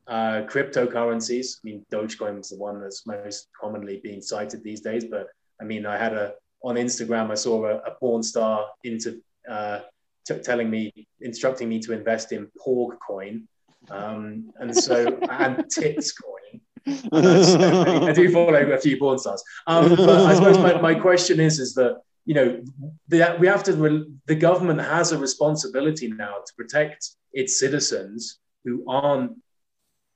uh, 0.07 0.43
cryptocurrencies. 0.47 1.57
I 1.57 1.61
mean, 1.63 1.85
Dogecoin 1.91 2.39
is 2.39 2.49
the 2.49 2.57
one 2.57 2.81
that's 2.81 3.05
most 3.05 3.47
commonly 3.59 3.99
being 4.03 4.21
cited 4.21 4.63
these 4.63 4.81
days. 4.81 5.05
But 5.05 5.27
I 5.61 5.63
mean, 5.63 5.85
I 5.85 5.97
had 5.97 6.13
a 6.13 6.33
on 6.63 6.75
Instagram, 6.75 7.29
I 7.29 7.35
saw 7.35 7.65
a, 7.65 7.77
a 7.77 7.91
porn 7.91 8.23
star 8.23 8.65
into 8.83 9.21
uh, 9.49 9.81
t- 10.27 10.39
telling 10.39 10.69
me, 10.69 10.91
instructing 11.21 11.69
me 11.69 11.79
to 11.81 11.93
invest 11.93 12.31
in 12.31 12.49
Porg 12.59 12.97
coin, 13.05 13.47
um, 13.91 14.51
and 14.59 14.75
so 14.75 15.17
and 15.29 15.63
Tits 15.69 16.11
coin. 16.11 16.61
I 16.87 18.13
do 18.13 18.31
follow 18.31 18.53
a 18.53 18.77
few 18.77 18.97
porn 18.97 19.17
stars. 19.19 19.43
Um, 19.67 19.95
but 19.95 20.09
I 20.09 20.33
suppose 20.35 20.57
my, 20.57 20.81
my 20.81 20.95
question 20.95 21.39
is, 21.39 21.59
is 21.59 21.73
that 21.75 22.01
you 22.25 22.33
know, 22.33 22.63
the, 23.07 23.37
we 23.39 23.47
have 23.47 23.63
to. 23.63 24.07
The 24.25 24.35
government 24.35 24.81
has 24.81 25.11
a 25.11 25.17
responsibility 25.17 26.07
now 26.07 26.37
to 26.45 26.53
protect 26.57 27.11
its 27.33 27.59
citizens 27.59 28.39
who 28.63 28.83
aren't. 28.87 29.33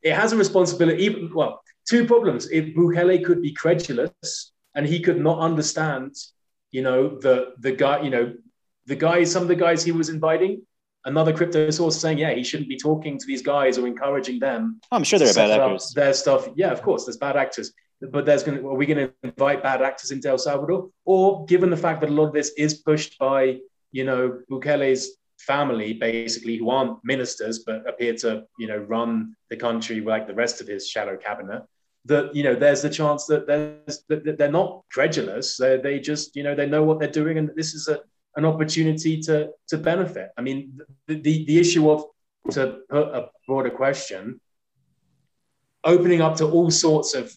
It 0.02 0.14
has 0.14 0.34
a 0.34 0.38
responsibility. 0.38 1.04
Even 1.04 1.34
well, 1.34 1.62
two 1.88 2.06
problems. 2.06 2.50
If 2.50 2.76
Bukele 2.76 3.24
could 3.24 3.42
be 3.42 3.54
credulous 3.54 4.52
and 4.76 4.86
he 4.86 5.00
could 5.00 5.20
not 5.20 5.40
understand, 5.40 6.16
you 6.72 6.82
know, 6.82 7.20
the 7.20 7.54
the 7.60 7.72
guy, 7.72 8.02
you 8.02 8.10
know, 8.10 8.34
the 8.86 8.96
guys, 8.96 9.32
some 9.32 9.44
of 9.44 9.50
the 9.50 9.56
guys 9.56 9.84
he 9.84 9.92
was 9.92 10.10
inviting. 10.10 10.62
Another 11.06 11.32
crypto 11.32 11.70
source 11.70 11.98
saying, 11.98 12.18
yeah, 12.18 12.34
he 12.34 12.44
shouldn't 12.44 12.68
be 12.68 12.76
talking 12.76 13.18
to 13.18 13.26
these 13.26 13.42
guys 13.42 13.78
or 13.78 13.88
encouraging 13.88 14.38
them. 14.38 14.82
Oh, 14.92 14.98
I'm 14.98 15.06
sure 15.06 15.18
there 15.18 15.30
are 15.30 15.34
bad 15.34 15.60
actors. 15.60 15.94
Their 15.96 16.14
stuff, 16.14 16.50
yeah, 16.56 16.72
of 16.72 16.82
course, 16.82 17.06
there's 17.06 17.16
bad 17.16 17.38
actors 17.38 17.72
but 18.02 18.26
there's 18.26 18.44
going 18.44 18.58
to, 18.58 18.68
are 18.68 18.76
we 18.76 18.86
going 18.86 19.08
to 19.08 19.14
invite 19.24 19.64
bad 19.64 19.82
actors 19.82 20.12
into 20.12 20.30
El 20.30 20.38
Salvador? 20.38 20.90
Or 21.06 21.46
given 21.46 21.70
the 21.70 21.78
fact 21.78 22.02
that 22.02 22.10
a 22.10 22.14
lot 22.14 22.28
of 22.28 22.34
this 22.34 22.52
is 22.58 22.76
pushed 22.76 23.18
by, 23.20 23.60
you 23.92 24.06
know, 24.06 24.40
Bukele's 24.50 25.18
family, 25.40 25.94
basically, 25.94 26.58
who 26.58 26.70
aren't 26.70 27.04
ministers, 27.04 27.60
but 27.60 27.88
appear 27.88 28.14
to, 28.14 28.44
you 28.58 28.68
know, 28.68 28.78
run 28.78 29.36
the 29.50 29.56
country 29.56 30.02
like 30.02 30.28
the 30.28 30.34
rest 30.34 30.62
of 30.62 30.68
his 30.68 30.88
shadow 30.88 31.18
cabinet, 31.18 31.64
that, 32.06 32.36
you 32.36 32.44
know, 32.44 32.56
there's 32.56 32.82
the 32.82 32.90
chance 32.90 33.26
that, 33.26 33.48
there's, 33.48 34.04
that 34.08 34.38
they're 34.38 34.52
not 34.52 34.84
credulous. 34.92 35.58
They, 35.58 35.78
they 35.78 36.00
just, 36.00 36.36
you 36.36 36.44
know, 36.44 36.56
they 36.56 36.66
know 36.66 36.84
what 36.84 37.00
they're 37.00 37.10
doing 37.10 37.38
and 37.38 37.50
this 37.56 37.74
is 37.74 37.88
a, 37.88 38.00
an 38.36 38.46
opportunity 38.46 39.20
to, 39.22 39.50
to 39.68 39.78
benefit. 39.78 40.30
I 40.38 40.42
mean, 40.42 40.80
the, 41.08 41.16
the, 41.16 41.46
the 41.46 41.60
issue 41.60 41.90
of, 41.90 42.06
to 42.52 42.80
put 42.90 43.08
a 43.08 43.30
broader 43.48 43.70
question, 43.70 44.40
opening 45.84 46.22
up 46.22 46.36
to 46.38 46.50
all 46.50 46.72
sorts 46.72 47.14
of 47.14 47.34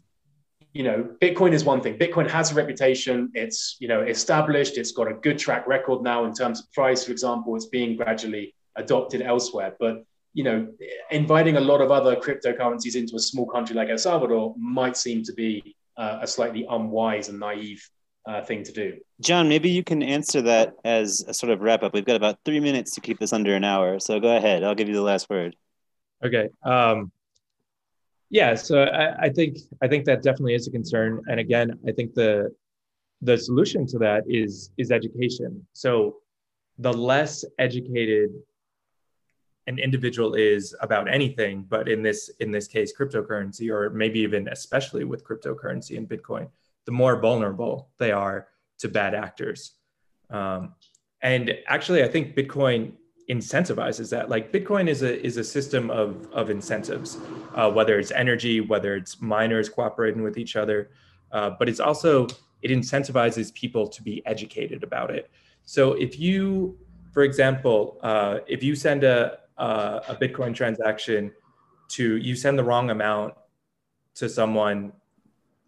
you 0.73 0.83
know, 0.83 1.09
Bitcoin 1.21 1.53
is 1.53 1.65
one 1.65 1.81
thing. 1.81 1.99
Bitcoin 1.99 2.29
has 2.31 2.53
a 2.53 2.55
reputation. 2.55 3.31
It's, 3.35 3.77
you 3.79 3.89
know, 3.89 4.03
established. 4.03 4.79
It's 4.79 4.93
got 4.93 5.11
a 5.11 5.15
good 5.15 5.39
track 5.39 5.67
record 5.67 6.03
now 6.03 6.25
in 6.25 6.33
terms 6.33 6.61
of 6.61 6.73
price, 6.73 7.05
for 7.05 7.13
example. 7.13 7.55
It's 7.57 7.67
being 7.67 7.97
gradually 7.97 8.55
adopted 8.77 9.21
elsewhere. 9.21 9.75
But, 9.79 10.05
you 10.33 10.45
know, 10.45 10.69
inviting 11.11 11.59
a 11.59 11.61
lot 11.61 11.83
of 11.83 11.91
other 11.91 12.17
cryptocurrencies 12.17 12.97
into 12.97 13.17
a 13.17 13.19
small 13.19 13.47
country 13.47 13.77
like 13.77 13.91
El 13.91 13.99
Salvador 13.99 14.55
might 14.57 14.97
seem 14.97 15.23
to 15.25 15.33
be 15.35 15.77
uh, 15.99 16.21
a 16.23 16.27
slightly 16.27 16.67
unwise 16.69 17.29
and 17.29 17.39
naive 17.39 17.87
uh, 18.27 18.43
thing 18.43 18.63
to 18.65 18.73
do. 18.73 18.99
John, 19.21 19.49
maybe 19.49 19.69
you 19.69 19.85
can 19.85 20.03
answer 20.03 20.41
that 20.43 20.73
as 20.85 21.23
a 21.29 21.35
sort 21.35 21.53
of 21.53 21.61
wrap 21.61 21.83
up. 21.83 21.93
We've 21.93 22.05
got 22.05 22.17
about 22.17 22.39
three 22.47 22.61
minutes 22.61 22.95
to 22.95 23.01
keep 23.01 23.19
this 23.19 23.33
under 23.33 23.55
an 23.55 23.65
hour. 23.65 24.01
So 24.01 24.21
go 24.21 24.37
ahead. 24.37 24.65
I'll 24.65 24.75
give 24.75 24.89
you 24.89 24.95
the 24.95 25.03
last 25.03 25.29
word. 25.29 25.55
Okay. 26.25 26.49
Um, 26.63 27.13
yeah, 28.33 28.55
so 28.55 28.85
I, 28.85 29.25
I, 29.25 29.29
think 29.29 29.59
I 29.83 29.89
think 29.89 30.07
that 30.07 30.23
definitely 30.23 30.55
is 30.55 30.67
a 30.67 30.71
concern. 30.71 31.23
And 31.29 31.39
again, 31.39 31.79
I 31.87 31.93
think 31.93 32.15
the 32.15 32.51
the 33.21 33.37
solution 33.37 33.87
to 33.89 33.99
that 33.99 34.25
is 34.27 34.71
is 34.79 34.91
education. 34.91 35.65
So 35.75 36.17
the 36.79 36.93
less 36.93 37.45
educated 37.59 38.31
an 39.67 39.79
individual 39.79 40.33
is 40.35 40.75
about 40.81 41.13
anything, 41.13 41.67
but 41.69 41.91
in 41.91 42.03
this 42.03 42.31
in 42.41 42.51
this 42.51 42.67
case, 42.67 42.91
cryptocurrency, 42.99 43.71
or 43.71 43.91
maybe 43.91 44.21
even 44.21 44.49
especially 44.49 45.05
with 45.05 45.23
cryptocurrency 45.25 45.99
and 45.99 46.09
Bitcoin, 46.09 46.49
the 46.87 46.93
more 46.93 47.21
vulnerable 47.21 47.91
they 47.99 48.13
are 48.13 48.49
to 48.79 48.89
bad 48.89 49.15
actors. 49.15 49.75
Um, 50.31 50.75
and 51.21 51.55
actually, 51.69 52.03
I 52.03 52.09
think 52.09 52.35
Bitcoin 52.35 52.95
incentivizes 53.31 54.11
that. 54.11 54.29
Like 54.29 54.53
bitcoin 54.53 54.89
is 54.89 55.03
a 55.03 55.25
is 55.25 55.37
a 55.37 55.45
system 55.45 55.91
of 55.91 56.29
of 56.33 56.51
incentives 56.51 57.19
uh, 57.55 57.71
whether 57.71 57.99
it's 57.99 58.11
energy 58.11 58.61
whether 58.61 58.97
it's 58.97 59.21
miners 59.21 59.69
cooperating 59.69 60.23
with 60.23 60.37
each 60.37 60.57
other 60.57 60.91
uh, 61.31 61.51
but 61.59 61.69
it's 61.69 61.81
also 61.81 62.27
it 62.63 62.71
incentivizes 62.71 63.53
people 63.55 63.89
to 63.89 64.03
be 64.03 64.25
educated 64.27 64.83
about 64.83 65.11
it. 65.11 65.31
So 65.65 65.93
if 65.95 66.19
you 66.19 66.79
for 67.13 67.23
example 67.23 67.99
uh, 68.03 68.39
if 68.47 68.63
you 68.63 68.75
send 68.75 69.05
a, 69.05 69.39
a 69.57 69.65
a 70.09 70.17
bitcoin 70.21 70.55
transaction 70.55 71.33
to 71.89 72.17
you 72.17 72.35
send 72.35 72.59
the 72.59 72.65
wrong 72.65 72.91
amount 72.91 73.35
to 74.17 74.29
someone 74.29 74.93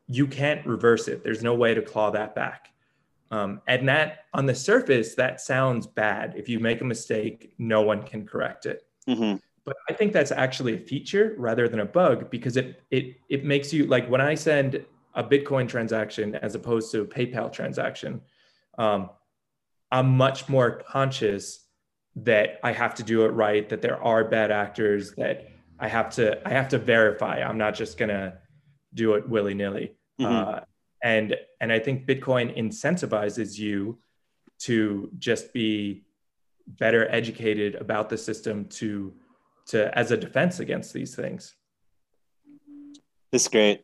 you 0.06 0.26
can't 0.26 0.66
reverse 0.66 1.08
it. 1.08 1.24
There's 1.24 1.42
no 1.42 1.54
way 1.54 1.72
to 1.72 1.80
claw 1.80 2.10
that 2.10 2.34
back 2.34 2.73
um, 3.30 3.60
and 3.66 3.88
that 3.88 4.26
on 4.32 4.46
the 4.46 4.54
surface, 4.54 5.14
that 5.14 5.40
sounds 5.40 5.86
bad. 5.86 6.34
If 6.36 6.48
you 6.48 6.60
make 6.60 6.80
a 6.80 6.84
mistake, 6.84 7.54
no 7.58 7.82
one 7.82 8.02
can 8.02 8.26
correct 8.26 8.66
it. 8.66 8.86
Mm-hmm. 9.08 9.36
But 9.64 9.76
I 9.88 9.94
think 9.94 10.12
that's 10.12 10.30
actually 10.30 10.74
a 10.74 10.78
feature 10.78 11.34
rather 11.38 11.68
than 11.68 11.80
a 11.80 11.86
bug 11.86 12.30
because 12.30 12.56
it 12.56 12.82
it 12.90 13.16
it 13.28 13.44
makes 13.44 13.72
you 13.72 13.86
like 13.86 14.08
when 14.08 14.20
I 14.20 14.34
send 14.34 14.84
a 15.14 15.24
Bitcoin 15.24 15.68
transaction 15.68 16.34
as 16.34 16.54
opposed 16.54 16.90
to 16.92 17.02
a 17.02 17.06
PayPal 17.06 17.52
transaction, 17.52 18.20
um, 18.78 19.10
I'm 19.90 20.16
much 20.16 20.48
more 20.48 20.82
conscious 20.88 21.60
that 22.16 22.60
I 22.62 22.72
have 22.72 22.94
to 22.96 23.02
do 23.02 23.24
it 23.24 23.28
right, 23.28 23.68
that 23.68 23.80
there 23.80 24.02
are 24.02 24.24
bad 24.24 24.50
actors, 24.50 25.12
that 25.12 25.48
I 25.78 25.88
have 25.88 26.10
to 26.16 26.46
I 26.46 26.52
have 26.52 26.68
to 26.68 26.78
verify. 26.78 27.42
I'm 27.42 27.58
not 27.58 27.74
just 27.74 27.96
gonna 27.96 28.38
do 28.92 29.14
it 29.14 29.28
willy 29.28 29.54
nilly. 29.54 29.92
Mm-hmm. 30.20 30.56
Uh, 30.56 30.60
and 31.10 31.36
and 31.60 31.70
i 31.70 31.78
think 31.78 32.06
bitcoin 32.10 32.46
incentivizes 32.62 33.50
you 33.58 33.96
to 34.58 35.08
just 35.18 35.52
be 35.52 36.02
better 36.66 37.02
educated 37.20 37.74
about 37.84 38.08
the 38.08 38.18
system 38.18 38.64
to 38.78 39.12
to 39.66 39.78
as 39.98 40.10
a 40.10 40.16
defense 40.16 40.58
against 40.60 40.92
these 40.92 41.14
things 41.14 41.54
This 43.32 43.42
is 43.42 43.48
great. 43.48 43.78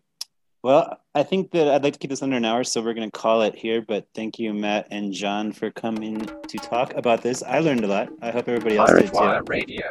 Well, 0.63 0.85
I 1.15 1.23
think 1.31 1.51
that 1.53 1.67
I'd 1.73 1.83
like 1.83 1.95
to 1.95 1.99
keep 1.99 2.11
this 2.11 2.23
under 2.23 2.37
an 2.37 2.45
hour, 2.45 2.63
so 2.65 2.77
we're 2.83 2.95
going 2.95 3.11
to 3.11 3.19
call 3.25 3.43
it 3.49 3.55
here. 3.65 3.81
But 3.93 4.07
thank 4.15 4.39
you, 4.39 4.53
Mat 4.55 4.87
and 4.97 5.11
John, 5.13 5.51
for 5.53 5.71
coming 5.73 6.15
to 6.53 6.57
talk 6.59 6.95
about 6.95 7.23
this. 7.23 7.43
I 7.43 7.59
learned 7.61 7.83
a 7.83 7.89
lot. 7.89 8.09
I 8.23 8.31
hope 8.31 8.47
everybody 8.47 8.77
else 8.77 8.91
Pirate 8.91 9.07
did 9.07 9.15
Wire 9.15 9.41
too. 9.41 9.45
Radio. 9.49 9.89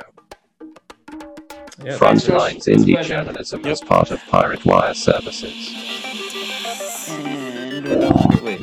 Yeah, 1.83 1.97
Frontlines 1.97 2.67
indie 2.73 3.01
journalism 3.03 3.59
Yep. 3.65 3.71
as 3.71 3.81
part 3.81 4.11
of 4.11 4.19
Pirate 4.27 4.63
Wire 4.65 4.93
services. 4.93 6.08
And. 7.11 7.85
Wait. 8.43 8.59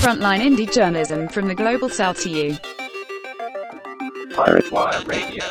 Frontline 0.00 0.40
indie 0.40 0.70
journalism 0.72 1.28
from 1.28 1.48
the 1.48 1.54
global 1.54 1.88
south 1.88 2.20
to 2.22 2.30
you. 2.30 2.56
Pirate 4.34 4.70
Wire 4.70 5.00
Radio. 5.06 5.42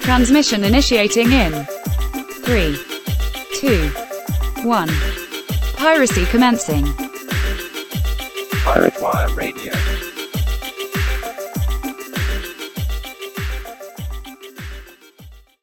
Transmission 0.00 0.64
initiating 0.64 1.30
in 1.30 1.52
3, 2.42 2.76
2, 3.54 3.88
1. 4.64 4.88
Piracy 5.76 6.26
commencing. 6.26 6.84
Pirate 8.64 9.00
Wire 9.00 9.28
Radio. 9.34 9.69